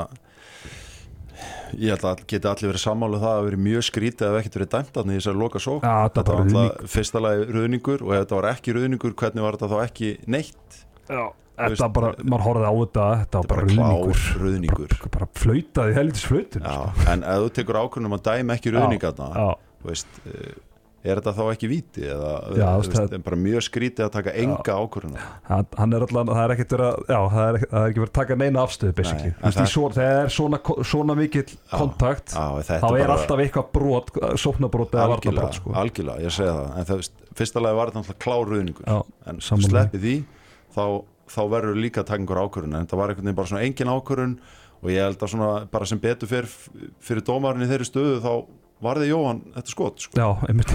ég 1.77 1.91
held 1.93 2.05
að 2.09 2.21
geti 2.31 2.49
allir 2.49 2.71
verið 2.71 2.81
sammálu 2.83 3.19
það 3.21 3.35
að 3.37 3.47
verið 3.51 3.63
mjög 3.67 3.85
skrítið 3.91 4.27
ef 4.31 4.37
ekkert 4.41 4.57
verið 4.57 4.71
dæmt 4.73 4.93
þarna 4.97 5.13
í 5.13 5.19
þessari 5.21 5.41
loka 5.43 5.61
sók 5.63 5.85
Já, 5.85 5.95
þetta 6.09 6.25
var 6.33 6.45
alltaf 6.45 6.93
fyrsta 6.95 7.21
lagi 7.23 7.49
ruðningur 7.53 8.05
og 8.07 8.13
ef 8.17 8.23
þetta 8.25 8.39
var 8.39 8.49
ekki 8.55 8.75
ruðningur, 8.77 9.15
hvernig 9.21 9.45
var 9.45 9.59
þetta 9.59 9.69
þá 9.75 9.79
ekki 9.85 10.11
neitt? 10.33 10.79
Já, 11.11 11.25
þetta 11.57 11.89
bara, 11.97 12.13
maður 12.23 12.45
horfði 12.49 12.69
á 12.69 12.75
þetta 12.83 13.07
þetta 13.23 13.41
var 13.43 13.51
bara 13.53 13.67
ruðningur. 13.67 14.95
Bara, 15.17 15.29
flautaði 15.41 15.97
helvitis 15.97 16.29
flautur 16.29 16.63
Já, 16.69 16.79
en 17.13 17.25
ef 17.25 17.43
þú 17.47 17.51
tekur 17.61 17.81
ákvörnum 17.83 18.19
að 18.19 18.25
dæma 18.31 18.57
ekki 18.59 18.73
veist, 19.91 20.07
eh, 20.27 20.55
er 21.07 21.21
þetta 21.21 21.33
þá 21.37 21.43
ekki 21.55 21.69
víti 21.71 22.03
eða 22.03 22.31
Já, 22.59 22.67
þú 22.67 22.81
veist, 22.83 22.93
það- 22.97 23.13
er 23.15 23.25
bara 23.29 23.37
mjög 23.39 23.63
skrítið 23.63 24.05
að 24.07 24.13
taka 24.17 24.33
enga 24.43 24.75
er 25.95 26.01
alltaf, 26.07 26.27
það 26.33 26.41
er 26.43 26.51
það 27.37 27.45
er, 27.47 27.59
ekki- 27.61 27.71
það 27.71 27.81
er 27.85 27.91
ekki 27.93 28.01
verið 28.03 28.11
að 28.11 28.19
taka 28.21 28.37
neina 28.41 28.65
afstöðu 28.67 28.91
Nei, 28.91 28.97
þegar 29.47 29.71
er 30.25 30.33
svona, 30.37 30.59
svona 30.93 31.15
mikill 31.17 31.47
kontakt 31.71 32.35
þá 32.67 32.89
er 32.91 33.07
bara- 33.07 33.17
alltaf 33.17 33.39
eitthvað 33.47 33.71
brot, 33.73 34.11
sóknarbrot 34.45 34.91
eða 34.99 35.09
varnabrot 35.15 35.55
sko. 35.61 35.73
algjörlega, 35.73 36.21
ég 36.27 36.33
segi 36.35 36.51
það. 36.51 36.79
En 36.79 36.85
það, 36.91 37.11
fyrsta 37.37 37.63
lagi 37.63 37.77
var 37.77 37.87
þetta 37.93 38.03
náttúrulega 38.03 38.25
klár 38.27 38.47
ruðningur. 38.51 38.85
Já, 38.87 39.03
en 39.31 39.37
sammála. 39.39 39.71
sleppi 39.71 39.99
því 40.03 40.17
þá, 40.75 41.05
þá 41.33 41.41
verður 41.51 41.81
líka 41.83 42.03
að 42.05 42.11
taka 42.13 42.21
einhver 42.23 42.43
ákvörun 42.45 42.75
en 42.77 42.85
þetta 42.87 43.01
var 43.01 43.11
einhvern 43.13 43.27
veginn 43.27 43.41
bara 43.41 43.51
svona 43.53 43.65
engin 43.67 43.91
ákvörun 43.97 44.37
og 44.83 44.93
ég 44.93 45.03
held 45.07 45.23
að 45.25 45.33
svona 45.33 45.51
bara 45.73 45.89
sem 45.89 45.99
betur 46.03 46.29
fyrir, 46.31 46.53
fyrir 47.01 47.25
dómarinn 47.27 47.65
í 47.67 47.71
þeirri 47.71 47.89
stöðu 47.89 48.21
þá 48.23 48.33
varði 48.85 49.07
Jóhann 49.09 49.39
þetta 49.55 49.73
skot 49.73 50.03
sko. 50.05 50.19
Já, 50.21 50.27
einmitt. 50.51 50.73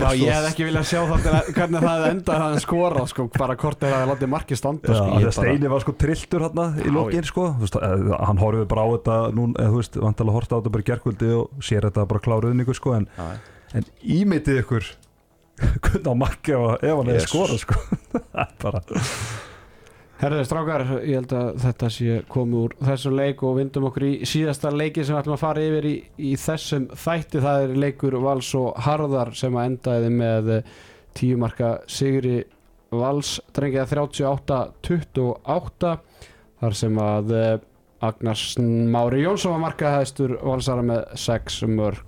Já, 0.00 0.06
ég 0.16 0.30
hef 0.32 0.46
ekki 0.48 0.64
viljað 0.64 0.86
sjá 0.88 1.00
það 1.10 1.50
hvernig 1.52 1.82
það 1.84 2.04
endað 2.08 2.34
að 2.38 2.44
hann 2.46 2.62
skora 2.64 3.02
sko, 3.10 3.26
bara 3.36 3.56
hvort 3.60 3.82
þeir 3.84 3.92
hafi 3.98 4.08
látið 4.14 4.30
markið 4.32 4.60
standa 4.62 4.88
Já, 4.88 4.96
sko, 4.96 5.04
því 5.04 5.10
ég 5.10 5.18
að 5.18 5.28
bara- 5.28 5.34
Steini 5.36 5.72
var 5.74 5.84
sko 5.84 5.94
trilltur 6.00 6.46
hérna 6.46 6.64
í 6.80 6.86
Já, 6.88 6.94
lokin 6.96 7.28
sko, 7.28 7.44
þú 7.58 7.66
veist, 7.66 7.76
eh, 7.76 8.24
hann 8.30 8.40
horfið 8.40 8.64
bara 8.72 8.80
á 8.80 8.88
þetta 8.96 9.18
nú, 9.36 9.44
eða 9.60 9.70
þú 9.74 9.82
veist, 9.82 10.00
vantalega 10.06 10.36
horta 10.38 10.56
á 10.56 10.58
þetta 10.62 10.72
bara 10.78 10.88
gerkvöldi 10.88 11.30
og 11.36 11.50
sér 11.68 11.84
þetta 11.90 12.06
bara 12.14 12.24
kláruðningu 12.24 12.74
sko 12.80 12.94
en, 12.96 13.08
Já. 13.20 13.28
en 13.76 13.84
ímyndið 14.16 14.62
ykkur 14.64 14.88
hvernig 15.84 16.08
á 16.08 16.14
makki 16.24 16.56
ef 16.56 16.96
hann 16.96 17.12
hefði 17.12 17.28
skorað 17.28 17.60
sko. 17.60 17.76
Það 18.32 18.40
er 18.40 18.56
bara, 18.64 18.80
Herðu 20.20 20.44
strákar, 20.46 20.84
ég 21.02 21.18
held 21.18 21.32
að 21.34 21.48
þetta 21.64 21.88
sé 21.90 22.20
komið 22.30 22.60
úr 22.60 22.74
þessum 22.86 23.16
leik 23.18 23.42
og 23.44 23.56
vindum 23.58 23.88
okkur 23.90 24.06
í 24.06 24.12
síðasta 24.28 24.70
leiki 24.70 25.02
sem 25.02 25.16
við 25.16 25.20
ætlum 25.20 25.36
að 25.36 25.42
fara 25.42 25.64
yfir 25.66 25.88
í, 25.90 25.94
í 26.30 26.32
þessum 26.38 26.86
þætti. 26.94 27.42
Það 27.44 27.64
er 27.64 27.78
leikur 27.82 28.16
Vals 28.22 28.52
og 28.58 28.78
Harðar 28.86 29.34
sem 29.36 29.58
að 29.58 29.70
endaði 29.72 30.12
með 30.14 30.52
tíu 31.18 31.38
marka 31.40 31.76
Sigri 31.90 32.42
Vals 32.94 33.36
drengið 33.54 33.94
38-28 33.94 35.94
þar 36.60 36.76
sem 36.78 36.98
að 37.02 37.34
eh, 37.38 37.54
Agnars 38.04 38.44
Mári 38.60 39.24
Jónsson 39.24 39.56
var 39.56 39.64
markaðhæstur 39.68 40.36
Valsara 40.42 40.84
með 40.84 41.04
6 41.24 41.62
mörg 41.72 42.04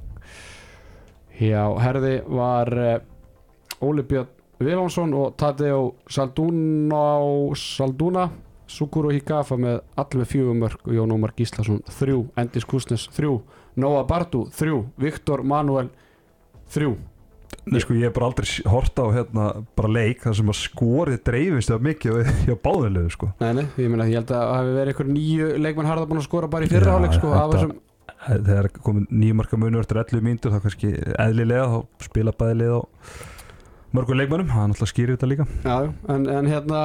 hjá 1.41 1.63
Herði 1.83 2.17
var 2.29 2.73
eh, 2.81 3.85
Óli 3.85 4.07
Björn 4.09 4.36
Viljánsson 4.59 5.13
og 5.15 5.35
Tadeo 5.37 5.95
Saldúna 6.09 7.05
Saldúna. 7.57 8.29
Sukuro 8.67 9.13
Hikafa 9.15 9.55
með 9.63 9.77
allir 9.95 10.19
með 10.25 10.31
fjögum 10.33 10.57
mörg 10.65 10.89
Jón 10.91 11.13
Ómar 11.15 11.31
Gíslason 11.39 11.77
þrjú, 11.87 12.25
Endis 12.43 12.65
Kusnes 12.67 13.05
þrjú, 13.15 13.37
Nóa 13.79 14.01
Bardu 14.09 14.41
þrjú, 14.51 14.81
Viktor 14.99 15.45
Manuel 15.47 15.93
þrjú. 16.75 16.97
Nei, 17.71 17.79
sko, 17.83 17.95
ég 17.95 18.09
hef 18.09 18.17
bara 18.17 18.27
aldrei 18.27 18.51
horta 18.67 19.07
á 19.07 19.09
hérna 19.15 19.45
bara 19.79 19.91
leik 19.95 20.25
þar 20.25 20.35
sem 20.41 20.51
að 20.51 20.59
skorið 20.65 21.23
dreifist 21.29 21.71
eða 21.71 21.87
mikið 21.87 22.19
hjá 22.49 22.57
báðinlegu 22.67 23.15
sko. 23.15 23.31
Nei, 23.39 23.53
nei, 23.61 23.65
ég 23.79 23.91
meina 23.93 24.09
ég 24.11 24.19
held 24.19 24.35
að 24.35 24.43
það 24.43 24.53
hafi 24.57 24.75
verið 24.81 24.93
einhver 24.97 25.11
nýju 25.15 25.49
leikmenn 25.63 25.91
harða 25.93 26.09
búin 26.11 26.23
að 26.25 26.27
skora 26.27 26.51
bara 26.51 26.67
í 26.67 26.71
fyrra 26.75 26.91
Já, 26.91 26.99
áleik 26.99 27.17
sko, 27.21 27.33
þetta- 27.37 27.55
þessum 27.55 28.45
þegar 28.51 28.69
komið 28.83 29.09
nýjumarka 29.23 29.59
munur 29.63 29.87
eftir 29.87 30.03
11 30.03 30.27
mínútur 30.27 30.55
þá 30.55 30.61
kannski 30.67 30.93
eðlilega 31.23 31.71
þá 31.71 32.07
spila 32.11 32.35
bæði 32.35 32.59
lið 32.65 32.75
á 32.75 32.81
mörgum 33.97 34.21
leikmönnum, 34.21 34.53
það 34.53 34.63
er 34.63 34.73
náttúrulega 34.73 34.93
skýrið 34.93 35.17
þetta 35.17 35.31
líka. 35.33 35.47
Já, 35.65 35.77
en, 36.15 36.29
en 36.37 36.51
hérna 36.51 36.81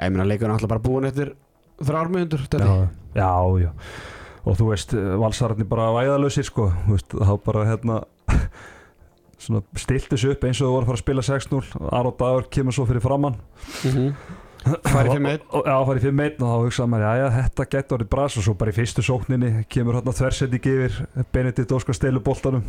ég 0.00 0.14
meina 0.14 0.26
leikurinn 0.28 0.56
alltaf 0.56 0.70
bara 0.70 0.82
búin 0.82 1.08
eftir 1.08 1.34
þrjármyndur 1.84 2.46
já, 2.52 2.88
já, 3.16 3.30
já. 3.60 3.70
Og 4.48 4.56
þú 4.56 4.68
veist, 4.70 4.92
valsararnir 5.20 5.68
bara 5.68 5.90
væðalösir 5.92 6.46
sko, 6.48 6.70
veist, 6.88 7.12
þá 7.12 7.34
bara 7.44 7.66
hérna 7.68 8.00
svona 9.40 9.64
stilti 9.80 10.18
sig 10.20 10.34
upp 10.34 10.46
eins 10.48 10.60
og 10.60 10.68
þú 10.68 10.76
voru 10.76 10.84
að 10.84 10.90
fara 10.90 11.00
að 11.00 11.04
spila 11.04 11.26
6-0 11.26 11.90
Aron 11.96 12.16
Dagur 12.20 12.48
kemur 12.52 12.76
svo 12.76 12.86
fyrir 12.88 13.04
framann 13.04 13.36
Færi 13.80 15.08
fyrir 15.08 15.22
meitt 15.24 15.44
Já, 15.48 15.76
farið 15.88 16.02
fyrir 16.04 16.16
meitt 16.16 16.40
og 16.44 16.50
þá 16.50 16.64
hugsaði 16.66 16.92
maður, 16.92 17.04
já, 17.06 17.12
já, 17.20 17.28
þetta 17.38 17.66
getur 17.74 17.96
orðið 17.96 18.10
bras. 18.12 18.36
Og 18.36 18.44
svo 18.44 18.54
bara 18.60 18.72
í 18.72 18.76
fyrstu 18.76 19.04
sókninni 19.04 19.52
kemur 19.72 19.96
hérna 19.96 20.16
þversendi 20.16 20.60
yfir 20.60 20.98
Benedikt 21.32 21.72
Óskar 21.72 21.96
og 21.96 22.64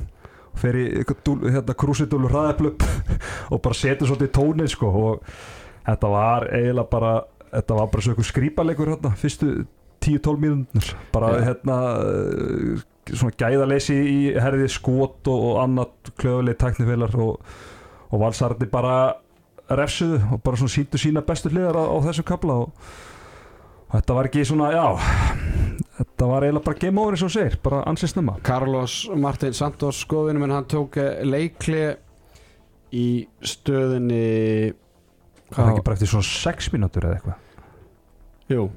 fer 0.60 0.78
í 0.78 0.86
hérna 1.02 1.76
krúsidúlu 1.78 2.30
hraðaplöp 2.32 2.86
og 3.54 3.62
bara 3.64 3.78
setur 3.78 4.10
svolítið 4.10 4.34
tónið 4.38 4.72
sko 4.76 4.92
og 5.02 5.28
þetta 5.86 6.12
var 6.12 6.48
eiginlega 6.52 6.92
bara 6.92 7.14
þetta 7.52 7.78
var 7.80 7.92
bara 7.92 8.06
svo 8.06 8.14
eitthvað 8.14 8.30
skrýpalegur 8.32 8.94
hérna 8.94 9.14
fyrstu 9.20 9.52
10-12 10.02 10.42
mínútur 10.42 10.94
bara 11.14 11.36
Já. 11.38 11.44
hérna 11.50 11.78
svona 13.12 13.38
gæðaleysi 13.38 13.98
í 13.98 14.20
herði 14.40 14.70
skot 14.72 15.28
og, 15.32 15.46
og 15.52 15.60
annað 15.64 16.14
klöfuleg 16.22 16.58
tæknifélar 16.62 17.16
og, 17.22 17.40
og 18.12 18.24
valsarði 18.24 18.70
bara 18.72 18.96
refsuðu 19.72 20.20
og 20.36 20.44
bara 20.44 20.60
svona 20.60 20.76
síndu 20.76 21.00
sína 21.02 21.24
bestu 21.26 21.52
hliðar 21.52 21.80
á, 21.80 21.84
á 21.88 21.98
þessum 22.08 22.28
kapla 22.28 22.60
og, 22.66 22.72
og 22.72 23.11
þetta 23.92 24.18
var 24.18 24.30
ekki 24.30 24.46
svona, 24.48 24.72
já 24.76 24.86
þetta 26.02 26.30
var 26.30 26.46
eiginlega 26.46 26.66
bara 26.66 26.82
game 26.82 27.02
over 27.02 27.18
eins 27.18 27.26
og 27.26 27.34
segir, 27.34 27.58
bara 27.64 27.84
ansið 27.90 28.14
snemma. 28.14 28.38
Carlos 28.46 28.96
Martin 29.18 29.54
Santos 29.58 30.02
skoðinu 30.06 30.42
menn 30.42 30.56
hann 30.56 30.70
tók 30.72 30.98
eh, 31.02 31.22
leikli 31.28 31.84
í 32.92 33.08
stöðinni 33.46 34.74
Það 35.52 35.66
er 35.66 35.74
ekki 35.74 35.84
bara 35.84 35.98
eftir 35.98 36.12
svona 36.12 36.28
6 36.28 36.70
mínútur 36.72 37.08
eða 37.08 37.20
eitthvað? 37.20 37.68
Jú 38.52 38.68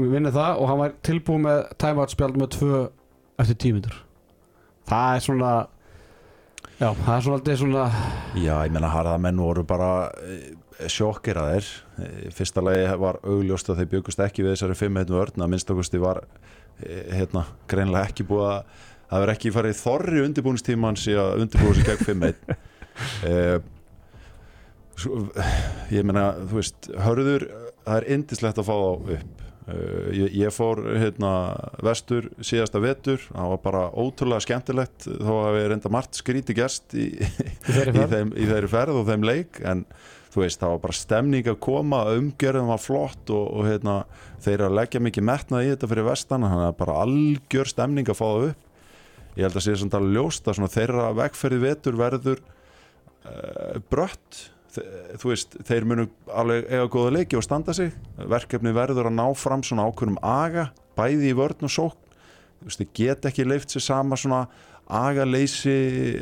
Við 0.00 0.10
vinnum 0.14 0.34
það 0.34 0.60
og 0.60 0.68
hann 0.70 0.80
var 0.80 0.96
tilbúið 1.04 1.44
með 1.46 1.60
timeout 1.80 2.12
spjald 2.12 2.40
með 2.40 2.50
tvö 2.56 2.80
eftir 3.42 3.58
tímyndur 3.64 3.98
Það 4.88 5.16
er 5.16 5.24
svona 5.26 5.52
Já, 6.80 6.88
það 6.88 7.14
er 7.14 7.24
svona 7.24 7.38
alltaf 7.38 7.60
svona 7.60 7.86
Já, 8.36 8.54
ég 8.66 8.74
menna 8.74 8.92
harðamenn 8.92 9.42
voru 9.44 9.64
bara 9.68 9.90
sjokkir 10.92 11.38
að 11.40 11.52
þeir 11.52 12.32
fyrsta 12.36 12.64
lagi 12.64 12.86
var 13.02 13.18
augljóst 13.22 13.70
að 13.70 13.82
þeir 13.82 13.90
byggust 13.96 14.22
ekki 14.24 14.46
við 14.46 14.54
þessari 14.54 14.78
5-1 14.78 15.12
vörn 15.12 15.44
að 15.44 15.52
minnstakosti 15.52 16.00
var 16.02 16.22
eh, 16.82 17.12
hérna, 17.18 17.44
greinlega 17.70 18.10
ekki 18.10 18.26
búið 18.28 18.48
að 18.48 18.80
það 19.12 19.24
verið 19.24 19.34
ekki 19.34 19.54
farið 19.56 19.78
þorri 19.82 20.24
undirbúinstímans 20.26 21.06
í 21.10 21.16
að 21.20 21.44
undirbúið 21.44 21.80
sér 21.80 21.88
gegn 21.90 22.24
5-1 22.24 22.56
eh, 23.28 23.56
svo, 25.02 25.22
ég 25.92 26.08
meina 26.08 26.30
þú 26.40 26.60
veist, 26.60 26.90
hörður 27.06 27.48
það 27.82 27.96
er 27.98 28.10
indislegt 28.16 28.62
að 28.62 28.68
fá 28.68 28.74
þá 28.74 29.16
upp 29.18 29.41
ég, 29.70 30.32
ég 30.34 30.54
fór 30.54 30.80
hérna 30.98 31.32
vestur 31.84 32.30
síðasta 32.42 32.80
vetur, 32.82 33.20
það 33.28 33.52
var 33.52 33.60
bara 33.62 33.82
ótrúlega 33.94 34.42
skemmtilegt 34.42 35.06
þó 35.06 35.32
að 35.44 35.58
við 35.58 35.68
reynda 35.70 35.92
margt 35.94 36.18
skríti 36.18 36.56
gerst 36.56 36.96
í, 36.98 37.12
í 37.14 37.76
í, 37.92 38.08
þeim, 38.10 38.32
í 38.34 38.48
þeirri 38.48 38.72
ferð 38.72 38.98
og 39.02 39.06
þeim 39.10 39.26
leik. 39.28 39.60
En 39.62 39.84
þú 40.32 40.42
veist, 40.42 40.60
það 40.62 40.74
var 40.74 40.82
bara 40.86 40.98
stemning 40.98 41.50
að 41.52 41.60
koma 41.62 42.02
umgjörðum 42.16 42.72
var 42.72 42.82
flott 42.82 43.32
og, 43.34 43.44
og 43.52 43.68
hérna, 43.68 43.96
þeir 44.42 44.66
að 44.66 44.76
leggja 44.80 45.04
mikið 45.04 45.28
metnað 45.28 45.66
í 45.66 45.72
þetta 45.74 45.90
fyrir 45.92 46.08
vestan, 46.08 46.48
þannig 46.48 46.68
að 46.70 46.78
bara 46.80 46.98
algjör 47.04 47.72
stemning 47.72 48.10
að 48.10 48.18
fá 48.18 48.26
það 48.26 48.48
upp. 48.48 48.68
Ég 49.32 49.46
held 49.46 49.60
að 49.60 49.64
sé 49.64 50.00
ljóst 50.12 50.48
að 50.48 50.58
svona 50.58 50.72
þeirra 50.72 51.12
vegferði 51.16 51.60
vetur 51.62 51.96
verður 51.96 52.42
uh, 52.42 53.78
brött 53.92 54.48
þú 54.76 55.30
veist, 55.32 55.56
þeir 55.68 55.86
munu 55.88 56.06
alveg 56.32 56.68
eiga 56.70 56.88
góða 56.92 57.14
leiki 57.18 57.38
og 57.38 57.44
standa 57.44 57.74
sig. 57.76 57.92
Verkefni 58.16 58.72
verður 58.76 59.10
að 59.10 59.18
ná 59.18 59.26
fram 59.36 59.64
svona 59.66 59.86
ákveðnum 59.88 60.20
aga 60.24 60.70
bæði 60.96 61.32
í 61.32 61.36
vörn 61.36 61.68
og 61.68 61.72
sókn. 61.72 62.18
Þú 62.60 62.68
veist, 62.68 62.82
þeir 62.82 62.92
get 62.96 63.28
ekki 63.30 63.48
leift 63.48 63.74
sér 63.74 63.84
sama 63.84 64.18
svona 64.18 64.46
agaleysi 64.92 65.76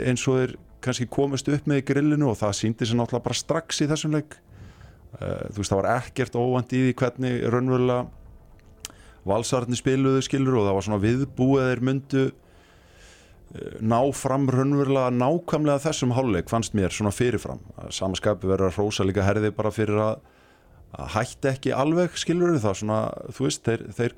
eins 0.06 0.26
og 0.28 0.40
þeir 0.40 0.54
kannski 0.84 1.08
komist 1.12 1.48
upp 1.52 1.66
með 1.68 1.82
í 1.82 1.86
grillinu 1.90 2.30
og 2.30 2.38
það 2.40 2.56
síndi 2.56 2.88
sér 2.88 2.98
náttúrulega 3.00 3.26
bara 3.28 3.40
strax 3.40 3.82
í 3.84 3.90
þessum 3.90 4.16
leik. 4.16 4.38
Uh, 5.10 5.50
þú 5.50 5.60
veist, 5.60 5.72
það 5.72 5.80
var 5.82 5.90
ekkert 5.98 6.38
óvand 6.38 6.72
í 6.72 6.84
því 6.86 6.96
hvernig 7.02 7.42
raunverulega 7.52 8.06
valsarni 9.28 9.76
spiluðu 9.76 10.22
skilur 10.24 10.60
og 10.60 10.68
það 10.68 10.76
var 10.76 10.86
svona 10.86 11.02
viðbúið 11.02 11.66
þeir 11.68 11.82
myndu 11.84 12.22
eh, 12.28 12.49
ná 13.82 13.98
fram 14.14 14.44
raunverulega 14.52 15.10
nákvæmlega 15.10 15.82
þessum 15.88 16.12
hálfleik 16.14 16.50
fannst 16.52 16.74
mér 16.78 16.92
svona 16.94 17.10
fyrirfram. 17.10 17.58
Samaskapi 17.90 18.46
verður 18.46 18.68
að 18.70 18.76
hrósa 18.78 19.06
líka 19.08 19.24
herði 19.26 19.50
bara 19.56 19.72
fyrir 19.74 19.98
að, 19.98 20.20
að 20.94 21.08
hætti 21.16 21.50
ekki 21.50 21.72
alveg 21.74 22.14
skilur 22.20 22.54
það? 22.62 22.76
Svona, 22.82 23.00
þú 23.34 23.48
veist, 23.48 23.64
þeir, 23.66 23.82
þeir, 23.98 24.14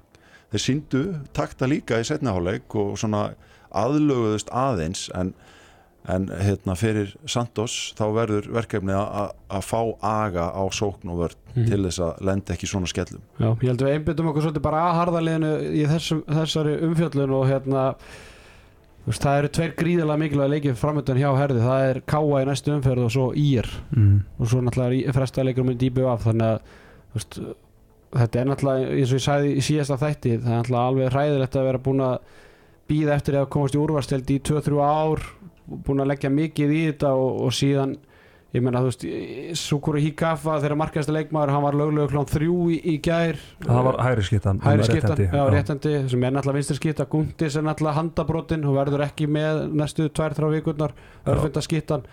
þeir 0.53 0.65
síndu 0.67 1.03
takta 1.33 1.69
líka 1.71 2.01
í 2.03 2.05
setna 2.05 2.35
hálfleik 2.37 2.77
og 2.77 2.93
svona 3.01 3.31
aðlöguðust 3.73 4.51
aðeins 4.53 5.07
en, 5.17 5.31
en 6.13 6.27
hérna 6.43 6.75
fyrir 6.77 7.15
Santos 7.31 7.95
þá 7.97 8.03
verður 8.19 8.51
verkefni 8.53 8.93
að 8.93 9.31
að 9.49 9.65
fá 9.65 9.81
aga 10.05 10.51
á 10.53 10.63
sókn 10.77 11.09
og 11.15 11.23
vörn 11.25 11.39
Mhm. 11.53 11.67
til 11.69 11.83
þess 11.85 12.01
að 12.01 12.21
lenda 12.25 12.55
ekki 12.55 12.65
svona 12.69 12.89
skellum. 12.89 13.21
Já, 13.37 13.49
ég 13.53 13.67
held 13.69 13.83
að 13.83 13.89
við 13.89 13.97
einbyttum 13.99 14.29
okkur 14.31 14.45
svolítið 14.47 14.63
bara 14.65 14.79
að 14.89 14.95
harðaliðinu 15.03 15.51
í 15.77 15.83
þessum, 15.91 16.23
þessari 16.25 16.77
umfjöllun 16.87 17.35
og 17.37 17.43
hérna 17.51 17.83
veist, 19.07 19.25
það 19.25 19.39
eru 19.41 19.51
tveir 19.57 19.75
gríðilega 19.79 20.21
mikilvæg 20.23 20.53
leikið 20.53 20.79
framöndan 20.79 21.21
hjá 21.21 21.31
herði, 21.39 21.65
það 21.65 21.89
er 21.89 22.01
Káa 22.13 22.43
í 22.43 22.49
næstu 22.49 22.77
umferð 22.77 23.07
og 23.09 23.13
svo 23.15 23.27
Ír 23.39 23.69
mm. 23.97 24.15
og 24.39 24.51
svo 24.53 24.63
náttúrulega 24.63 25.17
fresta 25.17 25.47
leikur 25.47 25.67
með 25.67 25.81
dýbu 25.83 26.07
af 26.13 26.27
þannig 26.29 26.49
að 26.49 26.79
veist, 27.17 27.41
þetta 28.13 28.41
er 28.41 28.49
náttúrulega 28.51 28.95
eins 28.95 29.13
og 29.13 29.21
ég 29.21 29.27
sagði 29.27 29.53
í 29.57 29.67
síðasta 29.67 29.99
þætti 30.03 30.37
það 30.37 30.53
er 30.53 30.59
náttúrulega 30.61 30.93
alveg 30.93 31.13
hræðilegt 31.17 31.59
að 31.59 31.69
vera 31.71 31.83
búin 31.89 32.07
að 32.07 32.17
býða 32.93 33.17
eftir 33.17 33.39
að 33.41 33.51
komast 33.55 33.77
í 33.77 33.83
úrvarsteld 33.83 34.33
í 34.33 34.39
2-3 34.51 34.81
ár 34.85 35.27
búin 35.87 36.03
að 36.03 36.11
leggja 36.13 36.33
mikið 36.33 36.75
í 36.75 36.81
þetta 36.91 37.13
og, 37.17 37.31
og 37.47 37.55
síðan 37.57 37.97
ég 38.53 38.65
meina 38.65 38.83
þú 38.83 38.91
veist 38.91 39.05
Sukuru 39.61 40.01
Hikafa 40.03 40.59
þegar 40.61 40.77
markaðasta 40.81 41.15
leikmaður 41.17 41.53
hann 41.55 41.65
var 41.65 41.77
löglega 41.81 42.11
klán 42.13 42.29
þrjú 42.29 42.57
í, 42.75 42.81
í 42.93 42.97
gær. 43.05 43.39
Það 43.65 43.87
var 43.89 44.01
hæri 44.07 44.27
skittan 44.27 44.61
hæri 44.65 44.89
skiptan, 44.89 45.23
já, 45.25 45.45
réttandi 45.55 45.95
sem 46.13 46.27
er 46.27 46.35
náttúrulega 46.35 46.59
vinstri 46.59 46.77
skipta, 46.81 47.07
Gundis 47.13 47.57
er 47.57 47.65
náttúrulega 47.65 47.99
handabrotin 48.01 48.67
og 48.69 48.77
verður 48.77 49.07
ekki 49.07 49.29
með 49.33 49.63
næstu 49.81 50.11
tvær, 50.13 50.37
þrjá 50.37 50.53
vikurnar, 50.59 50.95
örfenda 51.25 51.65
skiptan. 51.65 52.05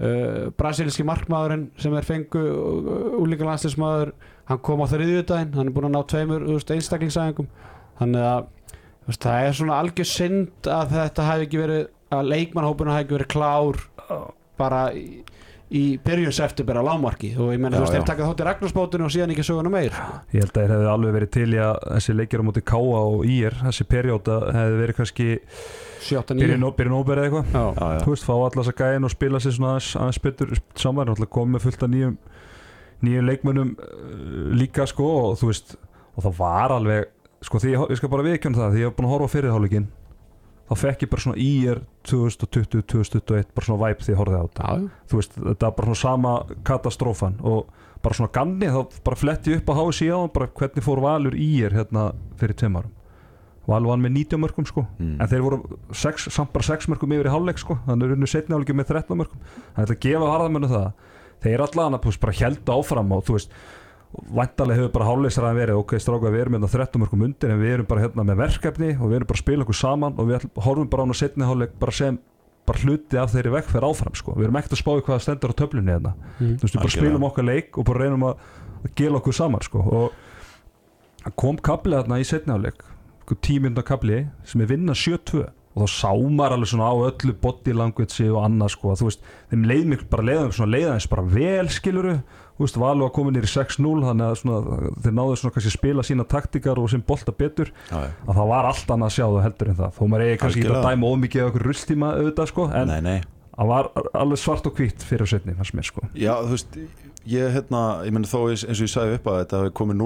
Uh, 0.00 0.46
brasilíski 0.56 1.04
markmaðurinn 1.04 1.66
sem 1.76 1.92
er 1.92 2.06
fengu 2.08 2.40
úlíka 3.20 3.44
landslismadur, 3.44 4.14
hann 4.48 4.62
kom 4.64 4.80
á 4.80 4.88
þriðjudaginn 4.88 5.58
hann 5.58 5.68
er 5.68 5.74
búin 5.76 5.90
að 5.90 5.92
ná 5.92 6.06
tveimur 6.08 6.46
þú 6.46 6.54
veist, 6.56 6.72
einstaklingsæðingum 6.72 7.50
þannig 7.98 8.24
að 8.30 8.46
þú 8.70 9.10
veist, 9.10 9.26
það 9.26 9.48
er 9.48 9.58
svona 9.58 9.80
algjör 9.82 10.08
synd 10.08 10.70
að 10.72 10.94
þetta 10.94 11.26
hafi 11.28 11.44
ekki 11.44 11.60
verið 11.60 11.82
að 12.16 12.30
leikmannhópuna 12.32 12.96
hafi 12.96 13.04
ekki 13.04 13.16
verið 13.18 13.30
klár 13.34 13.82
bara 14.60 14.80
í, 14.96 15.20
í 15.70 15.82
byrjun 16.02 16.34
september 16.34 16.80
á 16.80 16.82
lámarki 16.82 17.30
og 17.38 17.52
ég 17.54 17.60
menn 17.62 17.74
Já, 17.74 17.78
þú 17.78 17.84
veist, 17.84 17.94
þeir 17.94 18.06
taka 18.08 18.28
þótt 18.28 18.42
í 18.42 18.46
Ragnarsbótinu 18.48 19.06
og 19.06 19.12
síðan 19.14 19.34
ekki 19.34 19.44
söguna 19.46 19.70
meir. 19.70 19.94
Ég 20.34 20.42
held 20.42 20.50
að 20.50 20.58
þeir 20.64 20.74
hefði 20.74 20.88
alveg 20.94 21.14
verið 21.18 21.30
til 21.36 21.46
í 21.46 21.60
að 21.62 21.78
þessi 21.84 22.16
leikir 22.16 22.42
á 22.42 22.46
móti 22.48 22.64
Káa 22.72 23.04
og 23.04 23.22
Ír 23.30 23.56
þessi 23.60 23.86
perjóta 23.90 24.40
hefði 24.56 24.80
verið 24.80 24.98
kannski 24.98 25.28
7-9 26.10 26.72
byrjun 26.80 26.98
óberið 26.98 27.28
eitthvað. 27.28 27.54
Þú 28.02 28.14
veist, 28.16 28.26
fá 28.26 28.34
allar 28.34 28.58
þess 28.58 28.72
að 28.74 28.80
gæðin 28.82 29.06
og 29.06 29.14
spila 29.14 29.42
sér 29.44 29.56
svona 29.56 29.76
aðeins, 29.76 29.92
aðeins 30.00 30.22
betur. 30.26 30.54
Saman 30.80 31.12
og 31.14 31.22
komið 31.30 31.54
með 31.54 31.66
fullt 31.68 31.86
af 31.86 31.92
nýjum 31.94 32.18
nýjum 33.04 33.30
leikmönnum 33.30 33.70
uh, 33.78 34.50
líka 34.56 34.86
sko 34.88 35.06
og 35.22 35.38
þú 35.40 35.52
veist 35.52 35.76
og 36.16 36.26
það 36.26 36.36
var 36.40 36.74
alveg 36.76 37.08
sko 37.44 37.60
því 37.62 37.72
ég, 37.72 37.84
ég 37.94 38.00
skal 38.00 38.12
bara 38.12 38.26
viðkjörn 38.26 38.58
það 38.58 38.74
því 38.74 38.82
ég 38.82 38.90
hef 38.90 38.96
búin 38.98 39.08
að 39.08 39.14
horfa 39.14 39.30
á 39.30 39.34
fyrirháleikin 39.34 39.86
þá 40.70 40.78
fekk 40.78 41.04
ég 41.04 41.10
bara 41.10 41.24
svona 41.24 41.42
ír 41.42 41.80
2020-2021 42.06 43.50
bara 43.56 43.66
svona 43.66 43.82
væp 43.82 44.04
því 44.04 44.14
ég 44.14 44.20
horfði 44.20 44.38
á 44.38 44.44
þetta. 44.46 44.68
Já, 44.70 45.02
þú 45.10 45.18
veist, 45.18 45.36
þetta 45.40 45.68
er 45.68 45.76
bara 45.80 45.88
svona 45.90 46.00
sama 46.04 46.34
katastrófan 46.68 47.36
og 47.50 47.72
bara 48.04 48.16
svona 48.16 48.32
ganni 48.34 48.70
þá 48.70 49.02
bara 49.04 49.18
fletti 49.18 49.54
ég 49.54 49.60
upp 49.60 49.72
á 49.74 49.78
HSI 49.80 50.08
á 50.14 50.18
bara 50.30 50.48
hvernig 50.60 50.86
fór 50.86 51.02
Valur 51.04 51.36
í 51.36 51.50
er 51.66 51.74
hérna 51.74 52.10
fyrir 52.40 52.56
tveim 52.60 52.78
árum. 52.78 52.94
Valur 53.70 53.92
vann 53.92 54.04
með 54.06 54.14
90 54.16 54.42
mörgum 54.44 54.66
sko. 54.66 54.86
Mm. 54.98 55.16
en 55.20 55.30
þeir 55.30 55.44
voru 55.44 55.58
sex, 55.92 56.30
samt 56.32 56.54
bara 56.54 56.66
6 56.66 56.88
mörgum 56.90 57.12
yfir 57.14 57.28
í 57.28 57.34
hálfleik 57.34 57.60
sko. 57.60 57.76
Þannig 57.86 58.06
er 58.06 58.16
unnu 58.16 58.30
setni 58.30 58.56
hálfleik 58.56 58.78
með 58.78 58.94
13 58.94 59.20
mörgum 59.20 59.44
það 59.74 59.84
er 59.84 59.94
að 59.94 60.02
gefa 60.06 60.32
harðamennu 60.32 60.70
það. 60.70 60.88
Þeir 61.40 61.66
allan 61.66 61.96
að 61.98 62.08
bara 62.22 62.38
held 62.40 62.72
áfram 62.78 63.14
og 63.16 63.26
þú 63.26 63.36
veist 63.36 63.54
vantarlega 64.10 64.80
hefur 64.80 64.92
bara 64.96 65.06
hálfleiksræðan 65.06 65.58
verið 65.60 65.80
ok, 65.80 65.94
stráka 66.02 66.32
við 66.34 66.42
erum 66.44 66.56
hérna 66.58 66.70
13 66.72 67.02
mörgum 67.02 67.22
undir 67.28 67.52
en 67.54 67.60
við 67.62 67.74
erum 67.76 67.86
bara 67.90 68.02
hérna 68.04 68.24
með 68.26 68.40
verkefni 68.42 68.90
og 68.96 69.06
við 69.06 69.20
erum 69.20 69.30
bara 69.30 69.38
að 69.38 69.44
spila 69.44 69.66
okkur 69.66 69.78
saman 69.78 70.18
og 70.18 70.28
við 70.30 70.46
horfum 70.66 70.90
bara 70.90 71.02
á 71.02 71.06
hana 71.06 71.18
setni 71.20 71.46
hálfleik 71.46 71.76
bara 71.78 71.94
sem 71.94 72.18
bara 72.66 72.82
hluti 72.84 73.18
af 73.20 73.30
þeirri 73.32 73.52
vekkferð 73.54 73.86
áfram 73.90 74.18
sko. 74.18 74.34
við 74.36 74.48
erum 74.48 74.58
ekkert 74.60 74.74
að 74.76 74.82
spá 74.82 74.90
í 74.98 75.04
hvað 75.06 75.22
stendur 75.24 75.54
á 75.54 75.60
töflunni 75.62 75.94
hérna 75.94 76.14
Mm. 76.40 76.56
þú 76.58 76.62
veist, 76.66 76.74
við 76.74 76.82
bara 76.82 76.96
spilum 76.96 77.24
okkar 77.30 77.44
leik 77.44 77.78
og 77.78 77.84
bara 77.86 78.02
reynum 78.04 78.26
að, 78.26 78.34
að 78.84 78.94
gela 78.96 79.18
okkur 79.20 79.36
saman 79.36 79.62
sko. 79.62 79.78
og 79.78 81.32
kom 81.36 81.56
kapli 81.56 81.96
þarna 81.96 82.20
í 82.20 82.26
setniháleik 82.26 82.82
tímynda 83.40 83.82
kapli 83.86 84.26
sem 84.44 84.60
er 84.60 84.66
vinna 84.66 84.92
7-2 84.92 85.46
og 85.70 85.84
þá 85.84 85.88
sá 85.94 86.10
maður 86.10 86.56
alveg 86.56 86.70
svona 86.72 86.90
á 86.90 86.94
öllu 87.06 87.34
body 87.40 87.72
language 87.78 88.28
og 88.30 88.40
annað 88.42 88.72
sko, 88.74 88.94
þú 88.98 89.06
veist, 89.10 89.20
þeim 89.52 89.66
leið 89.70 89.84
miklu 89.92 90.08
bara 90.10 90.26
leiðum 90.26 90.54
svona 90.56 90.72
leiðaðins 90.74 91.10
bara 91.12 91.26
vel 91.30 91.68
skiluru 91.70 92.14
þú 92.60 92.66
veist, 92.66 92.76
Valur 92.76 93.06
var 93.06 93.12
komin 93.16 93.32
nýri 93.38 93.48
6-0 93.48 94.02
þannig 94.04 94.26
að 94.26 94.34
svona, 94.42 94.58
þeir 95.00 95.14
náðu 95.16 95.36
svona 95.40 95.54
kannski 95.54 95.70
að 95.70 95.76
spila 95.78 96.02
sína 96.04 96.26
taktikar 96.28 96.80
og 96.82 96.90
sem 96.92 97.00
bolta 97.06 97.32
betur. 97.32 97.70
Já, 97.88 98.00
að 98.26 98.34
það 98.36 98.50
var 98.50 98.68
allt 98.68 98.90
annað 98.92 99.06
að 99.08 99.14
sjá 99.16 99.24
það 99.24 99.44
heldur 99.46 99.70
en 99.70 99.78
það. 99.78 99.94
Þó 99.96 100.02
maður 100.12 100.24
eigi 100.26 100.40
kannski 100.42 100.60
ekki 100.66 100.74
að 100.74 100.88
dæma 100.90 101.12
ómikið 101.14 101.40
af 101.40 101.48
okkur 101.54 101.64
rulltíma 101.70 102.10
auðvitað 102.18 102.50
sko, 102.50 102.66
en 102.76 102.90
Nei, 102.90 103.00
nei. 103.06 103.20
það 103.54 103.70
var 103.70 103.88
alveg 104.20 104.42
svart 104.42 104.68
og 104.68 104.76
hvitt 104.76 105.06
fyrir 105.08 105.30
setni 105.30 105.56
fannst 105.56 105.76
mér 105.78 105.88
sko. 105.88 106.04
Já, 106.12 106.34
þú 106.44 106.52
veist, 106.52 106.76
ég, 107.32 107.48
hérna, 107.56 107.80
ég 108.04 108.12
meni 108.18 108.28
þó 108.28 108.38
eins 108.50 108.66
og 108.68 108.84
ég 108.84 108.92
sagði 108.92 109.16
upp 109.16 109.30
að 109.32 109.40
þetta 109.40 109.62
hafi 109.62 109.72
komið 109.80 109.96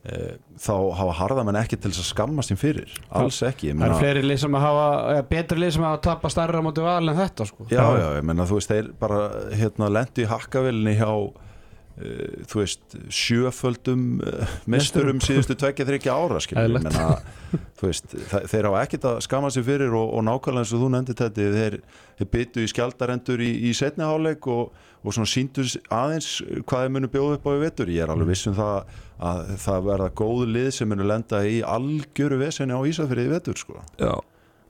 null 0.00 0.08
og 0.08 0.08
óvart 0.08 0.08
að 0.08 0.08
leikurinn 0.08 0.08
hafi 0.08 0.08
spilast 0.08 0.08
svona 0.08 0.08
í 0.08 0.08
byrjun 0.08 0.08
e, 0.08 0.38
þá 0.60 0.74
hafa 0.96 1.16
harðamenn 1.18 1.60
ekki 1.60 1.78
til 1.80 1.92
þess 1.92 2.04
að 2.04 2.08
skammast 2.14 2.52
sín 2.52 2.60
fyrir, 2.60 2.94
alls 3.10 3.42
ekki 3.44 3.72
Það 3.72 3.82
meina, 3.82 4.00
fleiri 4.00 4.24
lið 4.24 4.40
sem 4.44 4.56
að 4.56 4.64
hafa 4.64 4.88
eða, 5.12 5.26
betri 5.28 5.60
lið 5.60 5.76
sem 5.76 5.84
hafa 5.84 6.00
tapast 6.06 6.36
stærra 6.36 6.60
á 6.60 6.64
móti 6.64 6.84
val 6.84 7.12
en 7.12 7.20
þetta 7.20 7.46
sko. 7.50 7.68
Já, 7.68 7.84
já, 8.00 8.08
ég 8.16 8.26
meina, 8.26 8.48
þú 8.48 8.58
veist, 8.58 8.72
þeir 8.72 8.90
bara 9.00 9.22
hérna 9.60 9.92
lendu 9.92 10.24
í 10.24 10.28
hakkavillinni 10.30 10.96
hjá 10.96 11.10
e, 12.00 12.14
þú 12.48 12.62
veist, 12.62 12.98
sjöföldum 13.20 14.06
e, 14.24 14.34
mesturum 14.72 15.20
síðustu 15.24 15.58
tvekja 15.60 15.88
þryggja 15.90 16.16
ára, 16.16 16.40
skilur, 16.44 16.78
ég 16.78 16.86
meina 16.88 17.10
þú 17.80 17.90
veist, 17.90 18.14
þeir 18.30 18.70
hafa 18.70 18.84
ekkert 18.86 19.08
að 19.12 19.24
skamma 19.26 19.52
sér 19.52 19.66
fyrir 19.68 19.96
og, 19.96 20.14
og 20.16 20.24
nákvæmlega 20.28 20.64
eins 20.64 20.76
og 20.76 20.84
þú 20.84 20.92
nefndi 20.96 21.18
þetta 21.18 21.50
þeir, 21.58 21.80
þeir 22.20 22.32
byttu 22.36 22.64
í 22.64 22.70
skjaldarendur 22.72 23.44
í, 23.44 23.50
í 23.68 23.74
setni 23.76 24.08
háleik 24.08 24.48
og, 24.48 24.72
og 25.00 25.14
svona 25.16 25.30
síndu 25.32 25.64
aðeins 25.96 26.26
hvað 26.68 26.82
þeir 26.84 26.90
munu 26.96 27.08
bjóða 27.12 27.36
upp 27.38 27.46
á 27.48 27.52
í 27.56 27.60
vetur 27.62 27.92
ég 27.92 28.02
er 28.04 28.12
alveg 28.12 28.28
viss 28.34 28.46
um 28.50 28.56
það 28.58 28.90
að 29.30 29.54
það 29.64 29.86
verða 29.86 30.08
góð 30.20 30.42
lið 30.56 30.68
sem 30.76 30.90
munu 30.92 31.06
lenda 31.08 31.40
í 31.48 31.60
algjöru 31.64 32.38
vesenni 32.40 32.76
á 32.76 32.80
Ísafrið 32.88 33.26
í 33.28 33.32
vetur 33.32 33.56
sko. 33.60 33.80
Já, 34.00 34.12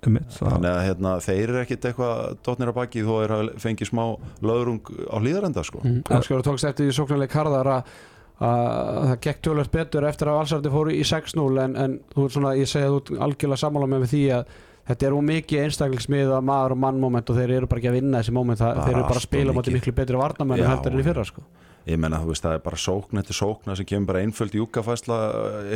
einmitt, 0.07 0.31
það- 0.37 0.55
þannig 0.55 0.71
að 0.71 0.85
hérna, 0.87 1.17
þeir 1.27 1.43
eru 1.49 1.61
ekkit 1.65 1.89
eitthvað 1.91 2.37
dotnir 2.47 2.71
að 2.73 2.79
baki 2.79 3.03
þó 3.07 3.13
er 3.25 3.35
að 3.37 3.51
fengi 3.63 3.87
smá 3.91 4.05
löðrung 4.43 4.81
á 5.11 5.17
hlýðarenda 5.19 5.65
sko. 5.67 5.83
mm. 5.85 6.01
Áskur 6.11 6.43
tókst 6.47 6.65
eftir 6.71 6.87
því 6.89 6.97
sóknarleik 7.01 7.37
Harðar 7.37 7.67
að 7.79 7.93
að 8.41 9.09
það 9.11 9.19
gekk 9.27 9.41
tölvöld 9.45 9.71
betur 9.75 10.05
eftir 10.09 10.29
að 10.31 10.37
Valsarði 10.39 10.71
fóru 10.73 10.93
í 10.97 11.03
6-0 11.05 11.59
en, 11.61 11.75
en 11.77 11.97
þú 12.15 12.23
ert 12.25 12.33
svona, 12.33 12.53
ég 12.57 12.71
segi 12.71 12.87
að 12.87 12.95
þú 12.95 13.01
ert 13.03 13.11
algjörlega 13.27 13.61
sammála 13.61 13.89
með 13.93 14.07
því 14.15 14.21
að 14.39 14.55
þetta 14.89 15.07
er 15.07 15.17
ómikið 15.17 15.65
einstaklingsmið 15.67 16.33
að 16.37 16.47
maður 16.51 16.75
og 16.77 16.83
mannmoment 16.85 17.31
og 17.31 17.39
þeir 17.39 17.57
eru 17.59 17.71
bara 17.71 17.83
ekki 17.83 17.91
að 17.91 17.99
vinna 17.99 18.21
þessi 18.21 18.35
moment, 18.37 18.61
þeir 18.61 18.95
eru 18.95 19.05
bara 19.07 19.21
að 19.21 19.27
spila 19.27 19.57
mikið. 19.57 19.77
miklu 19.79 19.97
betri 20.01 20.21
varnamenn 20.21 20.61
Já. 20.61 20.65
en 20.65 20.73
heldur 20.75 20.97
en 20.97 21.03
í 21.03 21.07
fyrra 21.07 21.27
sko. 21.29 21.45
ég 21.87 22.01
menna 22.01 22.21
þú 22.21 22.33
veist 22.33 22.45
það 22.45 22.57
er 22.57 22.65
bara 22.65 22.81
sókn 22.81 23.21
eftir 23.23 23.39
sókna 23.39 23.77
sem 23.77 23.89
kemur 23.89 24.13
bara 24.13 24.25
einföld 24.25 24.57
júkafæsla 24.59 25.21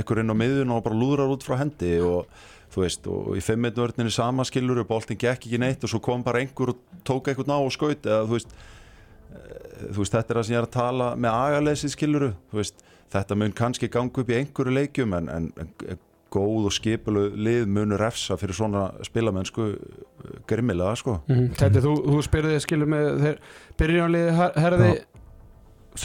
ykkur 0.02 0.20
inn 0.20 0.34
á 0.34 0.36
miðun 0.36 0.74
og 0.74 0.84
bara 0.84 0.98
lúðrar 1.00 1.32
út 1.32 1.46
frá 1.46 1.56
hendi 1.62 1.96
og 2.04 2.28
þú 2.74 2.84
veist 2.84 3.08
og 3.08 3.32
í 3.38 3.42
fimmeitvörninni 3.44 4.12
sama 4.12 4.44
skilur 4.44 4.82
og 4.82 4.88
boltin 4.90 5.18
gekk 5.20 5.46
ekki 5.46 5.60
neitt 5.62 5.84
og 5.84 5.92
svo 5.92 6.00
kom 6.04 6.24
bara 6.26 6.42
einhver 6.42 6.74
og 6.74 6.80
tók 7.06 7.30
eitthvað 7.30 7.50
ná 7.52 7.56
og 7.56 7.72
skaut 7.72 8.04
eða 8.04 8.26
þú 8.26 8.36
veist 8.36 8.52
eh, 8.52 9.84
þú 9.94 9.98
veist 10.02 10.16
þetta 10.16 10.34
er 10.34 10.40
það 10.40 10.48
sem 10.48 10.56
ég 10.56 10.60
er 10.60 10.68
að 10.68 10.74
tala 10.76 11.10
með 11.16 11.38
agalesið 11.40 11.94
skiluru 11.94 12.32
veist 12.52 12.84
þetta 13.14 13.38
mun 13.38 13.54
kannski 13.56 13.90
ganga 13.92 14.22
upp 14.22 14.32
í 14.32 14.38
einhverju 14.40 14.74
leikjum 14.74 15.16
en, 15.20 15.30
en, 15.30 15.50
en 15.60 16.02
góð 16.34 16.68
og 16.68 16.74
skipulu 16.74 17.24
lið 17.46 17.68
munur 17.70 18.00
refsa 18.02 18.36
fyrir 18.40 18.56
svona 18.58 18.86
spilamennsku 19.06 19.68
eh, 19.74 20.40
grimmilega 20.50 20.96
sko 21.00 21.18
mm. 21.30 21.46
Þetta 21.60 21.84
þú, 21.84 21.94
þú 22.10 22.22
spyrði 22.26 22.58
skilur 22.64 22.90
með 22.90 23.10
þeir 23.22 23.38
byrjunarliði 23.80 24.34
her- 24.40 24.58
herði 24.66 24.90
Já. 24.90 25.04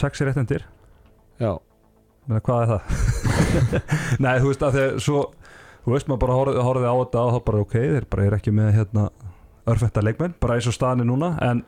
sex 0.02 0.22
er 0.24 0.30
réttendir 0.30 0.64
Já, 1.40 1.52
Menna, 2.28 2.40
hvað 2.44 2.62
er 2.62 2.72
það? 2.74 2.80
Nei, 4.24 4.34
þú 4.42 4.50
veist 4.52 4.64
að 4.66 4.74
þegar 4.78 4.98
svo 5.06 5.20
þú 5.84 5.94
veist 5.94 6.10
maður 6.10 6.22
bara 6.26 6.38
horfði, 6.40 6.64
horfði 6.66 6.90
á 6.92 6.94
þetta 7.00 7.22
og 7.24 7.30
þá 7.34 7.44
bara 7.50 7.62
ok, 7.64 7.76
þeir 7.94 8.08
bara 8.12 8.26
er 8.28 8.36
ekki 8.36 8.52
með 8.54 8.72
hérna 8.76 9.06
örfetta 9.70 10.02
leikmenn, 10.04 10.34
bara 10.42 10.58
eins 10.58 10.68
og 10.68 10.76
staðan 10.76 11.04
er 11.04 11.08
núna 11.08 11.30
en 11.46 11.62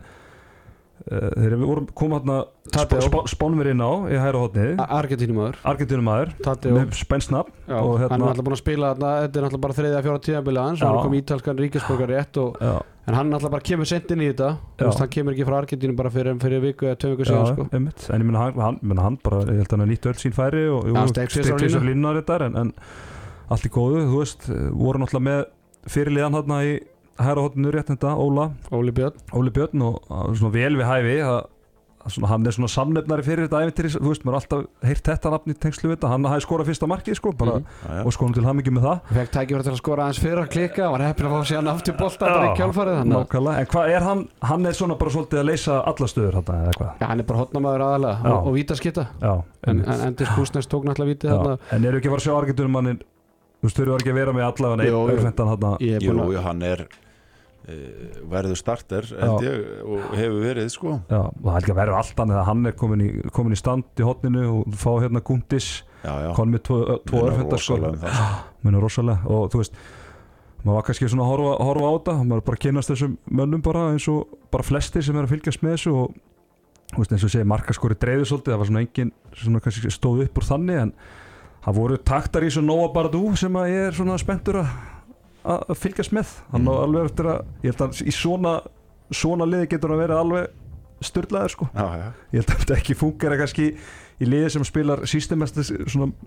uh, 1.11 1.29
þeir 1.37 1.57
voru 1.61 1.85
koma 1.99 2.19
hérna 2.21 2.39
Tadeo. 2.73 3.03
sp 3.03 3.21
sp 3.27 3.33
spánver 3.35 3.71
inn 3.73 3.83
á 3.83 3.93
í 4.07 4.19
hæra 4.21 4.45
Argentínumöður 4.87 5.59
Argentínumæður 5.67 6.33
Tadeo 6.45 6.77
með 6.77 6.97
spensnafn 7.01 7.53
Já, 7.67 7.77
og 7.81 7.99
hann 7.99 8.07
er 8.07 8.15
hérna 8.15 8.31
alltaf 8.31 8.47
búin 8.47 8.57
að 8.57 8.63
spila 8.63 8.93
þarna, 8.93 9.13
þetta 9.25 9.41
er 9.41 9.47
alltaf 9.49 9.63
bara 9.67 9.77
þriðja 9.79 10.03
fjóra 10.07 10.23
tíðanbili 10.27 10.63
hans, 10.63 10.85
hann 10.87 10.99
kom 11.03 11.17
ítalskan 11.19 11.63
ríkisborgar 11.63 12.13
rétt 12.13 12.41
og, 12.43 12.61
en 13.07 13.19
hann 13.19 13.37
alltaf 13.39 13.55
bara 13.55 13.67
kemur 13.67 13.89
sent 13.91 14.13
inn 14.15 14.23
í 14.23 14.29
þetta. 14.31 14.51
Veist, 14.83 15.03
hann 15.03 15.13
kemur 15.17 15.35
ekki 15.37 15.47
frá 15.49 15.57
Argentínu 15.59 15.97
bara 15.99 16.13
fyrir, 16.15 16.37
fyrir 16.43 16.63
viku 16.63 16.91
eða 16.91 17.01
tvö 17.03 17.15
viku 17.17 17.29
síðan 17.31 17.51
sko. 17.51 17.67
en 17.73 17.89
ég 17.91 18.29
minna 18.29 18.45
hann, 18.47 18.79
hann, 19.03 19.19
bara, 19.25 19.43
ég 19.49 19.63
held 19.63 19.73
að 19.73 19.77
hann 19.77 19.87
er 19.87 19.91
nýtt 19.91 20.11
öll 20.13 20.21
sín 20.23 20.37
færi 20.37 20.69
og 20.71 20.87
á 20.87 21.03
línu. 21.03 21.59
tvisvar 21.59 21.89
línunar 21.89 22.21
þetta 22.23 22.51
en, 22.53 22.73
allt 23.53 23.67
í 23.67 23.73
góðu, 23.75 24.07
þú 24.07 24.23
veist 24.23 24.49
voru 24.71 25.03
náttúrulega 25.03 25.29
með 25.29 25.45
fyrirliðan 25.91 26.39
hérna 26.39 26.63
í 26.69 26.77
hæra 27.21 27.47
hóttinu 27.47 27.73
réttenda, 27.75 28.15
Óla. 28.17 28.51
Óli 28.73 28.93
Björn. 28.95 29.19
Óli 29.37 29.51
Björn 29.55 29.83
og 29.89 29.99
svona 30.37 30.53
vel 30.55 30.77
við 30.79 30.89
hæfi 30.89 31.17
að, 31.27 31.41
að 32.03 32.15
svona, 32.17 32.31
hann 32.33 32.47
er 32.49 32.55
svona 32.57 32.71
samnefnari 32.73 33.25
fyrir 33.27 33.47
þetta 33.47 33.61
æfintyri, 33.63 33.91
þú 33.95 34.09
veist, 34.09 34.25
maður 34.27 34.35
er 34.35 34.41
alltaf 34.41 34.89
heyrt 34.89 35.05
þetta 35.11 35.33
nafn 35.35 35.53
í 35.53 35.57
tengslu 35.63 35.91
við 35.91 35.97
þetta, 35.97 36.11
hann 36.13 36.29
hafi 36.31 36.45
skorað 36.47 36.71
fyrsta 36.73 36.89
markið 36.91 37.19
sko, 37.19 37.33
bara. 37.39 37.55
Já, 37.61 37.65
já. 37.93 38.03
og 38.03 38.17
skoðum 38.17 38.35
til 38.39 38.47
hamingi 38.49 38.75
með 38.75 38.87
það. 38.89 38.99
Fekk 39.19 39.31
tækifæri 39.37 39.67
til 39.69 39.73
að 39.75 39.81
skora 39.83 40.07
aðeins 40.07 40.23
fyrir 40.25 40.43
að 40.43 40.51
klikka 40.57 40.91
Var 40.93 41.07
heppin 41.07 41.29
að 41.29 41.37
fá 41.37 41.41
síðan 41.53 41.73
aftur 41.73 41.99
bolta 42.01 42.25
bara 42.27 42.43
í 42.43 42.51
Já, 42.51 42.57
kjálfarið 42.63 42.97
en 43.03 43.71
hvað 43.73 43.95
er 43.97 44.09
hann 44.09 44.25
hann 44.51 44.67
er 44.67 44.75
svona 44.81 44.99
bara 44.99 45.15
svolítið 45.15 45.43
að 45.43 45.49
leysa 45.53 45.79
alla 45.93 46.11
stöður 46.11 46.41
þetta 46.41 46.59
eða 46.59 46.73
eitthvað, 46.73 46.93
ja, 46.99 47.07
hann 47.13 47.23
er 47.23 47.29
bara 47.29 47.43
hotnamaður 47.45 47.87
aðalega 47.87 48.33
og, 48.33 48.51
og 48.51 48.53
vítaskitta 48.59 49.05
já, 49.23 49.33
En, 49.63 49.79
en 49.87 50.17
þarna. 51.23 51.59
En 51.71 53.03
þú 53.63 53.69
veist, 53.69 53.79
þau 53.79 53.85
eru 53.85 53.95
ekki 53.97 54.11
að 54.13 54.19
vera 54.19 54.35
með 54.35 54.49
allavega 54.49 54.83
einn 54.83 54.91
jú. 54.91 54.99
er 54.99 56.03
Jú, 56.03 56.43
hann 56.43 56.65
er 56.67 56.83
uh, 56.83 58.19
verður 58.33 58.59
starter 58.59 59.09
held 59.15 59.47
ég 59.47 59.63
og 59.87 60.13
hefur 60.19 60.43
verið 60.43 60.69
sko. 60.75 60.99
Já, 61.07 61.21
og 61.23 61.47
það 61.47 61.55
er 61.55 61.63
ekki 61.63 61.75
að 61.75 61.81
verða 61.81 62.03
allt 62.03 62.23
annað 62.25 62.43
að 62.43 62.49
hann 62.51 62.67
er 62.67 62.77
komin 62.83 63.05
í, 63.07 63.09
komin 63.39 63.55
í 63.55 63.61
stand 63.61 64.03
í 64.03 64.07
hotninu 64.09 64.45
og 64.51 64.77
fá 64.83 64.91
hérna 65.05 65.23
Gundis, 65.31 65.71
já, 66.03 66.13
já, 66.27 66.31
konum 66.39 66.57
með 66.57 66.65
tvo, 66.67 66.81
örfendar 67.23 67.63
sko, 67.63 67.79
rosalega 67.79 67.93
um 67.95 68.03
það, 68.03 68.35
sko. 68.67 68.83
rosalega. 68.83 69.31
Og 69.31 69.55
þú 69.55 69.63
veist 69.63 69.81
maður 70.63 70.77
var 70.79 70.85
kannski 70.87 71.09
svona 71.11 71.25
að 71.25 71.33
horfa, 71.33 71.55
horfa 71.71 71.87
á 71.87 71.93
þetta. 71.95 72.19
Maður 72.27 72.45
bara 72.51 72.63
kynast 72.67 72.93
þessum 72.93 73.17
mönnum 73.31 73.65
bara 73.65 73.89
eins 73.95 74.11
og 74.11 74.37
bara 74.55 74.67
flestir 74.67 75.07
sem 75.07 75.17
er 75.19 75.27
að 75.27 75.35
fylgjast 75.37 75.65
með 75.65 75.77
þessu 75.77 75.95
og 76.03 76.21
þú 76.93 77.01
veist 77.01 77.15
eins 77.17 77.27
og 77.27 77.33
segja 77.33 77.49
markaskori 77.49 77.97
dreifðu 77.99 78.29
svolítið, 78.29 78.53
það 78.53 78.61
var 78.61 78.71
svona 78.71 78.83
engin 78.85 79.13
svona 79.33 79.63
kannski 79.65 79.93
stóð 79.93 80.27
upp 80.27 80.39
úr 80.39 80.47
þannig 80.47 80.81
en 80.83 80.93
það 81.65 81.77
voru 81.79 81.99
taktar 82.03 82.43
í 82.47 82.51
þessu 82.51 82.65
Nóa 82.67 82.89
Bardú 82.95 83.25
sem 83.39 83.57
að 83.61 83.71
ég 83.73 83.89
er 83.91 83.99
svona 83.99 84.19
spenntur 84.21 84.61
að 84.63 85.75
fylgjast 85.79 86.15
með 86.15 86.37
hann 86.53 86.67
á 86.67 86.73
Mm. 86.73 86.83
alveg 86.87 87.05
eftir 87.11 87.27
að 87.33 87.45
ég 87.63 87.73
held 87.73 87.81
að 87.89 88.03
í 88.07 88.13
svona 88.15 88.57
svona 89.13 89.45
liði 89.49 89.69
getur 89.75 89.91
hann 89.93 90.03
verið 90.05 90.21
alveg 90.23 90.51
styrlaður 91.03 91.51
sko 91.51 91.67
já, 91.75 91.87
já. 91.99 92.07
ég 92.33 92.39
held 92.41 92.51
að 92.55 92.61
þetta 92.63 92.77
ekki 92.79 92.95
fungera 92.95 93.37
kannski 93.41 93.65
í 94.23 94.27
liði 94.29 94.51
sem 94.55 94.63
spilar 94.65 95.01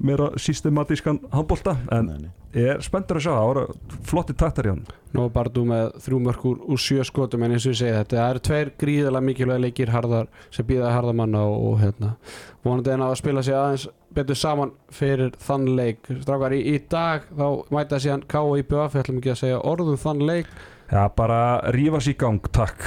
meira 0.04 0.28
systematískan 0.42 1.20
handbólta 1.32 1.78
en 1.96 2.06
Nei, 2.10 2.18
nei. 2.26 2.32
ég 2.60 2.68
er 2.76 2.82
spenntur 2.84 3.16
að 3.22 3.24
sjá 3.24 3.32
það 3.32 3.48
voru 3.48 3.64
flotti 4.10 4.36
taktar 4.36 4.68
í 4.68 4.74
hann 4.74 4.84
Nó 5.16 5.30
Bardú 5.32 5.64
með 5.70 5.94
þrjú 6.04 6.20
mörk 6.26 6.44
úr, 6.50 6.60
sjö 6.78 7.06
skotum 7.08 7.44
en 7.48 7.56
eins 7.56 7.66
og 7.70 7.72
ég 7.72 7.80
segi 7.80 7.96
þetta 7.96 8.18
það 8.20 8.30
eru 8.34 8.44
tveir 8.50 8.72
gríðalega 8.84 9.28
mikilvæg 9.30 9.62
leikir 9.64 9.94
harðar 9.96 10.28
sem 10.52 10.68
býða 10.68 10.92
harðamanna 10.92 11.46
og, 11.48 11.56
og 11.72 11.80
hérna 11.86 12.16
vonandi 12.66 12.92
en 12.98 13.06
að 13.08 13.16
spila 13.22 13.44
sig 13.48 13.56
aðeins 13.56 13.88
betur 14.16 14.38
saman 14.40 14.72
fyrir 14.96 15.34
þann 15.44 15.68
leik. 15.78 16.08
Strákar, 16.24 16.56
í, 16.58 16.62
í 16.76 16.80
dag 16.92 17.26
þá 17.36 17.46
mæta 17.76 18.00
síðan 18.02 18.24
K 18.32 18.42
og 18.42 18.58
IBF, 18.62 18.94
við 18.96 19.04
ætlum 19.04 19.20
ekki 19.22 19.34
að 19.36 19.42
segja 19.44 19.60
orðum 19.72 20.00
þann 20.02 20.24
leik. 20.28 20.50
Já 20.92 21.02
bara 21.18 21.40
rífa 21.76 22.00
sér 22.06 22.14
í 22.14 22.18
gang 22.22 22.52
takk. 22.54 22.86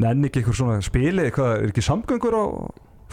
Nenni 0.00 0.26
ekki 0.30 0.40
eitthvað 0.42 0.58
svona 0.58 0.80
spili 0.82 1.28
hvað 1.30 1.52
er 1.60 1.68
ekki 1.70 1.84
samgöngur 1.84 2.34
á 2.34 2.44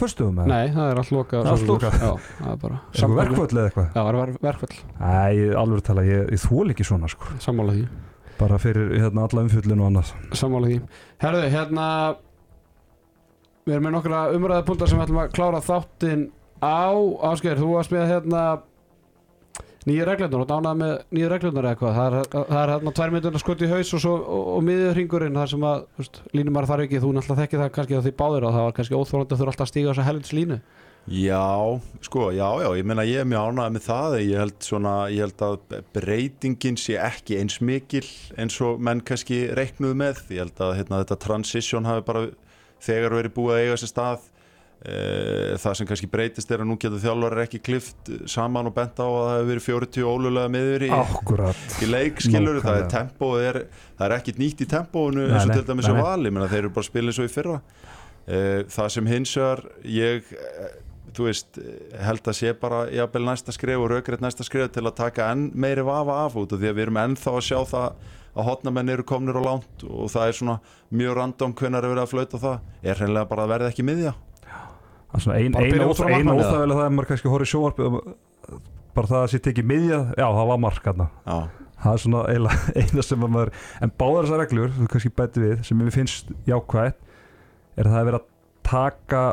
förstum 0.01 0.39
eða? 0.41 0.47
Nei, 0.49 0.71
það 0.73 0.87
er 0.93 0.99
allt 1.01 1.11
lokað 1.13 1.49
Allt 1.51 1.67
lokað? 1.69 1.97
Já, 2.01 2.13
það 2.39 2.53
er 2.55 2.61
bara 2.63 2.79
eitthvað 2.89 3.17
verkvöld 3.19 3.51
eða 3.53 3.65
eitthvað? 3.69 3.89
Já, 3.91 3.99
það 3.99 4.09
er 4.11 4.17
ver- 4.21 4.39
verkfall, 4.47 4.79
Æ, 4.97 5.53
alveg 5.61 5.83
tala, 5.85 6.05
ég, 6.07 6.23
ég 6.33 6.41
þól 6.41 6.73
ekki 6.73 6.87
svona 6.87 7.09
sko. 7.11 7.35
Sammála 7.43 7.75
því. 7.77 7.83
Bara 8.39 8.57
fyrir 8.63 8.95
hérna 8.97 9.27
alla 9.27 9.43
umfjöllin 9.45 9.83
og 9.83 9.91
annað. 9.91 10.13
Sammála 10.39 10.71
því. 10.71 10.79
Herðu, 11.21 11.43
hérna 11.53 11.87
Við 13.61 13.75
erum 13.75 13.85
með 13.85 13.93
nokkra 13.93 14.19
umræðapunta 14.33 14.87
sem 14.89 14.97
við 14.97 15.03
ætlum 15.05 15.19
að 15.21 15.33
klára 15.37 15.59
þáttinn 15.61 16.23
á 16.61 16.93
Ásgeir, 17.31 17.59
þú 17.59 17.73
varst 17.75 17.93
með 17.93 18.11
hérna 18.11 18.43
nýja 19.87 20.05
reglurnar 20.05 20.43
og 20.43 20.49
dánað 20.49 20.77
með 20.77 20.91
nýja 21.15 21.31
reglurnar 21.31 21.67
eða 21.71 21.79
hvað 21.79 21.95
það 21.97 22.17
er, 22.19 22.27
það 22.35 22.59
er 22.61 22.71
hérna 22.75 22.93
tvær 22.99 23.13
myndur 23.15 23.33
að 23.33 23.41
skoti 23.41 23.65
í 23.65 23.71
haus 23.71 23.93
og, 23.97 24.05
og, 24.21 24.43
og 24.53 24.61
miðið 24.67 24.93
hringurinn 24.93 25.41
þar 25.41 25.51
sem 25.55 25.65
að 25.71 25.81
þú 25.81 26.03
veist, 26.03 26.21
línumar 26.37 26.69
þarf 26.69 26.85
ekki, 26.85 27.01
þú 27.01 27.11
náttúrulega 27.15 27.41
þekki 27.41 27.61
það 27.61 27.73
kannski 27.77 27.97
að 27.97 28.05
því 28.05 28.13
báðir 28.21 28.45
og 28.45 28.55
það 28.55 28.67
var 28.67 28.77
kannski 28.77 28.99
óþólandi 28.99 29.35
að 29.35 29.41
þú 29.41 29.47
alltaf 29.49 29.65
að 29.65 29.71
stíga 29.71 29.91
þessa 29.91 30.07
helvits 30.07 30.35
línu. 30.37 30.59
Já, 31.09 31.81
sko, 32.05 32.27
já, 32.29 32.45
já, 32.61 32.67
ég 32.77 32.85
meina 32.85 33.07
ég 33.09 33.23
er 33.23 33.25
mjög 33.25 33.47
ánægð 33.49 33.71
með 33.73 33.85
það. 33.87 34.17
Ég 34.21 34.37
held, 34.37 34.57
svona, 34.61 34.91
ég 35.09 35.25
held 35.25 35.43
að 35.47 35.79
breytingin 35.95 36.77
sé 36.77 36.99
ekki 37.01 37.39
eins 37.41 37.57
mikil 37.57 38.03
eins 38.37 38.59
og 38.61 38.77
menn 38.77 39.01
kannski 39.01 39.47
reiknuð 39.57 39.95
með. 39.97 40.21
Ég 40.29 40.45
held 40.45 40.61
að 40.61 40.75
hérna, 40.77 41.01
þetta 41.01 41.17
transition 41.25 41.89
hafi 41.89 42.05
bara 42.05 42.27
þegar 42.85 43.17
verið 43.17 43.33
búið 43.33 43.55
að 43.55 43.63
eiga 43.63 43.79
sér 43.81 43.91
stað 43.95 44.29
það 44.81 45.75
sem 45.77 45.87
kannski 45.89 46.07
breytist 46.09 46.49
er 46.49 46.63
að 46.63 46.71
nú 46.71 46.75
getur 46.81 47.01
þjálfarar 47.03 47.43
ekki 47.43 47.59
klift 47.61 48.09
saman 48.29 48.65
og 48.65 48.73
bent 48.73 48.97
á 48.97 49.05
að 49.05 49.17
það 49.19 49.33
hefur 49.35 49.49
verið 49.51 49.65
40 49.67 50.07
ólulega 50.09 50.53
miður 50.55 50.85
í, 50.87 50.91
í 51.85 51.89
leik 51.89 52.21
skilur 52.25 52.61
það 52.63 52.79
er 52.79 52.87
tempóið 52.89 53.49
er, 53.51 53.59
það 53.99 54.05
er 54.07 54.15
ekkit 54.15 54.39
nýtt 54.41 54.63
í 54.65 54.67
tempóinu 54.71 55.25
Nei, 55.27 55.35
eins 55.35 55.45
og 55.45 55.53
til 55.53 55.67
dæmis 55.67 55.89
á 55.89 55.93
vali 55.99 56.31
menna, 56.33 56.49
þeir 56.49 56.63
eru 56.63 56.71
bara 56.73 56.85
að 56.85 56.89
spila 56.89 57.13
eins 57.13 57.19
og 57.21 57.27
í 57.29 57.33
fyrra. 57.33 57.59
Uh, 58.21 58.63
það 58.73 58.89
sem 58.95 59.11
hins 59.11 59.35
vegar 59.37 59.61
ég 59.91 60.33
eh, 60.37 60.73
þú 61.11 61.27
veist, 61.27 61.57
eh, 61.59 62.01
held 62.05 62.27
að 62.29 62.37
sé 62.37 62.55
bara 62.57 62.83
jafnvel 62.93 63.23
næsta 63.27 63.53
skref 63.53 63.81
og 63.81 63.89
raugrætt 63.91 64.23
næsta 64.23 64.45
skref 64.47 64.71
til 64.73 64.85
að 64.85 64.97
taka 64.99 65.29
enn 65.33 65.49
meiri 65.53 65.83
vafa 65.85 66.21
af 66.25 66.37
út 66.39 66.53
af 66.53 66.61
því 66.61 66.69
að 66.69 66.77
við 66.77 66.85
erum 66.85 66.99
ennþá 67.01 67.33
að 67.35 67.47
sjá 67.49 67.57
það 67.73 68.09
að 68.31 68.47
hotnamenn 68.47 68.93
eru 68.93 69.03
komnir 69.03 69.37
á 69.37 69.43
langt 69.43 69.85
og 69.89 70.11
það 70.13 70.29
er 70.29 70.37
svona 70.37 70.57
mjög 70.95 71.17
random 71.17 71.55
hvenar 71.59 71.83
er 71.83 71.91
verið 71.91 72.05
að 72.05 72.13
flauta 72.13 72.43
það. 72.45 72.69
Er 72.85 73.01
hreinlega 73.01 73.31
bara 73.33 73.47
að 73.47 73.55
verða 73.57 73.73
ekki 73.73 73.87
miðja 73.89 74.13
Það 75.11 75.23
svona 75.25 75.37
ein, 75.37 75.55
Bara 75.55 75.65
ein, 75.65 75.73
byrja 75.75 75.87
út 75.91 75.99
frá 75.99 76.07
ein 76.07 76.13
markmanni, 76.15 76.41
eða? 76.41 76.51
óþægilega 76.51 76.79
það 76.79 76.85
er 76.87 76.95
maður 76.95 77.09
kannski 77.11 77.31
horfið 77.33 77.51
sjóarp 77.51 77.81
bara 78.91 79.07
það 79.11 79.21
að 79.21 79.29
sér 79.31 79.43
tekið 79.47 79.67
miðja 79.71 79.99
já 80.19 80.25
það 80.27 80.49
var 80.51 80.61
mark 80.65 80.87
hérna 80.87 81.07
það 81.81 81.93
er 81.93 82.01
svona 82.05 82.23
eina 82.81 83.05
sem 83.05 83.23
að 83.25 83.33
maður 83.35 83.53
en 83.81 83.93
báðar 83.97 84.27
þessar 84.27 84.43
reglur, 84.45 84.73
þú 84.77 84.89
kannski 84.91 85.13
bæti 85.21 85.43
við 85.45 85.63
sem 85.67 85.79
mér 85.81 85.95
finnst 85.95 86.33
jákvætt 86.47 86.99
er 87.79 87.87
að 87.87 87.93
það 87.95 88.01
er 88.01 88.09
verið 88.11 88.19
að 88.19 88.27
taka 88.71 89.23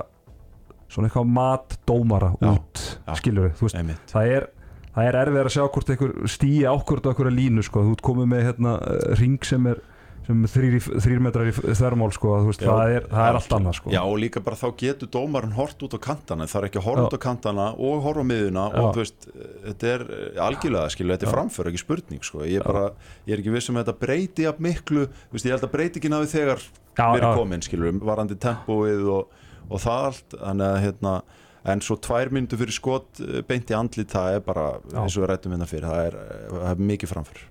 svona 0.89 1.11
eitthvað 1.11 1.33
mat 1.37 1.77
dómara 1.89 2.31
Já, 2.41 2.49
út, 2.55 2.85
já. 3.05 3.13
skilur 3.21 3.49
við 3.49 3.63
veist, 3.63 3.77
einmitt. 3.77 4.13
Það 4.13 4.33
er 4.37 4.47
það 4.95 5.09
er 5.11 5.19
erfið 5.21 5.41
að 5.43 5.53
sjá 5.55 5.65
hvort 5.75 5.93
einhver 5.93 6.15
stýi 6.33 6.63
ákvörð 6.67 7.07
á 7.07 7.11
einhverja 7.13 7.37
línu 7.37 7.65
sko, 7.67 7.85
þú 7.85 7.95
ert 7.97 8.05
komið 8.09 8.31
með 8.33 8.45
hérna 8.49 8.73
eh, 8.89 9.03
ring 9.21 9.45
sem 9.47 9.69
er 9.71 9.83
sem 10.29 10.43
þrýr, 10.53 11.21
metrar 11.25 11.49
í 11.49 11.53
þvermál 11.57 12.11
sko, 12.13 12.35
veist, 12.45 12.61
Já. 12.61 12.69
það 12.69 12.95
er, 12.99 13.07
það 13.09 13.29
er 13.29 13.39
allt 13.39 13.55
annað 13.57 13.77
sko. 13.79 13.93
Já, 13.95 14.01
og 14.05 14.19
líka 14.21 14.43
bara 14.45 14.59
þá 14.61 14.67
getur 14.83 15.11
dómarinn 15.15 15.55
hort 15.57 15.85
út 15.87 15.97
á 15.97 16.01
kantana, 16.05 16.49
það 16.51 16.61
er 16.61 16.67
ekki 16.69 16.83
Já. 16.83 16.91
út 17.07 17.17
á 17.17 17.21
kantana 17.23 17.69
og 17.73 18.03
horfa 18.05 18.25
á 18.25 18.29
miðuna 18.29 18.67
Já. 18.69 18.77
og 18.83 18.91
þú 18.93 19.03
veist, 19.03 19.29
þetta 19.65 19.91
er 19.95 20.05
eh, 20.19 20.43
algjörlega 20.45 20.93
skilu, 20.93 21.15
þetta 21.15 21.29
er 21.31 21.33
framför, 21.33 21.71
ekki 21.73 21.81
spurning 21.81 22.29
sko. 22.29 22.43
ég, 22.45 22.61
er 22.61 22.69
bara, 22.69 22.85
ég 23.25 23.37
er 23.37 23.43
ekki 23.43 23.57
viss 23.57 23.73
um 23.73 23.81
að 23.81 23.89
þetta 23.89 24.05
breyti 24.05 24.49
af 24.51 24.61
miklu, 24.69 25.09
veist, 25.33 25.49
ég 25.49 25.57
held 25.57 25.65
að 25.65 25.75
breyti 25.79 26.03
ekki 26.03 26.13
náðu 26.13 26.31
þegar 26.35 26.65
Já, 26.69 27.05
verið 27.15 27.29
já. 27.29 27.35
komin, 27.41 27.65
skilur, 27.65 28.01
varandi 28.05 28.39
tempóið 28.43 29.13
og, 29.17 29.45
og 29.69 29.85
það 29.87 30.09
allt, 30.11 30.39
þannig 30.43 30.69
að 30.69 30.81
hérna 30.85 31.17
en 31.67 31.83
svo 31.85 31.97
tvær 32.01 32.31
myndu 32.35 32.59
fyrir 32.61 32.75
skot 32.75 33.21
eh, 33.25 33.41
beint 33.47 33.71
í 33.71 33.77
andlit, 33.77 34.11
það 34.13 34.39
er 34.39 34.43
bara 34.47 34.67
Já. 34.79 34.99
eins 35.03 35.17
og 35.17 35.25
við 35.25 35.31
rættum 35.33 35.55
hérna 35.55 35.69
fyrir, 35.69 35.87
það 35.89 36.09
er, 36.09 36.19
eh, 36.23 36.45
það 36.55 36.69
er 36.71 36.85
mikið 36.93 37.13
framför. 37.13 37.43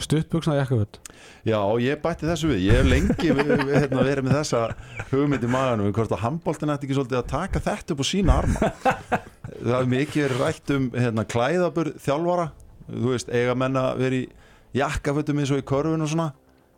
Stuttbuksna 0.00 0.54
jakkaföt 0.56 1.00
Já, 1.46 1.58
ég 1.82 2.00
bætti 2.02 2.28
þessu 2.28 2.48
við, 2.52 2.62
ég 2.64 2.78
hef 2.80 2.88
lengi 2.88 3.34
við, 3.36 3.50
við, 3.60 3.74
hérna, 3.74 4.04
verið 4.06 4.26
með 4.26 4.38
þessa 4.38 4.62
hugmynd 5.10 5.44
í 5.44 5.50
maganum, 5.52 5.92
hvort 5.94 6.14
að 6.14 6.22
handbóltin 6.24 6.72
ætti 6.72 6.88
ekki 6.88 6.96
svolítið 6.98 7.20
að 7.20 7.28
taka 7.34 7.62
þetta 7.66 7.94
upp 7.94 8.02
á 8.02 8.06
sína 8.06 8.38
arma. 8.40 8.70
Það 9.56 9.76
er 9.78 9.92
mikið 9.92 10.34
rætt 10.40 10.72
um 10.74 10.88
hérna, 10.96 11.26
klæðabur 11.28 11.92
þjálfara. 12.02 12.48
Þú 12.86 13.12
veist, 13.12 13.30
eiga 13.30 13.54
menna 13.58 13.84
verið 13.98 14.26
í 14.26 14.80
jakkafötum 14.80 15.42
eins 15.42 15.52
og 15.54 15.62
í 15.62 15.66
körfun 15.66 16.02
og 16.06 16.10
svona. 16.12 16.32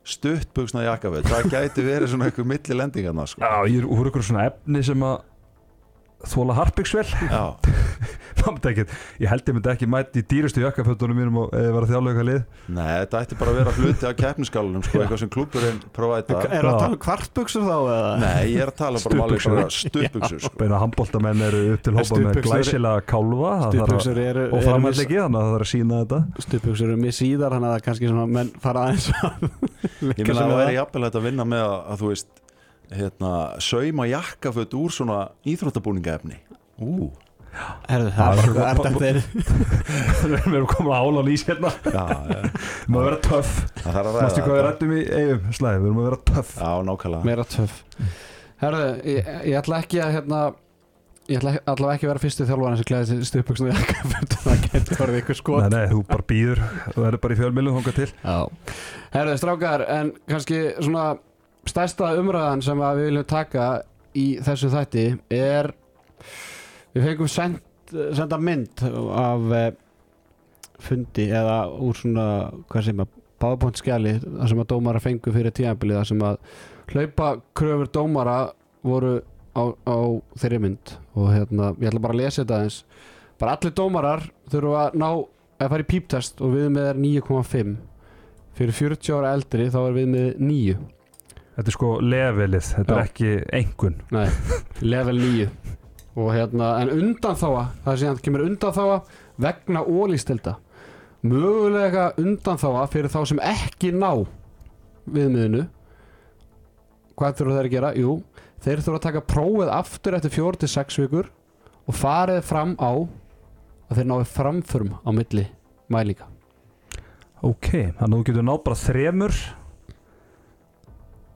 Stuttbuksna 0.09 0.85
jakkaföt, 0.87 1.27
það 1.29 1.51
gæti 1.53 1.85
verið 1.85 2.13
svona 2.13 2.29
eitthvað 2.29 2.47
milli 2.49 2.77
lendingarna 2.79 3.27
sko. 3.29 3.43
Já, 3.45 3.69
ég 3.69 3.83
er 3.83 3.89
úr 3.93 4.09
ykkur 4.09 4.25
svona 4.25 4.47
efni 4.49 4.81
sem 4.87 5.03
að 5.05 5.19
þóla 6.27 6.55
harpiksvel. 6.59 7.05
Já, 7.31 7.45
ég 9.23 9.29
held 9.31 9.49
ég 9.51 9.55
myndi 9.57 9.71
ekki 9.73 9.87
mæti 9.91 10.23
í 10.23 10.27
dýrustu 10.31 10.63
jakkafötunum 10.63 11.19
mínum 11.19 11.37
og 11.45 11.53
eða 11.55 11.73
vera 11.77 11.89
þjálfur 11.91 12.11
eitthvað 12.13 12.29
lið. 12.29 12.43
Nei, 12.75 12.89
þetta 13.03 13.21
ætti 13.25 13.39
bara 13.39 13.53
að 13.53 13.59
vera 13.61 13.75
hluti 13.79 14.09
af 14.09 14.15
keppnisskálunum, 14.19 14.85
sko, 14.87 14.99
eitthvað 15.03 15.23
sem 15.23 15.31
klúburinn 15.35 15.81
provæta 15.95 16.39
Er 16.39 16.43
það. 16.49 16.69
Að 16.69 16.79
tala 16.83 16.91
um 16.95 17.03
kvartbuksur 17.05 17.67
þá 17.67 17.75
eða? 17.79 18.13
Nei, 18.23 18.43
ég 18.53 18.63
er 18.65 18.73
að 18.73 18.79
tala 18.79 19.03
bara 19.05 19.19
um 19.69 19.75
stuttbuksur 19.79 20.43
sko. 20.45 20.55
beina 20.63 20.81
handbóltamenn 20.83 21.45
eru 21.49 21.63
upp 21.75 21.85
til 21.87 21.95
hópa 21.99 22.21
með 22.23 22.41
þarf 23.79 23.87
að- 23.89 23.95
Stuttbuksur 23.99 24.23
eru 24.25 24.45
og 24.49 24.59
eru 24.59 24.67
framhaldleiki 24.69 25.19
þannig 25.19 25.39
að 25.39 25.47
það 25.49 25.55
þarf 25.55 25.67
að 25.69 25.73
sína 25.75 26.03
þetta. 26.03 26.21
Stuttbuksur 26.47 26.89
eru 26.93 27.01
mér 27.03 27.17
síðar 27.19 27.57
Þannig 27.59 27.75
að 27.75 27.85
kannski 27.89 28.13
menn 28.39 28.51
fara 28.63 28.87
aðeins 28.89 29.09
að 29.19 29.49
Ég 30.15 30.27
með 30.29 30.39
það 30.39 30.59
væri 30.63 30.79
jafnvel 30.79 31.09
hérna, 32.95 33.33
sauma 33.65 34.07
jakkaföt 34.09 34.75
úr 34.79 34.93
svona 34.95 35.23
íþróttabúningaefni. 35.49 36.39
Ú, 36.83 37.11
Herðu, 37.89 38.11
það 38.15 38.29
er 38.29 38.39
Já, 38.39 38.75
bara 38.79 38.91
það- 38.93 39.05
er 39.09 39.17
þetta 40.21 40.41
við 40.45 40.57
erum 40.59 40.67
komin 40.71 40.93
að 40.95 41.07
ála 41.09 41.23
lýs 41.27 41.45
hérna. 41.49 41.71
Að 41.91 42.99
vera 43.01 43.19
töff. 43.25 43.53
Það 43.81 43.97
þarf 43.97 44.11
að 44.13 44.19
mástu 44.21 44.45
hvað 44.45 44.55
við 44.59 44.65
rættum 44.69 44.93
í 44.95 45.01
eigum 45.09 45.53
slæði 45.59 45.81
við 45.83 45.89
erum 45.89 45.99
að 46.03 46.09
vera 46.11 46.19
töff. 46.31 46.53
Já, 46.61 46.71
nákvæmlega. 46.91 47.27
Meira 47.27 47.47
töff. 47.57 47.81
Herðu, 48.63 48.85
ég, 49.11 49.31
ég 49.49 49.59
ætla 49.63 49.83
ekki 49.85 50.03
að 50.05 50.17
hérna 50.19 50.41
Ég 51.29 51.37
ætla 51.43 51.51
allavega 51.69 51.97
ekki 51.99 52.07
að 52.07 52.11
vera 52.15 52.21
fyrstu 52.23 52.45
þjálfarinn 52.49 52.79
sem 52.81 52.87
klæði 52.89 53.17
stuttbuksna 53.29 53.73
jakkaföt. 53.75 54.37
Það 54.47 54.63
getur 54.73 55.01
verið 55.03 55.19
ykkur 55.21 55.37
skot. 55.37 55.65
Nei, 55.67 55.75
nei, 55.75 55.91
þú 55.91 55.99
bara 56.09 56.25
býður 56.31 56.63
þú 56.95 57.03
verður 57.03 57.21
bara 57.25 57.35
í 57.35 57.41
fjölmilum 57.43 57.75
þonga 57.77 57.93
til. 57.99 58.07
Já. 58.23 58.39
Herðu, 59.13 59.35
strákar, 59.43 59.85
en 59.93 60.13
kannski 60.31 60.61
svona 60.79 61.03
stærsta 61.71 62.13
umræðan 62.21 62.65
sem 62.65 62.81
við 62.83 63.05
viljum 63.09 63.29
taka 63.29 63.69
í 64.19 64.27
þessu 64.45 64.71
þætti 64.73 65.05
er 65.35 65.71
við 66.95 67.07
fengum 67.11 67.31
send, 67.31 67.61
senda 67.91 68.39
mynd 68.41 68.83
af 68.85 69.53
eh, 69.57 69.71
fundi 70.83 71.29
eða 71.35 71.61
úr 71.75 71.99
svona, 71.99 72.27
hvað 72.71 72.89
sem 72.89 73.03
að 73.05 73.17
PowerPoint 73.39 73.79
skjali, 73.79 74.17
það 74.23 74.49
sem 74.51 74.63
að 74.65 74.71
dómara 74.73 75.03
fengu 75.03 75.33
fyrir 75.35 75.55
tíðanbilið, 75.55 75.99
það 76.01 76.09
sem 76.11 76.25
að 76.27 76.39
hlaupa 76.91 77.29
kröfur 77.59 77.91
dómara 77.95 78.39
voru 78.83 79.13
á, 79.55 79.63
á 79.87 79.99
þeirri 80.41 80.59
mynd. 80.65 80.95
Og 81.15 81.31
hérna, 81.31 81.71
ég 81.79 81.93
ætla 81.93 82.03
bara 82.03 82.17
að 82.17 82.23
lesa 82.25 82.43
þetta 82.43 82.59
eins 82.65 82.81
bara 83.39 83.55
allir 83.55 83.75
dómarar 83.79 84.25
þurfa 84.51 84.85
að 84.89 84.99
ná 84.99 85.09
að 85.59 85.73
fara 85.73 85.85
í 85.85 85.89
píptest 85.89 86.43
og 86.43 86.55
við 86.55 86.71
með 86.75 86.91
er 86.93 87.01
9,5 87.03 87.75
fyrir 88.59 88.75
40 88.75 89.19
ára 89.19 89.35
eldri 89.37 89.69
þá 89.71 89.79
er 89.85 89.97
við 89.97 90.09
með 90.15 90.29
9 90.43 90.79
þetta 91.59 91.67
er 91.67 91.77
sko 91.77 91.91
levelið, 92.05 92.71
þetta 92.79 92.95
Já. 92.95 92.99
er 92.99 93.11
ekki 93.11 93.35
engun 93.59 93.99
Nei, 94.15 94.29
level 94.87 95.21
9 95.21 95.51
og 96.19 96.33
hérna, 96.35 96.71
en 96.83 96.95
undanþáa 96.95 97.67
það 97.85 97.93
er 97.93 98.01
síðan 98.05 98.25
kemur 98.25 98.47
undanþáa 98.47 99.03
vegna 99.43 99.85
ólýstilda 99.87 100.57
mögulega 101.27 102.13
undanþáa 102.19 102.87
fyrir 102.93 103.11
þá 103.11 103.21
sem 103.27 103.41
ekki 103.43 103.91
ná 103.95 104.11
viðmiðinu. 105.09 105.65
Hvað 107.19 107.39
þurfa 107.41 107.57
þeir 107.57 107.69
að 107.69 107.75
gera? 107.75 107.93
Jú, 107.99 108.17
þeir 108.63 108.83
þurfa 108.85 108.99
að 109.01 109.07
taka 109.09 109.25
prófið 109.33 109.73
aftur 109.75 110.19
eftir 110.19 110.35
4-6 110.37 111.01
vikur 111.03 111.31
og 111.89 111.97
farið 111.97 112.43
fram 112.47 112.77
á 112.79 112.93
að 113.89 113.99
þeir 113.99 114.11
náðu 114.13 114.29
framförum 114.35 114.93
á 115.03 115.11
milli 115.17 115.47
mælinga. 115.91 116.29
Ok, 117.43 117.71
þannig 117.99 118.03
að 118.03 118.15
þú 118.15 118.25
getur 118.29 118.47
náð 118.47 118.63
bara 118.67 118.83
þremur 118.85 119.41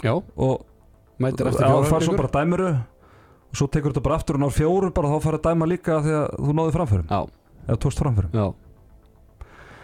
Já, 0.02 0.12
og 0.18 0.66
mætir 1.22 1.48
eftir 1.50 1.66
Já, 1.66 1.76
4 1.78 1.90
far 1.92 2.06
svo 2.06 2.16
bara 2.18 2.32
dæmuru 2.38 2.68
og 2.72 3.56
svo 3.60 3.68
tekur 3.68 3.92
þetta 3.92 4.04
bara 4.06 4.18
aftur 4.18 4.38
og 4.38 4.44
náður 4.44 4.56
fjóru 4.58 4.92
bara 4.96 5.10
þá 5.12 5.18
fara 5.26 5.40
að 5.40 5.48
dæma 5.48 5.68
líka 5.68 5.98
því 6.02 6.14
að 6.18 6.28
þú 6.38 6.54
náði 6.58 6.76
framförum. 6.76 7.10
Já, 7.10 7.20
eða 7.68 7.80
tókst 7.84 8.00
framförum. 8.02 8.32
Já. 8.32 8.46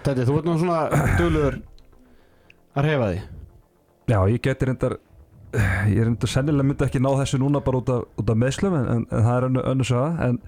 Þetta, 0.07 0.25
þú 0.25 0.39
ert 0.39 0.49
nú 0.49 0.55
svona 0.63 0.79
duglegur 1.19 1.59
að 2.79 2.87
reyfa 2.87 3.11
því 3.11 3.21
Já, 4.09 4.19
ég 4.33 4.41
geti 4.41 4.69
reyndar 4.69 4.95
ég 5.53 6.01
reyndar 6.05 6.31
sennilega 6.33 6.65
myndi 6.69 6.87
ekki 6.87 7.01
ná 7.03 7.11
þessu 7.19 7.41
núna 7.41 7.61
bara 7.65 7.81
út 7.83 7.91
af, 7.93 8.07
út 8.21 8.31
af 8.33 8.39
meðslum 8.41 8.77
en, 8.79 8.87
en, 8.95 9.03
en 9.13 9.27
það 9.27 9.35
er 9.35 9.47
önnu, 9.49 9.65
önnu 9.73 9.87
saga. 9.89 10.29
En 10.29 10.39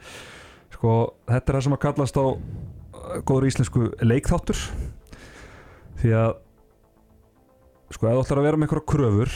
sko, 0.72 0.94
þetta 1.28 1.52
er 1.52 1.58
það 1.58 1.66
sem 1.66 1.76
að 1.76 1.82
kallast 1.84 2.20
á 2.20 2.24
uh, 2.24 2.36
góður 3.28 3.48
íslensku 3.50 3.86
leikþáttur. 4.04 4.64
Því 6.00 6.14
að 6.16 6.30
sko, 7.92 8.08
ef 8.08 8.16
þú 8.16 8.24
ætlar 8.24 8.40
að 8.40 8.48
vera 8.48 8.60
með 8.60 8.68
einhverja 8.68 8.88
kröfur 8.94 9.34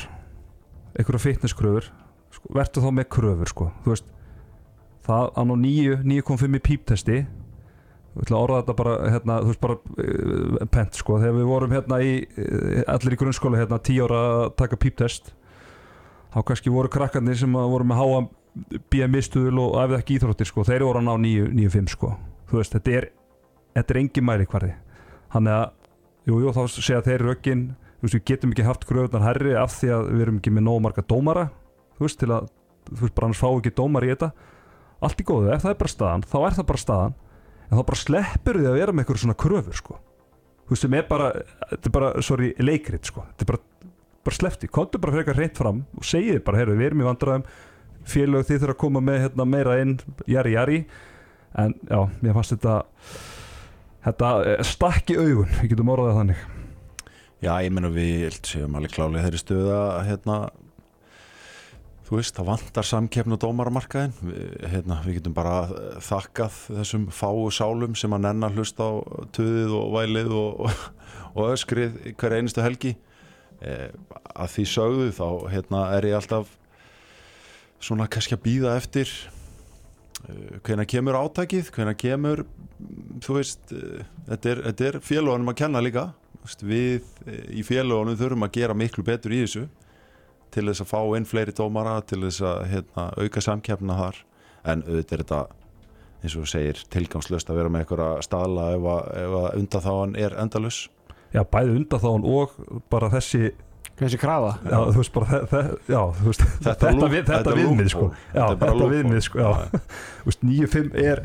einhverja 0.95 1.23
fitnesskröfur 1.25 1.89
sko, 2.35 2.51
verður 2.57 2.85
þá 2.85 2.91
með 2.99 3.09
kröfur 3.16 3.53
sko, 3.53 3.71
veist 3.87 4.11
það 5.05 5.33
á 5.37 5.41
nú 5.49 5.57
9 5.61 6.03
9.5 6.05 6.59
í 6.59 6.62
píptesti. 6.65 7.16
Við 8.15 8.29
ætla 8.29 8.39
að 8.39 8.45
orða 8.47 8.59
þetta 8.61 8.75
bara, 8.79 8.93
hérna, 9.11 9.37
þú 9.43 9.51
veist 9.51 9.62
bara 9.65 9.77
uh, 9.77 10.66
pent 10.71 11.01
sko, 11.01 11.19
þegar 11.19 11.35
við 11.35 11.49
vorum 11.51 11.75
hérna 11.75 11.99
í 11.99 12.12
uh, 12.23 12.85
allir 12.95 13.16
í 13.16 13.19
grunnskóla 13.19 13.59
hérna 13.59 13.81
10 13.83 14.05
ára 14.07 14.21
að 14.29 14.45
taka 14.61 14.79
píptest 14.79 15.33
þá 16.35 16.39
kannski 16.47 16.73
voru 16.73 16.91
krakkarnir 16.91 17.39
sem 17.39 17.53
voru 17.55 17.87
með 17.87 18.01
háa 18.01 18.23
BMI-stuðul 18.91 19.59
og 19.65 19.77
æfði 19.83 19.99
ekki 19.99 20.16
íþróttir 20.19 20.51
sko, 20.51 20.65
þeir 20.66 20.87
voru 20.87 21.03
að 21.03 21.09
ná 21.09 21.15
9.5 21.27 21.91
sko, 21.95 22.12
þú 22.51 22.61
veist, 22.61 22.75
þetta 22.77 22.95
er 23.01 23.09
þetta 23.75 23.95
er 23.95 24.01
engin 24.01 24.27
mæri 24.27 24.47
hverði 24.51 24.75
þannig 25.35 25.57
að, 25.57 25.65
jú, 26.29 26.39
jú, 26.45 26.53
þá 26.55 26.62
segja 26.71 27.03
þeir 27.07 27.27
röggin, 27.29 27.65
þú 27.75 27.84
veist, 28.05 28.16
við 28.16 28.24
getum 28.31 28.55
ekki 28.55 28.66
haft 28.66 28.86
gröðunar 28.89 29.26
herri 29.26 29.55
af 29.59 29.74
því 29.78 29.90
að 29.94 30.09
við 30.10 30.24
erum 30.24 30.40
ekki 30.40 30.52
með 30.55 30.66
nóg 30.68 30.81
marga 30.85 31.05
dómara, 31.09 31.44
þú 31.98 32.06
veist, 32.06 32.20
til 32.20 32.31
að 32.35 32.48
þú 32.90 33.01
veist, 33.02 33.14
bara 33.16 33.28
annars 33.28 33.43
fá 33.43 33.48
ekki 33.51 33.74
dómar 33.76 34.06
í 34.06 34.10
þetta. 34.12 34.31
Allt 35.05 35.20
í 35.20 35.26
góðu, 35.28 35.52
ef 35.52 35.64
það 35.64 35.74
er 35.74 35.78
bara 35.82 35.93
staðan, 35.93 36.26
þá 36.31 36.36
er 36.40 36.56
það 36.59 36.68
bara 36.70 36.82
staðan 36.85 37.14
en 37.64 37.78
þá 37.78 37.85
bara 37.89 38.01
sleppur 38.01 38.59
því 38.60 38.68
að 38.68 38.78
vera 38.78 38.94
með 38.94 39.05
eitthvað 39.05 39.20
svona 39.24 39.39
kröfur 39.40 39.78
sko. 39.78 39.98
Þú 40.64 40.74
veist 40.74 40.85
sem 40.85 40.97
er 40.97 41.06
bara, 41.09 41.31
þetta 41.70 41.90
er 41.90 41.94
bara, 41.97 42.10
sorry, 42.24 42.51
leikrit 42.60 43.10
sko, 43.10 43.24
þetta 43.31 43.44
er 43.44 43.51
bara, 43.52 43.90
bara 44.24 44.39
sleppti 44.39 44.70
komdu 44.72 45.01
bara 45.01 45.14
fyrir 45.14 45.24
eitthvað 45.24 45.40
reynt 45.43 45.60
fram 45.60 45.82
og 45.98 46.09
segið 46.09 46.40
bara 46.47 46.60
heyrðu, 46.60 46.76
við 46.81 46.90
erum 46.90 47.02
í 47.02 47.09
vandræðum, 47.09 47.47
félög 48.09 48.48
þið 48.48 48.60
þurfa 48.62 48.76
að 48.76 48.81
koma 48.85 49.05
með 49.05 49.20
hérna, 49.24 49.48
meira 49.48 49.78
inn, 49.82 49.97
jari 50.31 50.56
jari. 50.56 50.81
En 51.60 51.76
já, 51.89 52.01
mér 52.20 52.36
fannst 52.36 52.56
þetta 52.56 52.78
þetta 54.05 54.31
eh, 54.44 54.62
stakk 54.66 55.12
í 55.14 55.18
augun 55.20 55.52
við 55.60 55.72
getum 55.72 55.93
orðað 55.94 56.20
þannig 56.20 56.44
Já, 57.45 57.59
ég 57.61 57.73
meina 57.77 57.91
við 57.93 58.39
séum 58.47 58.77
alveg 58.79 58.95
klálega 58.95 59.27
þeirri 59.27 59.39
stöða 59.43 59.81
hérna 60.07 60.37
þú 62.07 62.16
veist, 62.16 62.39
það 62.39 62.49
vantar 62.49 62.87
samkeppn 62.89 63.37
og 63.37 63.41
dómaramarkaðin 63.43 64.15
við, 64.23 64.55
hérna, 64.73 64.97
við 65.05 65.19
getum 65.19 65.35
bara 65.37 65.59
þakkað 66.07 66.57
þessum 66.79 67.05
fáu 67.12 67.51
sálum 67.53 67.99
sem 68.01 68.16
að 68.16 68.25
nenn 68.25 68.49
að 68.49 68.57
hlusta 68.57 68.89
á 68.89 68.93
töðið 69.37 69.77
og 69.77 69.93
vælið 69.93 70.33
og, 70.39 70.65
og, 70.65 70.89
og 71.35 71.53
öskrið 71.53 72.01
hver 72.15 72.39
einustu 72.39 72.65
helgi. 72.65 72.95
Eh, 73.61 73.93
að 74.33 74.53
því 74.55 74.66
sögðu 74.73 75.12
þá 75.21 75.29
hérna, 75.53 75.85
er 75.99 76.09
ég 76.09 76.19
alltaf 76.23 76.57
svona 77.85 78.09
kannski 78.09 78.39
að 78.39 78.45
býða 78.49 78.75
eftir 78.81 79.11
uh, 80.25 80.61
hvenær 80.65 80.89
kemur 80.89 81.21
átakið 81.21 81.69
hvenær 81.77 82.01
kemur 82.01 82.47
þú 83.25 83.37
veist, 83.37 83.73
uh, 83.77 84.05
þetta 84.31 84.55
er, 84.55 84.69
er 84.73 85.03
félagunum 85.05 85.53
að 85.53 85.61
kenna 85.61 85.85
líka 85.85 86.12
við 86.65 87.03
uh, 87.27 87.41
í 87.55 87.65
félagunum 87.66 88.19
þurfum 88.21 88.47
að 88.47 88.55
gera 88.59 88.77
miklu 88.77 89.05
betur 89.07 89.35
í 89.35 89.43
þessu 89.45 89.66
til 90.55 90.69
þess 90.69 90.85
að 90.85 90.91
fá 90.93 91.01
inn 91.19 91.27
fleiri 91.27 91.55
dómara 91.57 91.97
til 92.07 92.21
þess 92.27 92.45
að 92.47 92.65
hérna, 92.71 93.09
auka 93.19 93.43
samkeppna 93.43 93.97
þar. 93.99 94.21
En 94.65 94.83
auðvitað 94.87 95.16
er 95.19 95.23
þetta 95.25 95.41
eins 96.25 96.37
og 96.39 96.45
þú 96.45 96.51
segir 96.55 96.83
tilgangslöst 96.95 97.51
að 97.53 97.59
vera 97.61 97.73
með 97.73 97.85
einhverja 97.85 98.23
staðla 98.25 98.69
ef 98.77 98.87
að, 98.95 99.09
ef 99.25 99.35
að 99.41 99.49
undanþáan 99.61 100.15
er 100.25 100.37
endalus 100.41 100.79
já, 101.35 101.43
bæði 101.45 101.75
undan 101.81 102.25
og 102.31 102.55
bara 102.93 103.11
þessi 103.12 103.53
Þessi 103.95 104.19
krafa. 104.19 104.57
Já, 104.66 104.79
þú 104.91 104.99
veist 104.99 105.12
bara 105.15 105.37
þe- 105.47 105.77
Já, 105.87 106.01
þú 106.19 106.25
veist 106.27 106.41
Þetta 106.43 106.73
Þetta, 106.89 107.09
við, 107.12 107.21
þetta, 107.21 107.37
þetta 107.37 107.53
viðmið 107.61 107.91
sko. 107.93 108.07
Já, 108.35 108.43
Þetta 108.51 108.71
er 108.73 108.91
viðmið 108.91 109.21
sko 109.23 109.39
Já, 109.39 109.51
þú 110.25 110.31
veist 110.31 110.43
9-5 110.49 110.97
er 111.05 111.23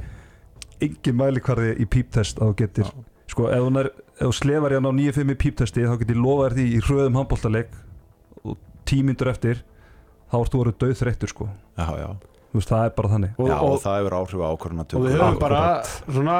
engin 0.85 1.17
mælikvarði 1.17 1.71
í 1.81 1.87
píptest 1.89 2.37
að 2.39 2.51
þú 2.51 2.57
getur. 2.61 2.91
Sko, 3.29 3.47
ef 3.49 3.63
þú, 3.65 3.71
nær, 3.75 3.89
ef 4.19 4.25
þú 4.27 4.33
slefar 4.35 4.75
hérna 4.75 4.91
á 4.91 4.99
9-5 4.99 5.33
í 5.33 5.37
píptesti 5.39 5.85
þá 5.87 5.93
getur 6.01 6.17
ég 6.17 6.23
lofa 6.23 6.47
þér 6.49 6.55
því 6.59 6.65
í 6.75 6.79
hröðum 6.87 7.19
handbóltaleik 7.19 7.77
og 8.43 8.57
tímyndur 8.89 9.31
eftir 9.31 9.61
þá 10.29 10.35
ert 10.41 10.51
þú 10.53 10.59
að 10.59 10.65
vera 10.65 10.75
döð 10.83 10.97
þreyttur 11.03 11.31
sko. 11.33 11.47
Já, 11.79 11.87
já, 12.03 12.09
Þú 12.49 12.57
veist, 12.59 12.69
það 12.73 12.83
er 12.87 12.93
bara 12.97 13.09
þannig. 13.13 13.31
Og, 13.37 13.47
já 13.49 13.55
og, 13.61 13.69
og 13.69 13.81
það 13.83 13.97
hefur 13.99 14.17
áhrif 14.19 14.41
á 14.41 14.47
ákvörðuna 14.49 14.85
og 14.89 15.03
við 15.05 15.15
höfum 15.19 15.39
bara 15.41 15.61
svona 16.09 16.37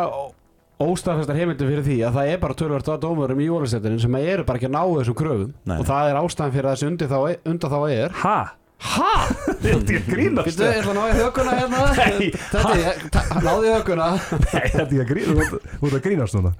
óstafestar 0.80 1.36
heimildi 1.38 1.68
fyrir 1.68 1.84
því 1.86 1.98
að 2.08 2.16
það 2.20 2.30
er 2.34 2.40
bara 2.42 2.56
tölvört 2.58 2.90
að 2.90 3.02
dómurum 3.04 3.42
í 3.44 3.50
ólistettinin 3.52 4.00
sem 4.02 4.16
eru 4.20 4.46
bara 4.48 4.58
ekki 4.62 4.70
að 4.70 4.74
ná 4.78 4.82
þessum 4.96 5.18
kröfum. 5.20 5.52
Nei. 5.70 5.76
og 5.78 5.86
það 5.90 6.10
er 6.14 6.20
ástæðan 6.22 6.54
fyrir 6.56 6.70
að 6.70 6.78
þessi 6.78 6.88
undir 6.90 7.12
þá, 7.12 7.20
undir 7.52 7.74
þá 7.74 7.80
er 7.94 8.16
Ha? 8.24 8.38
Ha? 8.80 9.12
Þetta 9.66 9.96
er 9.98 10.06
grínast. 10.08 10.48
Býttu, 10.48 10.64
ég 10.64 10.78
ætla 10.80 10.94
að 10.94 10.98
ná 10.98 11.04
í 11.04 11.18
höguna 11.20 11.56
hérna. 11.60 11.80
Þetta, 12.00 12.76
ég- 12.80 13.02
ta- 13.12 13.26
náðu 13.44 13.66
í 13.68 13.74
höguna 13.76 14.06
Nei, 14.16 14.68
þetta 14.72 15.02
er 15.04 15.10
grínast. 15.10 15.34
Þú 15.36 15.44
ert- 15.60 15.74
Þú 15.82 15.90
ert 15.90 15.98
að 16.00 16.06
grínast 16.08 16.38
núna 16.40 16.54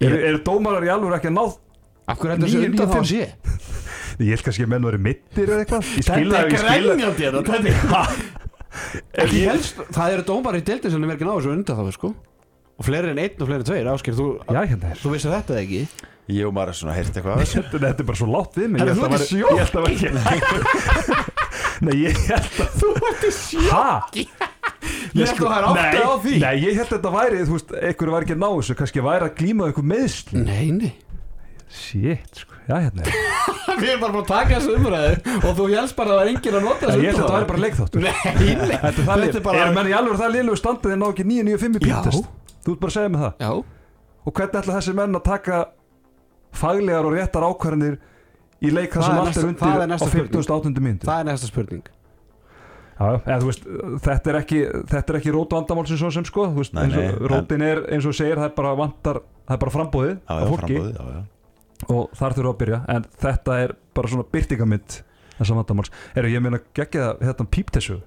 Eru 0.00 0.18
er 0.28 0.36
dómarar 0.46 0.84
í 0.86 0.90
alveg 0.94 1.16
ekki 1.18 1.30
að 1.32 1.36
ná 1.38 1.44
Af 2.04 2.18
hverju 2.20 2.34
þetta 2.34 2.46
þessi 2.46 2.58
Níu, 2.60 2.66
undir 2.68 2.84
níu, 2.84 2.94
þá 2.94 3.00
sé 3.08 3.22
Ég 4.24 4.30
held 4.34 4.44
kannski 4.46 4.62
að 4.66 4.70
menn 4.70 4.84
verið 4.86 5.02
mittir 5.02 5.48
eða 5.50 5.62
eitthvað. 5.64 5.88
Þetta 5.94 6.14
það, 6.14 6.20
er 6.20 6.28
það. 6.34 6.48
grænjandi 6.62 7.24
hérna, 7.24 7.40
þetta 7.48 8.02
er 9.18 9.24
Ekki 9.24 9.40
ég- 9.40 9.48
helst, 9.50 9.80
það 9.96 10.12
eru 10.18 10.24
dómar 10.28 10.58
í 10.58 10.62
deildin 10.68 10.92
sem 10.94 11.04
er 11.08 11.14
ekki 11.16 11.26
náðu 11.26 11.40
þessu 11.42 11.52
undir 11.56 11.78
þá 11.80 11.92
sko. 11.96 12.10
Og 12.74 12.86
fleiri 12.88 13.10
en 13.14 13.20
einn 13.22 13.38
og 13.42 13.46
fleiri 13.50 13.62
en 13.62 13.68
tveir, 13.68 13.86
Áskir, 13.90 14.14
þú, 14.18 14.26
Já, 14.50 14.60
hérna 14.66 14.90
er. 14.90 14.98
þú 15.02 15.12
vissir 15.14 15.30
þetta 15.34 15.58
ekki? 15.60 15.82
Ég 16.34 16.46
og 16.48 16.54
maður 16.56 16.72
er 16.72 16.78
svona 16.78 16.94
heyrt 16.96 17.10
eitthvað 17.18 17.34
af 17.34 17.42
þessu. 17.44 17.62
Þetta 17.68 17.82
þetta 17.84 18.02
er 18.04 18.08
bara 18.08 18.18
svo 18.22 18.28
látt 18.32 18.54
við 18.58 18.70
mig. 18.72 18.78
Ég 18.80 18.86
þú 18.86 19.02
held 19.02 19.04
að 19.04 19.14
ert 19.14 19.26
í 19.26 19.42
væri- 19.42 19.44
Ég 19.44 19.60
held 19.60 19.74
að 19.74 19.84
væri 19.84 19.94
Nei, 21.84 21.94
ég 22.00 22.22
held 22.30 22.54
að 22.64 22.78
Þú 22.80 22.88
ert 23.10 23.22
í 23.28 23.32
Hæ? 23.68 23.84
Ég 25.14 25.30
held 25.30 25.40
að 25.40 25.50
það 25.50 25.58
er 25.58 25.66
átti 25.70 26.02
á 26.02 26.12
því. 26.24 26.34
Nei, 26.42 26.54
ég 26.64 26.74
held 26.78 26.86
að 26.88 26.94
þetta 26.96 27.10
væri, 27.14 27.40
þú 27.46 27.54
veist, 27.56 27.72
einhverju 27.78 28.14
væri 28.14 28.26
ekki 28.26 28.34
að 28.34 28.40
ná 28.42 28.48
þessu 28.54 28.74
Kannski 28.80 29.02
væri 29.06 29.26
að 29.28 29.34
glíma 29.38 29.68
eitthvað 29.70 29.86
meðsl 29.94 30.40
Nei, 30.44 30.64
nei. 30.74 30.92
Shit, 31.74 32.40
sko, 32.42 32.54
já, 32.68 32.74
hérna 32.84 33.02
Við 33.80 33.88
erum 33.90 34.02
bara 34.04 34.14
búin 34.14 34.24
að 34.24 34.28
taka 34.30 34.58
þessu 34.58 34.74
umræðu 34.78 35.36
Og 35.48 35.54
þú 35.58 35.64
helst 35.74 35.96
bara 35.98 36.12
að 36.12 36.18
það 36.18 36.24
er 36.24 36.30
enginn 36.34 36.58
að 36.58 36.66
nota 36.68 36.84
Ég 36.84 36.90
þessu 36.90 37.04
held 37.04 37.14
að 37.14 37.22
þetta 37.22 37.34
væri 37.34 37.48
bara 37.50 37.62
leikþáttur. 37.64 38.04
Nei, 38.04 38.12
nei. 38.14 38.74
Þetta 38.74 38.88
er 38.90 39.08
það 39.08 39.22
Þetta 39.24 39.38
er 39.40 39.46
bara- 39.48 39.62
Er 39.64 39.72
menn 39.78 39.90
í 39.90 39.94
alveg 39.98 40.20
það 40.20 40.34
liðlegu 40.36 40.58
standið 40.60 40.94
en 40.94 41.00
ná 41.02 41.06
ekki 41.10 41.26
995 41.30 41.74
í 41.74 41.90
Já. 41.90 41.96
píktest 42.04 42.28
Þú 42.64 42.74
ert 42.74 42.80
bara 42.84 42.90
að 42.92 42.96
segja 42.98 43.12
mig 43.14 43.24
það. 43.24 43.34
Já, 43.44 43.50
Og 44.24 44.32
hvernig 44.38 44.60
ætla 44.62 44.76
þessi 44.78 44.94
menn 45.00 45.18
að 45.18 45.24
taka 45.30 45.58
faglegar 46.54 47.08
og 47.08 47.12
réttar 47.18 47.44
ákvarðanir 47.48 47.96
í 48.64 48.70
leik 48.72 48.94
þar 48.94 49.02
Það 49.02 49.10
sem 49.10 49.18
allt 49.24 49.36
er 49.36 49.48
undir 49.50 49.82
á 49.82 49.86
næsta 49.90 50.08
spurning. 50.08 50.30
58. 50.38 50.84
mínútu? 50.86 51.08
Það 51.10 51.18
er 51.20 51.28
næsta 51.32 51.50
spurning 51.50 51.82
Já, 52.94 53.06
eða 53.26 53.38
veist, 53.42 53.64
þetta 54.04 54.30
er 54.30 54.36
ekki 54.38 54.58
ekki 55.18 55.32
rót 55.34 55.54
vandamál 55.56 55.86
sem 55.88 55.98
svo 55.98 56.12
sem 56.14 56.26
sko 56.28 56.46
veist, 56.54 56.74
Nei, 56.76 56.84
eins 56.84 56.94
og 56.94 57.02
nei, 57.02 57.30
rótin 57.32 57.64
er 57.66 57.80
eins 57.90 58.06
og 58.06 58.14
segir, 58.14 58.38
það 58.38 58.46
er 58.46 58.54
bara 58.54 58.74
vantar 58.78 59.18
það 59.24 59.56
er 59.56 59.62
bara 59.64 59.74
frambóðið 59.74 60.12
já, 60.14 60.36
já, 60.38 60.44
fólki. 60.52 60.76
já. 60.78 61.16
og 61.90 62.14
þar 62.20 62.36
þurfa 62.38 62.52
að 62.52 62.60
byrja 62.62 62.80
en 62.94 63.08
þetta 63.24 63.58
er 63.64 63.74
bara 63.98 64.12
svona 64.12 64.26
byrtingamynd 64.36 64.98
þessa 65.34 65.58
vandamáls, 65.58 65.90
eru 66.14 66.30
ég 66.30 66.44
meina 66.44 66.62
geggja 66.76 67.08
það 67.08 67.24
hérna 67.26 67.48
píptessu. 67.56 67.98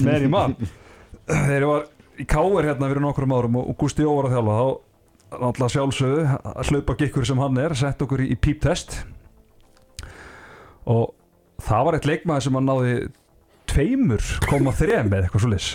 Með 0.00 0.14
henni 0.14 0.32
mann 0.32 0.56
þegar 1.28 1.58
ég 1.58 1.68
var 1.68 1.88
í 2.16 2.26
Káir 2.28 2.68
hérna 2.70 2.88
fyrir 2.88 3.04
nokkrum 3.04 3.34
árum 3.36 3.60
og, 3.60 3.70
og 3.72 3.78
Gústi 3.82 4.06
Jó 4.06 4.14
var 4.16 4.30
að 4.30 4.36
þjálfa 4.38 4.58
þá 4.58 4.68
náttúrulega 5.32 5.72
sjálfsögðu 5.76 6.24
að 6.52 6.70
hlaupa 6.70 6.96
gikkur 7.00 7.28
sem 7.28 7.40
hann 7.40 7.60
er, 7.60 7.74
sett 7.76 8.04
okkur 8.04 8.24
í, 8.24 8.32
í 8.34 8.36
píptest. 8.36 8.98
Og 10.92 11.12
það 11.62 11.86
var 11.86 11.96
eitt 11.96 12.08
leikmaður 12.08 12.46
sem 12.46 12.58
hann 12.58 12.68
náði 12.68 12.96
tveimur 13.72 14.22
koma 14.48 14.72
þrem 14.76 15.08
með 15.12 15.26
eitthvað 15.26 15.44
svo 15.44 15.50
lis 15.52 15.68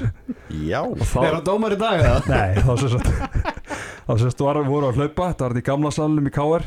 já, 0.68 0.82
og 0.84 1.02
Er 1.02 1.38
það 1.38 1.44
dómar 1.50 1.76
í 1.76 1.80
dag 1.82 1.98
eða? 2.04 2.20
nei, 2.30 2.52
þá 2.64 2.74
sem 2.82 2.90
sagt 2.96 3.10
þá 4.08 4.12
sem 4.14 4.28
sagt 4.30 4.44
var, 4.46 4.62
voru 4.68 4.90
að 4.92 5.00
hlaupa 5.02 5.32
þetta 5.32 5.44
var 5.48 5.56
þetta 5.58 5.64
í 5.64 5.70
gamla 5.72 5.92
salnum 5.96 6.30
í 6.30 6.34
Káir 6.38 6.64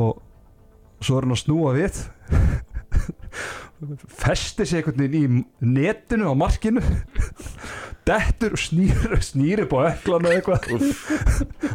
og 0.00 0.22
svo 1.04 1.18
er 1.18 1.26
hann 1.26 1.34
að 1.36 1.42
snúa 1.42 1.70
við. 1.76 1.98
Festi 4.16 4.64
sig 4.64 4.78
einhvern 4.80 5.02
veginn 5.04 5.40
í 5.40 5.44
netinu 5.76 6.30
á 6.32 6.34
markinu. 6.40 6.80
Dettur 8.06 8.54
og 8.56 8.60
snýr 8.62 9.16
snýr 9.24 9.64
upp 9.66 9.74
á 9.76 9.78
öklan 9.90 10.24
eða 10.30 10.38
eitthvað. 10.38 10.62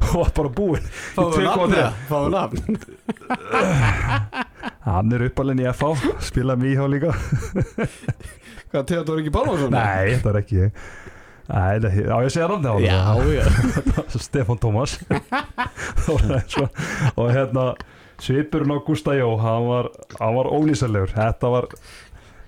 Og 0.10 0.16
var 0.16 0.32
bara 0.38 0.52
búinn 0.58 0.86
Fáðu 1.14 1.38
2,3. 1.38 1.46
nafn 1.46 1.76
eða? 1.78 1.92
Fáðu 2.10 2.30
nafn. 2.34 2.62
Hann 4.88 5.14
er 5.18 5.28
uppalinn 5.28 5.62
í 5.62 5.68
FH 5.70 5.92
spilaði 6.32 6.64
mig 6.64 6.74
íhá 6.74 6.86
líka 6.90 7.12
Hvað, 8.72 8.86
Theodor 8.92 9.22
ekki 9.22 9.34
Pálmarsson? 9.36 9.74
nei, 9.76 10.14
þetta 10.16 10.32
er 10.32 10.42
ekki. 10.42 10.62
Ég 10.66 10.72
Nei, 11.52 11.80
nei, 11.84 11.90
á 12.08 12.16
ég 12.22 12.30
að 12.30 12.32
segja 12.32 12.48
námið 12.48 12.70
á 12.72 12.76
Já, 12.80 13.00
já. 13.36 13.46
Stefán 14.28 14.60
Tómas. 14.62 14.94
Og, 17.20 17.28
hérna 17.34 17.66
svipurinn 18.22 18.72
á 18.72 18.78
Gústa 18.86 19.16
Jó 19.18 19.34
hann 19.42 19.68
var, 19.68 19.90
hann 20.20 20.38
var 20.38 20.48
ólýsalegur 20.54 21.12
þetta 21.16 21.52
var 21.52 21.68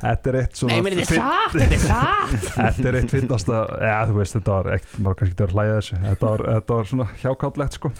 þetta 0.03 0.31
er 0.31 0.37
eitt 0.43 0.59
svona 0.61 0.77
Nei, 0.77 0.85
menn 0.85 1.01
þetta 1.01 1.17
er 1.17 1.19
satt, 1.19 1.57
þetta 1.57 1.75
er 1.75 1.83
satt. 1.83 2.47
Þetta 2.61 2.87
er 2.91 2.97
eitt 3.01 3.13
finnasta 3.17 3.59
já 3.81 3.97
þú 4.09 4.17
veist 4.21 4.37
þetta 4.37 4.55
var 4.59 4.71
eitt 4.77 4.95
maður 4.99 5.19
kannski 5.19 5.35
ekki 5.35 5.47
að 5.47 5.55
hlæja 5.57 5.75
þessu. 5.79 5.99
Þetta 6.05 6.31
var, 6.31 6.45
þetta 6.53 6.79
var 6.79 6.89
svona 6.93 7.07
hjákállegt 7.23 7.79
sko 7.79 7.93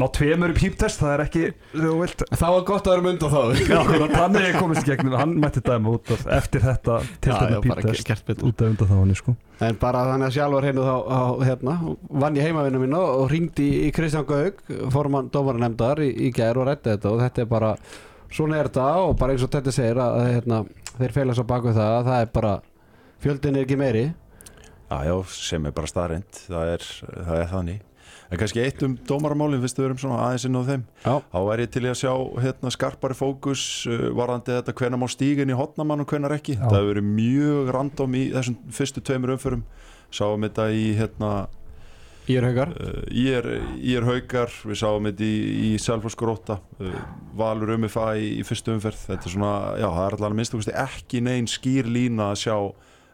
ná 0.00 0.06
tveimur 0.16 0.52
í 0.52 0.56
píptest 0.56 1.02
það 1.02 1.12
er 1.14 1.22
ekki 1.26 1.42
þú 1.74 1.92
vilt 2.00 2.24
Það 2.32 2.54
var 2.54 2.64
gott 2.68 2.88
að 2.88 2.94
vera 2.94 3.04
mynd 3.06 3.24
á 3.24 3.28
þá. 3.32 3.40
Já 3.72 3.78
hann 4.16 4.38
er 4.40 4.56
komist 4.56 4.86
í 4.86 4.90
gegnum. 4.90 5.16
Hann 5.20 5.34
mætti 5.42 5.62
dæma 5.64 5.92
út 5.96 6.12
af 6.14 6.22
eftir 6.38 6.64
þetta 6.64 6.98
til 7.22 7.34
þetta 7.36 7.60
betur. 7.66 8.46
Út 8.48 8.62
af 8.62 8.70
undan 8.70 8.90
þá 8.90 8.94
hann 8.96 9.14
sko. 9.18 9.34
En 9.62 9.78
bara 9.82 10.06
þannig 10.08 10.28
að 10.30 10.36
sjálfur 10.38 10.66
hennu 10.66 10.86
þá 10.86 10.96
á, 11.06 11.20
hérna, 11.46 11.76
vann 12.24 12.38
ég 12.40 12.48
heimavinnu 12.48 12.80
mín 12.82 12.96
og 12.98 13.26
ringdi 13.30 13.68
í 13.86 13.92
Kristján 13.94 14.26
Gaug 14.26 14.58
formann 14.94 15.30
dómaranemdar 15.34 16.02
í, 16.02 16.08
í 16.28 16.32
gær 16.34 16.58
og 16.62 16.66
rætti 16.70 16.94
þetta. 16.94 17.12
Og 17.12 17.22
þetta 17.22 17.44
er 17.44 17.52
bara, 17.52 17.74
svona 18.32 18.58
er 18.58 18.72
þetta 18.72 18.88
og 19.04 19.14
bara 19.20 19.36
eins 19.36 19.46
og 19.46 19.52
þetta 19.54 19.76
segir 19.76 20.02
að 20.02 20.18
hérna, 20.32 20.64
þeir 20.96 21.16
feila 21.20 21.38
svo 21.38 21.46
baku 21.52 21.76
það 21.76 22.00
að 22.00 22.10
það 22.10 22.26
er 22.26 22.34
bara 22.40 22.56
fjöldin 23.22 23.60
er 23.60 23.68
ekki 23.68 23.78
meiri. 23.78 24.04
Já, 24.92 24.98
já, 25.08 25.14
sem 25.32 25.64
er 25.68 25.72
bara 25.72 25.88
staðreind 25.88 26.44
það 26.48 26.74
er, 26.74 26.82
það 27.12 27.38
er 27.38 27.50
þannig 27.52 27.80
en 28.32 28.40
kannski 28.40 28.62
eitt 28.64 28.82
um 28.86 28.96
dómaramálin, 29.08 29.60
fyrst 29.62 29.78
við 29.78 29.90
erum 29.90 30.00
svona 30.00 30.20
aðeins 30.24 30.46
inn 30.48 30.56
á 30.56 30.62
þeim. 30.64 30.84
Já, 31.04 31.14
þá 31.32 31.38
væri 31.50 31.66
ég 31.66 31.72
til 31.74 31.84
að 31.84 31.98
sjá 32.00 32.12
hérna, 32.46 32.72
skarpari 32.72 33.16
fókus 33.18 33.64
uh, 33.90 34.08
varðandi 34.16 34.56
þetta 34.56 34.76
hvenær 34.80 35.02
má 35.02 35.08
stígin 35.12 35.52
í 35.52 35.58
hotnamann 35.58 36.04
og 36.04 36.12
hvenær 36.12 36.36
ekki. 36.38 36.56
Já. 36.56 36.64
það 36.64 36.78
hefur 36.78 36.92
verið 36.94 37.10
mjög 37.20 37.72
random 37.76 38.16
í 38.16 38.22
þessum 38.32 38.60
fyrstu 38.78 39.04
tveimur 39.04 39.34
umförum 39.36 39.66
sáum 40.12 40.46
þetta 40.46 40.68
í 40.72 40.86
hérna 40.98 41.32
ég 42.30 42.38
er 42.38 42.46
haugar 42.46 42.72
Uh, 42.72 43.02
er, 43.10 43.48
er 43.96 44.06
haukar, 44.06 44.52
við 44.64 44.78
sáum 44.80 45.08
þetta 45.10 45.26
í, 45.26 45.36
í 45.68 45.70
Selforsgróta 45.82 46.60
uh, 46.80 46.96
Valur 47.38 47.74
UMFA 47.76 48.12
í, 48.20 48.32
í 48.40 48.46
fyrstu 48.46 48.72
umferð. 48.76 49.04
Þetta 49.10 49.28
er 49.28 49.34
svona, 49.36 49.52
já 49.80 49.88
það 49.88 50.06
er 50.06 50.16
allavega 50.18 50.38
minnst 50.38 50.72
ekki 50.86 51.22
neinn 51.24 51.50
skýr 51.50 51.90
lína 51.90 52.30
að 52.32 52.42
sjá 52.44 52.56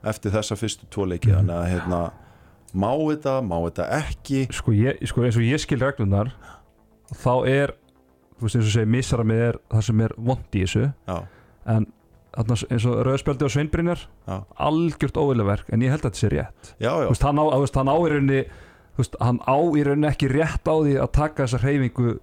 eftir 0.06 0.34
þessa 0.34 0.58
fyrstu 0.58 0.88
tvo 0.92 1.08
leiki. 1.08 1.32
Mhm. 1.32 1.40
þannig 1.40 1.56
að 1.56 1.70
hérna, 1.72 2.00
má 2.74 2.90
þetta, 2.92 3.38
má 3.44 3.56
þetta 3.66 3.88
ekki? 3.98 4.46
Sko, 4.54 4.74
ég, 4.76 5.02
sko 5.08 5.24
eins 5.26 5.38
og 5.40 5.46
ég 5.46 5.62
skil 5.62 5.80
reglunar 5.82 6.32
þá 7.16 7.34
er 7.48 7.74
þú 8.38 8.46
veist 8.46 8.58
eins 8.58 8.68
og 8.68 8.74
segir 8.74 8.92
missaramið 8.92 9.44
er 9.48 9.60
það 9.72 9.86
sem 9.88 10.02
er 10.04 10.14
vond 10.28 10.58
í 10.58 10.64
þessu. 10.64 10.84
Já, 11.08 11.16
en 11.74 11.88
eins 12.38 12.86
og 12.86 13.00
rauðspjaldi 13.08 13.48
á 13.48 13.50
Sveinbrynjar 13.50 14.04
algjört 14.62 15.18
óviljaverk 15.18 15.72
en 15.74 15.82
ég 15.82 15.90
held 15.94 16.04
að 16.04 16.10
þetta 16.10 16.20
sé 16.20 16.30
rétt. 16.32 16.72
Já, 16.78 16.92
já. 17.02 17.08
Veist, 17.08 17.24
hann, 17.26 17.40
á, 17.40 17.44
þú 17.50 17.62
veist, 17.64 17.78
hann 17.80 17.90
á 17.90 17.96
í 17.98 18.10
rauninni 18.12 18.42
hann 19.22 19.40
á 19.46 19.56
í 19.58 19.84
rauninni 19.86 20.10
ekki 20.10 20.30
rétt 20.30 20.70
á 20.70 20.74
því 20.76 20.94
að 21.02 21.12
taka 21.18 21.46
þessa 21.46 21.62
hreyfingu 21.64 22.14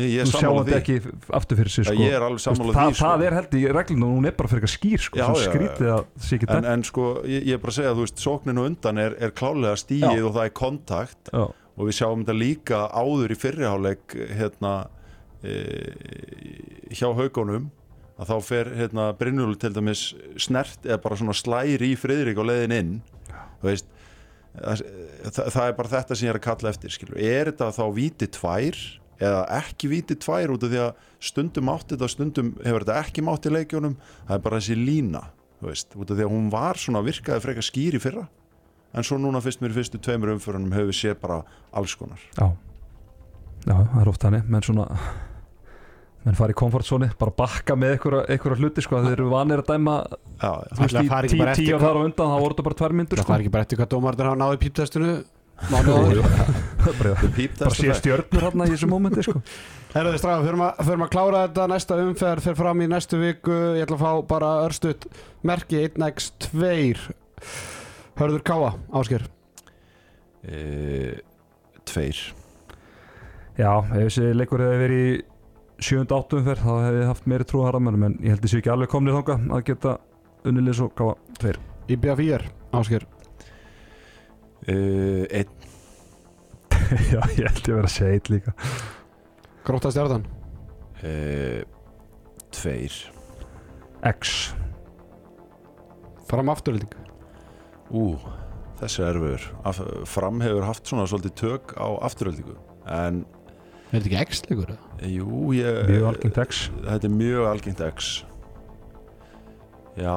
Ég, 0.00 0.22
er 0.22 0.24
þú 0.24 0.32
sjá 0.32 0.40
sammála 0.40 0.62
þetta 0.64 0.78
ekki 0.78 0.94
aftur 1.36 1.58
fyrir 1.58 1.72
sig 1.74 1.84
sko. 1.84 1.94
ég 2.00 2.14
er 2.16 2.24
alveg 2.24 2.40
sammála 2.40 2.72
það, 2.72 2.86
því 2.86 2.96
sko. 2.96 3.08
það 3.08 3.24
er 3.26 3.34
held 3.36 3.56
í 3.58 3.62
reglunum 3.76 4.06
og 4.06 4.14
hún 4.16 4.28
er 4.30 4.36
bara 4.38 4.48
fyrir 4.48 4.62
eitthvað 4.62 4.72
skýr 4.72 5.02
sko, 5.04 5.18
Já, 5.20 5.24
sem 5.26 5.34
já, 5.36 5.48
skrítið 5.50 5.90
að 5.92 5.98
það 5.98 6.28
sé 6.28 6.38
ekki 6.38 6.46
en, 6.48 6.54
dæmt. 6.54 6.68
en 6.72 6.84
sko, 6.88 7.04
ég, 7.28 7.44
ég 7.50 7.58
er 7.58 7.60
bara 7.60 7.74
að 7.74 7.76
segja 7.76 7.92
þú 7.92 8.06
veist, 8.06 8.22
sókninu 8.24 8.64
undan 8.70 9.02
er, 9.02 9.16
er 9.20 9.34
klálega 9.36 9.74
stíið 9.82 10.16
Já. 10.16 10.24
og 10.24 10.32
það 10.38 10.48
er 10.48 10.54
kontakt. 10.62 11.32
Og 11.72 11.88
við 11.88 11.96
sjáum 11.98 12.24
þetta 12.24 12.36
líka 12.36 12.80
áður 12.92 13.32
í 13.32 13.38
fyrriháleik 13.42 14.16
hérna 14.36 14.72
e, 15.44 15.54
hjá 16.92 17.08
haugunum 17.16 17.68
að 18.20 18.32
þá 18.32 18.36
fer 18.48 18.72
hérna 18.76 19.06
Brynjúl 19.18 19.56
til 19.60 19.72
dæmis 19.76 20.06
snert 20.40 20.84
eða 20.88 21.00
bara 21.04 21.20
svona 21.20 21.36
slæri 21.36 21.92
í 21.92 21.98
friðrik 22.00 22.40
á 22.40 22.44
leiðin 22.48 22.76
inn. 22.76 22.92
Þú 23.60 23.68
veist 23.70 23.88
það, 24.56 24.82
það, 25.28 25.46
það 25.54 25.68
er 25.68 25.78
bara 25.78 25.92
þetta 25.96 26.18
sem 26.18 26.28
ég 26.28 26.34
er 26.34 26.40
að 26.40 26.46
kalla 26.48 26.72
eftir 26.74 26.96
skilur. 26.96 27.20
er 27.20 27.52
þetta 27.52 27.70
þá 27.76 27.84
víti 27.96 28.28
tvær 28.36 28.82
eða 29.20 29.42
ekki 29.60 29.88
víti 29.92 30.16
tvær 30.18 30.54
út 30.54 30.64
af 30.66 30.70
því 30.72 30.80
að 30.86 30.92
stundum 31.22 31.68
átti 31.72 31.94
þetta 31.96 32.08
stundum 32.10 32.52
hefur 32.64 32.84
þetta 32.86 33.00
ekki 33.04 33.22
mátt 33.26 33.46
í 33.46 33.52
leikjónum 33.54 33.96
það 34.28 34.36
er 34.36 34.44
bara 34.46 34.60
þessi 34.60 34.76
lína 34.78 35.22
þú 35.62 35.68
veist, 35.70 35.94
út 35.94 36.10
af 36.10 36.16
því 36.18 36.24
að 36.26 36.32
hún 36.32 36.48
var 36.50 36.80
svona 36.82 37.02
virkaði 37.06 37.40
frekar 37.44 37.62
skýr 37.62 37.94
í 37.94 38.00
fyrra. 38.02 38.24
En 38.92 39.04
svo 39.06 39.16
núna 39.16 39.40
fyrst 39.40 39.60
mér 39.62 39.70
í 39.72 39.76
fyrstu 39.78 40.00
tveimur 40.02 40.32
umförunum 40.34 40.72
hefur 40.74 40.90
við 40.90 40.98
séð 40.98 41.20
bara 41.22 41.36
alls 41.72 41.94
konar. 41.96 42.18
Já. 42.36 42.48
Já, 43.62 43.76
það 43.78 44.00
er 44.02 44.10
oft 44.10 44.24
þannig. 44.26 44.48
Menn 44.50 44.66
svona 44.66 44.88
menn 46.26 46.36
fara 46.38 46.54
í 46.54 46.58
komfortzóni, 46.58 47.08
bara 47.18 47.34
bakka 47.34 47.74
með 47.78 47.96
einhverja, 47.96 48.58
hluti 48.60 48.82
sko, 48.84 49.00
þeir 49.06 49.16
eru 49.16 49.30
vanir 49.32 49.62
að 49.62 49.72
dæma 49.72 49.94
já, 50.42 50.50
þú 50.70 50.82
veist, 50.84 50.98
í 50.98 51.46
tíu, 51.58 51.78
hvað- 51.78 51.82
þar 51.82 51.98
á 51.98 52.02
undan 52.06 52.30
þá 52.34 52.36
voru 52.42 52.54
þetta 52.54 52.66
bara 52.68 52.78
tvær 52.82 52.94
myndur 52.98 53.18
Það 53.18 53.24
sko. 53.24 53.32
fær 53.32 53.42
ekki 53.42 53.54
bara 53.56 53.66
eftir 53.66 53.80
hvað 53.80 53.90
dómarður 53.94 54.28
hafa 54.30 54.42
náðu 54.42 54.58
í 54.58 54.62
píptestinu 54.62 55.10
mánuð 55.72 55.98
áður 55.98 56.61
bara, 56.82 57.72
sé 57.76 57.94
stjörnur 57.98 58.44
hérna 58.46 58.66
í 58.68 58.72
þessu 58.74 58.88
mómenti 58.90 59.24
sko. 59.26 59.42
Herðu 59.92 60.14
þið 60.14 60.22
strafa, 60.22 60.44
förum, 60.46 60.62
að- 60.66 61.12
klára 61.12 61.42
þetta 61.46 61.66
næsta 61.72 61.98
umferð 62.02 62.46
fyrir 62.46 62.58
fram 62.62 62.80
í 62.82 62.88
næstu 62.90 63.20
viku. 63.20 63.56
Ég 63.76 63.84
ætla 63.86 63.98
að 63.98 64.04
fá 64.04 64.12
bara 64.30 64.52
örstuðt 64.66 65.06
merki 65.46 65.82
1x2 65.88 67.10
Hörður 68.20 68.42
Káa, 68.44 68.70
Ásker 68.92 69.24
e, 70.44 71.20
Tveir. 71.88 72.18
Já, 73.58 73.70
ef 73.82 74.06
þessi 74.08 74.32
leikur 74.36 74.62
hefði 74.64 74.80
verið 74.82 75.04
í 75.08 75.14
sjönda 75.82 76.18
áttumferð 76.20 76.62
þá 76.62 76.72
hefði 76.86 77.00
ég 77.02 77.10
haft 77.10 77.26
meiri 77.30 77.46
trú 77.48 77.62
að 77.62 77.68
harðamennum 77.70 78.06
en 78.08 78.14
ég 78.22 78.34
held 78.34 78.44
þessi 78.46 78.60
ekki 78.60 78.72
alveg 78.72 78.92
komnir 78.92 79.16
þanga 79.18 79.36
að 79.58 79.64
geta 79.70 79.94
unnileg 80.48 80.76
svo 80.78 80.88
káa 80.96 81.16
tveir. 81.40 81.58
IBF4, 81.92 82.46
Ásker 82.78 83.04
e, 84.70 84.76
Einn 85.40 85.50
já, 87.14 87.20
ég 87.38 87.46
held 87.46 87.62
ég 87.62 87.74
að 87.74 87.80
vera 87.80 88.10
eitt 88.12 88.30
líka. 88.32 88.54
Gróta 89.62 89.92
stjartan 89.94 90.24
e, 91.02 91.62
Tveir. 92.52 92.94
X. 94.02 94.52
Fram 96.26 96.50
afturölding 96.50 96.96
Ú, 97.92 98.16
þessi 98.80 99.04
er 99.04 99.12
erfiður. 99.12 99.44
Af, 99.68 99.78
Fram 100.10 100.40
hefur 100.42 100.66
haft 100.66 100.88
svona 100.88 101.04
svolítið 101.06 101.34
tök 101.38 101.74
á 101.78 101.86
afturöldingu 102.08 102.56
En 102.88 103.22
Er 103.92 104.00
þetta 104.00 104.08
ekki 104.08 104.32
X-leikur? 104.32 104.70
jú, 105.04 105.52
ég 105.52 105.82
mjög 105.90 106.06
algengt 106.08 106.38
X. 106.48 106.62
Þetta 106.80 107.08
er 107.08 107.12
mjög 107.12 107.48
algengt 107.50 107.82
X. 107.92 108.12
Já, 110.00 110.16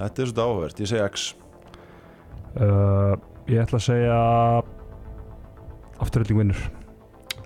þetta 0.00 0.24
er 0.24 0.32
svolítið 0.32 0.42
áhverð 0.48 0.82
Ég 0.82 0.90
segi 0.90 1.04
X. 1.06 1.26
Uh, 2.58 3.14
ég 3.46 3.62
ætla 3.62 3.78
að 3.78 3.86
segja 3.86 4.18
afturölding 6.02 6.38
vinnur. 6.42 6.62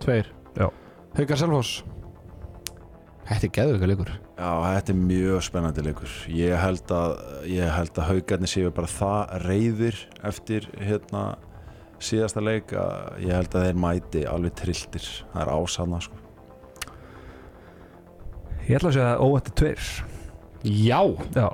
Tveir. 0.03 0.29
Já. 0.59 0.69
Haukar 1.17 1.41
Selfoss. 1.41 1.83
Þetta 3.29 3.47
er 3.47 3.53
geðvika 3.57 3.89
leikur. 3.89 4.11
Já, 4.35 4.51
þetta 4.67 4.93
er 4.93 4.99
mjög 4.99 5.45
spennandi 5.47 5.85
leikur. 5.87 6.15
Ég 6.35 6.59
held 6.59 6.93
að, 6.93 7.13
ég 7.49 7.71
held 7.71 7.99
að 8.01 8.09
haugarnir 8.11 8.51
séu 8.51 8.73
bara 8.75 8.91
það 8.91 9.35
reyðir 9.47 10.01
eftir 10.27 10.67
hérna 10.83 11.23
síðasta 12.03 12.43
leik 12.43 12.75
að 12.75 13.23
ég 13.23 13.37
held 13.37 13.55
að 13.55 13.69
þeir 13.69 13.79
mæti 13.85 14.25
alveg 14.27 14.57
trilltir. 14.59 15.07
Það 15.33 15.45
er 15.45 15.53
ásanna 15.55 16.01
sko. 16.03 16.19
ég 18.67 18.79
ætla 18.79 18.91
að 18.91 18.97
segja 18.99 19.15
óvætti 19.23 19.55
tveir. 19.59 19.87
Já. 20.63 21.01
Já, 21.35 21.49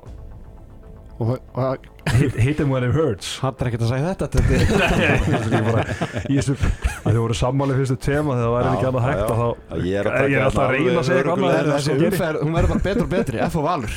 hit, 1.18 2.34
hit 2.38 2.60
him 2.60 2.70
when 2.70 2.84
it 2.86 2.94
hurts. 2.94 3.38
Hann 3.42 3.56
er 3.58 3.70
ekkert 3.70 3.84
að 3.86 3.90
segja 3.90 4.12
þetta 4.12 4.28
Þetta 4.38 5.38
er 5.38 5.54
ég 5.56 5.64
bara, 5.66 5.82
í 6.28 6.36
þessu 6.38 6.54
að 6.54 7.08
þið 7.08 7.18
voru 7.18 7.36
sammáli 7.38 7.78
fyrstu 7.78 7.96
tema 8.04 8.36
þegar 8.38 8.44
það 8.44 8.54
væri 8.54 8.68
ekki 8.74 8.86
annað 8.90 9.06
hægt 9.08 9.18
já. 9.18 9.24
að 9.24 9.38
þá 9.38 9.48
Ég 9.88 9.96
er 9.98 10.10
að 10.10 10.12
er 10.28 10.44
alltaf 10.44 10.62
að 10.62 10.68
þetta 10.68 10.76
reyna 10.76 10.92
að 10.92 11.08
segja 11.08 11.22
eitthvað 11.24 11.72
Þessi 11.72 11.96
umferð, 11.98 12.38
hún 12.44 12.54
verður 12.58 12.72
bara 12.74 12.84
betur 12.86 13.04
og 13.04 13.10
betri 13.16 13.42
F 13.48 13.58
og 13.58 13.66
Valur. 13.66 13.96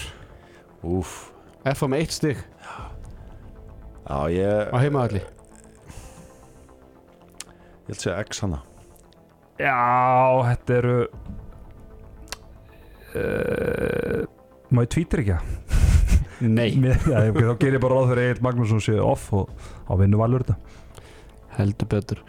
Úf, 0.97 1.13
F 1.75 1.85
með 1.93 2.03
eitt 2.05 2.17
stig. 2.17 2.41
Já 4.01 4.17
ég 4.33 4.73
á 4.73 4.77
heimaðalli 4.81 5.21
Ég 7.91 7.93
held 7.93 7.97
að 7.97 8.03
segja 8.05 8.19
X 8.25 8.41
hana. 8.45 8.59
Já, 9.61 9.77
þetta 10.47 10.75
eru 10.79 10.97
uh, 13.13 14.25
ég 14.81 14.91
tvítir 14.95 15.21
ekki? 15.25 15.37
það? 15.37 15.90
Nei. 16.41 16.71
Mér- 16.81 17.01
já, 17.05 17.17
ok, 17.29 17.41
þá 17.41 17.55
ger 17.61 17.77
ég 17.77 17.83
bara 17.83 17.97
ráð 17.99 18.13
fyrir 18.13 18.29
Egil 18.31 18.45
Magnússon 18.45 18.83
sé 18.83 18.97
off 19.01 19.31
og 19.37 19.51
á 19.85 19.93
vinnu 19.99 20.21
valur 20.21 20.45
þetta. 20.45 20.57
Heldur 21.57 21.89
betur. 21.91 22.21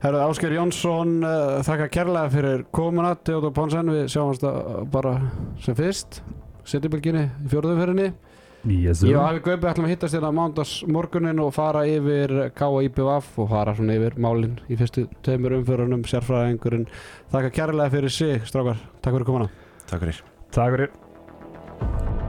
Herðu 0.00 0.22
Ásker 0.24 0.54
Jónsson 0.56 1.18
uh, 1.20 1.58
Þakka 1.66 1.90
kærlega 1.92 2.32
fyrir 2.32 2.62
komuna. 2.72 3.12
Teodor 3.20 3.52
Ponsen 3.52 3.92
Við 3.92 4.06
sjáumst 4.08 4.46
það 4.46 4.86
bara 4.94 5.14
sem 5.60 5.76
fyrst. 5.76 6.22
Setjubylginni 6.70 7.26
í 7.28 7.50
fjórðumferðinni 7.52 8.10
yes, 8.68 9.02
Ég 9.06 9.16
og 9.16 9.24
Afi 9.24 9.42
Gaupi 9.44 9.68
ætlum 9.70 9.88
að 9.88 9.94
hittast 9.94 10.16
hérna 10.16 10.32
mándags 10.36 10.74
morgunin 10.90 11.40
og 11.42 11.52
fara 11.56 11.86
yfir 11.88 12.34
K.I.B.V. 12.56 13.08
og 13.40 13.50
fara 13.50 13.74
svona 13.76 13.96
yfir 13.96 14.18
málin 14.20 14.58
í 14.68 14.78
fyrstu 14.80 15.06
tveimur 15.24 15.56
umförunum 15.60 16.04
sérfræðingurinn. 16.08 16.88
Þakka 17.32 17.54
kærlega 17.56 17.94
fyrir 17.96 18.16
sig, 18.16 18.40
strákar. 18.48 18.80
Takk 19.00 19.16
fyrir 19.16 19.30
komuna. 19.32 19.52
Takk 19.90 20.04
fyrir. 20.04 20.24
Takk 20.54 20.76
fyrir 20.76 22.19